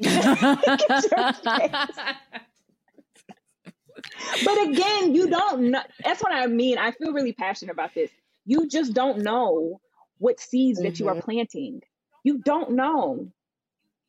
but 4.44 4.68
again, 4.68 5.14
you 5.14 5.28
don't 5.28 5.70
know. 5.70 5.82
That's 6.04 6.22
what 6.22 6.32
I 6.32 6.46
mean. 6.46 6.78
I 6.78 6.92
feel 6.92 7.12
really 7.12 7.32
passionate 7.32 7.72
about 7.72 7.94
this. 7.94 8.10
You 8.48 8.66
just 8.66 8.92
don't 8.94 9.18
know 9.18 9.80
what 10.18 10.40
seeds 10.40 10.80
that 10.82 10.98
you 10.98 11.08
are 11.08 11.12
mm-hmm. 11.12 11.20
planting. 11.20 11.82
You 12.24 12.38
don't 12.38 12.72
know. 12.72 13.28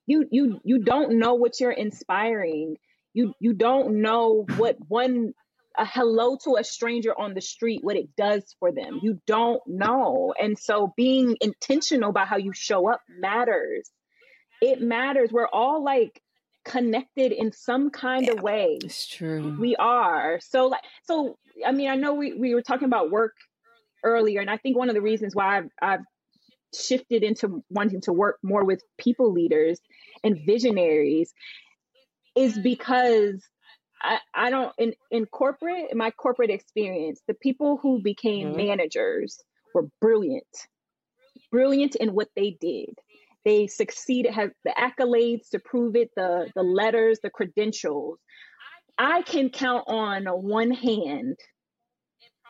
You 0.08 0.28
you 0.32 0.60
you 0.64 0.80
don't 0.80 1.20
know 1.20 1.36
what 1.36 1.60
you're 1.60 1.72
inspiring. 1.72 2.78
You 3.14 3.34
you 3.40 3.54
don't 3.54 4.02
know 4.02 4.46
what 4.58 4.78
one 4.88 5.34
a 5.78 5.86
hello 5.86 6.38
to 6.44 6.56
a 6.60 6.64
stranger 6.64 7.14
on 7.18 7.36
the 7.36 7.42
street 7.42 7.84
what 7.84 7.96
it 7.96 8.16
does 8.16 8.56
for 8.60 8.72
them. 8.72 9.00
You 9.04 9.22
don't 9.28 9.62
know. 9.68 10.34
And 10.42 10.58
so 10.58 10.94
being 10.98 11.38
intentional 11.42 12.10
about 12.10 12.28
how 12.28 12.38
you 12.38 12.54
show 12.54 12.90
up 12.90 13.02
matters 13.08 13.92
it 14.62 14.82
matters. 14.82 15.32
We're 15.32 15.48
all 15.48 15.84
like 15.84 16.22
connected 16.66 17.32
in 17.32 17.52
some 17.52 17.90
kind 17.90 18.26
yeah, 18.26 18.34
of 18.34 18.42
way. 18.42 18.78
It's 18.84 19.08
true. 19.08 19.56
We 19.60 19.76
are. 19.76 20.40
So 20.42 20.68
like 20.68 20.82
so 21.04 21.38
I 21.66 21.72
mean 21.72 21.90
I 21.90 21.96
know 21.96 22.14
we, 22.14 22.34
we 22.34 22.54
were 22.54 22.62
talking 22.62 22.86
about 22.86 23.12
work 23.12 23.36
earlier 24.04 24.42
and 24.42 24.50
I 24.50 24.58
think 24.58 24.78
one 24.78 24.90
of 24.90 24.96
the 24.96 25.02
reasons 25.02 25.36
why 25.36 25.58
I've, 25.58 25.70
I've 25.82 26.06
shifted 26.74 27.24
into 27.24 27.64
wanting 27.70 28.02
to 28.02 28.14
work 28.14 28.38
more 28.44 28.64
with 28.64 28.84
people 28.98 29.32
leaders 29.34 29.80
and 30.24 30.40
visionaries 30.46 31.34
is 32.36 32.58
because 32.58 33.44
I, 34.02 34.20
I 34.34 34.50
don't 34.50 34.74
in, 34.78 34.94
in 35.12 35.26
corporate 35.26 35.92
in 35.92 35.98
my 35.98 36.12
corporate 36.12 36.52
experience 36.52 37.22
the 37.28 37.34
people 37.34 37.80
who 37.82 38.02
became 38.02 38.50
mm-hmm. 38.50 38.58
managers 38.58 39.40
were 39.74 39.88
brilliant 40.00 40.46
brilliant 41.52 41.96
in 41.96 42.14
what 42.14 42.30
they 42.36 42.58
did 42.62 42.94
they 43.46 43.68
succeeded, 43.68 44.34
have 44.34 44.52
the 44.66 44.74
accolades 44.78 45.50
to 45.52 45.60
prove 45.60 45.96
it, 45.96 46.10
the 46.16 46.52
the 46.56 46.64
letters, 46.64 47.20
the 47.24 47.30
credentials. 47.30 48.20
I 48.98 49.22
can 49.22 49.50
count 49.50 49.86
on 49.88 50.26
one 50.26 50.72
hand 50.72 51.38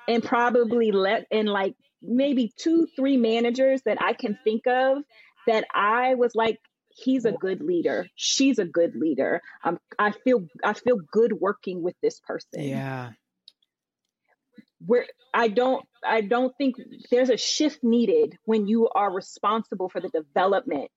and 0.09 0.23
probably 0.23 0.91
let 0.91 1.27
in 1.29 1.45
like 1.45 1.75
maybe 2.01 2.51
two, 2.57 2.87
three 2.95 3.15
managers 3.15 3.81
that 3.85 4.01
I 4.01 4.13
can 4.13 4.37
think 4.43 4.65
of 4.67 4.97
that 5.47 5.65
I 5.73 6.15
was 6.15 6.33
like, 6.33 6.59
he's 6.89 7.25
a 7.25 7.31
good 7.31 7.61
leader. 7.61 8.07
She's 8.15 8.57
a 8.59 8.65
good 8.65 8.95
leader. 8.95 9.41
Um, 9.63 9.79
I 9.97 10.11
feel 10.11 10.47
I 10.63 10.73
feel 10.73 10.97
good 11.11 11.33
working 11.33 11.83
with 11.83 11.95
this 12.01 12.19
person. 12.19 12.63
Yeah 12.63 13.11
where 14.85 15.05
I 15.33 15.49
don't 15.49 15.85
I 16.03 16.21
don't 16.21 16.55
think 16.57 16.77
there's 17.11 17.29
a 17.29 17.37
shift 17.37 17.83
needed 17.83 18.37
when 18.45 18.67
you 18.67 18.89
are 18.89 19.11
responsible 19.11 19.89
for 19.89 19.99
the 19.99 20.09
development 20.09 20.91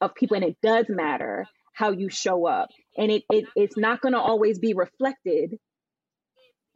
of 0.00 0.14
people 0.14 0.36
and 0.36 0.44
it 0.44 0.56
does 0.62 0.86
matter 0.88 1.46
how 1.72 1.90
you 1.90 2.08
show 2.08 2.46
up 2.46 2.70
and 2.96 3.10
it, 3.10 3.24
it 3.30 3.46
it's 3.56 3.76
not 3.76 4.00
going 4.00 4.12
to 4.12 4.20
always 4.20 4.58
be 4.58 4.74
reflected 4.74 5.58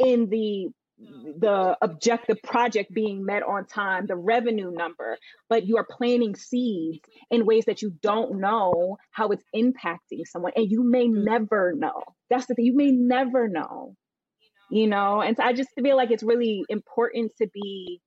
in 0.01 0.28
the 0.28 0.69
the 0.99 1.77
objective 1.81 2.43
project 2.43 2.93
being 2.93 3.25
met 3.25 3.43
on 3.43 3.65
time 3.66 4.07
the 4.07 4.16
revenue 4.16 4.70
number 4.70 5.16
but 5.49 5.66
you 5.66 5.77
are 5.77 5.87
planting 5.89 6.35
seeds 6.35 6.99
in 7.31 7.47
ways 7.47 7.65
that 7.66 7.83
you 7.83 7.93
don't 8.03 8.41
know 8.41 8.97
how 9.12 9.29
it's 9.29 9.45
impacting 9.55 10.27
someone 10.27 10.53
and 10.57 10.70
you 10.70 10.83
may 10.83 11.07
mm. 11.07 11.23
never 11.25 11.73
know 11.77 12.03
that's 12.31 12.47
the 12.47 12.55
thing 12.55 12.65
you 12.65 12.77
may 12.77 12.91
never 12.91 13.49
know 13.49 13.95
you 14.70 14.89
know 14.89 15.20
and 15.20 15.37
so 15.37 15.45
i 15.45 15.53
just 15.53 15.70
feel 15.81 15.97
like 15.97 16.11
it's 16.11 16.25
really 16.25 16.65
important 16.69 17.33
to 17.39 17.47
be 17.55 18.01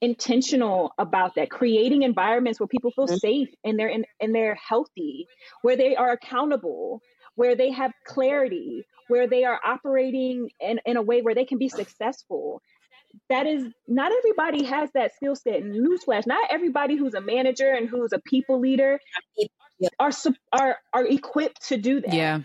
intentional 0.00 0.92
about 0.98 1.36
that 1.36 1.48
creating 1.48 2.02
environments 2.02 2.58
where 2.58 2.66
people 2.66 2.90
feel 2.90 3.06
mm-hmm. 3.06 3.16
safe 3.16 3.48
and 3.64 3.78
they're 3.78 3.88
in, 3.88 4.04
and 4.20 4.34
they're 4.34 4.56
healthy 4.56 5.26
where 5.62 5.76
they 5.76 5.94
are 5.94 6.10
accountable 6.10 7.00
where 7.34 7.56
they 7.56 7.70
have 7.70 7.92
clarity 8.06 8.84
where 9.08 9.26
they 9.26 9.44
are 9.44 9.60
operating 9.64 10.48
in, 10.60 10.80
in 10.86 10.96
a 10.96 11.02
way 11.02 11.22
where 11.22 11.34
they 11.34 11.44
can 11.44 11.58
be 11.58 11.68
successful 11.68 12.62
that 13.28 13.46
is 13.46 13.64
not 13.86 14.10
everybody 14.10 14.64
has 14.64 14.88
that 14.94 15.14
skill 15.14 15.36
set 15.36 15.62
newsflash 15.62 16.26
not 16.26 16.50
everybody 16.50 16.96
who's 16.96 17.14
a 17.14 17.20
manager 17.20 17.72
and 17.72 17.88
who's 17.88 18.12
a 18.12 18.20
people 18.20 18.60
leader 18.60 18.98
are 19.98 20.10
are 20.52 20.78
are 20.92 21.06
equipped 21.06 21.68
to 21.68 21.76
do 21.76 22.00
that 22.00 22.14
yeah 22.14 22.40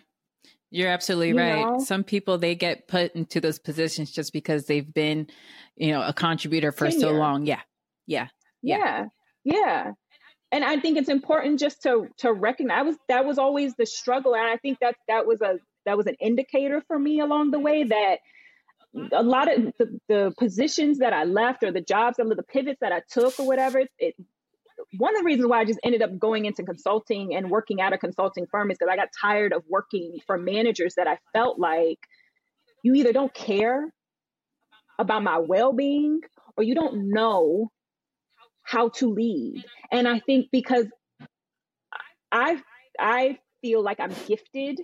you're 0.69 0.89
absolutely 0.89 1.29
you 1.29 1.37
right. 1.37 1.65
Know? 1.65 1.79
Some 1.79 2.03
people 2.03 2.37
they 2.37 2.55
get 2.55 2.87
put 2.87 3.15
into 3.15 3.39
those 3.39 3.59
positions 3.59 4.11
just 4.11 4.33
because 4.33 4.65
they've 4.65 4.93
been, 4.93 5.27
you 5.75 5.91
know, 5.91 6.01
a 6.01 6.13
contributor 6.13 6.71
for 6.71 6.89
Tenure. 6.89 6.99
so 6.99 7.11
long. 7.11 7.45
Yeah. 7.45 7.61
Yeah. 8.05 8.27
Yeah. 8.61 9.05
Yeah. 9.43 9.91
And 10.51 10.63
I 10.63 10.79
think 10.79 10.97
it's 10.97 11.09
important 11.09 11.59
just 11.59 11.83
to 11.83 12.07
to 12.19 12.31
recognize 12.31 12.79
I 12.79 12.81
was 12.83 12.95
that 13.09 13.25
was 13.25 13.37
always 13.37 13.75
the 13.75 13.85
struggle. 13.85 14.33
And 14.33 14.47
I 14.47 14.57
think 14.57 14.79
that 14.79 14.95
that 15.07 15.27
was 15.27 15.41
a 15.41 15.59
that 15.85 15.97
was 15.97 16.07
an 16.07 16.15
indicator 16.21 16.81
for 16.87 16.97
me 16.97 17.19
along 17.19 17.51
the 17.51 17.59
way 17.59 17.83
that 17.83 18.17
a 19.11 19.23
lot 19.23 19.51
of 19.51 19.73
the, 19.77 19.99
the 20.07 20.33
positions 20.37 20.99
that 20.99 21.13
I 21.13 21.25
left 21.25 21.63
or 21.63 21.71
the 21.71 21.81
jobs 21.81 22.17
or 22.19 22.25
the 22.33 22.43
pivots 22.43 22.79
that 22.81 22.91
I 22.91 23.01
took 23.09 23.39
or 23.39 23.45
whatever, 23.45 23.83
it, 23.99 24.15
one 24.97 25.15
of 25.15 25.21
the 25.21 25.25
reasons 25.25 25.47
why 25.47 25.59
I 25.59 25.65
just 25.65 25.79
ended 25.83 26.01
up 26.01 26.17
going 26.17 26.45
into 26.45 26.63
consulting 26.63 27.35
and 27.35 27.49
working 27.49 27.81
at 27.81 27.93
a 27.93 27.97
consulting 27.97 28.47
firm 28.49 28.71
is 28.71 28.77
because 28.77 28.91
I 28.91 28.95
got 28.95 29.09
tired 29.19 29.53
of 29.53 29.63
working 29.67 30.19
for 30.25 30.37
managers 30.37 30.95
that 30.95 31.07
I 31.07 31.17
felt 31.33 31.59
like 31.59 31.99
you 32.83 32.93
either 32.95 33.11
don't 33.11 33.33
care 33.33 33.91
about 34.99 35.23
my 35.23 35.39
well 35.39 35.73
being 35.73 36.21
or 36.55 36.63
you 36.63 36.75
don't 36.75 37.09
know 37.11 37.71
how 38.67 38.89
to 38.89 39.13
lead. 39.13 39.63
And 39.91 40.07
I 40.07 40.19
think 40.19 40.47
because 40.51 40.87
I 42.31 42.61
I 42.99 43.37
feel 43.61 43.81
like 43.81 43.99
I'm 43.99 44.13
gifted 44.27 44.81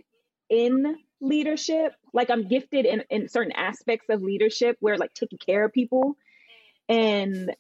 in 0.50 0.96
leadership, 1.20 1.94
like 2.14 2.30
I'm 2.30 2.48
gifted 2.48 2.86
in, 2.86 3.04
in 3.10 3.28
certain 3.28 3.52
aspects 3.52 4.08
of 4.10 4.22
leadership 4.22 4.78
where 4.80 4.98
like 4.98 5.14
taking 5.14 5.38
care 5.38 5.66
of 5.66 5.74
people 5.74 6.16
and 6.88 7.54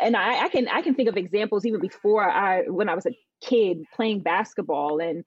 and 0.00 0.16
I, 0.16 0.44
I 0.44 0.48
can 0.48 0.68
I 0.68 0.82
can 0.82 0.96
think 0.96 1.08
of 1.08 1.16
examples 1.16 1.64
even 1.64 1.80
before 1.80 2.28
I 2.28 2.62
when 2.62 2.88
I 2.88 2.94
was 2.94 3.06
a 3.06 3.16
kid 3.40 3.84
playing 3.94 4.22
basketball 4.22 5.00
and 5.00 5.24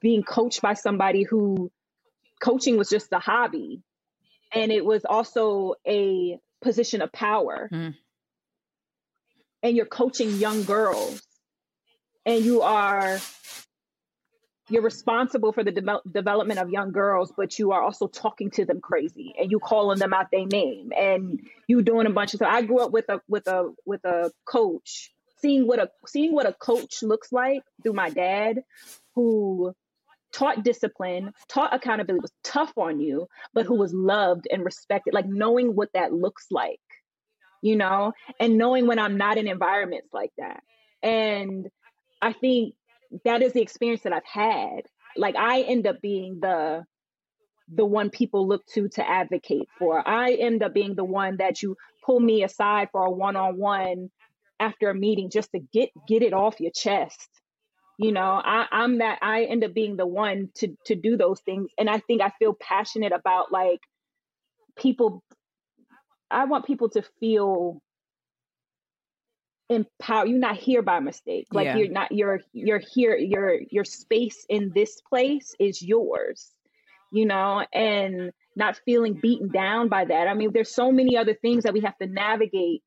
being 0.00 0.22
coached 0.22 0.62
by 0.62 0.72
somebody 0.72 1.22
who 1.22 1.70
coaching 2.40 2.78
was 2.78 2.88
just 2.88 3.12
a 3.12 3.18
hobby 3.18 3.82
and 4.54 4.72
it 4.72 4.84
was 4.84 5.04
also 5.04 5.74
a 5.86 6.38
position 6.62 7.02
of 7.02 7.12
power 7.12 7.68
mm. 7.70 7.94
And 9.62 9.76
you're 9.76 9.86
coaching 9.86 10.36
young 10.36 10.64
girls 10.64 11.22
and 12.24 12.44
you 12.44 12.62
are 12.62 13.18
you're 14.70 14.82
responsible 14.82 15.52
for 15.52 15.64
the 15.64 15.72
de- 15.72 16.00
development 16.10 16.60
of 16.60 16.70
young 16.70 16.92
girls, 16.92 17.32
but 17.36 17.58
you 17.58 17.72
are 17.72 17.82
also 17.82 18.06
talking 18.06 18.50
to 18.50 18.64
them 18.64 18.80
crazy 18.80 19.34
and 19.38 19.50
you 19.50 19.58
calling 19.58 19.98
them 19.98 20.12
out 20.12 20.26
their 20.30 20.46
name 20.46 20.92
and 20.96 21.40
you 21.66 21.82
doing 21.82 22.06
a 22.06 22.10
bunch 22.10 22.34
of 22.34 22.38
stuff. 22.38 22.50
I 22.52 22.62
grew 22.62 22.80
up 22.80 22.92
with 22.92 23.08
a 23.08 23.20
with 23.28 23.46
a 23.46 23.72
with 23.86 24.04
a 24.04 24.30
coach, 24.44 25.10
seeing 25.40 25.66
what 25.66 25.78
a 25.78 25.90
seeing 26.06 26.34
what 26.34 26.46
a 26.46 26.52
coach 26.52 27.02
looks 27.02 27.32
like 27.32 27.62
through 27.82 27.94
my 27.94 28.10
dad, 28.10 28.62
who 29.14 29.74
taught 30.32 30.62
discipline, 30.62 31.32
taught 31.48 31.74
accountability, 31.74 32.20
was 32.20 32.32
tough 32.44 32.72
on 32.76 33.00
you, 33.00 33.26
but 33.54 33.64
who 33.64 33.74
was 33.74 33.94
loved 33.94 34.46
and 34.50 34.64
respected. 34.64 35.14
Like 35.14 35.26
knowing 35.26 35.74
what 35.74 35.92
that 35.94 36.12
looks 36.12 36.46
like, 36.50 36.80
you 37.62 37.76
know, 37.76 38.12
and 38.40 38.58
knowing 38.58 38.86
when 38.86 38.98
I'm 38.98 39.16
not 39.16 39.38
in 39.38 39.48
environments 39.48 40.08
like 40.12 40.32
that. 40.38 40.62
And 41.02 41.68
I 42.20 42.32
think 42.32 42.74
that 43.24 43.42
is 43.42 43.52
the 43.52 43.62
experience 43.62 44.02
that 44.02 44.12
I've 44.12 44.24
had. 44.24 44.82
Like 45.16 45.36
I 45.36 45.62
end 45.62 45.86
up 45.86 46.00
being 46.00 46.38
the 46.40 46.84
the 47.72 47.84
one 47.84 48.10
people 48.10 48.48
look 48.48 48.64
to 48.74 48.88
to 48.88 49.08
advocate 49.08 49.68
for. 49.78 50.06
I 50.06 50.32
end 50.32 50.62
up 50.62 50.72
being 50.72 50.94
the 50.94 51.04
one 51.04 51.36
that 51.38 51.62
you 51.62 51.76
pull 52.04 52.20
me 52.20 52.42
aside 52.42 52.88
for 52.92 53.04
a 53.04 53.10
one-on-one 53.10 54.10
after 54.60 54.90
a 54.90 54.94
meeting 54.94 55.30
just 55.30 55.50
to 55.52 55.60
get 55.72 55.90
get 56.06 56.22
it 56.22 56.32
off 56.32 56.60
your 56.60 56.72
chest. 56.72 57.28
You 57.98 58.12
know, 58.12 58.40
I, 58.44 58.66
I'm 58.70 58.98
that 58.98 59.18
I 59.22 59.44
end 59.44 59.64
up 59.64 59.74
being 59.74 59.96
the 59.96 60.06
one 60.06 60.50
to 60.56 60.76
to 60.86 60.94
do 60.94 61.16
those 61.16 61.40
things. 61.40 61.70
And 61.78 61.90
I 61.90 61.98
think 61.98 62.22
I 62.22 62.30
feel 62.38 62.54
passionate 62.54 63.12
about 63.12 63.52
like 63.52 63.80
people 64.76 65.22
I 66.30 66.44
want 66.44 66.66
people 66.66 66.90
to 66.90 67.02
feel 67.20 67.80
empowered. 69.68 70.28
you're 70.28 70.38
not 70.38 70.56
here 70.56 70.82
by 70.82 71.00
mistake 71.00 71.46
like 71.52 71.66
Yeah. 71.66 71.76
you're 71.76 71.90
not 71.90 72.10
you're 72.12 72.40
you're 72.52 72.78
here 72.94 73.16
your 73.16 73.58
your 73.70 73.84
space 73.84 74.46
in 74.48 74.72
this 74.74 75.00
place 75.02 75.54
is 75.60 75.82
yours 75.82 76.50
you 77.12 77.26
know 77.26 77.64
and 77.72 78.32
not 78.56 78.80
feeling 78.86 79.14
beaten 79.20 79.50
down 79.50 79.88
by 79.88 80.06
that 80.06 80.26
i 80.26 80.32
mean 80.34 80.52
there's 80.54 80.74
so 80.74 80.90
many 80.90 81.18
other 81.18 81.34
things 81.34 81.64
that 81.64 81.74
we 81.74 81.80
have 81.80 81.96
to 81.98 82.06
navigate 82.06 82.82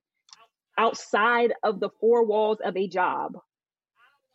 outside 0.78 1.54
of 1.64 1.80
the 1.80 1.90
four 2.00 2.26
walls 2.26 2.58
of 2.64 2.76
a 2.76 2.88
job 2.88 3.38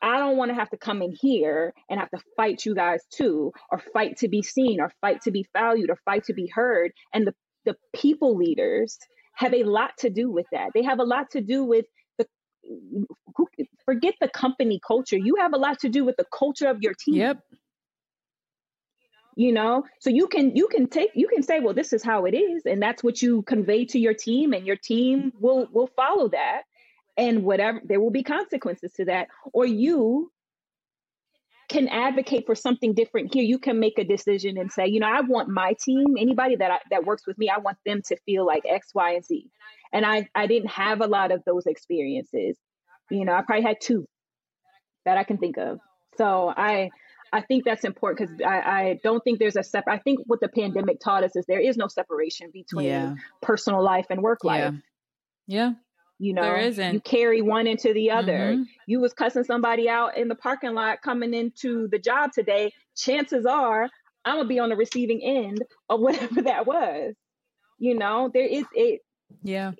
i 0.00 0.18
don't 0.18 0.36
want 0.36 0.48
to 0.50 0.54
have 0.54 0.70
to 0.70 0.76
come 0.76 1.02
in 1.02 1.12
here 1.20 1.74
and 1.90 1.98
have 1.98 2.10
to 2.10 2.20
fight 2.36 2.64
you 2.64 2.76
guys 2.76 3.00
too 3.12 3.50
or 3.72 3.80
fight 3.92 4.18
to 4.18 4.28
be 4.28 4.42
seen 4.42 4.80
or 4.80 4.92
fight 5.00 5.20
to 5.22 5.32
be 5.32 5.44
valued 5.52 5.90
or 5.90 5.96
fight 6.04 6.22
to 6.24 6.32
be 6.32 6.46
heard 6.46 6.92
and 7.12 7.26
the 7.26 7.34
the 7.66 7.76
people 7.94 8.36
leaders 8.36 8.98
have 9.34 9.52
a 9.52 9.64
lot 9.64 9.92
to 9.98 10.10
do 10.10 10.30
with 10.30 10.46
that. 10.52 10.70
They 10.74 10.82
have 10.82 10.98
a 11.00 11.04
lot 11.04 11.30
to 11.32 11.42
do 11.42 11.64
with 11.64 11.84
the 12.18 12.26
who, 13.36 13.46
forget 13.84 14.14
the 14.20 14.28
company 14.28 14.80
culture. 14.86 15.18
You 15.18 15.36
have 15.40 15.52
a 15.52 15.58
lot 15.58 15.80
to 15.80 15.90
do 15.90 16.04
with 16.04 16.16
the 16.16 16.26
culture 16.36 16.68
of 16.68 16.82
your 16.82 16.94
team. 16.94 17.16
Yep. 17.16 17.40
you 19.36 19.52
know? 19.52 19.84
So 20.00 20.10
you 20.10 20.28
can 20.28 20.56
you 20.56 20.68
can 20.68 20.88
take 20.88 21.10
you 21.14 21.28
can 21.28 21.42
say 21.42 21.60
well 21.60 21.74
this 21.74 21.92
is 21.92 22.02
how 22.02 22.24
it 22.24 22.34
is 22.34 22.62
and 22.64 22.82
that's 22.82 23.04
what 23.04 23.20
you 23.20 23.42
convey 23.42 23.84
to 23.86 23.98
your 23.98 24.14
team 24.14 24.54
and 24.54 24.66
your 24.66 24.76
team 24.76 25.32
will 25.38 25.68
will 25.72 25.90
follow 25.96 26.28
that 26.30 26.62
and 27.16 27.44
whatever 27.44 27.80
there 27.84 28.00
will 28.00 28.10
be 28.10 28.22
consequences 28.22 28.92
to 28.94 29.04
that. 29.06 29.28
Or 29.52 29.66
you 29.66 30.30
can 31.68 31.88
advocate 31.88 32.46
for 32.46 32.54
something 32.54 32.94
different 32.94 33.32
here 33.34 33.42
you 33.42 33.58
can 33.58 33.80
make 33.80 33.98
a 33.98 34.04
decision 34.04 34.56
and 34.58 34.70
say 34.70 34.86
you 34.86 35.00
know 35.00 35.08
i 35.08 35.20
want 35.20 35.48
my 35.48 35.74
team 35.80 36.16
anybody 36.18 36.56
that 36.56 36.70
I, 36.70 36.78
that 36.90 37.04
works 37.04 37.26
with 37.26 37.36
me 37.38 37.48
i 37.48 37.58
want 37.58 37.78
them 37.84 38.02
to 38.06 38.16
feel 38.24 38.46
like 38.46 38.62
x 38.68 38.90
y 38.94 39.12
and 39.12 39.24
z 39.24 39.50
and 39.92 40.06
i 40.06 40.28
i 40.34 40.46
didn't 40.46 40.70
have 40.70 41.00
a 41.00 41.06
lot 41.06 41.32
of 41.32 41.42
those 41.44 41.66
experiences 41.66 42.56
you 43.10 43.24
know 43.24 43.32
i 43.32 43.42
probably 43.42 43.64
had 43.64 43.76
two 43.80 44.06
that 45.04 45.18
i 45.18 45.24
can 45.24 45.38
think 45.38 45.56
of 45.58 45.78
so 46.16 46.52
i 46.56 46.90
I 47.32 47.40
think 47.40 47.64
that's 47.64 47.84
important 47.84 48.30
because 48.30 48.40
I, 48.46 48.60
I 48.60 49.00
don't 49.02 49.20
think 49.22 49.40
there's 49.40 49.56
a 49.56 49.62
separate. 49.64 49.94
I 49.94 49.98
think 49.98 50.20
what 50.26 50.40
the 50.40 50.48
pandemic 50.48 51.00
taught 51.00 51.24
us 51.24 51.34
is 51.34 51.44
there 51.46 51.60
is 51.60 51.76
no 51.76 51.88
separation 51.88 52.50
between 52.52 52.86
Yeah. 52.86 53.14
personal 53.42 53.82
life 53.82 54.06
and 54.10 54.22
work 54.22 54.44
life. 54.44 54.72
Yeah. 55.46 55.64
Yeah. 55.66 55.72
You 56.18 56.32
know, 56.32 56.42
There 56.42 56.56
isn't. 56.56 56.94
You 56.94 57.00
carry 57.00 57.42
one 57.42 57.66
into 57.66 57.92
the 57.92 58.10
other. 58.12 58.54
Mhm. 58.56 58.64
You 58.86 59.00
was 59.00 59.12
cussing 59.12 59.44
somebody 59.44 59.88
out 59.88 60.16
in 60.16 60.28
the 60.28 60.34
parking 60.34 60.74
lot 60.74 61.02
coming 61.02 61.34
into 61.34 61.88
the 61.88 61.98
job 61.98 62.32
today. 62.32 62.72
Chances 62.96 63.44
are 63.44 63.88
I'm 64.24 64.36
gonna 64.36 64.48
be 64.48 64.58
on 64.58 64.70
the 64.70 64.76
receiving 64.76 65.22
end 65.22 65.62
of 65.88 66.00
whatever 66.30 66.42
that 66.42 66.66
was. 66.66 67.14
You 67.78 67.96
know, 67.98 68.30
there 68.32 68.46
is 68.46 68.64
it. 68.74 69.00
Yeah. 69.42 69.72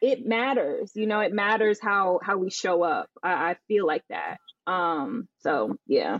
It 0.00 0.24
matters. 0.24 0.92
You 0.94 1.06
know, 1.06 1.20
it 1.20 1.32
matters 1.32 1.78
how 1.82 2.20
how 2.22 2.38
we 2.38 2.50
show 2.50 2.82
up. 2.82 3.08
I, 3.22 3.50
I 3.50 3.56
feel 3.68 3.86
like 3.86 4.04
that. 4.08 4.38
Um. 4.66 5.28
So 5.40 5.76
yeah. 5.86 6.18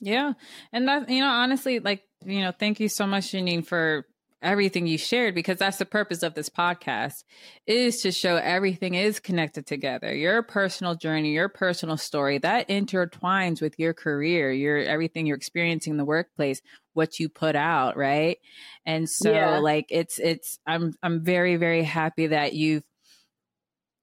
Yeah. 0.00 0.32
And 0.72 0.88
that, 0.88 1.08
you 1.08 1.20
know, 1.20 1.28
honestly, 1.28 1.78
like, 1.78 2.02
you 2.24 2.40
know, 2.42 2.52
thank 2.58 2.80
you 2.80 2.88
so 2.88 3.06
much, 3.06 3.28
Janene, 3.32 3.64
for 3.64 4.04
everything 4.42 4.86
you 4.86 4.98
shared 4.98 5.34
because 5.34 5.58
that's 5.58 5.78
the 5.78 5.86
purpose 5.86 6.22
of 6.22 6.34
this 6.34 6.48
podcast 6.50 7.24
is 7.66 8.02
to 8.02 8.12
show 8.12 8.36
everything 8.36 8.94
is 8.94 9.20
connected 9.20 9.66
together. 9.66 10.14
Your 10.14 10.42
personal 10.42 10.94
journey, 10.94 11.32
your 11.32 11.48
personal 11.48 11.96
story 11.96 12.38
that 12.38 12.68
intertwines 12.68 13.60
with 13.62 13.78
your 13.78 13.94
career, 13.94 14.52
your 14.52 14.78
everything 14.78 15.26
you're 15.26 15.36
experiencing 15.36 15.92
in 15.92 15.96
the 15.96 16.04
workplace, 16.04 16.60
what 16.92 17.18
you 17.18 17.28
put 17.28 17.56
out, 17.56 17.96
right? 17.96 18.38
And 18.84 19.08
so 19.08 19.30
Yeah. 19.30 19.58
like 19.58 19.86
it's 19.90 20.18
it's 20.18 20.58
I'm 20.66 20.94
I'm 21.02 21.24
very 21.24 21.56
very 21.56 21.82
happy 21.82 22.28
that 22.28 22.52
you've 22.52 22.84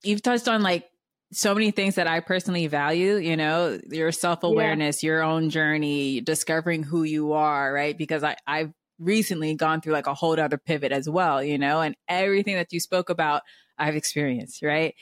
you've 0.03 0.21
touched 0.21 0.47
on 0.47 0.61
like 0.61 0.85
so 1.33 1.53
many 1.53 1.71
things 1.71 1.95
that 1.95 2.07
I 2.07 2.19
personally 2.19 2.67
value, 2.67 3.15
you 3.15 3.37
know, 3.37 3.79
your 3.89 4.11
self 4.11 4.43
awareness, 4.43 5.01
your 5.03 5.23
own 5.23 5.49
journey, 5.49 6.19
discovering 6.21 6.83
who 6.83 7.03
you 7.03 7.33
are, 7.33 7.71
right? 7.71 7.97
Because 7.97 8.23
I, 8.23 8.35
I've 8.45 8.73
recently 9.01 9.55
gone 9.55 9.81
through 9.81 9.93
like 9.93 10.07
a 10.07 10.13
whole 10.13 10.39
other 10.39 10.57
pivot 10.57 10.91
as 10.91 11.09
well, 11.09 11.43
you 11.43 11.57
know, 11.57 11.81
and 11.81 11.95
everything 12.07 12.55
that 12.55 12.71
you 12.71 12.79
spoke 12.79 13.09
about, 13.09 13.41
I've 13.77 13.95
experienced, 13.95 14.61
right? 14.61 14.95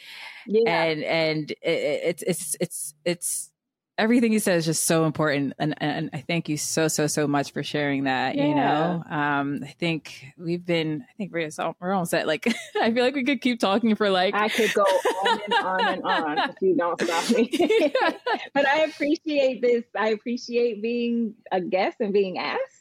Yeah. 0.47 0.83
And 0.83 1.03
and 1.03 1.51
it, 1.51 1.57
it's 1.61 2.23
it's 2.23 2.55
it's 2.59 2.93
it's 3.05 3.51
everything 3.99 4.31
you 4.31 4.39
said 4.39 4.57
is 4.57 4.65
just 4.65 4.85
so 4.85 5.05
important, 5.05 5.53
and 5.59 5.75
and 5.77 6.09
I 6.13 6.21
thank 6.21 6.47
you 6.49 6.57
so 6.57 6.87
so 6.87 7.05
so 7.05 7.27
much 7.27 7.51
for 7.51 7.61
sharing 7.61 8.05
that. 8.05 8.35
You 8.35 8.55
know, 8.55 9.03
um, 9.09 9.59
I 9.63 9.75
think 9.79 10.25
we've 10.37 10.65
been, 10.65 11.05
I 11.07 11.13
think 11.17 11.33
we're 11.33 11.49
we're 11.79 11.93
almost 11.93 12.13
at 12.13 12.25
like 12.25 12.47
I 12.81 12.91
feel 12.91 13.03
like 13.03 13.15
we 13.15 13.25
could 13.25 13.41
keep 13.41 13.59
talking 13.59 13.95
for 13.95 14.09
like 14.09 14.33
I 14.33 14.47
could 14.49 14.73
go 14.73 14.83
on 14.83 15.41
and 15.43 15.53
on 15.53 15.87
and 15.87 16.03
on 16.03 16.49
if 16.49 16.55
you 16.61 16.75
don't 16.75 16.99
stop 17.01 17.29
me. 17.37 17.49
but 18.53 18.65
I 18.65 18.81
appreciate 18.83 19.61
this. 19.61 19.83
I 19.95 20.09
appreciate 20.09 20.81
being 20.81 21.35
a 21.51 21.61
guest 21.61 21.97
and 21.99 22.13
being 22.13 22.37
asked. 22.37 22.78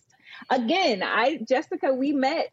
Again, 0.51 1.03
I 1.03 1.39
Jessica, 1.49 1.93
we 1.93 2.13
met 2.13 2.53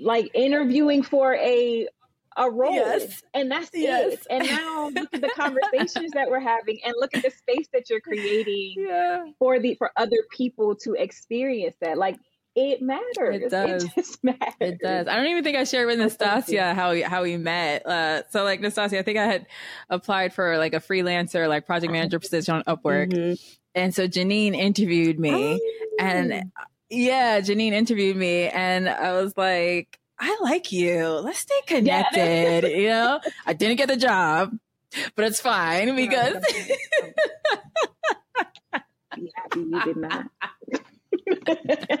like 0.00 0.30
interviewing 0.34 1.02
for 1.02 1.34
a 1.34 1.88
a 2.36 2.48
role. 2.50 2.72
Yes. 2.72 3.22
And 3.34 3.50
that's 3.50 3.70
Yes. 3.74 4.12
it. 4.12 4.26
And 4.30 4.46
now 4.46 4.90
look 4.90 5.12
at 5.12 5.20
the 5.20 5.30
conversations 5.34 6.12
that 6.12 6.30
we're 6.30 6.38
having 6.40 6.78
and 6.84 6.94
look 6.98 7.14
at 7.16 7.22
the 7.24 7.30
space 7.30 7.66
that 7.72 7.90
you're 7.90 8.00
creating 8.00 8.74
yeah. 8.76 9.24
for 9.40 9.58
the 9.58 9.74
for 9.74 9.90
other 9.96 10.18
people 10.30 10.76
to 10.76 10.94
experience 10.94 11.74
that. 11.80 11.98
Like 11.98 12.16
it 12.54 12.80
matters. 12.80 13.42
It 13.42 13.50
does. 13.50 13.84
just 13.94 14.22
matters. 14.24 14.54
It 14.60 14.78
does. 14.80 15.06
I 15.08 15.16
don't 15.16 15.26
even 15.26 15.42
think 15.44 15.56
I 15.56 15.64
shared 15.64 15.86
with 15.88 15.98
Oh. 16.00 16.04
Nastasia 16.04 16.74
how 16.74 16.92
we, 16.92 17.02
how 17.02 17.22
we 17.22 17.36
met. 17.36 17.84
Uh, 17.86 18.22
so 18.30 18.44
like 18.44 18.60
Nastasia, 18.60 18.98
I 18.98 19.02
think 19.02 19.18
I 19.18 19.24
had 19.26 19.46
applied 19.90 20.32
for 20.32 20.58
like 20.58 20.74
a 20.74 20.80
freelancer, 20.80 21.48
like 21.48 21.66
project 21.66 21.92
manager 21.92 22.18
position 22.20 22.54
on 22.54 22.62
Upwork. 22.64 23.12
Mhm. 23.12 23.56
And 23.74 23.94
so 23.94 24.06
Janene 24.08 24.56
interviewed 24.56 25.18
me 25.20 25.60
and 25.98 26.50
yeah, 26.90 27.40
Janene 27.40 27.72
interviewed 27.72 28.16
me 28.16 28.48
and 28.48 28.88
I 28.88 29.12
was 29.20 29.36
like, 29.36 29.98
I 30.18 30.36
like 30.42 30.72
you. 30.72 31.06
Let's 31.08 31.40
stay 31.40 31.54
Yeah. 31.68 32.02
connected. 32.10 32.70
you 32.76 32.88
know, 32.88 33.20
I 33.46 33.52
didn't 33.52 33.76
get 33.76 33.88
the 33.88 33.96
job, 33.96 34.52
but 35.14 35.24
it's 35.26 35.40
fine 35.40 35.94
because 35.94 36.34
be 39.16 39.32
happy 39.34 39.60
you 39.60 39.82
did 39.84 39.96
not. 39.96 40.26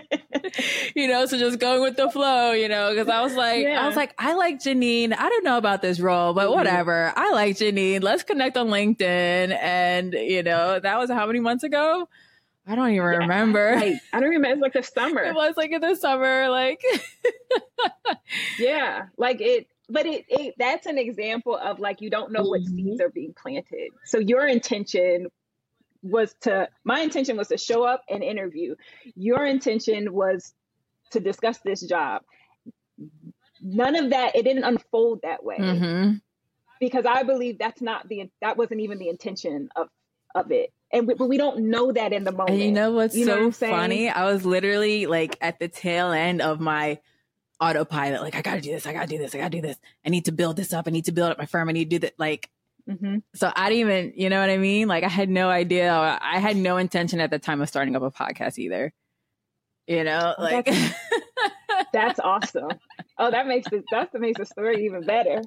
you 0.94 1.08
know, 1.08 1.26
so 1.26 1.38
just 1.38 1.58
going 1.58 1.82
with 1.82 1.96
the 1.96 2.10
flow, 2.10 2.52
you 2.52 2.68
know, 2.68 2.90
because 2.90 3.08
I 3.08 3.20
was 3.22 3.34
like, 3.34 3.66
I 3.66 3.86
was 3.86 3.96
like, 3.96 4.14
I 4.18 4.34
like 4.34 4.58
Janene. 4.60 5.12
I 5.16 5.28
don't 5.28 5.44
know 5.44 5.58
about 5.58 5.82
this 5.82 6.00
role, 6.00 6.32
but 6.34 6.48
Mhm. 6.48 6.54
whatever. 6.54 7.12
I 7.16 7.32
like 7.32 7.56
Janene. 7.56 8.02
Let's 8.02 8.22
connect 8.22 8.56
on 8.56 8.68
LinkedIn. 8.68 9.56
And, 9.60 10.12
you 10.14 10.42
know, 10.42 10.80
that 10.80 10.98
was 10.98 11.10
how 11.10 11.26
many 11.26 11.40
months 11.40 11.64
ago? 11.64 12.08
I 12.68 12.74
don't 12.74 12.90
even 12.90 12.96
Yeah. 12.96 13.18
remember. 13.18 13.72
Like 13.80 13.94
I 14.12 14.20
don't 14.20 14.28
remember. 14.30 14.52
It's 14.54 14.62
like 14.62 14.72
the 14.74 14.82
summer. 14.82 15.22
it 15.22 15.34
was 15.34 15.56
like 15.56 15.70
in 15.72 15.80
the 15.80 15.94
summer, 15.96 16.48
like, 16.50 16.82
Yeah, 18.58 19.06
like 19.16 19.40
it. 19.40 19.66
But 19.88 20.04
it, 20.04 20.26
it 20.28 20.54
that's 20.58 20.86
an 20.86 20.98
example 20.98 21.56
of 21.56 21.78
like 21.80 22.02
you 22.02 22.10
don't 22.10 22.30
know 22.30 22.42
what 22.42 22.60
Mhm. 22.60 22.76
seeds 22.76 23.00
are 23.00 23.08
being 23.08 23.32
planted. 23.34 23.90
So 24.04 24.18
your 24.18 24.46
intention 24.46 25.28
was 26.02 26.34
to 26.42 26.68
my 26.84 27.00
intention 27.00 27.36
was 27.38 27.48
to 27.48 27.56
show 27.58 27.84
up 27.84 28.04
and 28.10 28.22
interview. 28.22 28.74
Your 29.16 29.46
intention 29.46 30.12
was 30.12 30.52
to 31.12 31.20
discuss 31.20 31.58
this 31.60 31.80
job. 31.80 32.22
None 33.62 33.96
of 33.96 34.10
that. 34.10 34.36
It 34.36 34.42
didn't 34.44 34.64
unfold 34.64 35.20
that 35.22 35.42
way 35.42 35.58
mhm. 35.58 36.20
because 36.80 37.06
I 37.06 37.22
believe 37.22 37.58
that's 37.58 37.80
not 37.80 38.06
the 38.08 38.30
that 38.42 38.58
wasn't 38.58 38.80
even 38.82 38.98
the 38.98 39.08
intention 39.08 39.70
of 39.74 39.88
of 40.34 40.52
it. 40.52 40.70
And 40.92 41.06
we, 41.06 41.14
but 41.14 41.28
we 41.28 41.36
don't 41.36 41.68
know 41.70 41.92
that 41.92 42.12
in 42.12 42.24
the 42.24 42.32
moment. 42.32 42.50
and 42.50 42.60
you 42.60 42.72
know 42.72 42.92
what's 42.92 43.14
You 43.14 43.26
know 43.26 43.36
so 43.36 43.44
what 43.46 43.54
funny? 43.76 44.08
I 44.08 44.24
was 44.32 44.44
literally 44.46 45.06
like 45.06 45.36
at 45.40 45.58
the 45.58 45.68
tail 45.68 46.10
end 46.12 46.40
of 46.40 46.60
my 46.60 46.98
autopilot. 47.60 48.22
Like, 48.22 48.34
I 48.36 48.42
gotta 48.42 48.60
do 48.60 48.70
this. 48.70 48.86
I 48.86 48.92
gotta 48.92 49.06
do 49.06 49.18
this. 49.18 49.34
I 49.34 49.38
gotta 49.38 49.50
do 49.50 49.60
this. 49.60 49.76
I 50.06 50.08
need 50.10 50.24
to 50.26 50.32
build 50.32 50.56
this 50.56 50.72
up. 50.72 50.86
I 50.86 50.90
need 50.90 51.04
to 51.06 51.12
build 51.12 51.30
up 51.32 51.38
my 51.38 51.46
firm. 51.46 51.68
I 51.68 51.72
need 51.72 51.90
to 51.90 51.96
do 51.96 51.98
that. 52.00 52.14
Like, 52.18 52.48
Mhm. 52.88 53.22
So 53.34 53.52
I 53.54 53.68
didn't 53.68 53.80
even, 53.80 54.12
you 54.16 54.30
know 54.30 54.40
what 54.40 54.48
I 54.48 54.56
mean? 54.56 54.88
Like 54.88 55.04
I 55.04 55.08
had 55.08 55.28
no 55.28 55.50
idea. 55.50 55.92
I 56.22 56.38
had 56.38 56.56
no 56.56 56.78
intention 56.78 57.20
at 57.20 57.30
the 57.30 57.38
time 57.38 57.60
of 57.60 57.68
starting 57.68 57.94
up 57.94 58.02
a 58.02 58.10
podcast 58.10 58.58
either. 58.58 58.94
You 59.86 60.04
know, 60.04 60.34
Oh, 60.38 60.42
like 60.42 60.70
That's 61.92 62.18
awesome. 62.24 62.70
Oh, 63.18 63.30
that 63.30 63.46
makes 63.46 63.70
it 63.72 63.84
that 63.90 64.14
makes 64.18 64.38
the 64.38 64.46
story 64.46 64.86
even 64.86 65.02
better. 65.02 65.42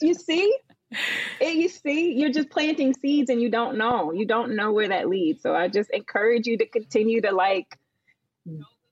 You 0.00 0.14
see? 0.14 0.56
You 1.40 1.68
see, 1.68 2.12
you're 2.14 2.32
just 2.32 2.50
planting 2.50 2.94
seeds 2.94 3.30
and 3.30 3.40
you 3.40 3.50
don't 3.50 3.78
know. 3.78 4.12
You 4.12 4.26
don't 4.26 4.56
know 4.56 4.72
where 4.72 4.88
that 4.88 5.08
leads. 5.08 5.42
So 5.42 5.54
I 5.54 5.68
just 5.68 5.90
encourage 5.90 6.46
you 6.46 6.58
to 6.58 6.66
continue 6.66 7.20
to 7.22 7.32
like 7.32 7.78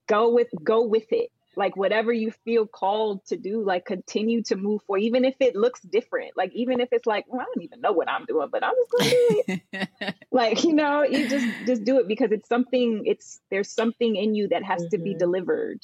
go 0.09 0.33
with 0.33 0.49
go 0.63 0.83
with 0.87 1.07
it. 1.11 1.31
Like 1.57 1.77
whatever 1.77 2.13
you 2.13 2.33
feel 2.45 2.67
called 2.67 3.25
to 3.27 3.37
do, 3.37 3.65
like 3.65 3.87
continue 3.87 4.43
to 4.45 4.57
move 4.57 4.83
forward, 4.87 5.03
even 5.03 5.25
if 5.25 5.35
it 5.41 5.57
looks 5.57 5.81
different. 5.81 6.33
Like 6.37 6.53
even 6.55 6.81
if 6.81 6.89
it's 6.93 7.07
like, 7.07 7.25
well, 7.29 7.41
I 7.41 7.45
don't 7.45 7.63
even 7.65 7.81
know 7.81 7.93
what 7.93 8.11
I'm 8.11 8.27
doing, 8.27 8.49
but 8.53 8.63
I'm 8.63 8.75
just 8.75 8.91
gonna 8.93 9.11
do 9.11 9.27
it. 9.31 9.47
like 10.33 10.65
you 10.65 10.73
know 10.75 11.03
you 11.05 11.29
just 11.29 11.49
just 11.67 11.85
do 11.85 11.99
it 11.99 12.09
because 12.09 12.33
it's 12.33 12.49
something 12.49 13.03
it's 13.07 13.41
there's 13.51 13.71
something 13.71 14.17
in 14.17 14.35
you 14.35 14.49
that 14.49 14.65
has 14.65 14.85
to 14.87 14.99
be 14.99 15.15
Mhm. 15.15 15.19
delivered 15.19 15.83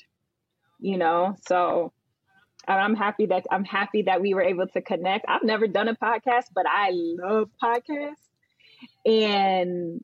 you 0.80 0.98
know 0.98 1.36
so 1.46 1.92
I'm 2.68 2.94
happy 2.94 3.26
that 3.26 3.46
I'm 3.50 3.64
happy 3.64 4.02
that 4.02 4.20
we 4.20 4.34
were 4.34 4.42
able 4.42 4.66
to 4.68 4.80
connect. 4.80 5.26
I've 5.28 5.42
never 5.42 5.66
done 5.66 5.88
a 5.88 5.94
podcast, 5.94 6.46
but 6.54 6.66
I 6.68 6.90
love 6.92 7.50
podcasts. 7.62 8.14
And 9.04 10.02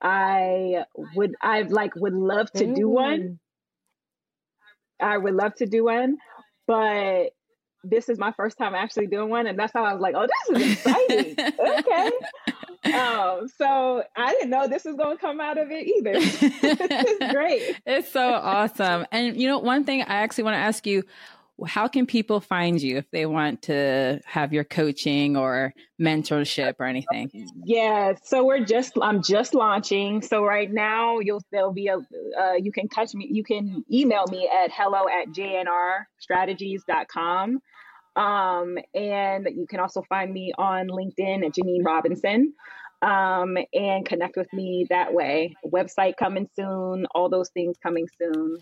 I 0.00 0.84
would 1.14 1.34
I 1.40 1.62
like 1.62 1.94
would 1.96 2.14
love 2.14 2.50
to 2.52 2.74
do 2.74 2.88
one. 2.88 3.38
I 5.00 5.18
would 5.18 5.34
love 5.34 5.54
to 5.56 5.66
do 5.66 5.84
one, 5.84 6.16
but 6.66 7.30
this 7.84 8.08
is 8.08 8.18
my 8.18 8.32
first 8.32 8.56
time 8.58 8.74
actually 8.74 9.08
doing 9.08 9.28
one, 9.28 9.46
and 9.46 9.58
that's 9.58 9.72
how 9.72 9.84
I 9.84 9.92
was 9.92 10.00
like, 10.00 10.14
"Oh, 10.16 10.26
this 10.26 10.62
is 10.62 10.72
exciting." 10.72 11.36
okay. 11.58 12.10
Um, 12.84 13.46
so 13.56 14.02
I 14.16 14.32
didn't 14.32 14.50
know 14.50 14.66
this 14.66 14.84
was 14.84 14.96
going 14.96 15.16
to 15.16 15.20
come 15.20 15.40
out 15.40 15.56
of 15.56 15.70
it 15.70 15.86
either. 15.86 16.12
it's 16.16 17.32
great. 17.32 17.80
It's 17.86 18.10
so 18.10 18.32
awesome. 18.32 19.06
And 19.12 19.40
you 19.40 19.46
know, 19.46 19.58
one 19.60 19.84
thing 19.84 20.02
I 20.02 20.14
actually 20.16 20.44
want 20.44 20.54
to 20.54 20.58
ask 20.58 20.84
you: 20.84 21.04
how 21.66 21.88
can 21.88 22.06
people 22.06 22.40
find 22.40 22.80
you 22.80 22.96
if 22.96 23.10
they 23.10 23.26
want 23.26 23.60
to 23.62 24.20
have 24.24 24.52
your 24.52 24.62
coaching 24.64 25.36
or 25.36 25.74
mentorship 26.00 26.76
or 26.78 26.86
anything? 26.86 27.28
Yeah, 27.64 28.14
so 28.22 28.44
we're 28.44 28.64
just 28.64 28.92
I'm 29.00 29.22
just 29.22 29.54
launching. 29.54 30.22
So 30.22 30.44
right 30.44 30.72
now 30.72 31.20
you'll 31.20 31.42
there'll 31.52 31.72
be 31.72 31.86
a 31.88 31.98
uh, 31.98 32.54
you 32.54 32.72
can 32.72 32.88
catch 32.88 33.14
me 33.14 33.28
you 33.30 33.44
can 33.44 33.84
email 33.92 34.24
me 34.30 34.48
at 34.48 34.72
hello 34.72 35.06
at 35.08 35.28
jnrstrategies.com. 35.28 37.60
Um, 38.14 38.76
and 38.94 39.48
you 39.54 39.66
can 39.68 39.80
also 39.80 40.02
find 40.08 40.32
me 40.32 40.52
on 40.58 40.88
LinkedIn 40.88 41.44
at 41.46 41.52
Janene 41.52 41.84
Robinson 41.84 42.54
um, 43.02 43.56
and 43.72 44.04
connect 44.06 44.36
with 44.36 44.52
me 44.52 44.86
that 44.90 45.14
way. 45.14 45.54
Website 45.66 46.16
coming 46.16 46.48
soon, 46.54 47.06
all 47.14 47.28
those 47.28 47.50
things 47.50 47.76
coming 47.82 48.06
soon. 48.18 48.58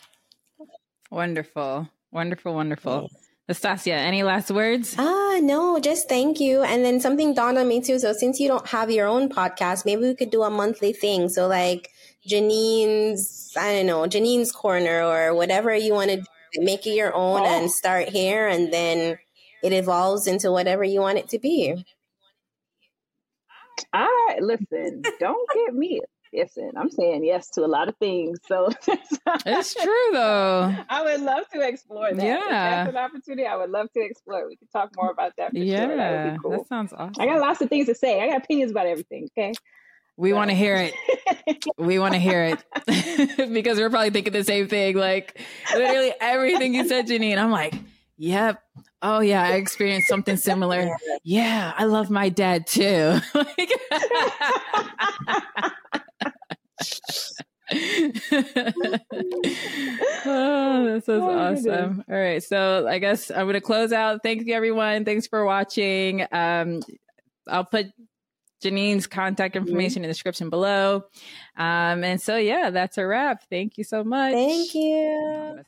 Wonderful. 1.11 1.89
Wonderful, 2.13 2.55
wonderful. 2.55 3.09
Nastasia, 3.49 3.95
any 3.95 4.23
last 4.23 4.51
words? 4.51 4.95
Ah, 4.99 5.39
no, 5.43 5.81
just 5.81 6.09
thank 6.09 6.39
you. 6.39 6.63
And 6.63 6.85
then 6.85 7.01
something 7.01 7.35
dawned 7.35 7.59
on 7.59 7.67
me 7.67 7.81
too. 7.81 7.99
So 7.99 8.13
since 8.13 8.39
you 8.39 8.49
don't 8.49 8.67
have 8.69 8.91
your 8.91 9.09
own 9.09 9.29
podcast, 9.29 9.85
maybe 9.85 10.03
we 10.03 10.15
could 10.15 10.31
do 10.31 10.43
a 10.43 10.51
monthly 10.51 10.93
thing. 10.93 11.29
So 11.29 11.49
like 11.49 11.91
Janene's, 12.25 13.53
I 13.57 13.75
don't 13.75 13.87
know, 13.87 14.07
Janene's 14.07 14.53
corner 14.53 15.03
or 15.03 15.35
whatever 15.35 15.75
you 15.75 15.95
want 15.95 16.11
to 16.11 16.17
do, 16.19 16.25
make 16.59 16.87
it 16.87 16.95
your 16.95 17.15
own 17.15 17.41
oh. 17.41 17.45
and 17.45 17.71
start 17.71 18.09
here 18.09 18.47
and 18.47 18.73
then 18.73 19.19
it 19.63 19.73
evolves 19.73 20.27
into 20.27 20.53
whatever 20.53 20.85
you 20.85 21.01
want 21.01 21.19
it 21.19 21.29
to 21.31 21.39
be. 21.39 21.85
I 23.93 24.39
listen, 24.41 25.03
don't 25.19 25.49
get 25.55 25.75
me 25.75 26.01
listen, 26.33 26.73
I'm 26.77 26.91
saying 26.91 27.25
yes 27.25 27.51
to 27.51 27.65
a 27.65 27.67
lot 27.67 27.89
of 27.89 27.97
things. 27.97 28.39
So 28.47 28.69
it's 29.47 29.75
true 29.75 30.09
though. 30.13 30.75
I 30.89 31.03
would 31.03 31.21
love 31.21 31.45
to 31.55 31.61
explore 31.61 32.13
that. 32.13 32.25
Yeah. 32.25 32.37
If 32.37 32.51
that's 32.51 32.91
an 32.91 32.97
opportunity, 32.97 33.47
I 33.47 33.57
would 33.57 33.71
love 33.71 33.93
to 33.93 34.01
explore. 34.01 34.47
We 34.47 34.57
could 34.57 34.71
talk 34.71 34.91
more 34.97 35.11
about 35.11 35.33
that. 35.39 35.55
yeah. 35.55 35.87
Sure. 35.87 35.97
That, 35.97 36.39
cool. 36.43 36.51
that 36.53 36.69
sounds 36.69 36.93
awesome. 36.93 37.15
I 37.19 37.27
got 37.27 37.41
lots 37.41 37.61
of 37.61 37.69
things 37.69 37.87
to 37.87 37.95
say. 37.95 38.23
I 38.23 38.29
got 38.29 38.39
opinions 38.45 38.71
about 38.71 38.87
everything. 38.87 39.29
Okay. 39.37 39.53
We 40.17 40.31
so. 40.31 40.37
want 40.37 40.51
to 40.51 40.57
hear 40.57 40.77
it. 40.77 41.65
we 41.79 41.99
want 41.99 42.15
to 42.15 42.21
hear 42.21 42.45
it 42.45 42.65
because 43.53 43.79
we're 43.79 43.91
probably 43.91 44.11
thinking 44.11 44.33
the 44.33 44.45
same 44.45 44.69
thing. 44.69 44.97
Like 44.97 45.41
literally 45.75 46.13
everything 46.21 46.75
you 46.75 46.87
said, 46.87 47.07
Janene. 47.07 47.39
I'm 47.39 47.51
like, 47.51 47.75
yep. 48.19 48.63
Oh 49.03 49.21
yeah, 49.21 49.43
I 49.43 49.53
experienced 49.53 50.09
something 50.09 50.37
similar. 50.37 50.95
Yeah, 51.23 51.73
I 51.75 51.85
love 51.85 52.11
my 52.11 52.29
dad 52.29 52.67
too. 52.67 53.19
Oh, 60.27 60.85
this 60.85 61.05
is 61.05 61.09
oh, 61.09 61.31
awesome. 61.31 62.05
All 62.09 62.17
right. 62.17 62.43
So 62.43 62.87
I 62.89 62.99
guess 62.99 63.31
I'm 63.31 63.43
going 63.43 63.55
to 63.55 63.61
close 63.61 63.93
out. 63.93 64.23
Thank 64.23 64.47
you, 64.47 64.55
everyone. 64.55 65.05
Thanks 65.05 65.27
for 65.27 65.45
watching. 65.45 66.27
Um, 66.33 66.83
I'll 67.49 67.65
put 67.65 67.87
Janene's 68.63 69.07
contact 69.07 69.55
mm-hmm. 69.55 69.67
information 69.67 69.91
mm-hmm. 69.91 70.05
in 70.05 70.09
the 70.09 70.15
description 70.15 70.51
below. 70.51 71.05
Um, 71.57 72.05
and 72.05 72.21
so, 72.21 72.37
yeah, 72.37 72.71
that's 72.71 72.99
a 72.99 73.07
wrap. 73.07 73.45
Thank 73.49 73.79
you 73.79 73.85
so 73.85 74.05
much. 74.05 74.33
Thank 74.33 74.75
you. 74.75 75.57